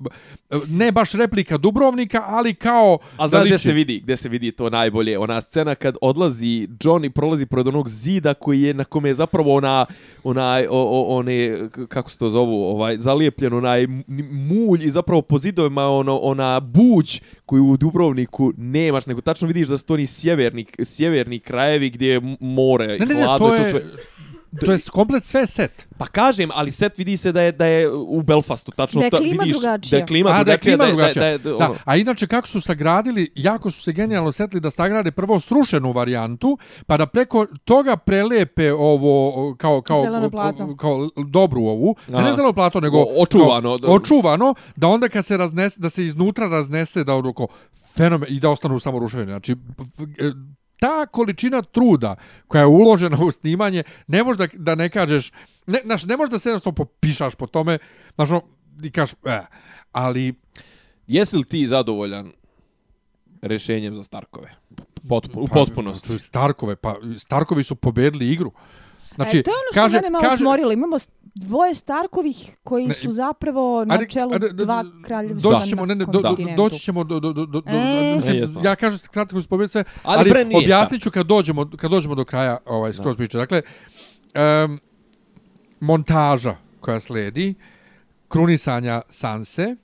e, 0.51 0.56
ne 0.68 0.93
baš 0.93 1.12
replika 1.12 1.59
Dubrovnika, 1.59 2.22
ali 2.26 2.55
kao 2.55 2.98
A 3.16 3.29
znaš 3.29 3.45
gdje 3.45 3.59
se 3.59 3.73
vidi, 3.73 4.01
gdje 4.01 4.16
se 4.16 4.29
vidi 4.29 4.53
to 4.53 4.70
najbolje? 4.70 5.19
Ona 5.19 5.41
scena 5.41 5.74
kad 5.74 5.97
odlazi 6.01 6.69
John 6.85 7.05
i 7.05 7.11
prolazi 7.11 7.47
pored 7.47 7.69
onog 7.69 7.89
zida 7.89 8.35
koji 8.35 8.62
je 8.62 8.74
na 8.74 8.85
kome 8.85 9.09
je 9.09 9.15
zapravo 9.15 9.55
ona, 9.55 9.87
ona, 10.24 10.62
o, 10.70 10.79
o, 10.79 11.16
one, 11.16 11.59
kako 11.89 12.11
se 12.11 12.19
to 12.19 12.29
zovu, 12.29 12.65
ovaj, 12.65 12.99
zalijepljen 12.99 13.53
onaj 13.53 13.87
mulj 14.31 14.87
i 14.87 14.91
zapravo 14.91 15.23
po 15.23 15.39
zidovima 15.39 15.89
ono, 15.89 16.19
ona 16.19 16.61
buđ 16.61 17.20
koju 17.47 17.66
u 17.66 17.77
Dubrovniku 17.77 18.53
nemaš, 18.57 19.07
nego 19.07 19.20
tačno 19.20 19.49
vidiš 19.49 19.69
da 19.69 19.79
su 19.79 19.87
to 19.87 19.97
ni 19.97 20.07
sjeverni, 20.07 20.66
sjeverni 20.85 21.39
krajevi 21.39 21.91
gdje 21.91 22.12
je 22.12 22.20
more, 22.41 22.87
ne, 22.87 22.99
ne, 22.99 23.15
ne, 23.15 23.24
hladno 23.24 23.49
to 23.49 23.55
je, 23.55 23.73
to 23.73 23.79
sve. 23.79 23.83
To 24.61 24.73
je 24.73 24.79
komplet 24.93 25.24
sve 25.24 25.47
set. 25.47 25.89
Pa 25.99 26.07
kažem, 26.07 26.51
ali 26.55 26.70
set 26.70 26.99
vidi 26.99 27.16
se 27.16 27.33
da 27.33 27.43
je 27.43 27.53
da 27.53 27.66
je 27.66 27.91
u 27.91 28.23
Belfastu 28.23 28.70
tačno 28.70 29.01
da 29.01 29.05
je 29.05 29.11
klima 29.11 29.43
vidiš 29.43 29.61
drugačija. 29.61 29.91
da 29.91 29.97
je 29.97 30.07
klima 30.07 30.31
a, 30.31 30.45
drugačija. 30.45 30.45
Da 30.45 30.53
je 30.53 30.59
klima 30.59 30.87
drugačija. 30.87 31.24
Da, 31.24 31.39
da, 31.39 31.39
da, 31.39 31.59
da, 31.59 31.65
ono. 31.66 31.79
a 31.85 31.97
inače 31.97 32.27
kako 32.27 32.49
su 32.49 32.61
sagradili, 32.61 33.33
jako 33.35 33.70
su 33.70 33.83
se 33.83 33.93
genijalno 33.93 34.33
setili 34.33 34.61
da 34.61 34.70
sagrade 34.70 35.11
prvo 35.11 35.41
srušenu 35.41 35.93
varijantu, 35.93 36.59
pa 36.87 36.97
da 36.97 37.07
preko 37.07 37.47
toga 37.65 37.97
prelepe 37.97 38.73
ovo 38.73 39.55
kao 39.55 39.81
kao 39.83 40.31
kao, 40.31 40.74
kao 40.77 41.09
dobru 41.27 41.62
ovu, 41.62 41.97
ne, 42.09 42.23
ne 42.23 42.33
zeleno 42.33 42.53
plato 42.53 42.81
nego 42.81 43.05
očuvano, 43.19 43.79
kao, 43.79 43.95
očuvano, 43.95 44.55
da 44.77 44.89
onda 44.89 45.09
kad 45.09 45.24
se 45.24 45.37
raznese 45.37 45.81
da 45.81 45.91
se 45.91 46.05
iznutra 46.05 46.49
raznese 46.49 47.05
da 47.05 47.15
ono 47.15 47.33
fenomen 47.97 48.29
i 48.33 48.41
da 48.41 48.51
ostanu 48.51 48.81
samo 48.81 48.99
ruševine. 48.99 49.33
Znači 49.33 49.57
ta 50.83 51.07
količina 51.07 51.63
truda 51.63 52.17
koja 52.49 52.61
je 52.61 52.67
uložena 52.67 53.19
u 53.25 53.31
snimanje, 53.31 53.83
ne 54.07 54.25
možeš 54.25 54.39
da, 54.39 54.47
da 54.55 54.75
ne 54.75 54.89
kažeš, 54.91 55.33
ne, 55.67 55.81
znaš, 55.85 56.05
ne 56.05 56.17
možeš 56.17 56.31
da 56.31 56.39
se 56.39 56.49
jednostavno 56.49 56.75
popišaš 56.75 57.35
po 57.35 57.47
tome, 57.47 57.79
znaš, 58.15 58.31
no, 58.31 58.43
i 58.83 58.91
kažeš, 58.91 59.15
eh, 59.25 59.47
ali... 59.93 60.35
Jesi 61.07 61.37
li 61.37 61.45
ti 61.45 61.67
zadovoljan 61.67 62.33
rešenjem 63.43 63.95
za 63.95 64.03
Starkove? 64.03 64.55
Potpuno, 65.09 65.45
u 65.45 65.47
pa, 65.47 65.55
potpunosti. 65.55 66.09
Znači, 66.09 66.25
Starkove, 66.25 66.77
pa 66.77 66.97
Starkovi 67.19 67.65
su 67.65 67.75
pobedili 67.75 68.29
igru. 68.33 68.53
Znači, 69.15 69.39
e, 69.39 69.43
to 69.43 69.51
je 69.51 69.55
ono 69.55 69.73
što 69.73 69.81
kaže, 69.81 69.97
mene 69.97 70.11
malo 70.11 70.23
kaže, 70.23 70.37
smorilo. 70.37 70.73
Imamo 70.73 70.97
dvoje 71.35 71.75
Starkovih 71.75 72.57
koji 72.63 72.87
ne, 72.87 72.95
su 72.95 73.13
zapravo 73.13 73.85
na 73.85 74.07
čelu 74.07 74.33
ajde, 74.33 74.49
dva 74.53 74.85
kraljevstva 75.05 75.53
doći 75.53 75.69
ćemo, 75.69 75.87
ne, 75.87 75.95
ne, 75.95 76.05
do, 76.05 76.21
do, 76.21 76.37
doći 76.57 76.79
ćemo 76.79 77.05
do, 77.05 77.21
do, 77.21 77.33
do, 77.33 77.47
do, 77.47 77.63
e, 77.67 78.15
mislim, 78.17 78.37
e, 78.37 78.47
ja 78.65 78.77
kažem 78.77 79.01
kratko 79.11 79.37
uz 79.37 79.47
pobjede 79.47 79.69
sve, 79.69 79.85
ali, 80.03 80.31
ali 80.31 80.55
objasnit 80.55 81.03
ću 81.03 81.11
kad 81.11 81.27
dođemo, 81.27 81.71
kad 81.77 81.91
dođemo 81.91 82.15
do 82.15 82.25
kraja 82.25 82.59
ovaj, 82.67 82.93
skroz 82.93 83.17
priče. 83.17 83.39
Dakle, 83.39 83.63
um, 84.65 84.81
montaža 85.81 86.57
koja 86.81 87.01
sledi, 87.01 87.55
krunisanja 88.29 89.03
Sanse, 89.09 89.77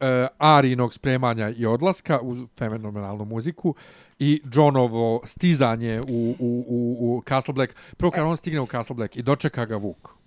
uh, 0.00 0.06
Arinog 0.38 0.94
spremanja 0.94 1.50
i 1.50 1.66
odlaska 1.66 2.18
uz 2.22 2.38
fenomenalnu 2.58 3.24
muziku, 3.24 3.74
i 4.18 4.42
Johnovo 4.52 5.20
stizanje 5.24 6.00
u, 6.08 6.34
u, 6.38 6.64
u, 6.68 6.96
u 7.00 7.22
Castle 7.28 7.54
Black. 7.54 7.74
Prvo 7.96 8.10
kad 8.10 8.26
on 8.26 8.36
stigne 8.36 8.60
u 8.60 8.66
Castle 8.66 8.96
Black 8.96 9.16
i 9.16 9.22
dočeka 9.22 9.64
ga 9.64 9.76
Vuk. 9.76 10.19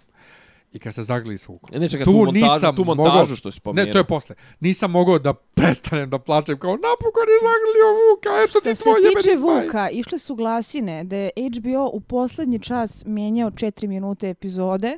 I 0.73 0.79
kad 0.79 0.93
se 0.93 1.03
zagli 1.03 1.37
s 1.37 1.47
Vukom. 1.47 1.69
E, 1.73 1.79
ne, 1.79 1.89
čekaj, 1.89 2.05
tu, 2.05 2.11
tu, 2.11 2.17
montažu, 2.17 2.45
nisam 2.45 2.75
tu 2.75 2.85
montažu 2.85 3.09
mogao, 3.09 3.35
što 3.35 3.51
si 3.51 3.59
spomenuo. 3.59 3.85
Ne, 3.85 3.91
to 3.91 3.97
je 3.97 4.03
posle. 4.03 4.35
Nisam 4.59 4.91
mogao 4.91 5.19
da 5.19 5.33
prestanem 5.33 6.09
da 6.09 6.19
plačem 6.19 6.59
kao 6.59 6.71
napokon 6.71 7.27
je 7.33 7.39
zagrlio 7.47 7.87
Vuka, 8.01 8.29
eto 8.43 8.59
ti 8.59 8.81
tvoje 8.81 9.01
meni 9.01 9.11
Što 9.11 9.21
se 9.21 9.29
tiče 9.29 9.41
Vuka, 9.45 9.89
išle 9.89 10.19
su 10.19 10.35
glasine 10.35 11.03
da 11.03 11.15
je 11.15 11.31
HBO 11.35 11.89
u 11.93 11.99
poslednji 11.99 12.59
čas 12.59 13.03
mijenjao 13.05 13.51
4 13.51 13.87
minute 13.87 14.29
epizode 14.29 14.97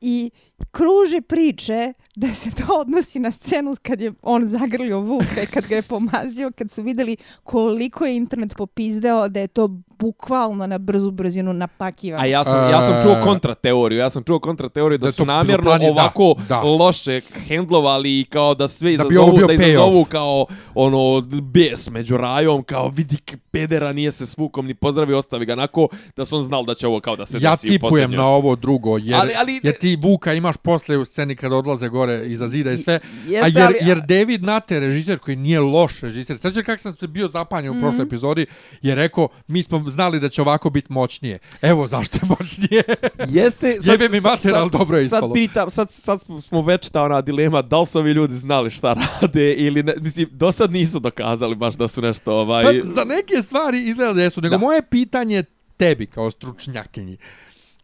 i 0.00 0.30
kruže 0.70 1.20
priče 1.20 1.92
da 2.16 2.34
se 2.34 2.50
to 2.50 2.80
odnosi 2.80 3.18
na 3.18 3.30
scenu 3.30 3.74
kad 3.82 4.00
je 4.00 4.12
on 4.22 4.46
zagrlio 4.46 5.00
Vuka 5.00 5.42
i 5.42 5.46
kad 5.46 5.66
ga 5.66 5.76
je 5.76 5.82
pomazio, 5.82 6.50
kad 6.58 6.70
su 6.70 6.82
videli 6.82 7.16
koliko 7.42 8.04
je 8.04 8.16
internet 8.16 8.56
popizdeo 8.56 9.28
da 9.28 9.40
je 9.40 9.48
to 9.48 9.68
bukvalno 9.98 10.66
na 10.66 10.78
brzu 10.78 11.10
brzinu 11.10 11.52
napakivano. 11.52 12.22
A 12.22 12.26
ja 12.26 12.44
sam, 12.44 12.70
ja 12.70 12.82
sam 12.82 13.02
čuo 13.02 13.12
e. 13.12 13.20
kontrateoriju, 13.22 13.98
ja 13.98 14.10
sam 14.10 14.22
čuo 14.22 14.38
kontrateoriju 14.38 14.98
da, 14.98 15.06
da 15.06 15.12
su 15.12 15.26
namjerno 15.26 15.64
planje, 15.64 15.90
ovako 15.90 16.34
da, 16.38 16.44
da. 16.48 16.60
loše 16.60 17.20
hendlovali 17.46 18.20
i 18.20 18.24
kao 18.24 18.54
da 18.54 18.68
sve 18.68 18.94
izazovu, 18.94 19.38
da, 19.38 19.46
da 19.46 19.52
izazovu 19.52 20.04
kao 20.04 20.46
ono 20.74 21.20
bes 21.20 21.90
među 21.90 22.16
rajom, 22.16 22.62
kao 22.62 22.88
vidi 22.88 23.16
pedera 23.50 23.92
nije 23.92 24.10
se 24.12 24.26
s 24.26 24.38
Vukom 24.38 24.66
ni 24.66 24.74
pozdravio, 24.74 25.18
ostavi 25.18 25.46
ga 25.46 25.54
nako 25.54 25.88
da 26.16 26.24
su 26.24 26.36
on 26.36 26.42
znal 26.42 26.64
da 26.64 26.74
će 26.74 26.86
ovo 26.86 27.00
kao 27.00 27.16
da 27.16 27.26
se 27.26 27.38
ja 27.40 27.50
desi 27.50 27.66
Ja 27.66 27.72
tipujem 27.72 28.10
na 28.10 28.26
ovo 28.26 28.56
drugo, 28.56 28.98
jer, 28.98 29.20
ali, 29.20 29.32
ali, 29.40 29.60
jer 29.62 29.74
ti 29.80 29.98
Vuka 30.02 30.32
imaš 30.48 30.56
posle 30.56 30.96
u 30.98 31.04
sceni 31.04 31.36
kad 31.36 31.52
odlaze 31.52 31.88
gore 31.88 32.26
iza 32.26 32.48
zida 32.48 32.72
i 32.72 32.78
sve. 32.78 33.00
Jeste, 33.26 33.60
a 33.60 33.62
jer, 33.62 33.76
jer 33.80 34.00
David 34.00 34.42
Nate, 34.42 34.80
režiser 34.80 35.18
koji 35.18 35.36
nije 35.36 35.60
loš 35.60 36.00
režiser, 36.00 36.38
sveće 36.38 36.62
kako 36.62 36.78
sam 36.78 36.92
se 36.92 37.06
bio 37.06 37.28
zapanjen 37.28 37.72
mm 37.72 37.74
-hmm. 37.74 37.78
u 37.78 37.80
prošloj 37.80 38.04
mhm. 38.04 38.08
epizodi, 38.08 38.46
je 38.82 38.94
rekao, 38.94 39.28
mi 39.46 39.62
smo 39.62 39.84
znali 39.90 40.20
da 40.20 40.28
će 40.28 40.42
ovako 40.42 40.70
biti 40.70 40.92
moćnije. 40.92 41.38
Evo 41.62 41.86
zašto 41.86 42.18
je 42.22 42.28
moćnije. 42.28 42.82
Jeste, 43.38 43.74
sad, 43.74 43.86
Jebe 43.86 44.08
mi 44.08 44.20
mater, 44.20 44.54
ali 44.54 44.70
dobro 44.70 44.98
je 44.98 45.04
ispalo. 45.04 45.28
Sad 45.28 45.34
pitam, 45.34 45.70
sad, 45.70 45.90
sad 45.90 46.20
smo 46.42 46.62
već 46.62 46.88
ta 46.88 47.02
ona 47.02 47.20
dilema, 47.20 47.62
da 47.62 47.78
li 47.78 47.86
su 47.86 47.98
ovi 47.98 48.10
ljudi 48.10 48.34
znali 48.34 48.70
šta 48.70 48.94
rade 48.94 49.52
ili 49.52 49.82
ne, 49.82 49.94
mislim, 50.00 50.28
do 50.32 50.52
sad 50.52 50.72
nisu 50.72 51.00
dokazali 51.00 51.54
baš 51.54 51.74
da 51.74 51.88
su 51.88 52.02
nešto 52.02 52.32
ovaj... 52.32 52.64
Pa, 52.64 52.88
za 52.88 53.04
neke 53.04 53.42
stvari 53.42 53.82
izgleda 53.82 54.12
da 54.12 54.22
jesu, 54.22 54.40
nego 54.40 54.52
da. 54.52 54.58
moje 54.58 54.82
pitanje 54.90 55.42
tebi 55.76 56.06
kao 56.06 56.30
stručnjakinji. 56.30 57.16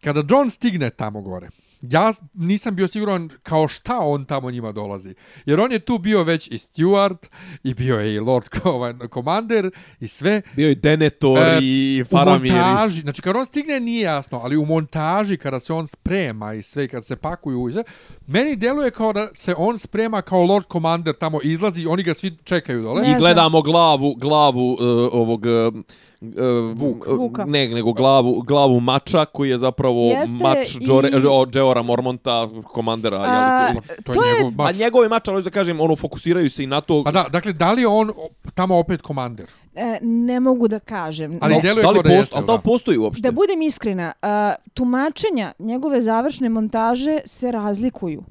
Kada 0.05 0.23
John 0.31 0.51
stigne 0.51 0.91
tamo 0.91 1.20
gore, 1.20 1.49
ja 1.90 2.12
nisam 2.35 2.77
bio 2.77 2.89
siguran 2.89 3.28
kao 3.43 3.69
šta 3.69 3.98
on 4.01 4.24
tamo 4.24 4.51
njima 4.51 4.73
dolazi. 4.73 5.15
Jer 5.47 5.61
on 5.61 5.73
je 5.73 5.78
tu 5.78 5.98
bio 5.98 6.23
već 6.23 6.48
i 6.51 6.59
Stuart, 6.59 7.31
i 7.62 7.74
bio 7.74 7.97
je 7.97 8.15
i 8.15 8.20
Lord 8.20 8.48
Commander, 9.15 9.70
i 10.01 10.09
sve. 10.09 10.43
Bio 10.56 10.69
je 10.69 10.74
Denethor 10.74 11.39
e, 11.39 11.59
i 11.62 12.05
Faramir. 12.11 12.52
U 12.52 12.56
montaži, 12.56 13.01
znači 13.01 13.23
kad 13.23 13.36
on 13.36 13.47
stigne 13.47 13.81
nije 13.81 14.02
jasno, 14.02 14.40
ali 14.44 14.56
u 14.56 14.66
montaži 14.66 15.36
kada 15.36 15.61
se 15.61 15.73
on 15.73 15.86
sprema 15.86 16.55
i 16.55 16.62
sve, 16.62 16.89
kad 16.89 17.05
se 17.05 17.16
pakuju 17.16 17.69
i 17.69 17.73
sve, 17.73 17.82
meni 18.27 18.56
deluje 18.56 18.90
kao 18.90 19.12
da 19.12 19.28
se 19.35 19.55
on 19.59 19.78
sprema 19.78 20.23
kao 20.23 20.43
Lord 20.43 20.66
Commander 20.73 21.15
tamo 21.15 21.40
izlazi 21.43 21.82
i 21.82 21.86
oni 21.86 22.02
ga 22.02 22.15
svi 22.15 22.36
čekaju 22.44 22.82
dole. 22.82 23.11
I 23.11 23.15
gledamo 23.19 23.62
glavu, 23.62 24.15
glavu 24.15 24.73
uh, 24.73 24.78
ovog... 25.12 25.44
Uh, 25.44 25.85
uh, 26.28 26.78
Vuk. 26.78 27.06
Vuka. 27.06 27.44
Ne, 27.44 27.68
nego 27.68 27.92
glavu, 27.92 28.42
glavu 28.42 28.80
mača 28.80 29.24
koji 29.24 29.51
je 29.51 29.59
zapravo 29.59 30.02
Jeste 30.02 30.42
mač 30.42 30.76
Džore, 30.86 31.09
i... 31.09 31.51
Džeora 31.51 31.82
Mormonta, 31.82 32.48
komandera. 32.64 33.20
A, 33.20 33.68
jel, 33.68 33.82
to, 34.05 34.12
to 34.12 34.24
je 34.24 34.34
njegov 34.34 34.52
mač. 34.56 34.74
A 34.74 34.78
njegove 34.78 35.09
mač, 35.09 35.28
ali 35.28 35.42
da 35.42 35.51
kažem, 35.51 35.80
ono, 35.80 35.96
fokusiraju 35.96 36.51
se 36.51 36.64
i 36.64 36.66
na 36.66 36.80
to... 36.80 37.05
Pa 37.05 37.10
da, 37.10 37.26
dakle, 37.30 37.52
da 37.52 37.72
li 37.72 37.84
on 37.86 38.10
tamo 38.55 38.78
opet 38.78 39.02
komander? 39.02 39.46
E, 39.74 39.98
ne 40.02 40.40
mogu 40.40 40.68
da 40.68 40.78
kažem. 40.78 41.38
Ali 41.42 41.55
ne. 41.55 41.60
da 41.62 41.90
li, 41.90 41.96
posto, 42.02 42.12
jeste, 42.12 42.36
ali 42.36 42.46
da 42.46 42.52
li 42.52 42.60
postoji 42.64 42.98
uopšte? 42.98 43.22
Da 43.22 43.32
budem 43.32 43.62
iskrena, 43.62 44.12
uh, 44.22 44.28
tumačenja 44.74 45.52
njegove 45.59 46.01
završne 46.01 46.48
montaže 46.48 47.18
se 47.26 47.51
razlikuju 47.51 48.24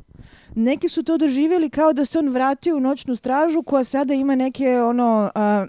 neki 0.55 0.89
su 0.89 1.03
to 1.03 1.17
doživjeli 1.17 1.69
kao 1.69 1.93
da 1.93 2.05
se 2.05 2.19
on 2.19 2.29
vratio 2.29 2.77
u 2.77 2.79
noćnu 2.79 3.15
stražu 3.15 3.61
koja 3.63 3.83
sada 3.83 4.13
ima 4.13 4.35
neke 4.35 4.81
ono 4.81 5.31
a, 5.35 5.65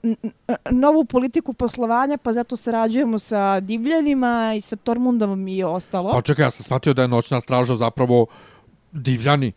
novu 0.71 1.05
politiku 1.05 1.53
poslovanja 1.53 2.17
pa 2.17 2.33
zato 2.33 2.57
sarađujemo 2.57 3.19
sa 3.19 3.61
divljanima 3.61 4.55
i 4.57 4.61
sa 4.61 4.77
Tormundom 4.77 5.49
i 5.49 5.63
ostalo. 5.63 6.13
Pa 6.13 6.23
čekaj, 6.23 6.45
ja 6.45 6.51
sam 6.51 6.65
shvatio 6.65 6.95
da 6.95 7.03
je 7.03 7.09
noćna 7.09 7.41
straža 7.41 7.75
zapravo 7.75 8.27
divljani. 8.93 9.53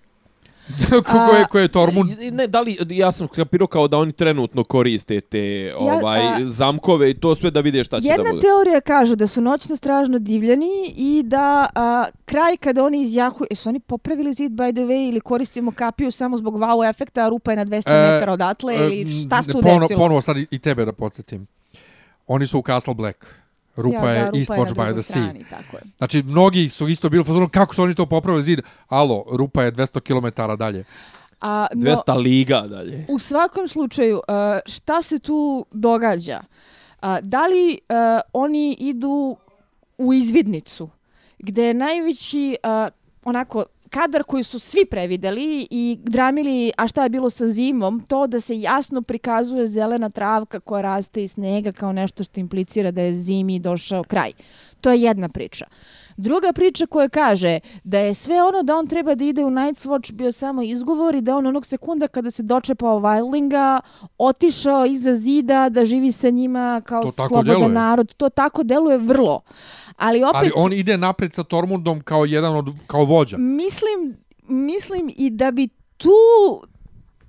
Kako 0.89 1.35
je, 1.35 1.45
ko 1.49 1.59
je 1.59 1.67
Tormund? 1.67 2.11
Ne, 2.31 2.47
da 2.47 2.61
li, 2.61 2.77
ja 2.89 3.11
sam 3.11 3.27
kapirao 3.27 3.67
kao 3.67 3.87
da 3.87 3.97
oni 3.97 4.11
trenutno 4.11 4.63
koriste 4.63 5.21
te 5.21 5.73
ovaj, 5.77 6.25
ja, 6.25 6.31
a, 6.31 6.45
zamkove 6.45 7.09
i 7.09 7.13
to 7.13 7.35
sve 7.35 7.51
da 7.51 7.59
vide 7.59 7.83
šta 7.83 8.01
će 8.01 8.07
da 8.07 8.17
bude. 8.17 8.29
Jedna 8.29 8.41
teorija 8.41 8.81
kaže 8.81 9.15
da 9.15 9.27
su 9.27 9.41
noćno 9.41 9.75
stražno 9.75 10.19
divljani 10.19 10.93
i 10.97 11.23
da 11.25 11.67
a, 11.75 12.05
kraj 12.25 12.57
kada 12.57 12.83
oni 12.83 13.01
izjahu, 13.01 13.45
su 13.55 13.69
oni 13.69 13.79
popravili 13.79 14.33
zid 14.33 14.51
by 14.51 14.73
the 14.73 14.81
way 14.81 15.09
ili 15.09 15.21
koristimo 15.21 15.71
kapiju 15.71 16.11
samo 16.11 16.37
zbog 16.37 16.55
wow 16.59 16.89
efekta, 16.89 17.25
a 17.25 17.29
rupa 17.29 17.51
je 17.51 17.57
na 17.57 17.65
200 17.65 17.83
e, 17.87 18.13
metara 18.13 18.33
odatle 18.33 18.73
e, 18.73 18.85
ili 18.85 19.11
šta 19.25 19.43
se 19.43 19.51
tu 19.51 19.61
pono, 19.61 19.79
desilo? 19.79 19.99
Ponovo 19.99 20.21
sad 20.21 20.37
i 20.51 20.59
tebe 20.59 20.85
da 20.85 20.91
podsjetim. 20.91 21.47
Oni 22.27 22.47
su 22.47 22.59
u 22.59 22.63
Castle 22.63 22.93
Black. 22.93 23.25
Rupa 23.77 24.11
ja, 24.11 24.31
da, 24.31 24.37
je 24.37 24.41
Eastwatch 24.41 24.75
by 24.75 24.93
the 24.93 25.03
Sea. 25.03 25.21
Strani, 25.21 25.45
tako 25.49 25.77
je. 25.77 25.83
Znači, 25.97 26.23
mnogi 26.23 26.69
su 26.69 26.87
isto 26.87 27.09
bili 27.09 27.23
fazonu, 27.23 27.49
kako 27.49 27.75
su 27.75 27.83
oni 27.83 27.95
to 27.95 28.05
popravili 28.05 28.43
zid? 28.43 28.59
Alo, 28.87 29.25
Rupa 29.31 29.63
je 29.63 29.71
200 29.71 29.99
km 29.99 30.57
dalje. 30.57 30.85
A, 31.41 31.67
no, 31.73 31.91
200 31.91 32.17
liga 32.17 32.61
dalje. 32.61 33.05
U 33.09 33.19
svakom 33.19 33.67
slučaju, 33.67 34.21
šta 34.65 35.01
se 35.01 35.19
tu 35.19 35.65
događa? 35.71 36.41
Da 37.21 37.47
li 37.47 37.79
oni 38.33 38.77
idu 38.79 39.37
u 39.97 40.13
izvidnicu, 40.13 40.89
gde 41.39 41.63
je 41.63 41.73
najveći 41.73 42.55
onako 43.23 43.65
kadar 43.89 44.23
koji 44.23 44.43
su 44.43 44.59
svi 44.59 44.85
prevideli 44.85 45.67
i 45.71 45.97
dramili, 46.01 46.71
a 46.77 46.87
šta 46.87 47.03
je 47.03 47.09
bilo 47.09 47.29
sa 47.29 47.47
zimom, 47.47 47.99
to 48.07 48.27
da 48.27 48.39
se 48.39 48.59
jasno 48.59 49.01
prikazuje 49.01 49.67
zelena 49.67 50.09
travka 50.09 50.59
koja 50.59 50.81
raste 50.81 51.23
iz 51.23 51.31
snega 51.31 51.71
kao 51.71 51.93
nešto 51.93 52.23
što 52.23 52.39
implicira 52.39 52.91
da 52.91 53.01
je 53.01 53.13
zimi 53.13 53.59
došao 53.59 54.03
kraj. 54.03 54.31
To 54.81 54.91
je 54.91 55.01
jedna 55.01 55.29
priča. 55.29 55.65
Druga 56.17 56.53
priča 56.53 56.85
koja 56.85 57.09
kaže 57.09 57.59
da 57.83 57.99
je 57.99 58.13
sve 58.13 58.43
ono 58.43 58.63
da 58.63 58.75
on 58.75 58.87
treba 58.87 59.15
da 59.15 59.25
ide 59.25 59.43
u 59.43 59.49
Night's 59.49 59.87
Watch 59.87 60.11
bio 60.13 60.31
samo 60.31 60.61
izgovor 60.61 61.15
i 61.15 61.21
da 61.21 61.35
on 61.35 61.45
onog 61.45 61.65
sekunda 61.65 62.07
kada 62.07 62.31
se 62.31 62.43
dočepao 62.43 62.99
Wildlinga 62.99 63.79
otišao 64.17 64.85
iza 64.85 65.15
zida 65.15 65.69
da 65.69 65.85
živi 65.85 66.11
sa 66.11 66.29
njima 66.29 66.81
kao 66.85 67.11
slobodan 67.11 67.71
narod. 67.71 68.13
To 68.13 68.29
tako 68.29 68.63
deluje 68.63 68.97
vrlo. 68.97 69.41
Ali 69.97 70.23
opet 70.23 70.35
Ali 70.35 70.51
on 70.55 70.73
ide 70.73 70.97
napred 70.97 71.33
sa 71.33 71.43
Tormundom 71.43 72.01
kao 72.01 72.25
jedan 72.25 72.55
od 72.55 72.69
kao 72.87 73.05
vođa. 73.05 73.37
Mislim 73.37 74.17
mislim 74.47 75.11
i 75.17 75.29
da 75.29 75.51
bi 75.51 75.67
tu 75.97 76.11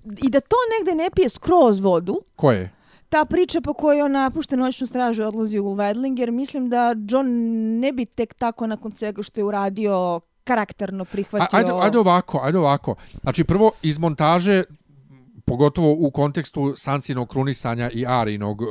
i 0.05 0.31
da 0.31 0.41
to 0.41 0.57
negde 0.79 1.03
ne 1.03 1.11
pije 1.11 1.29
skroz 1.29 1.81
vodu. 1.81 2.21
Ko 2.37 2.53
je? 2.53 2.78
Ta 3.09 3.25
priča 3.25 3.61
po 3.61 3.75
kojoj 3.75 4.03
on 4.03 4.13
napušta 4.13 4.57
noćnu 4.57 4.87
stražu 4.87 5.23
i 5.23 5.27
odlazi 5.27 5.59
u 5.59 5.65
Wedlinger, 5.65 6.31
mislim 6.31 6.69
da 6.69 6.95
John 7.09 7.29
ne 7.79 7.93
bi 7.93 8.07
tek 8.07 8.35
tako 8.35 8.67
nakon 8.67 8.93
svega 8.93 9.23
što 9.23 9.41
je 9.41 9.45
uradio 9.45 10.21
karakterno 10.45 11.05
prihvatio. 11.05 11.59
Ajde, 11.59 11.71
ajde 11.81 11.99
ovako, 11.99 12.41
ajde 12.43 12.59
ovako. 12.59 12.95
Znači 13.23 13.45
prvo 13.45 13.71
iz 13.83 13.99
montaže 13.99 14.65
pogotovo 15.47 15.97
u 15.99 16.11
kontekstu 16.11 16.73
Sansinog 16.77 17.29
krunisanja 17.29 17.91
i 17.93 18.05
Arinog 18.07 18.61
uh, 18.61 18.69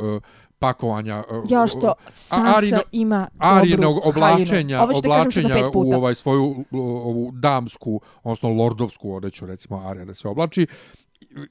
pakovanja 0.59 1.23
uh, 1.31 1.51
ja 1.51 1.67
što 1.67 1.93
Sansa 2.09 2.57
Arino, 2.57 2.79
ima 2.91 3.27
Arinog 3.37 3.97
oblačenja 4.05 4.83
oblačenja 4.83 5.55
u 5.73 5.93
ovaj 5.93 6.15
svoju 6.15 6.65
ovu 6.71 7.31
damsku 7.31 8.01
odnosno 8.23 8.49
lordovsku 8.49 9.13
odeću 9.13 9.45
recimo 9.45 9.81
Arija 9.85 10.05
da 10.05 10.13
se 10.13 10.27
oblači 10.27 10.67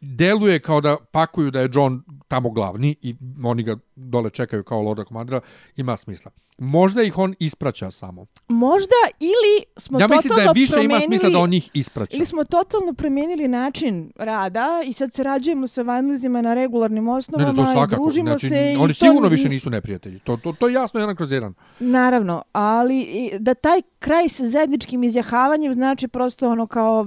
deluje 0.00 0.58
kao 0.58 0.80
da 0.80 0.96
pakuju 1.12 1.50
da 1.50 1.60
je 1.60 1.70
John 1.74 2.02
tamo 2.28 2.50
glavni 2.50 2.96
i 3.02 3.14
oni 3.44 3.62
ga 3.62 3.76
dole 3.96 4.30
čekaju 4.30 4.64
kao 4.64 4.82
Lorda 4.82 5.04
Komandra, 5.04 5.40
ima 5.76 5.96
smisla. 5.96 6.30
Možda 6.58 7.02
ih 7.02 7.18
on 7.18 7.34
ispraća 7.38 7.90
samo. 7.90 8.26
Možda 8.48 8.94
ili 9.20 9.64
smo 9.76 10.00
ja 10.00 10.08
mislim 10.08 10.36
da 10.36 10.42
je 10.42 10.48
više 10.54 10.84
ima 10.84 11.00
smisla 11.00 11.30
da 11.30 11.38
on 11.38 11.52
ih 11.52 11.70
ispraća. 11.74 12.16
Ili 12.16 12.26
smo 12.26 12.44
totalno 12.44 12.92
promijenili 12.92 13.48
način 13.48 14.12
rada 14.16 14.82
i 14.84 14.92
sad 14.92 15.14
se 15.14 15.22
rađujemo 15.22 15.66
sa 15.66 15.82
vanlizima 15.82 16.42
na 16.42 16.54
regularnim 16.54 17.08
osnovama 17.08 17.52
ne, 17.52 17.58
ne, 17.58 17.64
to 17.64 17.72
svakako. 17.72 18.02
i 18.02 18.04
družimo 18.04 18.28
znači, 18.28 18.48
se. 18.48 18.76
Oni 18.78 18.94
sigurno 18.94 19.28
više 19.28 19.48
nisu 19.48 19.70
neprijatelji. 19.70 20.18
To, 20.18 20.36
to, 20.36 20.52
to 20.52 20.68
je 20.68 20.74
jasno 20.74 21.00
jedan 21.00 21.16
kroz 21.16 21.32
jedan. 21.32 21.54
Naravno, 21.80 22.42
ali 22.52 23.30
da 23.38 23.54
taj 23.54 23.82
kraj 23.98 24.28
sa 24.28 24.46
zajedničkim 24.46 25.04
izjahavanjem 25.04 25.74
znači 25.74 26.08
prosto 26.08 26.50
ono 26.50 26.66
kao 26.66 27.06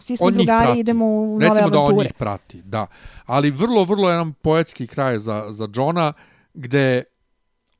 svi 0.00 0.16
smo 0.16 0.30
drugari 0.30 0.80
idemo 0.80 1.06
u 1.06 1.26
nove 1.26 1.46
Recimo 1.46 1.66
avanture. 1.66 1.80
Recimo 1.80 1.92
da 1.92 2.00
on 2.00 2.06
ih 2.06 2.14
prati, 2.14 2.62
da. 2.62 2.86
Ali 3.26 3.50
vrlo, 3.50 3.84
vrlo 3.84 4.10
jedan 4.10 4.32
poetski 4.32 4.86
kraj 4.86 5.18
za, 5.18 5.46
za 5.50 5.68
Johna 5.74 6.12
gde 6.60 7.04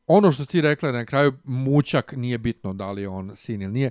ono 0.06 0.32
što 0.32 0.44
ti 0.44 0.60
rekla 0.60 0.92
na 0.92 1.04
kraju 1.04 1.32
mućak 1.44 2.12
nije 2.16 2.38
bitno 2.38 2.72
da 2.72 2.90
li 2.90 3.02
je 3.02 3.08
on 3.08 3.32
sin 3.36 3.62
ili 3.62 3.72
nije. 3.72 3.90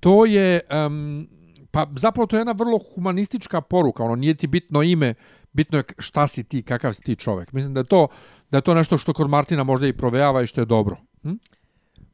To 0.00 0.26
je 0.26 0.60
um, 0.86 1.28
pa 1.70 1.86
zapravo 1.96 2.26
to 2.26 2.36
je 2.36 2.40
jedna 2.40 2.52
vrlo 2.52 2.78
humanistička 2.94 3.60
poruka 3.60 4.04
ono 4.04 4.16
nije 4.16 4.34
ti 4.34 4.46
bitno 4.46 4.82
ime 4.82 5.14
bitno 5.52 5.78
je 5.78 5.84
šta 5.98 6.28
si 6.28 6.44
ti 6.44 6.62
kakav 6.62 6.92
si 6.92 7.02
ti 7.02 7.16
čovjek. 7.16 7.52
Mislim 7.52 7.74
da 7.74 7.80
je 7.80 7.84
to 7.84 8.08
da 8.50 8.58
je 8.58 8.62
to 8.62 8.74
nešto 8.74 8.98
što 8.98 9.12
kod 9.12 9.30
Martina 9.30 9.64
možda 9.64 9.86
i 9.86 9.92
provejava 9.92 10.42
i 10.42 10.46
što 10.46 10.60
je 10.60 10.64
dobro. 10.64 10.96
Hm? 11.22 11.34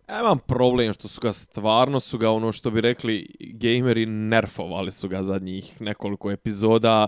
Ja 0.08 0.20
imam 0.20 0.38
problem 0.38 0.92
što 0.92 1.08
su 1.08 1.20
ga 1.20 1.32
stvarno 1.32 2.00
su 2.00 2.18
ga 2.18 2.30
ono 2.30 2.52
što 2.52 2.70
bi 2.70 2.80
rekli 2.80 3.26
gameri 3.40 4.06
nerfovali 4.06 4.92
su 4.92 5.08
ga 5.08 5.22
zadnjih 5.22 5.80
nekoliko 5.80 6.30
epizoda. 6.30 7.06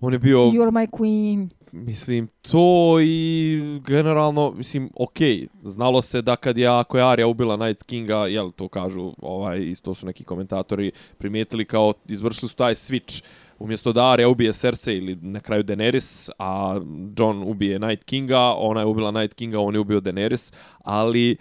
On 0.00 0.12
je 0.12 0.18
bio 0.18 0.38
You're 0.38 0.70
my 0.70 0.86
queen 0.90 1.48
Mislim, 1.72 2.28
to 2.42 2.96
i 3.00 3.80
generalno, 3.86 4.50
mislim, 4.50 4.90
okej, 4.94 5.36
okay, 5.36 5.48
znalo 5.62 6.02
se 6.02 6.22
da 6.22 6.36
kad 6.36 6.58
je, 6.58 6.66
ako 6.66 6.98
je 6.98 7.04
Arya 7.04 7.26
ubila 7.26 7.56
Night 7.56 7.82
Kinga, 7.82 8.26
jel, 8.26 8.50
to 8.50 8.68
kažu, 8.68 9.12
ovaj, 9.22 9.60
isto 9.68 9.94
su 9.94 10.06
neki 10.06 10.24
komentatori 10.24 10.92
primijetili 11.18 11.64
kao, 11.64 11.92
izvršili 12.08 12.48
su 12.48 12.56
taj 12.56 12.74
switch, 12.74 13.22
umjesto 13.58 13.92
da 13.92 14.10
Arya 14.10 14.28
ubije 14.28 14.52
Cersei 14.52 14.96
ili 14.96 15.16
na 15.16 15.40
kraju 15.40 15.62
Daenerys, 15.62 16.30
a 16.38 16.80
Jon 17.18 17.42
ubije 17.42 17.78
Night 17.78 18.04
Kinga, 18.04 18.40
ona 18.56 18.80
je 18.80 18.86
ubila 18.86 19.10
Night 19.10 19.34
Kinga, 19.34 19.60
on 19.60 19.74
je 19.74 19.80
ubio 19.80 20.00
Daenerys, 20.00 20.52
ali 20.84 21.36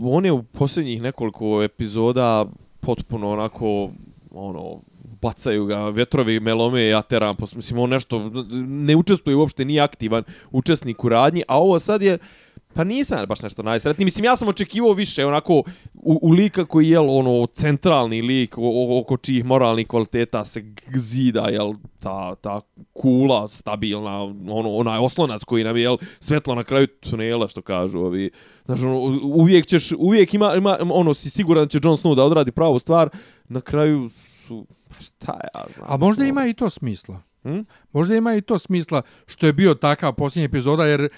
on 0.00 0.24
je 0.24 0.32
u 0.32 0.42
posljednjih 0.42 1.02
nekoliko 1.02 1.62
epizoda 1.62 2.46
potpuno 2.80 3.30
onako, 3.30 3.90
ono, 4.30 4.80
bacaju 5.26 5.66
ga 5.66 5.88
vetrovi 5.88 6.40
melome 6.40 6.86
ja 6.86 7.02
teram 7.02 7.36
mislim 7.54 7.78
on 7.78 7.90
nešto 7.90 8.30
ne 8.66 8.96
učestvuje 8.96 9.36
uopšte 9.36 9.64
ni 9.64 9.80
aktivan 9.80 10.24
učesnik 10.50 11.04
u 11.04 11.08
radnji 11.08 11.42
a 11.48 11.58
ovo 11.58 11.78
sad 11.78 12.02
je 12.02 12.18
pa 12.76 12.84
nisam 12.84 13.26
baš 13.28 13.42
nešto 13.42 13.62
najsretniji. 13.62 14.04
Mislim 14.04 14.24
ja 14.24 14.36
sam 14.36 14.48
očekivao 14.48 14.92
više 14.92 15.26
onako 15.26 15.62
u, 15.94 16.18
u 16.22 16.30
lika 16.30 16.64
koji 16.64 16.88
je 16.88 16.98
ono 16.98 17.46
centralni 17.46 18.22
lik 18.22 18.54
oko 19.00 19.16
čijih 19.16 19.44
moralnih 19.44 19.86
kvaliteta 19.86 20.44
se 20.44 20.64
zida 20.94 21.48
jel 21.48 21.74
ta 22.00 22.34
ta 22.34 22.60
kula 22.92 23.48
stabilna 23.48 24.22
ono 24.48 24.70
onaj 24.70 24.98
oslonac 24.98 25.44
koji 25.44 25.64
nam 25.64 25.76
je 25.76 25.82
jel 25.82 25.96
svetlo 26.20 26.54
na 26.54 26.64
kraju 26.64 26.86
tunela 26.86 27.48
što 27.48 27.62
kažu 27.62 27.98
ovi. 27.98 28.30
Znači 28.64 28.84
ono, 28.84 29.20
uvijek 29.22 29.66
ćeš 29.66 29.92
uvijek 29.98 30.34
ima, 30.34 30.54
ima 30.56 30.78
ono 30.90 31.14
si 31.14 31.30
siguran 31.30 31.64
da 31.64 31.68
će 31.68 31.80
Jon 31.84 31.96
Snow 31.96 32.14
da 32.14 32.24
odradi 32.24 32.52
pravu 32.52 32.78
stvar 32.78 33.08
na 33.48 33.60
kraju 33.60 34.10
su 34.46 34.66
Pa 34.88 34.94
šta 35.04 35.40
ja 35.54 35.64
znam. 35.74 35.86
A 35.88 35.96
možda 35.96 36.24
ima 36.24 36.46
i 36.46 36.54
to 36.54 36.70
smisla. 36.70 37.22
Hm? 37.42 37.60
Možda 37.92 38.16
ima 38.16 38.34
i 38.34 38.40
to 38.40 38.58
smisla 38.58 39.02
što 39.26 39.46
je 39.46 39.52
bio 39.52 39.74
takav 39.74 40.12
posljednji 40.12 40.44
epizoda, 40.44 40.86
jer 40.86 41.08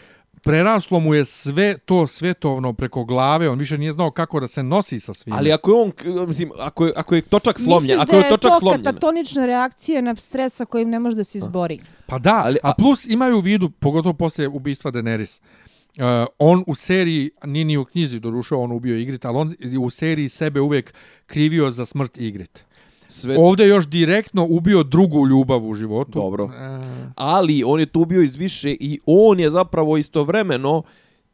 preraslo 0.42 1.00
mu 1.00 1.14
je 1.14 1.24
sve 1.24 1.78
to 1.78 2.06
svetovno 2.06 2.72
preko 2.72 3.04
glave, 3.04 3.48
on 3.48 3.58
više 3.58 3.78
nije 3.78 3.92
znao 3.92 4.10
kako 4.10 4.40
da 4.40 4.48
se 4.48 4.62
nosi 4.62 5.00
sa 5.00 5.14
svim. 5.14 5.34
Ali 5.34 5.52
ako 5.52 5.70
je 5.70 5.76
on, 5.76 5.92
mislim, 6.26 6.50
ako 6.58 6.86
je, 6.86 6.92
ako 6.96 7.14
je 7.14 7.22
točak 7.22 7.58
slomljen, 7.58 8.00
ako 8.00 8.16
je 8.16 8.28
točak 8.28 8.52
slomljen. 8.58 8.80
Misliš 8.80 8.84
da 8.84 8.84
je 8.84 8.84
to 8.84 8.90
katatonična 8.90 9.46
reakcija 9.46 10.00
na 10.00 10.16
stresa 10.16 10.64
kojim 10.64 10.90
ne 10.90 10.98
može 10.98 11.16
da 11.16 11.24
se 11.24 11.38
izbori? 11.38 11.80
Pa 12.06 12.18
da, 12.18 12.42
ali, 12.44 12.58
a, 12.62 12.70
a 12.70 12.74
plus 12.78 13.06
imaju 13.06 13.36
u 13.36 13.40
vidu, 13.40 13.70
pogotovo 13.70 14.14
posle 14.14 14.48
ubistva 14.48 14.90
Daenerys, 14.90 15.42
Uh, 15.88 16.04
on 16.38 16.64
u 16.66 16.74
seriji, 16.74 17.30
nije 17.44 17.64
ni 17.64 17.76
u 17.76 17.84
knjizi 17.84 18.20
dorušao, 18.20 18.60
on 18.60 18.72
ubio 18.72 18.96
Igrit, 18.96 19.24
ali 19.24 19.38
on 19.38 19.54
u 19.80 19.90
seriji 19.90 20.28
sebe 20.28 20.60
uvijek 20.60 20.94
krivio 21.26 21.70
za 21.70 21.86
smrt 21.86 22.18
Igrit 22.18 22.64
sve... 23.08 23.36
Ovdje 23.38 23.68
još 23.68 23.88
direktno 23.88 24.46
ubio 24.50 24.82
drugu 24.82 25.26
ljubav 25.26 25.66
u 25.66 25.74
životu. 25.74 26.10
Dobro. 26.12 26.44
E... 26.44 26.80
Ali 27.16 27.62
on 27.66 27.80
je 27.80 27.86
to 27.86 28.00
ubio 28.00 28.22
iz 28.22 28.36
više 28.36 28.70
i 28.80 29.00
on 29.06 29.40
je 29.40 29.50
zapravo 29.50 29.96
istovremeno 29.96 30.82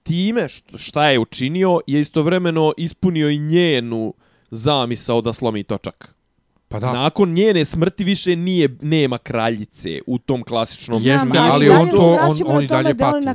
time 0.02 0.48
šta 0.76 1.09
je 1.10 1.18
učinio 1.18 1.80
je 1.86 2.01
istovremeno 2.01 2.72
ispunio 2.76 3.30
i 3.30 3.38
njenu 3.38 4.14
zamisao 4.51 5.20
da 5.20 5.32
slomi 5.32 5.64
točak. 5.64 6.14
Pa 6.69 6.81
da. 6.81 6.93
Nakon 6.93 7.32
njene 7.32 7.65
smrti 7.65 8.05
više 8.05 8.36
nije 8.36 8.77
nema 8.82 9.19
kraljice 9.19 10.01
u 10.07 10.19
tom 10.19 10.43
klasičnom 10.43 11.03
Jeste, 11.03 11.39
ali 11.39 11.69
on 11.69 11.89
to 11.89 12.19
on, 12.23 12.57
on 12.57 12.65
i 12.65 12.66
dalje 12.66 12.99
pati. 12.99 13.27
na 13.27 13.35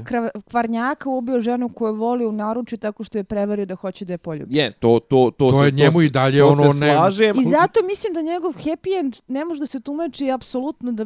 kvarnjaka 0.49 1.09
ubio 1.09 1.41
ženu 1.41 1.69
koju 1.69 1.93
voli 1.93 2.25
u 2.25 2.31
naručju 2.31 2.77
tako 2.77 3.03
što 3.03 3.17
je 3.17 3.23
prevario 3.23 3.65
da 3.65 3.75
hoće 3.75 4.05
da 4.05 4.13
je 4.13 4.17
poljubi. 4.17 4.55
Je, 4.57 4.71
to 4.71 4.99
to 4.99 5.31
to, 5.37 5.49
to 5.51 5.59
se 5.59 5.65
je 5.65 5.71
njemu 5.71 5.93
to, 5.93 6.01
i 6.01 6.09
dalje 6.09 6.43
ono 6.43 6.73
ne. 6.73 6.93
Slažem. 6.95 7.39
I 7.39 7.43
zato 7.43 7.79
mislim 7.83 8.13
da 8.13 8.21
njegov 8.21 8.53
happy 8.53 8.99
end 8.99 9.15
ne 9.27 9.45
može 9.45 9.59
da 9.59 9.65
se 9.65 9.79
tumači 9.79 10.31
apsolutno 10.31 10.91
da 10.91 11.05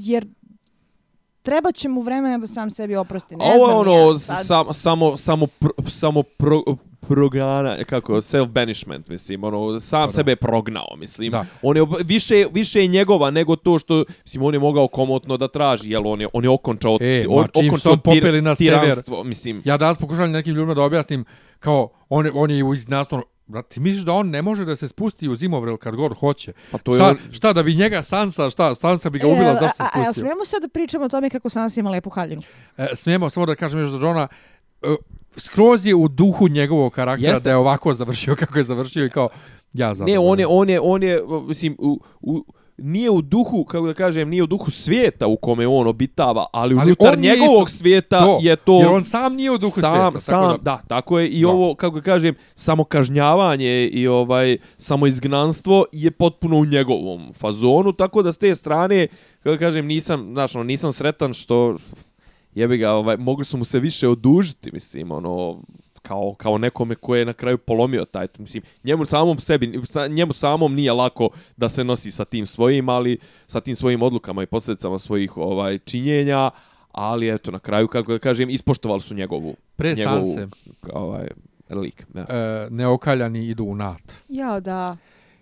jer 0.00 0.26
treba 1.42 1.72
će 1.72 1.88
mu 1.88 2.00
vremena 2.00 2.38
da 2.38 2.46
sam 2.46 2.70
sebi 2.70 2.96
oprosti. 2.96 3.36
Ne 3.36 3.44
Ovo 3.44 3.66
znam 3.66 3.78
ono, 3.78 4.12
ja, 4.12 4.18
sam, 4.18 4.72
samo, 4.72 5.16
samo, 5.16 5.46
pro, 5.46 5.70
samo 5.88 6.22
pro, 6.22 6.62
progana, 7.04 7.84
kako, 7.84 8.12
self-banishment, 8.12 9.08
mislim, 9.08 9.44
ono, 9.44 9.80
sam 9.80 10.08
pa 10.08 10.12
sebe 10.12 10.32
je 10.32 10.36
prognao, 10.36 10.96
mislim. 10.96 11.30
Da. 11.30 11.44
On 11.62 11.76
je 11.76 11.86
više, 12.04 12.46
više 12.52 12.80
je 12.80 12.86
njegova 12.86 13.30
nego 13.30 13.56
to 13.56 13.78
što, 13.78 14.04
mislim, 14.24 14.42
on 14.42 14.54
je 14.54 14.60
mogao 14.60 14.88
komotno 14.88 15.36
da 15.36 15.48
traži, 15.48 15.90
jel, 15.90 16.06
on 16.06 16.20
je, 16.20 16.28
on 16.32 16.44
je 16.44 16.50
okončao, 16.50 16.98
e, 17.00 17.26
on, 17.28 17.46
okončao 17.68 17.96
popeli 17.96 18.42
na 18.42 18.54
sever, 18.54 18.94
mislim. 19.24 19.62
Ja 19.64 19.76
danas 19.76 19.98
pokušavam 19.98 20.30
nekim 20.30 20.54
ljudima 20.54 20.74
da 20.74 20.82
objasnim, 20.82 21.24
kao, 21.58 21.88
on 22.08 22.26
je, 22.26 22.32
on 22.34 22.50
je 22.50 22.64
iz 22.74 22.88
nastavnog, 22.88 23.34
Brat, 23.46 23.68
ti 23.68 23.80
misliš 23.80 24.04
da 24.04 24.12
on 24.12 24.30
ne 24.30 24.42
može 24.42 24.64
da 24.64 24.76
se 24.76 24.88
spusti 24.88 25.28
u 25.28 25.34
Zimovrel 25.34 25.76
kad 25.76 25.96
god 25.96 26.12
hoće? 26.18 26.52
Pa 26.70 26.78
to 26.78 26.92
je 26.92 26.96
šta, 26.96 27.08
on... 27.08 27.16
šta 27.32 27.52
da 27.52 27.62
bi 27.62 27.74
njega 27.74 28.02
Sansa, 28.02 28.50
šta, 28.50 28.74
Sansa 28.74 29.10
bi 29.10 29.18
ga 29.18 29.26
ubila, 29.26 29.50
e, 29.50 29.56
zašto 29.60 29.68
se 29.68 29.82
spustio? 29.90 30.02
A, 30.02 30.06
a, 30.06 30.10
a 30.10 30.12
smijemo 30.12 30.44
sad 30.44 30.62
da 30.62 30.68
pričamo 30.68 31.04
o 31.04 31.08
tome 31.08 31.30
kako 31.30 31.48
Sansa 31.48 31.80
ima 31.80 31.90
lepu 31.90 32.10
haljinu? 32.10 32.42
E, 32.76 32.86
smijemo, 32.94 33.30
samo 33.30 33.46
da 33.46 33.54
kažem 33.54 33.80
još 33.80 33.88
za 33.88 33.98
Johna, 33.98 34.28
e, 34.82 34.96
skroz 35.36 35.86
je 35.86 35.94
u 35.94 36.08
duhu 36.08 36.48
njegovog 36.48 36.92
karaktera 36.92 37.32
Jeste. 37.32 37.44
da 37.44 37.50
je 37.50 37.56
ovako 37.56 37.92
završio 37.92 38.36
kako 38.40 38.58
je 38.58 38.64
završio 38.64 39.06
i 39.06 39.10
kao 39.10 39.28
ja 39.72 39.94
znam. 39.94 40.10
Ne, 40.10 40.18
on 40.18 40.40
je, 40.40 40.46
on 40.46 40.70
je, 40.70 40.80
on 40.80 41.02
je, 41.02 41.20
mislim, 41.48 41.76
u, 41.78 42.00
u, 42.20 42.44
nije 42.76 43.10
u 43.10 43.22
duhu, 43.22 43.64
kako 43.64 43.86
da 43.86 43.94
kažem, 43.94 44.28
nije 44.28 44.42
u 44.42 44.46
duhu 44.46 44.70
svijeta 44.70 45.26
u 45.26 45.36
kome 45.36 45.66
on 45.66 45.86
obitava, 45.86 46.46
ali, 46.52 46.74
ali 46.74 46.86
unutar 46.86 47.18
njegovog 47.18 47.68
isto, 47.68 47.78
svijeta 47.78 48.18
to, 48.18 48.38
je 48.42 48.56
to... 48.56 48.78
Jer 48.78 48.88
on 48.88 49.04
sam 49.04 49.34
nije 49.34 49.50
u 49.50 49.58
duhu 49.58 49.80
sam, 49.80 49.90
svijeta. 49.90 50.18
Sam, 50.18 50.34
tako 50.34 50.52
da, 50.52 50.58
da, 50.62 50.82
tako 50.88 51.18
je. 51.18 51.28
I 51.28 51.42
da. 51.42 51.48
ovo, 51.48 51.74
kako 51.74 51.96
da 51.96 52.02
kažem, 52.02 52.34
samo 52.54 52.84
kažnjavanje 52.84 53.86
i 53.86 54.06
ovaj 54.06 54.58
samo 54.78 55.06
izgnanstvo 55.06 55.84
je 55.92 56.10
potpuno 56.10 56.56
u 56.56 56.64
njegovom 56.64 57.32
fazonu, 57.34 57.92
tako 57.92 58.22
da 58.22 58.32
s 58.32 58.38
te 58.38 58.54
strane, 58.54 59.06
kako 59.38 59.50
da 59.50 59.58
kažem, 59.58 59.86
nisam, 59.86 60.28
znaš, 60.32 60.54
ono, 60.54 60.64
nisam 60.64 60.92
sretan 60.92 61.34
što 61.34 61.76
jebi 62.54 62.76
ga, 62.76 62.92
ovaj, 62.92 63.16
mogli 63.16 63.44
su 63.44 63.56
mu 63.56 63.64
se 63.64 63.80
više 63.80 64.08
odužiti, 64.08 64.70
mislim, 64.72 65.10
ono, 65.10 65.62
kao, 66.02 66.34
kao 66.38 66.58
nekome 66.58 66.94
koje 66.94 67.18
je 67.18 67.24
na 67.24 67.32
kraju 67.32 67.58
polomio 67.58 68.04
taj, 68.04 68.26
mislim, 68.38 68.62
njemu 68.84 69.04
samom 69.04 69.38
sebi, 69.38 69.80
njemu 70.10 70.32
samom 70.32 70.74
nije 70.74 70.92
lako 70.92 71.28
da 71.56 71.68
se 71.68 71.84
nosi 71.84 72.10
sa 72.10 72.24
tim 72.24 72.46
svojim, 72.46 72.88
ali 72.88 73.18
sa 73.46 73.60
tim 73.60 73.76
svojim 73.76 74.02
odlukama 74.02 74.42
i 74.42 74.46
posljedicama 74.46 74.98
svojih 74.98 75.36
ovaj 75.36 75.78
činjenja, 75.78 76.50
ali 76.92 77.34
eto, 77.34 77.50
na 77.50 77.58
kraju, 77.58 77.88
kako 77.88 78.12
da 78.12 78.18
kažem, 78.18 78.50
ispoštovali 78.50 79.00
su 79.00 79.14
njegovu, 79.14 79.54
Pre 79.76 79.94
njegovu, 79.94 80.24
sanse. 80.24 80.48
ovaj, 80.92 81.28
lik. 81.70 82.06
Ja. 82.14 82.26
E, 82.28 82.70
neokaljani 82.70 83.46
idu 83.46 83.64
u 83.64 83.74
nat. 83.74 84.12
Ja, 84.28 84.60
da. 84.60 84.96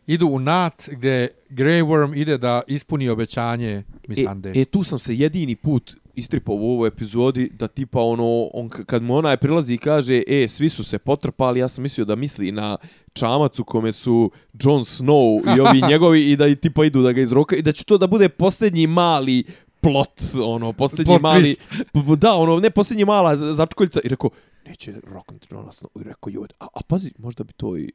Idu 0.07 0.27
u 0.27 0.39
nat 0.39 0.89
gdje 0.93 1.29
Grey 1.51 1.85
Worm 1.85 2.21
ide 2.21 2.39
da 2.39 2.63
ispuni 2.67 3.09
obećanje 3.09 3.83
Misande. 4.09 4.53
E, 4.57 4.61
e, 4.61 4.65
tu 4.65 4.85
sam 4.85 4.99
se 4.99 5.17
jedini 5.17 5.57
put 5.57 5.97
istripao 6.15 6.55
u 6.55 6.73
ovoj 6.73 6.89
epizodi 6.89 7.51
da 7.53 7.69
tipa 7.69 8.01
ono, 8.01 8.51
on, 8.55 8.69
kad 8.69 9.03
mu 9.03 9.17
onaj 9.17 9.37
prilazi 9.37 9.75
i 9.75 9.79
kaže, 9.79 10.23
e, 10.27 10.49
svi 10.49 10.69
su 10.69 10.85
se 10.85 10.99
potrpali, 10.99 11.61
ja 11.61 11.69
sam 11.69 11.83
mislio 11.83 12.05
da 12.05 12.17
misli 12.17 12.53
na 12.53 12.77
čamacu 13.13 13.65
kome 13.65 13.93
su 13.93 14.31
Jon 14.53 14.81
Snow 14.81 15.57
i 15.57 15.61
ovi 15.61 15.83
njegovi 15.91 16.31
i 16.31 16.37
da 16.37 16.47
i 16.47 16.57
tipa 16.57 16.85
idu 16.85 17.03
da 17.03 17.13
ga 17.13 17.21
izroka 17.21 17.57
i 17.57 17.63
da 17.63 17.73
će 17.73 17.85
to 17.85 17.99
da 17.99 18.07
bude 18.07 18.29
posljednji 18.29 18.87
mali 18.87 19.45
plot, 19.81 20.21
ono, 20.43 20.73
posljednji 20.73 21.05
plot 21.05 21.23
mali... 21.23 21.45
Twist. 21.45 22.17
Da, 22.17 22.35
ono, 22.35 22.61
ne 22.61 22.71
posljednji 22.71 23.05
mala 23.05 23.37
začkoljica 23.37 24.01
i 24.05 24.09
rekao, 24.09 24.31
neće 24.67 24.95
roknuti 25.05 25.49
Jon 25.51 25.67
Snow 25.67 26.01
i 26.01 26.05
rekao, 26.05 26.31
joj, 26.31 26.49
a, 26.59 26.67
a 26.75 26.81
pazi, 26.89 27.13
možda 27.19 27.45
bi 27.45 27.53
to 27.53 27.77
i 27.77 27.93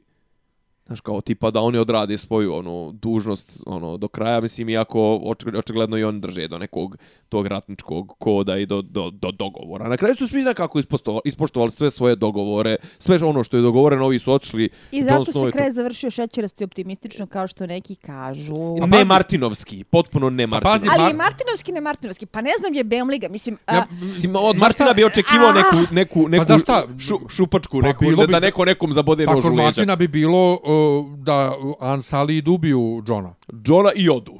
Znaš, 0.88 1.00
kao 1.00 1.20
tipa 1.20 1.50
da 1.50 1.60
oni 1.60 1.78
odrade 1.78 2.18
svoju 2.18 2.54
ono, 2.54 2.92
dužnost 2.92 3.60
ono, 3.66 3.96
do 3.96 4.08
kraja, 4.08 4.40
mislim, 4.40 4.68
iako 4.68 5.20
očigledno 5.56 5.98
i 5.98 6.04
oni 6.04 6.20
drže 6.20 6.48
do 6.48 6.58
nekog 6.58 6.96
tog 7.28 7.46
ratničkog 7.46 8.14
koda 8.18 8.56
i 8.56 8.66
do, 8.66 8.82
do, 8.82 9.10
do 9.10 9.30
dogovora. 9.30 9.88
Na 9.88 9.96
kraju 9.96 10.14
su 10.14 10.28
svi 10.28 10.42
nekako 10.42 10.80
ispoštovali 11.24 11.70
sve 11.70 11.90
svoje 11.90 12.16
dogovore, 12.16 12.76
sve 12.98 13.18
ono 13.22 13.44
što 13.44 13.56
je 13.56 13.62
dogovoreno, 13.62 14.04
ovi 14.04 14.18
su 14.18 14.32
očili. 14.32 14.68
I 14.90 15.02
zato 15.02 15.32
se 15.32 15.50
kraj 15.50 15.70
završio 15.70 16.10
šećerasti 16.10 16.64
optimistično, 16.64 17.26
kao 17.26 17.46
što 17.46 17.66
neki 17.66 17.94
kažu. 17.94 18.76
Pa 18.80 18.86
ne 18.86 19.04
Martinovski, 19.04 19.84
potpuno 19.84 20.30
ne 20.30 20.46
Martinovski. 20.46 20.88
Ali 21.00 21.14
Martinovski, 21.14 21.72
ne 21.72 21.80
Martinovski, 21.80 22.26
pa 22.26 22.40
ne 22.40 22.50
znam 22.60 22.74
je 22.74 22.84
Bemliga, 22.84 23.28
mislim... 23.28 23.58
Ja, 23.72 23.86
mislim 24.00 24.36
od 24.36 24.56
Martina 24.56 24.92
bi 24.92 25.04
očekivao 25.04 25.52
neku, 25.52 25.94
neku, 25.94 26.28
neku 26.28 26.44
pa 26.46 26.52
da 26.52 26.58
šta? 26.58 26.82
Šu, 26.98 27.18
šupačku, 27.28 27.80
pa 27.80 27.86
neku, 27.86 28.04
da, 28.16 28.26
da 28.26 28.40
neko 28.40 28.64
nekom 28.64 28.92
zabode 28.92 29.26
pa 29.26 29.34
nož 29.34 29.44
u 29.44 29.48
leđa. 29.48 29.56
Pa 29.56 29.62
Martina 29.62 29.96
bi 29.96 30.08
bilo 30.08 30.52
uh, 30.52 30.77
da 31.16 31.56
Ansali 31.80 32.38
i 32.38 32.50
ubiju 32.50 33.02
Johna. 33.06 33.34
Johna 33.64 33.90
i 33.96 34.08
odu. 34.08 34.38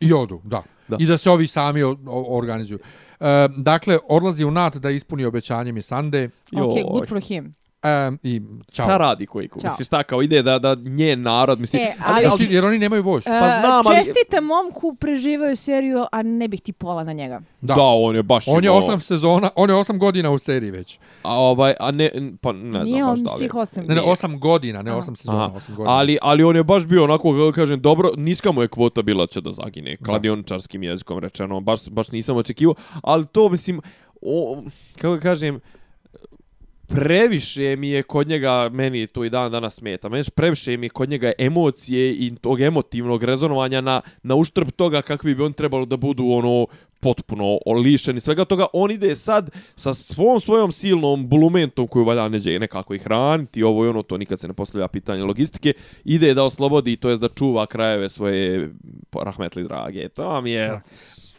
I 0.00 0.12
odu, 0.12 0.40
da. 0.44 0.62
Da. 0.88 0.96
I 1.00 1.06
da 1.06 1.16
se 1.16 1.30
ovi 1.30 1.46
sami 1.46 1.80
organizuju. 2.06 2.78
E, 3.20 3.48
dakle, 3.56 3.98
odlazi 4.08 4.44
u 4.44 4.50
NAT 4.50 4.76
da 4.76 4.90
ispuni 4.90 5.24
obećanje 5.24 5.72
mi 5.72 5.82
Sande. 5.82 6.30
Ok, 6.56 6.92
good 6.92 7.08
for 7.08 7.20
him. 7.20 7.54
Um, 7.84 8.18
i 8.22 8.42
čao. 8.72 8.86
Šta 8.86 8.96
radi 8.96 9.26
koji 9.26 9.48
ku? 9.48 9.60
Misliš 9.64 9.86
šta 9.86 10.02
kao 10.02 10.22
ide 10.22 10.42
da 10.42 10.58
da 10.58 10.74
nje 10.74 11.16
narod 11.16 11.60
misli. 11.60 11.80
E, 11.80 11.92
ali, 12.04 12.26
ali, 12.26 12.46
jer 12.50 12.66
oni 12.66 12.78
nemaju 12.78 13.02
vojsku. 13.02 13.30
Uh, 13.32 13.38
pa 13.40 13.48
znam 13.48 13.86
ali 13.86 13.96
čestite 13.96 14.40
momku 14.40 14.94
preživaju 14.94 15.56
seriju, 15.56 16.04
a 16.12 16.22
ne 16.22 16.48
bih 16.48 16.62
ti 16.62 16.72
pola 16.72 17.04
na 17.04 17.12
njega. 17.12 17.40
Da, 17.60 17.74
da 17.74 17.82
on 17.82 18.16
je 18.16 18.22
baš 18.22 18.44
On 18.48 18.64
je 18.64 18.70
8 18.70 19.00
sezona, 19.00 19.50
on 19.56 19.70
je 19.70 19.76
8 19.76 19.98
godina 19.98 20.30
u 20.30 20.38
seriji 20.38 20.70
već. 20.70 20.98
A 21.22 21.34
ovaj 21.34 21.74
a 21.80 21.90
ne 21.90 22.10
pa 22.40 22.52
ne 22.52 22.70
znam 22.70 22.84
Nije 22.84 23.04
baš 23.04 23.06
da 23.06 23.12
li. 23.12 23.22
Nije 23.22 23.30
on 23.30 23.38
svih 23.38 23.52
8. 23.52 23.88
Ne, 23.88 23.94
ne, 23.94 24.02
8 24.02 24.38
godina, 24.38 24.82
ne 24.82 24.92
8 24.92 25.16
sezona, 25.16 25.50
8 25.50 25.74
godina. 25.74 25.90
Ali 25.90 26.18
ali 26.22 26.44
on 26.44 26.56
je 26.56 26.64
baš 26.64 26.86
bio 26.86 27.04
onako 27.04 27.32
kako 27.32 27.52
kažem 27.52 27.80
dobro, 27.80 28.10
niska 28.16 28.52
mu 28.52 28.62
je 28.62 28.68
kvota 28.68 29.02
bila 29.02 29.26
će 29.26 29.40
da 29.40 29.50
zagine. 29.50 29.96
Kladiončarskim 29.96 30.82
jezikom 30.82 31.18
rečeno, 31.18 31.60
baš 31.60 31.88
baš 31.88 32.10
nisam 32.10 32.36
očekivao, 32.36 32.74
ali 33.02 33.26
to 33.26 33.48
mislim 33.48 33.80
o, 34.22 34.62
kako 35.00 35.20
kažem 35.22 35.60
previše 36.86 37.76
mi 37.76 37.88
je 37.90 38.02
kod 38.02 38.28
njega, 38.28 38.68
meni 38.72 39.06
to 39.06 39.24
i 39.24 39.30
dan 39.30 39.52
danas 39.52 39.74
smeta, 39.74 40.08
meni 40.08 40.24
previše 40.34 40.76
mi 40.76 40.86
je 40.86 40.90
kod 40.90 41.08
njega 41.08 41.32
emocije 41.38 42.12
i 42.12 42.32
tog 42.40 42.60
emotivnog 42.60 43.22
rezonovanja 43.22 43.80
na, 43.80 44.00
na 44.22 44.34
uštrb 44.34 44.70
toga 44.70 45.02
kakvi 45.02 45.34
bi 45.34 45.42
on 45.42 45.52
trebalo 45.52 45.84
da 45.84 45.96
budu 45.96 46.24
ono 46.26 46.66
potpuno 47.00 47.58
lišeni 47.84 48.20
svega 48.20 48.44
toga. 48.44 48.66
On 48.72 48.90
ide 48.90 49.14
sad 49.14 49.50
sa 49.76 49.94
svom 49.94 50.40
svojom 50.40 50.72
silnom 50.72 51.28
bulumentom 51.28 51.86
koju 51.88 52.04
valja 52.04 52.28
neđe 52.28 52.58
nekako 52.58 52.94
i 52.94 52.98
hraniti, 52.98 53.62
ovo 53.62 53.84
i 53.84 53.88
ono, 53.88 54.02
to 54.02 54.18
nikad 54.18 54.40
se 54.40 54.48
ne 54.48 54.54
postavlja 54.54 54.88
pitanje 54.88 55.24
logistike, 55.24 55.72
ide 56.04 56.34
da 56.34 56.44
oslobodi, 56.44 56.96
to 56.96 57.10
jest 57.10 57.20
da 57.20 57.28
čuva 57.28 57.66
krajeve 57.66 58.08
svoje 58.08 58.70
rahmetli 59.22 59.64
drage. 59.64 60.08
To 60.08 60.40
mi 60.40 60.50
je... 60.50 60.80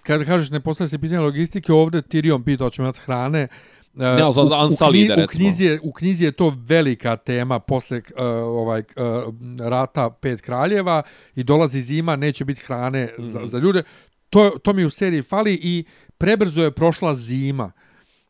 Kada 0.03 0.25
kažeš 0.25 0.49
ne 0.49 0.59
postavlja 0.59 0.89
se 0.89 0.99
pitanje 0.99 1.19
logistike, 1.19 1.73
ovdje 1.73 2.01
Tyrion 2.01 2.43
pita, 2.45 2.63
hoćemo 2.63 2.85
imati 2.85 2.99
hrane, 2.99 3.47
Ne, 3.95 4.31
za, 4.31 4.43
za 4.43 4.57
u, 4.57 4.65
u, 4.65 4.91
knji, 4.91 5.23
u, 5.23 5.27
knjizi 5.27 5.65
je, 5.65 5.79
u 5.83 5.91
knjizi 5.91 6.25
je 6.25 6.31
to 6.31 6.53
velika 6.57 7.15
tema 7.15 7.59
posle 7.59 7.97
uh, 7.97 8.23
ovaj 8.43 8.79
uh, 8.79 9.33
rata 9.59 10.09
pet 10.09 10.41
kraljeva 10.41 11.03
i 11.35 11.43
dolazi 11.43 11.81
zima, 11.81 12.15
neće 12.15 12.45
biti 12.45 12.61
hrane 12.61 13.13
mm. 13.19 13.23
za, 13.23 13.39
za 13.45 13.59
ljude. 13.59 13.83
To, 14.29 14.49
to 14.49 14.73
mi 14.73 14.85
u 14.85 14.89
seriji 14.89 15.21
fali 15.21 15.59
i 15.63 15.85
prebrzo 16.17 16.63
je 16.63 16.71
prošla 16.71 17.15
zima. 17.15 17.71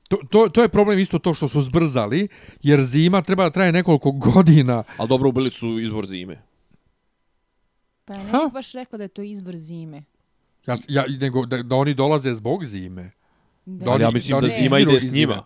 To, 0.08 0.18
to, 0.30 0.50
to 0.50 0.62
je 0.62 0.70
problem 0.70 1.00
isto 1.00 1.20
to 1.20 1.34
što 1.34 1.48
su 1.48 1.62
zbrzali, 1.62 2.28
jer 2.64 2.82
zima 2.82 3.22
treba 3.22 3.44
da 3.44 3.50
traje 3.50 3.72
nekoliko 3.72 4.12
godina. 4.34 4.84
Ali 4.98 5.10
dobro, 5.10 5.32
bili 5.32 5.52
su 5.52 5.80
izvor 5.80 6.06
zime. 6.06 6.42
Pa 8.06 8.14
ja 8.14 8.24
ne 8.24 8.32
bih 8.32 8.54
baš 8.54 8.72
rekla 8.72 8.98
da 8.98 9.04
je 9.04 9.08
to 9.08 9.22
izvor 9.22 9.56
zime. 9.56 10.04
Ja, 10.68 10.76
ja, 10.88 11.06
nego 11.20 11.46
da, 11.46 11.64
da 11.64 11.76
oni 11.76 11.94
dolaze 11.94 12.34
zbog 12.34 12.66
zime. 12.66 13.12
Da, 13.66 13.86
da 13.86 13.92
oni, 13.92 14.04
ja 14.04 14.12
mislim 14.12 14.42
da, 14.42 14.48
da 14.48 14.54
zima 14.54 14.80
ide 14.80 15.00
s 15.00 15.14
njima. 15.14 15.46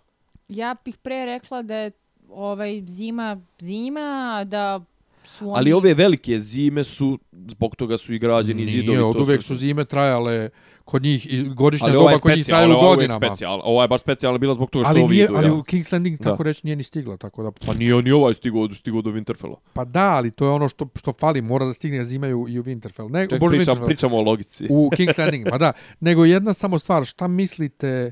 Ja 0.49 0.75
bih 0.85 0.97
pre 0.97 1.25
rekla 1.25 1.61
da 1.61 1.75
je 1.75 1.91
ovaj 2.29 2.83
zima 2.87 3.41
zima, 3.59 4.43
da 4.47 4.81
su 5.23 5.49
oni... 5.49 5.59
Ali 5.59 5.73
ove 5.73 5.93
velike 5.93 6.39
zime 6.39 6.83
su, 6.83 7.19
zbog 7.47 7.75
toga 7.75 7.97
su 7.97 8.13
i 8.13 8.19
građeni 8.19 8.65
Nije, 8.65 8.71
zidovi. 8.71 8.97
Nije, 8.97 9.03
od 9.03 9.15
uvek 9.15 9.41
su 9.41 9.55
zime 9.55 9.85
trajale 9.85 10.49
kod 10.85 11.03
njih 11.03 11.33
i 11.33 11.43
godišnja 11.43 11.89
doba 11.89 12.17
kod 12.17 12.37
njih 12.37 12.45
traju 12.45 12.75
godinama. 12.81 13.27
Specijal, 13.27 13.61
ovo 13.63 13.81
je 13.81 13.87
baš 13.87 14.01
specijalno 14.01 14.39
bilo 14.39 14.53
zbog 14.53 14.69
toga 14.69 14.83
što 14.83 14.89
ali 14.89 15.01
ovi 15.01 15.15
nije, 15.15 15.25
idu. 15.25 15.35
Ali 15.35 15.49
u 15.51 15.63
King's 15.63 15.93
Landing 15.93 16.19
tako 16.19 16.43
reći 16.43 16.61
nije 16.63 16.75
ni 16.75 16.83
stigla. 16.83 17.17
Tako 17.17 17.43
da... 17.43 17.51
Pa 17.51 17.73
nije 17.73 18.01
ni 18.01 18.11
ovaj 18.11 18.33
stigao, 18.33 18.73
stigao 18.73 19.01
do 19.01 19.11
Winterfella. 19.11 19.55
Pa 19.73 19.85
da, 19.85 20.11
ali 20.11 20.31
to 20.31 20.45
je 20.45 20.51
ono 20.51 20.69
što, 20.69 20.87
što 20.95 21.13
fali. 21.13 21.41
Mora 21.41 21.65
da 21.65 21.73
stigne 21.73 22.05
zima 22.05 22.27
i 22.27 22.33
u, 22.33 22.49
i 22.49 22.59
u 22.59 22.63
Winterfell. 22.63 23.11
Ne, 23.11 23.27
Ček, 23.27 23.39
pričam, 23.39 23.75
Winterfell. 23.75 23.85
pričamo 23.85 24.17
o 24.17 24.21
logici. 24.21 24.67
U 24.69 24.89
King's 24.97 25.19
Landing, 25.19 25.47
pa 25.49 25.57
da. 25.57 25.73
Nego 25.99 26.25
jedna 26.25 26.53
samo 26.53 26.79
stvar, 26.79 27.05
šta 27.05 27.27
mislite 27.27 28.11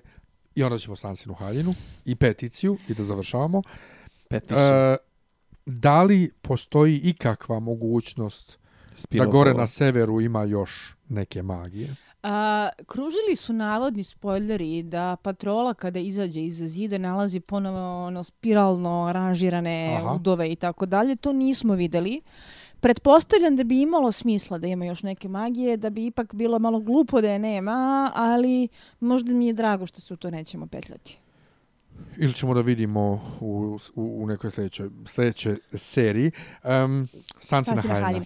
I 0.57 0.63
onda 0.63 0.79
ćemo 0.79 0.95
Sansinu 0.95 1.33
haljinu 1.33 1.73
i 2.05 2.15
peticiju 2.15 2.77
i 2.87 2.93
da 2.93 3.03
završavamo. 3.03 3.61
Peticiju. 4.29 4.57
E, 4.57 4.97
da 5.65 6.03
li 6.03 6.31
postoji 6.41 6.97
ikakva 7.03 7.59
mogućnost 7.59 8.59
da 9.11 9.25
gore 9.25 9.53
na 9.53 9.67
severu 9.67 10.21
ima 10.21 10.43
još 10.43 10.95
neke 11.09 11.41
magije. 11.41 11.95
A, 12.23 12.69
kružili 12.85 13.35
su 13.35 13.53
navodni 13.53 14.03
spoileri 14.03 14.83
da 14.83 15.15
patrola 15.21 15.73
kada 15.73 15.99
izađe 15.99 16.43
iz 16.43 16.55
zida 16.55 16.97
nalazi 16.97 17.39
ponovo 17.39 18.05
ono 18.05 18.23
spiralno 18.23 19.05
aranžirane 19.05 19.97
Aha. 19.99 20.13
udove 20.13 20.51
i 20.51 20.55
tako 20.55 20.85
dalje. 20.85 21.15
To 21.15 21.33
nismo 21.33 21.73
videli. 21.73 22.21
Pretpostavljam 22.79 23.55
da 23.55 23.63
bi 23.63 23.81
imalo 23.81 24.11
smisla 24.11 24.57
da 24.57 24.67
ima 24.67 24.85
još 24.85 25.03
neke 25.03 25.27
magije, 25.27 25.77
da 25.77 25.89
bi 25.89 26.05
ipak 26.05 26.33
bilo 26.33 26.59
malo 26.59 26.79
glupo 26.79 27.21
da 27.21 27.31
je 27.31 27.39
nema, 27.39 28.11
ali 28.15 28.67
možda 28.99 29.33
mi 29.33 29.47
je 29.47 29.53
drago 29.53 29.85
što 29.85 30.01
se 30.01 30.13
u 30.13 30.17
to 30.17 30.29
nećemo 30.29 30.67
petljati. 30.67 31.19
Ili 32.17 32.33
ćemo 32.33 32.53
da 32.53 32.61
vidimo 32.61 33.21
u, 33.39 33.77
u, 33.95 34.23
u 34.23 34.27
nekoj 34.27 34.51
sljedećoj, 34.51 34.89
sljedećoj 35.05 35.57
seriji. 35.73 36.31
Um, 36.63 37.07
Sansina 37.39 37.81
Haljina 37.81 38.25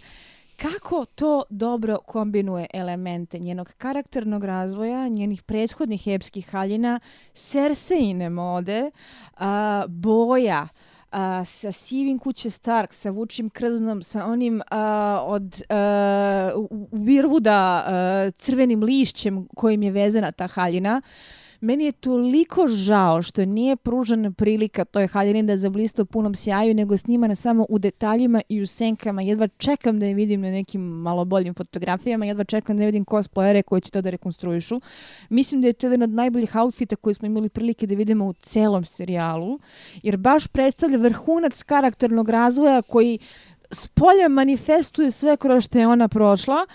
kako 0.61 1.05
to 1.05 1.43
dobro 1.49 1.97
kombinuje 1.97 2.67
elemente 2.73 3.39
njenog 3.39 3.73
karakternog 3.77 4.45
razvoja, 4.45 5.07
njenih 5.07 5.43
prethodnih 5.43 6.07
epskih 6.07 6.49
haljina, 6.49 6.99
Cerseine 7.33 8.29
mode, 8.29 8.91
a, 9.37 9.83
boja, 9.87 10.67
a, 11.11 11.45
sa 11.45 11.71
sivim 11.71 12.19
kuće 12.19 12.49
Stark, 12.49 12.93
sa 12.93 13.09
vučim 13.09 13.49
krznom, 13.49 14.01
sa 14.01 14.25
onim 14.25 14.61
a, 14.71 15.19
od 15.25 15.61
a, 15.69 16.51
Wirwooda 16.91 17.83
a, 17.85 18.31
crvenim 18.35 18.83
lišćem 18.83 19.47
kojim 19.55 19.83
je 19.83 19.91
vezana 19.91 20.31
ta 20.31 20.47
haljina. 20.47 21.01
Meni 21.63 21.85
je 21.85 21.91
toliko 21.91 22.67
žao 22.67 23.21
što 23.21 23.45
nije 23.45 23.75
pružena 23.75 24.31
prilika 24.31 24.85
toj 24.85 25.07
haljini 25.07 25.43
da 25.43 25.57
zablista 25.57 26.01
u 26.01 26.05
punom 26.05 26.35
sjaju, 26.35 26.73
nego 26.73 26.97
snimana 26.97 27.35
samo 27.35 27.65
u 27.69 27.79
detaljima 27.79 28.41
i 28.49 28.61
u 28.61 28.67
senkama. 28.67 29.21
Jedva 29.21 29.47
čekam 29.47 29.99
da 29.99 30.05
je 30.05 30.13
vidim 30.13 30.41
na 30.41 30.49
nekim 30.51 30.81
malo 30.81 31.25
boljim 31.25 31.53
fotografijama, 31.53 32.25
jedva 32.25 32.43
čekam 32.43 32.77
da 32.77 32.85
vidim 32.85 33.05
cosplayere 33.05 33.61
koji 33.61 33.81
će 33.81 33.91
to 33.91 34.01
da 34.01 34.09
rekonstruišu. 34.09 34.81
Mislim 35.29 35.61
da 35.61 35.67
je 35.67 35.73
to 35.73 35.87
jedan 35.87 36.01
od 36.01 36.09
najboljih 36.09 36.55
outfita 36.55 36.95
koji 36.95 37.13
smo 37.13 37.25
imali 37.25 37.49
prilike 37.49 37.87
da 37.87 37.95
vidimo 37.95 38.25
u 38.25 38.33
celom 38.33 38.85
serijalu, 38.85 39.59
jer 40.03 40.17
baš 40.17 40.47
predstavlja 40.47 40.97
vrhunac 40.97 41.63
karakternog 41.63 42.29
razvoja 42.29 42.81
koji 42.81 43.19
s 43.71 43.87
polja 43.87 44.27
manifestuje 44.29 45.11
sve 45.11 45.37
kroz 45.37 45.63
što 45.63 45.79
je 45.79 45.87
ona 45.87 46.07
prošla. 46.07 46.65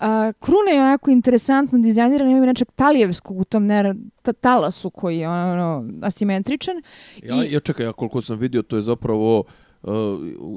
A, 0.00 0.32
kruna 0.40 0.70
je 0.70 0.80
onako 0.80 1.10
interesantno 1.10 1.78
dizajnirana, 1.78 2.30
ima 2.30 2.46
nečeg 2.46 2.68
talijevskog 2.76 3.40
u 3.40 3.44
tom 3.44 3.66
ner, 3.66 3.94
ta, 4.22 4.32
talasu 4.32 4.90
koji 4.90 5.18
je 5.18 5.28
ono, 5.28 5.84
asimetričan. 6.02 6.82
Ja, 7.22 7.44
I, 7.44 7.52
ja 7.52 7.60
čekaj, 7.60 7.86
ja 7.86 7.92
koliko 7.92 8.20
sam 8.20 8.38
vidio, 8.38 8.62
to 8.62 8.76
je 8.76 8.82
zapravo 8.82 9.44
uh, 9.82 9.92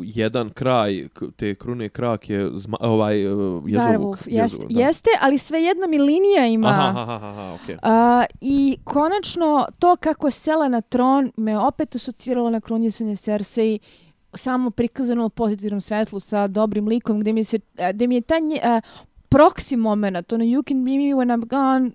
jedan 0.03 0.49
kraj 0.49 1.07
te 1.35 1.55
krune 1.55 1.89
krak 1.89 2.29
je 2.29 2.49
zma, 2.53 2.77
ovaj 2.79 3.27
uh, 3.27 3.63
jezovuk, 3.67 4.17
jest, 4.17 4.27
jezovuk 4.27 4.65
jeste 4.69 5.09
ali 5.21 5.37
svejedno 5.37 5.87
mi 5.87 5.99
linija 5.99 6.45
ima 6.45 6.67
aha, 6.67 7.01
aha, 7.01 7.27
aha, 7.27 7.57
okay. 7.57 7.73
uh, 7.73 8.25
i 8.41 8.77
konačno 8.83 9.65
to 9.79 9.95
kako 9.95 10.31
sela 10.31 10.67
na 10.67 10.81
tron 10.81 11.31
me 11.37 11.57
opet 11.57 11.95
asociralo 11.95 12.49
na 12.49 12.61
krunisanje 12.61 13.15
Cersei 13.15 13.79
samo 14.33 14.69
prikazano 14.69 15.25
u 15.25 15.29
pozitivnom 15.29 15.81
svetlu 15.81 16.19
sa 16.19 16.47
dobrim 16.47 16.87
likom 16.87 17.19
gdje 17.19 17.33
mi 17.33 17.43
se 17.43 17.59
gdje 17.93 18.07
mi 18.07 18.15
je 18.15 18.21
ta 18.21 18.39
nje, 18.39 18.59
uh, 18.63 19.12
proxy 19.33 19.75
moment, 19.75 20.33
ono 20.33 20.43
you 20.43 20.63
can 20.67 20.85
be 20.85 20.91
me 20.91 21.13
when 21.13 21.27
I'm 21.27 21.45
gone, 21.45 21.91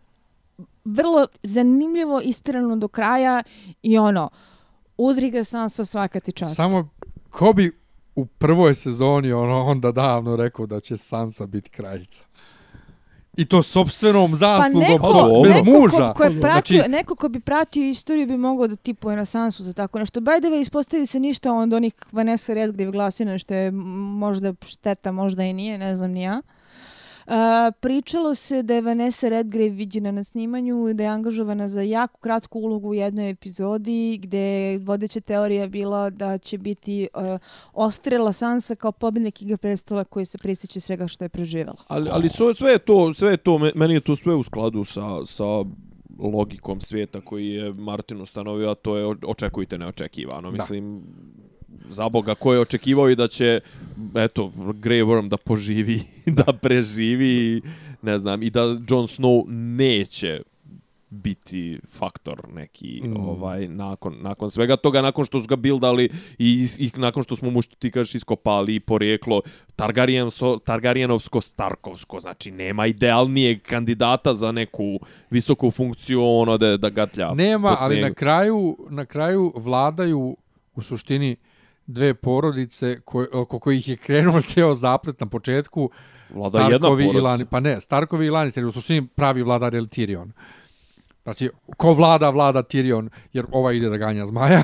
vrlo 0.85 1.27
zanimljivo 1.43 2.21
istirano 2.21 2.77
do 2.77 2.89
kraja 2.89 3.43
i 3.83 3.99
ono, 3.99 4.31
udri 4.99 5.31
ga 5.31 5.45
sam 5.45 5.69
sa 5.69 5.85
svaka 5.85 6.21
ti 6.21 6.33
čast. 6.33 6.57
Samo, 6.57 6.89
ko 7.31 7.53
bi 7.53 7.71
u 8.15 8.27
prvoj 8.27 8.75
sezoni 8.75 9.33
ono 9.33 9.65
onda 9.65 9.93
davno 9.93 10.37
rekao 10.37 10.67
da 10.67 10.81
će 10.81 10.97
Sansa 10.97 11.47
biti 11.47 11.71
kraljica? 11.71 12.25
I 13.37 13.45
to 13.45 13.63
sobstvenom 13.63 14.35
zaslugom, 14.35 14.83
pa 14.83 14.89
neko, 14.89 15.43
bez 15.45 15.57
neko 15.57 15.71
muža. 15.71 16.13
Ko, 16.13 16.15
ko 16.15 16.25
je 16.25 16.41
pratio, 16.41 16.77
znači... 16.77 16.91
Neko 16.91 17.15
ko 17.15 17.29
bi 17.29 17.41
pratio 17.41 17.89
istoriju 17.89 18.27
bi 18.27 18.37
mogao 18.37 18.67
da 18.67 18.77
tipuje 18.77 19.17
na 19.17 19.25
Sansu 19.25 19.65
za 19.65 19.73
tako 19.73 19.99
nešto. 19.99 20.21
By 20.21 20.41
the 20.41 20.49
way, 20.49 20.61
ispostavi 20.61 21.07
se 21.07 21.21
ništa 21.21 21.53
od 21.53 21.73
onih 21.73 21.95
Vanessa 22.13 22.55
Redgrave 22.55 22.91
glasina, 22.91 23.39
što 23.39 23.55
je 23.55 23.71
možda 23.71 24.55
šteta, 24.67 25.13
možda 25.13 25.43
i 25.45 25.53
nije, 25.53 25.79
ne 25.79 25.97
znam 25.97 26.11
ni 26.11 26.23
ja. 26.23 26.43
Uh, 26.45 26.58
pričalo 27.81 28.35
se 28.35 28.63
da 28.63 28.75
je 28.75 28.83
Vanessa 28.83 29.29
Redgrave 29.29 29.69
viđena 29.69 30.11
na 30.11 30.25
snimanju 30.25 30.89
i 30.89 30.95
da 30.95 31.03
je 31.03 31.09
angažovana 31.09 31.69
za 31.69 31.83
jako 31.83 32.21
kratku 32.21 32.59
ulogu 32.59 32.89
u 32.89 32.95
jednoj 32.95 33.31
epizodi 33.31 34.19
gde 34.23 34.39
je 34.39 34.79
vodeća 34.79 35.21
teorija 35.21 35.69
bila 35.69 36.11
da 36.11 36.39
će 36.39 36.59
biti 36.59 37.09
uh, 37.15 37.23
ostrela 37.73 38.33
Sansa 38.33 38.75
kao 38.75 38.93
pobjednik 38.93 39.43
Iga 39.43 39.57
prestola 39.57 40.05
koji 40.05 40.27
se 40.27 40.39
prisjeća 40.39 40.81
svega 40.81 41.09
što 41.09 41.25
je 41.25 41.29
preživjela. 41.29 41.77
Ali, 41.89 42.09
ali 42.13 42.29
sve, 42.29 42.55
sve, 42.55 42.71
je 42.71 42.79
to, 42.79 43.15
sve 43.15 43.31
je 43.31 43.37
to, 43.37 43.59
meni 43.75 43.95
je 43.95 44.01
to 44.01 44.17
sve 44.17 44.35
u 44.35 44.43
skladu 44.43 44.85
sa, 44.85 45.25
sa 45.27 45.45
logikom 46.19 46.81
svijeta 46.81 47.21
koji 47.21 47.49
je 47.49 47.73
Martin 47.73 48.21
ustanovio, 48.21 48.71
a 48.71 48.75
to 48.75 48.97
je 48.97 49.17
očekujte 49.27 49.79
neočekivano. 49.79 50.51
Mislim, 50.51 51.03
za 51.89 52.09
Boga, 52.09 52.35
ko 52.35 52.53
je 52.53 52.61
očekivao 52.61 53.11
i 53.11 53.17
da 53.17 53.29
će, 53.29 53.61
eto, 54.15 54.53
Grey 54.57 55.05
Worm 55.05 55.29
da 55.29 55.37
poživi, 55.37 56.03
da 56.39 56.53
preživi, 56.53 57.63
ne 58.03 58.19
znam, 58.19 58.43
i 58.43 58.51
da 58.51 58.61
Jon 58.63 59.07
Snow 59.07 59.45
neće 59.49 60.41
biti 61.11 61.81
faktor 61.99 62.49
neki 62.55 63.01
mm. 63.05 63.17
ovaj 63.17 63.69
nakon 63.69 64.17
nakon 64.21 64.51
svega 64.51 64.77
toga 64.77 65.03
nakon 65.03 65.25
što 65.25 65.41
su 65.41 65.47
ga 65.47 65.57
bildali 65.57 66.11
i, 66.39 66.69
i 66.79 66.91
nakon 66.97 67.23
što 67.23 67.37
smo 67.37 67.51
mu 67.51 67.63
što 67.63 67.77
ti 67.77 67.91
kažeš 67.91 68.15
iskopali 68.15 68.75
i 68.75 68.81
poreklo 68.81 69.41
Targaryenso 69.77 70.59
Targaryenovsko 70.61 71.41
Starkovsko 71.41 72.21
znači 72.21 72.51
nema 72.51 72.87
idealnijeg 72.87 73.63
kandidata 73.63 74.35
za 74.35 74.53
neku 74.53 75.01
visoku 75.31 75.71
funkciju 75.71 76.25
ono 76.25 76.59
da 76.59 76.77
da 76.77 76.89
gatlja 76.89 77.35
nema 77.35 77.77
ali 77.79 78.01
na 78.01 78.15
kraju 78.15 78.77
na 78.91 79.05
kraju 79.05 79.53
vladaju 79.57 80.37
u 80.75 80.83
suštini 80.83 81.37
dve 81.89 82.15
porodice 82.15 83.01
koje, 83.01 83.29
oko 83.33 83.59
kojih 83.59 83.89
je 83.89 83.97
krenuo 83.97 84.43
ceo 84.51 84.75
zaplet 84.75 85.21
na 85.21 85.27
početku. 85.27 85.91
Vlada 86.31 86.59
Starkovi 86.59 87.05
jedna 87.05 87.19
i 87.19 87.23
Lani, 87.23 87.45
pa 87.45 87.61
ne, 87.61 87.81
Starkovi 87.81 88.27
i 88.27 88.31
Lannister, 88.31 88.65
u 88.65 88.73
suštini 88.73 89.07
pravi 89.07 89.43
vladar 89.43 89.75
je 89.75 89.83
Tyrion. 89.83 90.31
Znači, 91.23 91.51
ko 91.77 91.93
vlada, 91.93 92.31
vlada 92.31 92.63
Tyrion, 92.63 93.09
jer 93.33 93.47
ova 93.53 93.73
ide 93.73 93.89
da 93.89 93.97
ganja 93.97 94.27
zmaja. 94.27 94.63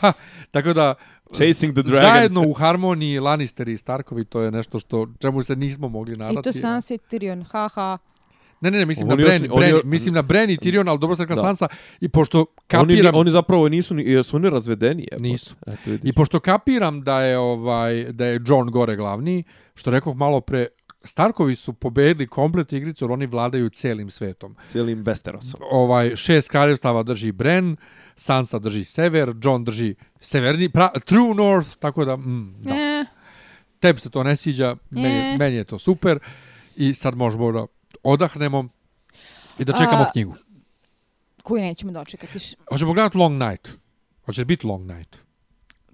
Tako 0.50 0.72
da, 0.72 0.94
Chasing 1.32 1.74
the 1.74 1.82
dragon. 1.82 2.00
zajedno 2.00 2.42
u 2.48 2.52
harmoniji 2.52 3.20
Lannister 3.20 3.68
i 3.68 3.76
Starkovi, 3.76 4.24
to 4.24 4.40
je 4.40 4.50
nešto 4.50 4.78
što 4.78 5.06
čemu 5.18 5.42
se 5.42 5.56
nismo 5.56 5.88
mogli 5.88 6.16
nadati. 6.16 6.48
I 6.48 6.52
to 6.52 6.60
Sansa 6.60 6.94
i 6.94 6.98
Tyrion, 6.98 7.44
ha 7.50 7.68
ha. 7.74 7.98
Ne, 8.60 8.70
ne, 8.70 8.78
ne, 8.78 8.86
mislim 8.86 9.10
oni 9.10 9.22
na 9.22 9.28
Bren, 9.28 9.40
Bren, 9.40 9.74
oni, 9.74 9.82
mislim 9.84 10.14
na 10.14 10.22
Bren 10.22 10.50
i 10.50 10.56
Tyrion, 10.56 10.88
al 10.90 10.98
dobro 10.98 11.16
se 11.16 11.26
Sansa 11.36 11.68
i 12.00 12.08
pošto 12.08 12.46
kapiram 12.66 13.14
oni, 13.14 13.20
oni 13.20 13.30
zapravo 13.30 13.68
nisu 13.68 13.94
ni 13.94 14.24
su 14.24 14.36
oni 14.36 14.50
razvedeni, 14.50 15.02
je. 15.02 15.18
Nisu. 15.20 15.56
Eto, 15.66 15.90
I 16.02 16.12
pošto 16.12 16.40
kapiram 16.40 17.00
da 17.02 17.20
je 17.20 17.38
ovaj 17.38 18.12
da 18.12 18.26
je 18.26 18.40
John 18.46 18.70
gore 18.70 18.96
glavni, 18.96 19.44
što 19.74 19.90
rekao 19.90 20.14
malo 20.14 20.40
pre 20.40 20.66
Starkovi 21.04 21.56
su 21.56 21.72
pobedili 21.72 22.26
komplet 22.26 22.72
igricu, 22.72 23.04
jer 23.04 23.12
oni 23.12 23.26
vladaju 23.26 23.68
celim 23.68 24.10
svetom. 24.10 24.56
Cijelim 24.68 25.04
Westerosom. 25.04 25.56
Ovaj, 25.70 26.16
šest 26.16 26.50
kraljevstava 26.50 27.02
drži 27.02 27.32
Bren, 27.32 27.76
Sansa 28.16 28.58
drži 28.58 28.84
sever, 28.84 29.32
John 29.42 29.64
drži 29.64 29.94
severni, 30.20 30.68
pra, 30.68 30.90
True 31.04 31.34
North, 31.34 31.76
tako 31.78 32.04
da... 32.04 32.16
Mm, 32.16 32.54
da. 32.62 32.74
E. 32.74 33.04
Tebi 33.80 34.00
se 34.00 34.10
to 34.10 34.22
ne 34.22 34.36
sviđa, 34.36 34.76
meni, 34.90 35.38
meni 35.38 35.56
je 35.56 35.64
to 35.64 35.78
super. 35.78 36.18
I 36.76 36.94
sad 36.94 37.16
možemo 37.16 37.52
da 37.52 37.66
odahnemo 38.02 38.68
i 39.58 39.64
da 39.64 39.72
čekamo 39.72 40.02
A, 40.02 40.10
knjigu. 40.12 40.34
Koju 41.42 41.62
nećemo 41.62 41.92
dočekati? 41.92 42.38
Hoćemo 42.70 42.92
gledati 42.92 43.18
Long 43.18 43.42
Night. 43.42 43.68
Hoće 44.24 44.44
biti 44.44 44.66
Long 44.66 44.92
Night. 44.92 45.18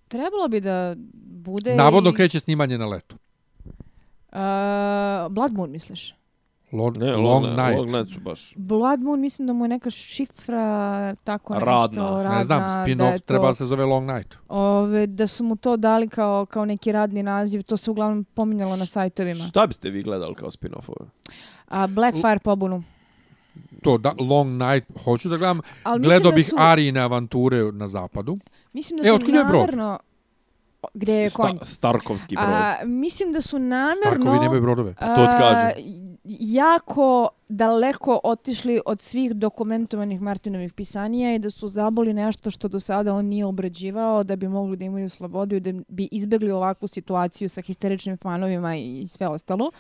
Trebalo 0.08 0.48
bi 0.48 0.60
da 0.60 0.94
bude... 1.24 1.74
Navodno 1.74 2.10
i... 2.10 2.14
kreće 2.14 2.40
snimanje 2.40 2.78
na 2.78 2.86
letu. 2.86 3.16
Uh, 4.32 4.38
Blood 5.30 5.52
Moon, 5.52 5.70
misliš? 5.70 6.14
Long, 6.72 6.96
ne, 6.98 7.12
long, 7.12 7.24
long 7.24 7.44
Night. 7.44 7.78
Long 7.78 7.90
Night 7.90 8.12
su 8.14 8.20
baš. 8.20 8.52
Blood 8.56 9.00
Moon, 9.00 9.20
mislim 9.20 9.46
da 9.46 9.52
mu 9.52 9.64
je 9.64 9.68
neka 9.68 9.90
šifra 9.90 11.14
tako 11.24 11.54
nešto. 11.54 11.66
Radna. 11.66 12.22
radna 12.22 12.38
ne 12.38 12.44
znam, 12.44 12.68
spin-off 12.70 13.18
to, 13.18 13.24
treba 13.26 13.54
se 13.54 13.66
zove 13.66 13.84
Long 13.84 14.10
Night. 14.10 14.36
Ove, 14.48 15.06
da 15.06 15.26
su 15.26 15.44
mu 15.44 15.56
to 15.56 15.76
dali 15.76 16.08
kao, 16.08 16.46
kao 16.46 16.64
neki 16.64 16.92
radni 16.92 17.22
naziv, 17.22 17.62
to 17.62 17.76
se 17.76 17.90
uglavnom 17.90 18.24
pominjalo 18.24 18.76
na 18.76 18.86
sajtovima. 18.86 19.44
Šta 19.44 19.66
biste 19.66 19.90
vi 19.90 20.02
gledali 20.02 20.34
kao 20.34 20.50
spin-offove? 20.50 21.06
A 21.68 21.86
Blackfire 21.86 22.38
pobunu. 22.38 22.82
To, 23.82 23.98
da, 23.98 24.14
Long 24.18 24.62
Night, 24.62 25.04
hoću 25.04 25.28
da 25.28 25.36
gledam. 25.36 25.60
Gledao 26.00 26.32
bih 26.32 26.46
su... 26.46 26.56
Arijine 26.58 27.00
avanture 27.00 27.72
na 27.72 27.88
zapadu. 27.88 28.38
Mislim 28.72 28.96
da 28.96 29.08
e, 29.08 29.12
su 29.12 29.32
namjerno... 29.32 29.98
gdje 30.94 31.12
je 31.12 31.30
konj. 31.30 31.56
Sta, 31.56 31.64
Starkovski 31.64 32.36
brod. 32.36 32.48
A, 32.48 32.74
mislim 32.84 33.32
da 33.32 33.40
su 33.40 33.58
namjerno... 33.58 34.02
Starkovi 34.02 34.38
nemaju 34.38 34.62
brodove. 34.62 34.94
A, 34.98 35.14
to 35.14 35.26
ti 35.26 35.32
kaže. 35.38 35.72
Jako 36.24 37.28
daleko 37.48 38.20
otišli 38.24 38.80
od 38.86 39.00
svih 39.00 39.32
dokumentovanih 39.32 40.20
Martinovih 40.20 40.72
pisanija 40.72 41.34
i 41.34 41.38
da 41.38 41.50
su 41.50 41.68
zaboli 41.68 42.12
nešto 42.12 42.50
što 42.50 42.68
do 42.68 42.80
sada 42.80 43.14
on 43.14 43.24
nije 43.24 43.46
obrađivao 43.46 44.24
da 44.24 44.36
bi 44.36 44.48
mogli 44.48 44.76
da 44.76 44.84
imaju 44.84 45.08
slobodu 45.08 45.56
i 45.56 45.60
da 45.60 45.72
bi 45.88 46.08
izbegli 46.12 46.50
ovakvu 46.50 46.88
situaciju 46.88 47.48
sa 47.48 47.60
histeričnim 47.60 48.16
fanovima 48.16 48.76
i 48.76 49.06
sve 49.08 49.28
ostalo. 49.28 49.70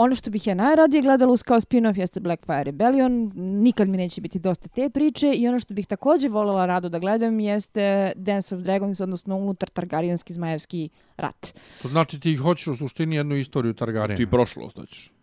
Ono 0.00 0.14
što 0.14 0.30
bih 0.30 0.46
ja 0.46 0.54
najradije 0.54 1.02
gledala 1.02 1.32
uz 1.32 1.42
kao 1.42 1.60
spin-off 1.60 1.98
jeste 1.98 2.20
Blackfire 2.20 2.64
Rebellion. 2.64 3.32
Nikad 3.34 3.88
mi 3.88 3.96
neće 3.96 4.20
biti 4.20 4.38
dosta 4.38 4.68
te 4.68 4.90
priče. 4.90 5.32
I 5.34 5.48
ono 5.48 5.60
što 5.60 5.74
bih 5.74 5.86
također 5.86 6.30
voljela 6.30 6.66
rado 6.66 6.88
da 6.88 6.98
gledam 6.98 7.40
jeste 7.40 8.12
Dance 8.16 8.56
of 8.56 8.62
Dragons, 8.62 9.00
odnosno 9.00 9.36
unutar 9.36 9.68
Targaryenski 9.68 10.32
zmajevski 10.32 10.88
rat. 11.16 11.58
To 11.82 11.88
znači 11.88 12.20
ti 12.20 12.36
hoćeš 12.36 12.66
u 12.66 12.76
suštini 12.76 13.16
jednu 13.16 13.36
istoriju 13.36 13.74
Targaryen. 13.74 14.16
Ti 14.16 14.26
prošlost 14.26 14.76
hoćeš. 14.76 15.17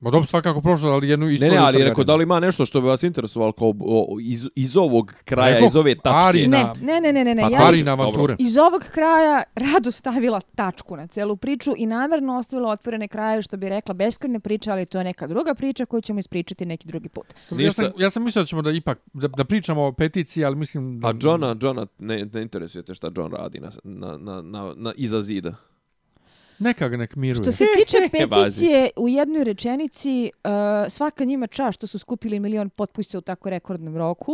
Ma 0.00 0.10
dobro, 0.10 0.26
svakako 0.26 0.60
prošlo, 0.60 0.90
ali 0.90 1.08
jednu 1.08 1.28
istoriju... 1.28 1.52
Ne, 1.52 1.60
ne, 1.60 1.66
ali 1.66 1.84
rekao, 1.84 2.04
da 2.04 2.14
li 2.14 2.22
ima 2.22 2.40
nešto 2.40 2.66
što 2.66 2.80
bi 2.80 2.86
vas 2.86 3.02
interesovalo 3.02 3.52
kao 3.52 3.74
iz, 4.22 4.48
iz 4.54 4.76
ovog 4.76 5.14
kraja, 5.24 5.52
rekao, 5.52 5.66
iz 5.66 5.76
ove 5.76 5.94
tačke? 5.94 6.28
Arina, 6.28 6.74
ne, 6.82 7.00
ne, 7.00 7.12
ne, 7.12 7.24
ne, 7.24 7.34
ne. 7.34 7.42
Pa, 7.42 7.48
ja 7.48 7.68
Arina 7.68 7.92
avanture. 7.92 8.36
Iz 8.38 8.58
ovog 8.58 8.82
kraja 8.94 9.42
rado 9.54 9.90
stavila 9.90 10.40
tačku 10.40 10.96
na 10.96 11.06
celu 11.06 11.36
priču 11.36 11.72
i 11.76 11.86
namjerno 11.86 12.38
ostavila 12.38 12.72
otvorene 12.72 13.08
kraje, 13.08 13.42
što 13.42 13.56
bi 13.56 13.68
rekla 13.68 13.94
beskrene 13.94 14.40
priče, 14.40 14.70
ali 14.70 14.86
to 14.86 14.98
je 14.98 15.04
neka 15.04 15.26
druga 15.26 15.54
priča 15.54 15.86
koju 15.86 16.00
ćemo 16.00 16.18
ispričati 16.18 16.66
neki 16.66 16.88
drugi 16.88 17.08
put. 17.08 17.26
Ja 17.50 17.72
sam, 17.72 17.84
ja 17.98 18.10
sam 18.10 18.24
mislio 18.24 18.42
da 18.42 18.46
ćemo 18.46 18.62
da 18.62 18.70
ipak, 18.70 18.98
da, 19.12 19.28
da 19.28 19.44
pričamo 19.44 19.84
o 19.84 19.92
peticiji, 19.92 20.44
ali 20.44 20.56
mislim... 20.56 21.00
Da... 21.00 21.08
A 21.08 21.14
Johna, 21.20 21.56
Johna, 21.60 21.86
ne, 21.98 22.26
ne 22.32 22.42
interesujete 22.42 22.94
šta 22.94 23.10
John 23.16 23.32
radi 23.32 23.60
na, 23.60 23.70
na, 23.84 24.16
na, 24.18 24.42
na, 24.42 24.72
na 24.76 24.92
iza 24.96 25.20
zida? 25.20 25.54
Neka 26.60 26.88
ga 26.88 26.96
nek 26.96 27.16
miruje. 27.16 27.44
Što 27.44 27.52
se 27.52 27.64
tiče 27.78 27.98
peticije, 28.10 28.90
u 28.96 29.08
jednoj 29.08 29.44
rečenici, 29.44 30.30
uh, 30.44 30.50
svaka 30.88 31.24
njima 31.24 31.46
čast 31.46 31.76
što 31.76 31.86
su 31.86 31.98
skupili 31.98 32.40
milion 32.40 32.70
potpisa 32.70 33.18
u 33.18 33.20
tako 33.20 33.50
rekordnom 33.50 33.96
roku. 33.96 34.32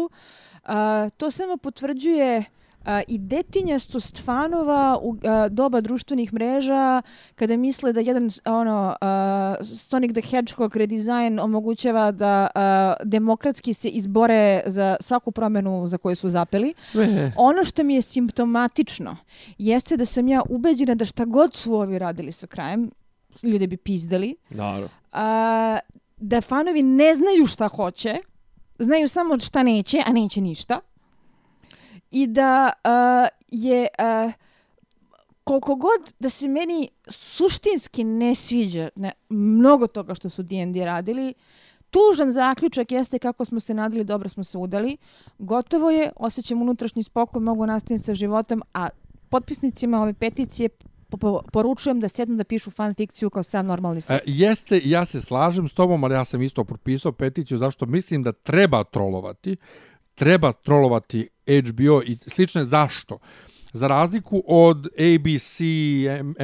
Uh, 0.62 0.70
to 1.16 1.30
samo 1.30 1.56
potvrđuje 1.56 2.44
i 3.08 3.18
detinjastost 3.18 4.24
fanova 4.24 4.98
u 5.02 5.16
doba 5.50 5.80
društvenih 5.80 6.32
mreža 6.32 7.02
kada 7.34 7.56
misle 7.56 7.92
da 7.92 8.00
jedan 8.00 8.30
ono 8.44 8.96
Sonic 9.62 10.12
the 10.12 10.20
Hedgehog 10.20 10.76
redesign 10.76 11.38
omogućava 11.40 12.12
da 12.12 12.48
demokratski 13.04 13.74
se 13.74 13.88
izbore 13.88 14.62
za 14.66 14.96
svaku 15.00 15.30
promjenu 15.30 15.86
za 15.86 15.98
koju 15.98 16.16
su 16.16 16.30
zapeli. 16.30 16.74
Ono 17.36 17.64
što 17.64 17.84
mi 17.84 17.94
je 17.94 18.02
simptomatično 18.02 19.16
jeste 19.58 19.96
da 19.96 20.04
sam 20.04 20.28
ja 20.28 20.42
ubeđena 20.48 20.94
da 20.94 21.04
šta 21.04 21.24
god 21.24 21.54
su 21.54 21.74
ovi 21.74 21.98
radili 21.98 22.32
sa 22.32 22.46
krajem, 22.46 22.90
ljude 23.42 23.66
bi 23.66 23.76
pizdali. 23.76 24.36
Naravno. 24.50 24.88
Da 26.16 26.40
fanovi 26.40 26.82
ne 26.82 27.14
znaju 27.14 27.46
šta 27.46 27.68
hoće, 27.68 28.16
znaju 28.78 29.08
samo 29.08 29.38
šta 29.38 29.62
neće, 29.62 30.02
a 30.06 30.12
neće 30.12 30.40
ništa 30.40 30.80
i 32.10 32.26
da 32.26 32.72
uh, 32.84 33.28
je 33.48 33.86
uh, 34.26 34.32
koliko 35.44 35.74
god 35.74 36.14
da 36.18 36.28
se 36.28 36.48
meni 36.48 36.88
suštinski 37.08 38.04
ne 38.04 38.34
sviđa 38.34 38.88
ne, 38.96 39.12
mnogo 39.28 39.86
toga 39.86 40.14
što 40.14 40.30
su 40.30 40.42
D&D 40.42 40.84
radili, 40.84 41.34
tužan 41.90 42.30
zaključak 42.30 42.92
jeste 42.92 43.18
kako 43.18 43.44
smo 43.44 43.60
se 43.60 43.74
nadali, 43.74 44.04
dobro 44.04 44.28
smo 44.28 44.44
se 44.44 44.58
udali. 44.58 44.96
Gotovo 45.38 45.90
je, 45.90 46.10
osjećam 46.16 46.62
unutrašnji 46.62 47.02
spokoj, 47.02 47.40
mogu 47.40 47.66
nastaviti 47.66 48.04
sa 48.04 48.14
životom, 48.14 48.62
a 48.74 48.88
potpisnicima 49.28 50.02
ove 50.02 50.12
peticije 50.12 50.68
poručujem 51.52 52.00
da 52.00 52.08
sjednu 52.08 52.36
da 52.36 52.44
pišu 52.44 52.70
fan 52.70 52.94
fikciju 52.94 53.30
kao 53.30 53.42
sam 53.42 53.66
normalni 53.66 54.00
svijet. 54.00 54.20
E, 54.20 54.24
jeste, 54.26 54.80
ja 54.84 55.04
se 55.04 55.20
slažem 55.20 55.68
s 55.68 55.74
tobom, 55.74 56.04
ali 56.04 56.14
ja 56.14 56.24
sam 56.24 56.42
isto 56.42 56.64
propisao 56.64 57.12
peticiju 57.12 57.58
zašto 57.58 57.86
mislim 57.86 58.22
da 58.22 58.32
treba 58.32 58.84
trolovati 58.84 59.56
treba 60.16 60.52
trolovati 60.52 61.28
HBO 61.46 62.02
i 62.02 62.16
slične. 62.26 62.64
Zašto? 62.64 63.18
Za 63.72 63.88
razliku 63.88 64.42
od 64.46 64.86
ABC, 64.86 65.60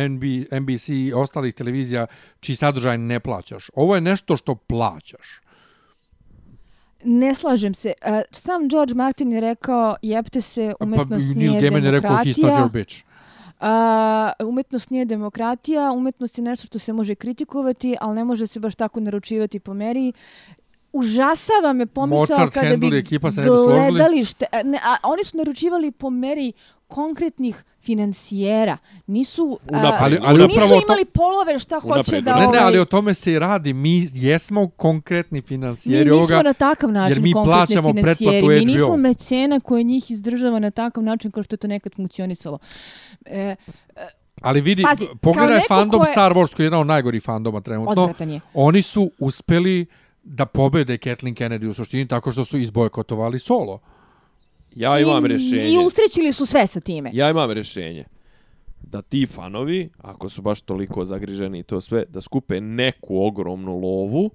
NB, 0.08 0.22
NBC 0.60 0.88
i 0.88 1.12
ostalih 1.12 1.54
televizija 1.54 2.06
čiji 2.40 2.56
sadržaj 2.56 2.98
ne 2.98 3.20
plaćaš. 3.20 3.70
Ovo 3.74 3.94
je 3.94 4.00
nešto 4.00 4.36
što 4.36 4.54
plaćaš. 4.54 5.40
Ne 7.04 7.34
slažem 7.34 7.74
se. 7.74 7.92
E, 8.02 8.22
sam 8.30 8.68
George 8.68 8.94
Martin 8.94 9.32
je 9.32 9.40
rekao 9.40 9.96
jebte 10.02 10.40
se, 10.40 10.72
pa, 10.78 10.84
umetnost 10.84 11.26
pa, 11.32 11.38
nije 11.38 11.60
demokratija. 11.60 11.86
je 11.86 11.90
rekao 11.90 12.16
he's 12.16 12.42
not 12.42 12.52
your 12.52 12.70
bitch. 12.70 13.04
Uh, 13.62 14.48
umetnost 14.48 14.90
nije 14.90 15.04
demokratija, 15.04 15.92
umetnost 15.92 16.38
je 16.38 16.44
nešto 16.44 16.66
što 16.66 16.78
se 16.78 16.92
može 16.92 17.14
kritikovati, 17.14 17.96
ali 18.00 18.14
ne 18.14 18.24
može 18.24 18.46
se 18.46 18.60
baš 18.60 18.74
tako 18.74 19.00
naručivati 19.00 19.60
po 19.60 19.74
meri 19.74 20.12
užasava 20.92 21.72
me 21.72 21.86
pomisao 21.86 22.20
Mozart, 22.20 22.52
kada 22.52 22.68
Handel, 22.68 22.90
bi 22.90 22.98
ekipa 22.98 23.32
se 23.32 23.40
ne 23.40 23.50
bi 23.50 23.56
složili. 23.56 24.24
Šte, 24.24 24.46
ne, 24.64 24.78
a 24.78 24.96
oni 25.02 25.24
su 25.24 25.36
naručivali 25.36 25.90
po 25.90 26.10
meri 26.10 26.52
konkretnih 26.86 27.64
financijera. 27.80 28.76
Nisu, 29.06 29.58
a, 29.72 29.98
ali, 30.00 30.18
ali 30.22 30.42
nisu 30.42 30.64
imali 30.84 31.04
polove 31.04 31.58
šta 31.58 31.80
hoće 31.80 32.20
da... 32.20 32.34
Ne, 32.34 32.40
ne, 32.40 32.46
ovaj- 32.46 32.60
ali 32.60 32.78
o 32.78 32.84
tome 32.84 33.14
se 33.14 33.32
i 33.32 33.38
radi. 33.38 33.72
Mi 33.72 34.08
jesmo 34.12 34.68
konkretni 34.68 35.42
financijeri 35.42 36.04
mi 36.04 36.10
ovoga. 36.10 36.34
Mi 36.34 36.36
nismo 36.36 36.42
na 36.42 36.52
takav 36.52 36.92
način 36.92 37.16
jer 37.16 37.22
mi 37.22 37.32
plaćamo 37.44 37.92
pretplatu 37.92 38.46
Mi 38.46 38.64
nismo 38.64 38.96
mecena 38.96 39.60
koje 39.60 39.82
njih 39.82 40.10
izdržava 40.10 40.58
na 40.58 40.70
takav 40.70 41.04
način 41.04 41.30
kao 41.30 41.42
što 41.42 41.54
je 41.54 41.58
to 41.58 41.66
nekad 41.66 41.94
funkcionisalo. 41.94 42.58
E, 43.24 43.56
e 43.96 44.06
Ali 44.42 44.60
vidi, 44.60 44.82
Pazi, 44.82 45.06
pogledaj 45.20 45.60
fandom 45.68 46.00
je... 46.00 46.06
Star 46.06 46.32
Wars 46.32 46.54
koji 46.54 46.64
je 46.64 46.66
jedan 46.66 46.80
od 46.80 46.86
najgorih 46.86 47.22
fandoma 47.22 47.60
trenutno. 47.60 48.14
Oni 48.54 48.82
su 48.82 49.10
uspeli 49.18 49.86
da 50.22 50.46
pobede 50.46 50.98
Kathleen 50.98 51.34
Kennedy 51.34 51.66
u 51.66 51.74
suštini 51.74 52.08
tako 52.08 52.32
što 52.32 52.44
su 52.44 52.58
izbojkotovali 52.58 53.38
solo. 53.38 53.80
Ja 54.74 54.98
imam 54.98 55.24
I, 55.24 55.28
rješenje. 55.28 55.72
I 55.72 55.78
ustrećili 55.86 56.32
su 56.32 56.46
sve 56.46 56.66
sa 56.66 56.80
time. 56.80 57.10
Ja 57.12 57.30
imam 57.30 57.50
rješenje. 57.50 58.04
Da 58.80 59.02
ti 59.02 59.26
fanovi, 59.26 59.90
ako 59.98 60.28
su 60.28 60.42
baš 60.42 60.60
toliko 60.60 61.04
zagriženi 61.04 61.58
i 61.58 61.62
to 61.62 61.80
sve, 61.80 62.04
da 62.08 62.20
skupe 62.20 62.60
neku 62.60 63.24
ogromnu 63.24 63.78
lovu, 63.78 64.30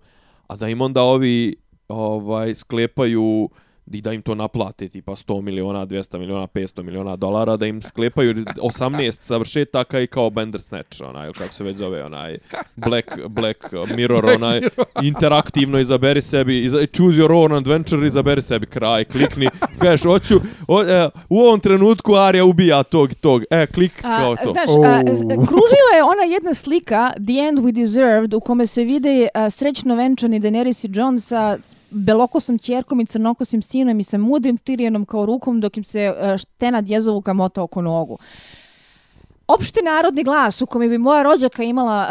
a 0.47 0.55
da 0.55 0.69
im 0.69 0.81
onda 0.81 1.01
ovi 1.01 1.55
ovaj 1.87 2.55
sklepaju 2.55 3.49
i 3.91 4.01
da 4.01 4.13
im 4.13 4.21
to 4.21 4.35
naplate 4.35 4.89
tipa 4.89 5.11
100 5.11 5.41
miliona, 5.41 5.85
200 5.85 6.19
miliona, 6.19 6.47
500 6.47 6.83
miliona 6.83 7.15
dolara, 7.15 7.57
da 7.57 7.65
im 7.65 7.81
sklepaju 7.81 8.33
18 8.35 9.21
savršetaka 9.21 9.99
i 9.99 10.07
kao 10.07 10.29
Bandersnatch, 10.29 11.01
onaj, 11.09 11.33
kako 11.33 11.53
se 11.53 11.63
već 11.63 11.77
zove, 11.77 12.03
onaj 12.03 12.37
Black, 12.75 13.07
Black 13.27 13.59
Mirror, 13.95 14.21
Black 14.21 14.37
onaj, 14.37 14.59
Mirror. 14.59 14.85
interaktivno 15.03 15.79
izaberi 15.79 16.21
sebi, 16.21 16.69
choose 16.69 17.21
your 17.21 17.31
own 17.31 17.57
adventure, 17.57 18.07
izaberi 18.07 18.41
sebi 18.41 18.65
kraj, 18.65 19.05
klikni, 19.05 19.47
kažeš, 19.79 20.03
hoću, 20.03 20.41
o, 20.67 20.83
e, 20.83 21.09
u 21.29 21.39
ovom 21.39 21.59
trenutku 21.59 22.15
Arija 22.15 22.45
ubija 22.45 22.83
tog 22.83 23.13
tog, 23.13 23.43
e, 23.49 23.67
klik, 23.67 24.03
a, 24.03 24.17
kao 24.17 24.35
to. 24.35 24.51
Znaš, 24.51 24.69
oh. 24.77 24.85
a, 24.85 25.01
kružila 25.27 25.93
je 25.95 26.03
ona 26.03 26.23
jedna 26.33 26.53
slika, 26.53 27.11
The 27.11 27.47
End 27.47 27.59
We 27.59 27.71
Deserved, 27.71 28.33
u 28.33 28.39
kome 28.39 28.67
se 28.67 28.83
vide 28.83 29.27
a, 29.33 29.49
srećno 29.49 29.95
venčani 29.95 30.39
Daenerys 30.39 30.87
i 30.87 30.99
Jon 30.99 31.19
sa 31.19 31.57
belokosom 31.89 32.59
čerkom 32.59 33.01
i 33.01 33.05
crnokosim 33.05 33.61
sinom 33.61 33.99
i 33.99 34.03
sa 34.03 34.17
mudrim 34.17 34.57
Tyrionom 34.57 35.05
kao 35.05 35.25
rukom 35.25 35.61
dok 35.61 35.77
im 35.77 35.83
se 35.83 35.99
e, 35.99 36.37
štena 36.37 36.81
djezovuka 36.81 37.33
mota 37.33 37.63
oko 37.63 37.81
nogu. 37.81 38.17
Opšte 39.47 39.81
narodni 39.81 40.23
glas 40.23 40.61
u 40.61 40.65
kome 40.65 40.87
bi 40.87 40.97
moja 40.97 41.23
rođaka 41.23 41.63
imala, 41.63 42.07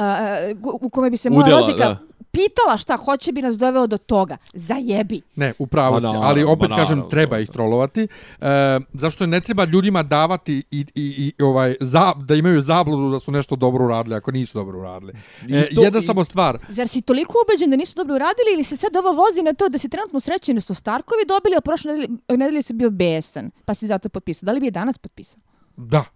uh, 0.62 0.74
u 0.82 0.88
kome 0.90 1.10
bi 1.10 1.16
se 1.16 1.30
moja 1.30 1.44
Udjela, 1.44 1.60
rođaka 1.60 1.84
da 1.84 2.15
pitala 2.36 2.76
šta 2.76 2.96
hoće 2.96 3.32
bi 3.32 3.42
nas 3.42 3.58
doveo 3.58 3.86
do 3.86 3.98
toga. 3.98 4.36
Zajebi. 4.54 5.20
Ne, 5.36 5.52
upravo 5.58 6.00
se, 6.00 6.06
ali 6.06 6.44
opet 6.44 6.70
naravno, 6.70 6.76
kažem, 6.76 7.10
treba 7.10 7.38
ih 7.38 7.50
trolovati. 7.50 8.08
E, 8.40 8.80
zašto 8.92 9.26
ne 9.26 9.40
treba 9.40 9.64
ljudima 9.64 10.02
davati 10.02 10.62
i, 10.70 10.84
i, 10.94 11.32
i 11.38 11.42
ovaj 11.42 11.74
za, 11.80 12.12
da 12.16 12.34
imaju 12.34 12.60
zabludu 12.60 13.10
da 13.10 13.20
su 13.20 13.32
nešto 13.32 13.56
dobro 13.56 13.84
uradili, 13.84 14.14
ako 14.14 14.30
nisu 14.30 14.58
dobro 14.58 14.78
uradili. 14.78 15.12
E, 15.48 15.74
to, 15.74 15.82
jedna 15.82 15.98
i... 15.98 16.02
samo 16.02 16.24
stvar. 16.24 16.58
Zar 16.68 16.88
si 16.88 17.02
toliko 17.02 17.34
ubeđen 17.46 17.70
da 17.70 17.76
nisu 17.76 17.94
dobro 17.96 18.14
uradili 18.14 18.52
ili 18.54 18.64
se 18.64 18.76
sad 18.76 18.96
ovo 18.96 19.12
vozi 19.12 19.42
na 19.42 19.52
to 19.52 19.68
da 19.68 19.78
si 19.78 19.88
trenutno 19.88 20.20
srećen 20.20 20.60
su 20.60 20.74
Starkovi 20.74 21.24
dobili, 21.28 21.56
a 21.56 21.60
prošle 21.60 21.92
nedelje, 21.92 22.18
nedelje 22.28 22.62
si 22.62 22.72
bio 22.72 22.90
besan, 22.90 23.50
pa 23.64 23.74
si 23.74 23.86
zato 23.86 24.08
potpisao. 24.08 24.46
Da 24.46 24.52
li 24.52 24.60
bi 24.60 24.66
je 24.66 24.70
danas 24.70 24.98
potpisao? 24.98 25.40
Da. 25.76 26.15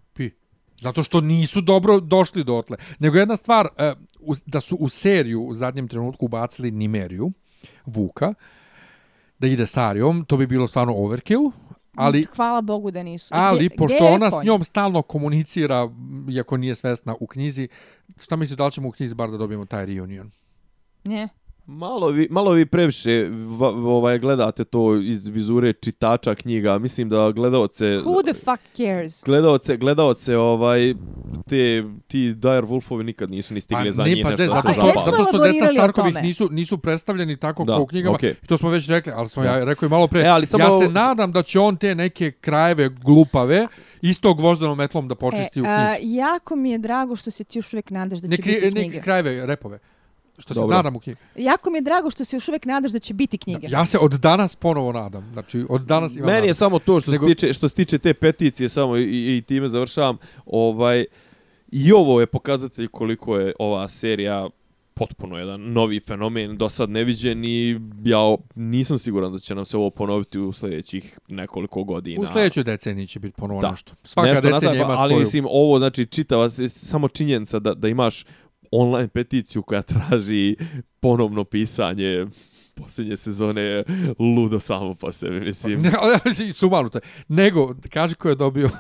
Zato 0.81 1.03
što 1.03 1.21
nisu 1.21 1.61
dobro 1.61 2.01
došli 2.01 2.45
do 2.45 2.57
otle. 2.57 2.77
Nego 2.99 3.19
jedna 3.19 3.37
stvar, 3.37 3.69
e, 3.79 3.95
da 4.47 4.61
su 4.61 4.77
u 4.77 4.89
seriju 4.89 5.43
u 5.43 5.55
zadnjem 5.55 5.89
trenutku 5.89 6.25
ubacili 6.25 6.71
Nimeriju, 6.71 7.33
Vuka, 7.87 8.35
da 9.39 9.47
ide 9.47 9.67
s 9.67 9.77
Arijom, 9.77 10.25
to 10.25 10.37
bi 10.37 10.47
bilo 10.47 10.69
stvarno 10.69 10.95
overkill. 10.95 11.51
Ali, 11.97 12.27
Hvala 12.37 12.61
Bogu 12.61 12.91
da 12.91 13.03
nisu. 13.03 13.29
Ali, 13.31 13.67
gdje, 13.67 13.77
pošto 13.77 13.97
gdje 13.97 14.15
ona 14.15 14.31
s 14.31 14.45
njom 14.45 14.65
stalno 14.65 15.03
komunicira, 15.03 15.89
iako 16.31 16.57
nije 16.57 16.75
svesna 16.75 17.15
u 17.21 17.27
knjizi, 17.27 17.69
šta 18.21 18.37
misliš, 18.37 18.57
da 18.57 18.67
li 18.67 18.73
ćemo 18.73 18.89
u 18.89 18.93
knjizi 18.93 19.15
bar 19.15 19.31
da 19.31 19.37
dobijemo 19.37 19.65
taj 19.65 19.87
reunion? 19.87 20.31
Ne. 21.05 21.29
Malo 21.67 22.09
vi, 22.09 22.29
malo 22.31 22.51
vi 22.51 22.67
previše 22.67 23.29
va, 23.59 23.69
ovaj, 23.69 24.19
gledate 24.19 24.65
to 24.65 24.97
iz 24.97 25.27
vizure 25.27 25.73
čitača 25.73 26.35
knjiga. 26.35 26.79
Mislim 26.79 27.09
da 27.09 27.31
gledaoce... 27.31 27.85
Who 27.85 28.23
the 28.23 28.35
fuck 28.35 28.63
cares? 28.77 29.23
Gledaoce, 29.25 29.77
gledaoce 29.77 30.37
ovaj, 30.37 30.95
te, 31.49 31.85
ti 32.09 32.35
Dire 32.35 32.63
Wolfovi 32.63 33.03
nikad 33.03 33.31
nisu 33.31 33.55
ni 33.55 33.61
stigli 33.61 33.85
pa, 33.85 33.93
za 33.93 34.05
njih 34.05 34.19
pa, 34.23 34.31
nešto 34.31 34.47
zato, 34.49 34.73
što, 34.73 34.93
zato 35.05 35.25
što 35.25 35.39
deca 35.39 35.67
Starkovih 35.67 36.15
nisu, 36.23 36.49
nisu 36.51 36.79
predstavljeni 36.79 37.37
tako 37.37 37.65
da, 37.65 37.73
kao 37.73 37.83
u 37.83 37.87
knjigama. 37.87 38.19
Okay. 38.19 38.35
To 38.47 38.59
smo 38.59 38.71
već 38.71 38.89
rekli, 38.89 39.13
ali 39.17 39.29
smo 39.29 39.43
da. 39.43 39.49
ja 39.49 39.65
rekao 39.65 39.87
i 39.87 39.91
malo 39.91 40.07
pre. 40.07 40.21
E, 40.21 40.27
ali 40.27 40.47
samo... 40.47 40.65
Ja 40.65 40.71
se 40.71 40.89
nadam 40.89 41.33
da 41.33 41.43
će 41.43 41.61
on 41.61 41.77
te 41.77 41.95
neke 41.95 42.31
krajeve 42.31 42.89
glupave 42.89 43.67
istog 44.03 44.41
voždanom 44.41 44.79
metlom 44.79 45.09
da 45.09 45.15
počisti 45.15 45.59
e, 45.59 45.63
u 45.63 45.65
knjizi. 45.65 45.69
A, 45.69 45.97
jako 46.03 46.57
mi 46.57 46.71
je 46.71 46.79
drago 46.79 47.17
što 47.17 47.31
se 47.31 47.45
ti 47.45 47.59
još 47.59 47.73
uvijek 47.73 47.91
nadaš 47.91 48.19
da 48.19 48.27
će 48.27 48.31
neki, 48.31 48.43
biti 48.43 48.61
knjige. 48.61 48.89
Neki 48.89 49.01
krajeve, 49.01 49.47
repove. 49.47 49.79
Što 50.41 50.55
Dobro. 50.55 50.75
se 50.75 50.77
nadam 50.77 50.97
u 50.97 51.01
knjigi. 51.01 51.21
Jako 51.37 51.71
mi 51.71 51.79
je 51.79 51.83
drago 51.83 52.11
što 52.11 52.25
se 52.25 52.37
još 52.37 52.49
uvijek 52.49 52.65
nadaš 52.65 52.91
da 52.91 52.99
će 52.99 53.15
biti 53.15 53.39
knjige. 53.39 53.67
Ja 53.71 53.87
se 53.87 53.99
od 53.99 54.13
danas 54.13 54.57
ponovo 54.57 54.93
nadam. 54.93 55.31
Znači, 55.33 55.65
od 55.69 55.83
danas 55.83 56.17
imam 56.17 56.27
Meni 56.27 56.37
nadam. 56.37 56.49
je 56.49 56.55
samo 56.55 56.79
to 56.79 57.01
što, 57.01 57.11
Nego... 57.11 57.29
se 57.29 57.35
tiče, 57.35 57.53
što 57.53 57.69
se 57.69 57.75
tiče 57.75 57.99
te 57.99 58.15
peticije, 58.15 58.69
samo 58.69 58.97
i, 58.97 59.37
i 59.37 59.43
time 59.43 59.69
završavam. 59.69 60.17
Ovaj, 60.47 61.05
I 61.73 61.93
ovo 61.93 62.21
je 62.21 62.27
pokazatelj 62.27 62.89
koliko 62.89 63.37
je 63.37 63.53
ova 63.59 63.89
serija 63.89 64.49
potpuno 64.95 65.39
jedan 65.39 65.61
novi 65.61 66.01
fenomen, 66.01 66.57
do 66.57 66.69
sad 66.69 66.91
neviđen 66.91 67.45
i 67.45 67.81
ja 68.05 68.37
nisam 68.55 68.99
siguran 68.99 69.33
da 69.33 69.39
će 69.39 69.55
nam 69.55 69.65
se 69.65 69.77
ovo 69.77 69.91
ponoviti 69.91 70.39
u 70.39 70.53
sljedećih 70.53 71.19
nekoliko 71.29 71.85
godina. 71.85 72.23
U 72.23 72.27
sljedećoj 72.27 72.65
deceniji 72.65 73.07
će 73.07 73.19
biti 73.21 73.35
ponovo 73.37 73.61
da. 73.61 73.71
nešto. 73.71 73.93
Svaka 74.05 74.29
nešto 74.29 74.43
decenija 74.43 74.73
nazad, 74.73 74.75
ima 74.75 74.85
ali 74.85 74.97
svoju... 74.97 75.13
Ali 75.13 75.21
mislim, 75.21 75.47
ovo 75.49 75.79
znači 75.79 76.07
čitava 76.07 76.49
samo 76.69 77.09
činjenica 77.09 77.59
da, 77.59 77.75
da 77.75 77.89
imaš 77.89 78.25
online 78.71 79.09
peticiju 79.09 79.63
koja 79.63 79.83
traži 79.83 80.57
ponovno 81.01 81.45
pisanje 81.45 82.27
posljednje 82.75 83.17
sezone 83.17 83.63
je 83.63 83.85
ludo 84.19 84.61
samo 84.61 84.95
po 84.95 85.13
sebi, 85.13 85.41
mislim. 85.41 85.83
Sumanuto. 86.53 86.99
Nego, 87.29 87.75
kaži 87.91 88.15
ko 88.15 88.29
je 88.29 88.35
dobio 88.35 88.71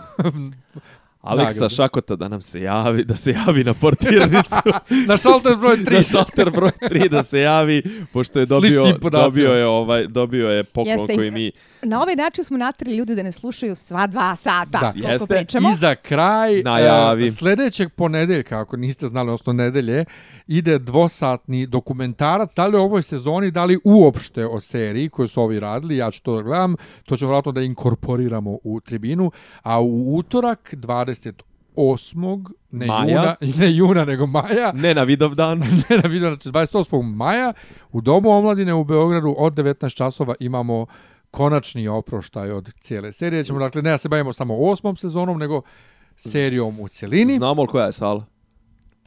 Aleksa 1.20 1.54
nagradu. 1.54 1.74
Šakota 1.74 2.16
da 2.16 2.28
nam 2.28 2.42
se 2.42 2.60
javi, 2.60 3.04
da 3.04 3.16
se 3.16 3.30
javi 3.30 3.64
na 3.64 3.74
portirnicu. 3.74 4.54
na 5.08 5.16
šalter 5.16 5.56
broj 5.56 5.76
3. 5.76 5.92
na 5.96 6.02
šalter 6.02 6.50
broj 6.50 6.70
3 6.80 7.08
da 7.08 7.22
se 7.22 7.40
javi, 7.40 7.82
pošto 8.12 8.40
je 8.40 8.46
dobio, 8.46 8.98
dobio 9.10 9.52
je 9.52 9.66
ovaj 9.66 10.06
dobio 10.06 10.50
je 10.50 10.64
poklon 10.64 10.98
Jeste, 10.98 11.14
koji 11.14 11.30
mi... 11.30 11.52
Na 11.82 12.02
ovaj 12.02 12.16
način 12.16 12.44
smo 12.44 12.56
natrili 12.56 12.96
ljudi 12.96 13.14
da 13.14 13.22
ne 13.22 13.32
slušaju 13.32 13.74
sva 13.74 14.06
dva 14.06 14.36
sata. 14.36 14.78
Da. 14.80 14.92
Jeste. 14.94 15.26
Pričamo. 15.26 15.70
I 15.70 15.74
za 15.74 15.94
kraj, 15.94 16.62
Najavi. 16.62 17.24
Uh, 17.24 17.30
sljedećeg 17.30 17.92
ponedeljka, 17.92 18.60
ako 18.60 18.76
niste 18.76 19.08
znali, 19.08 19.28
odnosno 19.28 19.52
nedelje, 19.52 20.04
ide 20.46 20.78
dvosatni 20.78 21.66
dokumentarac, 21.66 22.54
da 22.54 22.66
li 22.66 22.76
u 22.76 22.80
ovoj 22.80 23.02
sezoni, 23.02 23.50
da 23.50 23.64
li 23.64 23.78
uopšte 23.84 24.46
o 24.46 24.60
seriji 24.60 25.08
koju 25.08 25.28
su 25.28 25.42
ovi 25.42 25.60
radili, 25.60 25.96
ja 25.96 26.10
ću 26.10 26.22
to 26.22 26.36
da 26.36 26.42
gledam, 26.42 26.76
to 27.04 27.16
ćemo 27.16 27.30
vratno 27.30 27.52
da 27.52 27.60
inkorporiramo 27.60 28.58
u 28.64 28.80
tribinu, 28.80 29.30
a 29.62 29.80
u 29.80 30.16
utorak, 30.16 30.74
28. 30.74 32.50
Ne 32.70 32.86
maja. 32.86 33.08
juna, 33.08 33.36
ne 33.58 33.76
juna, 33.76 34.04
nego 34.04 34.26
maja. 34.26 34.72
Ne 34.72 34.94
na 34.94 35.02
Vidovdan. 35.02 35.58
ne 35.88 35.96
na 35.96 36.08
Vidovdan, 36.08 36.38
znači 36.40 36.74
28. 36.74 37.14
maja 37.14 37.52
u 37.92 38.00
Domu 38.00 38.30
omladine 38.30 38.74
u 38.74 38.84
Beogradu 38.84 39.34
od 39.38 39.52
19 39.52 39.96
časova 39.96 40.34
imamo 40.40 40.86
konačni 41.30 41.88
oproštaj 41.88 42.50
od 42.50 42.70
cijele 42.80 43.12
serije. 43.12 43.44
Ćemo, 43.44 43.58
dakle, 43.58 43.82
ne 43.82 43.90
da 43.90 43.98
se 43.98 44.08
bavimo 44.08 44.32
samo 44.32 44.56
osmom 44.56 44.96
sezonom, 44.96 45.38
nego 45.38 45.62
serijom 46.16 46.80
u 46.80 46.88
cijelini. 46.88 47.36
Znamo 47.36 47.62
li 47.62 47.68
koja 47.68 47.86
je 47.86 47.92
sala? 47.92 48.24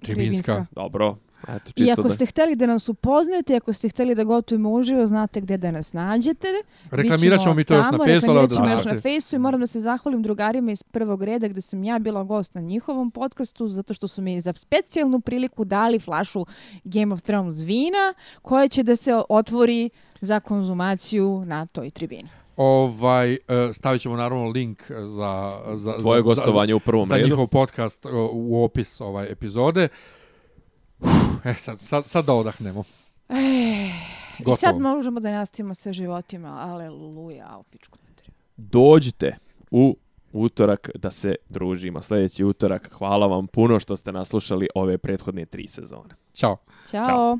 Tribinska. 0.01 0.65
Dobro. 0.71 1.17
Eto, 1.47 1.65
čisto 1.65 1.83
I 1.83 1.91
ako 1.91 2.01
da... 2.01 2.09
ste 2.09 2.25
htjeli 2.25 2.55
da 2.55 2.65
nas 2.65 2.89
upoznate, 2.89 3.55
ako 3.55 3.73
ste 3.73 3.89
htjeli 3.89 4.15
da 4.15 4.23
gotujemo 4.23 4.71
uživo, 4.71 5.05
znate 5.05 5.41
gdje 5.41 5.57
da 5.57 5.71
nas 5.71 5.93
nađete. 5.93 6.47
Reklamirat 6.91 7.41
ćemo 7.41 7.53
mi 7.53 7.63
to 7.63 7.75
još 7.75 7.85
na 7.85 7.91
Facebooku. 7.91 8.07
Reklamirat 8.07 8.51
ćemo 8.51 8.69
još 8.69 8.85
na 8.85 8.93
Facebooku 8.93 9.35
i 9.35 9.39
moram 9.39 9.59
da 9.59 9.67
se 9.67 9.79
zahvalim 9.79 10.23
drugarima 10.23 10.71
iz 10.71 10.83
prvog 10.83 11.23
reda 11.23 11.47
gdje 11.47 11.61
sam 11.61 11.83
ja 11.83 11.99
bila 11.99 12.23
gost 12.23 12.55
na 12.55 12.61
njihovom 12.61 13.11
podcastu, 13.11 13.67
zato 13.67 13.93
što 13.93 14.07
su 14.07 14.21
mi 14.21 14.41
za 14.41 14.53
specijalnu 14.53 15.19
priliku 15.19 15.65
dali 15.65 15.99
flašu 15.99 16.45
Game 16.83 17.13
of 17.13 17.21
Thrones 17.21 17.59
vina, 17.59 18.13
koja 18.41 18.67
će 18.67 18.83
da 18.83 18.95
se 18.95 19.21
otvori 19.29 19.89
za 20.23 20.39
konzumaciju 20.39 21.43
na 21.45 21.65
toj 21.65 21.89
tribini. 21.89 22.29
Ovaj, 22.57 23.33
e, 23.33 23.37
stavit 23.73 24.01
ćemo 24.01 24.17
naravno 24.17 24.47
link 24.47 24.83
za, 24.91 25.61
za, 25.73 25.97
Tvoje 25.97 26.19
za, 26.19 26.23
gostovanje 26.23 26.73
za, 26.73 26.75
u 26.75 26.79
prvom 26.79 27.05
za 27.05 27.15
redu. 27.15 27.27
Za 27.27 27.29
njihov 27.29 27.47
podcast 27.47 28.05
e, 28.05 28.09
u 28.31 28.63
opis 28.63 29.01
ovaj 29.01 29.31
epizode. 29.31 29.87
E, 31.45 31.53
sad, 31.53 31.79
sad, 31.79 32.07
sad 32.07 32.25
da 32.25 32.33
odahnemo. 32.33 32.83
E, 33.29 33.89
I 34.39 34.55
sad 34.57 34.79
možemo 34.79 35.19
da 35.19 35.31
nastavimo 35.31 35.73
sa 35.73 35.93
životima. 35.93 36.59
Aleluja, 36.61 37.57
opičku. 37.57 37.97
Dođite 38.57 39.37
u 39.71 39.97
utorak 40.33 40.89
da 40.95 41.11
se 41.11 41.35
družimo. 41.49 42.01
Sljedeći 42.01 42.43
utorak. 42.43 42.89
Hvala 42.93 43.27
vam 43.27 43.47
puno 43.47 43.79
što 43.79 43.97
ste 43.97 44.11
naslušali 44.11 44.67
ove 44.75 44.97
prethodne 44.97 45.45
tri 45.45 45.67
sezone. 45.67 46.15
Ćao. 46.33 46.57
Ćao. 46.89 47.05
Ćao. 47.05 47.37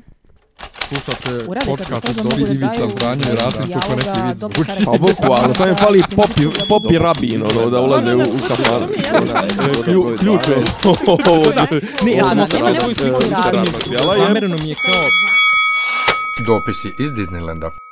Slušate 0.88 1.44
podcast 1.66 2.08
od 2.08 2.16
Dobri 2.16 2.42
Ivica 2.42 2.88
Zdranje 2.96 3.22
i 3.32 3.36
Rasim 3.36 3.72
kako 3.72 3.96
neki 3.96 4.20
vid 4.26 4.38
zvuči. 4.38 4.84
Pa 4.84 4.90
boku, 4.90 5.32
ali 5.42 5.54
to 5.54 5.64
je 5.64 5.74
fali 5.74 6.02
popi, 6.16 6.42
popi 6.68 6.98
rabin, 6.98 7.42
ono, 7.42 7.70
da 7.70 7.80
ulaze 7.80 8.14
u, 8.14 8.20
u 8.20 8.38
kafan. 8.48 8.82
Ključ 10.18 10.48
je. 10.48 10.56
Ne, 12.04 12.12
ja 12.12 12.24
sam 12.24 12.48
svoju 12.80 12.94
sliku. 12.94 13.20
Zamereno 14.16 14.56
mi 14.62 14.68
je 14.68 14.74
kao... 14.74 15.02
Dopisi 16.46 16.94
iz 16.98 17.12
Disneylanda. 17.12 17.83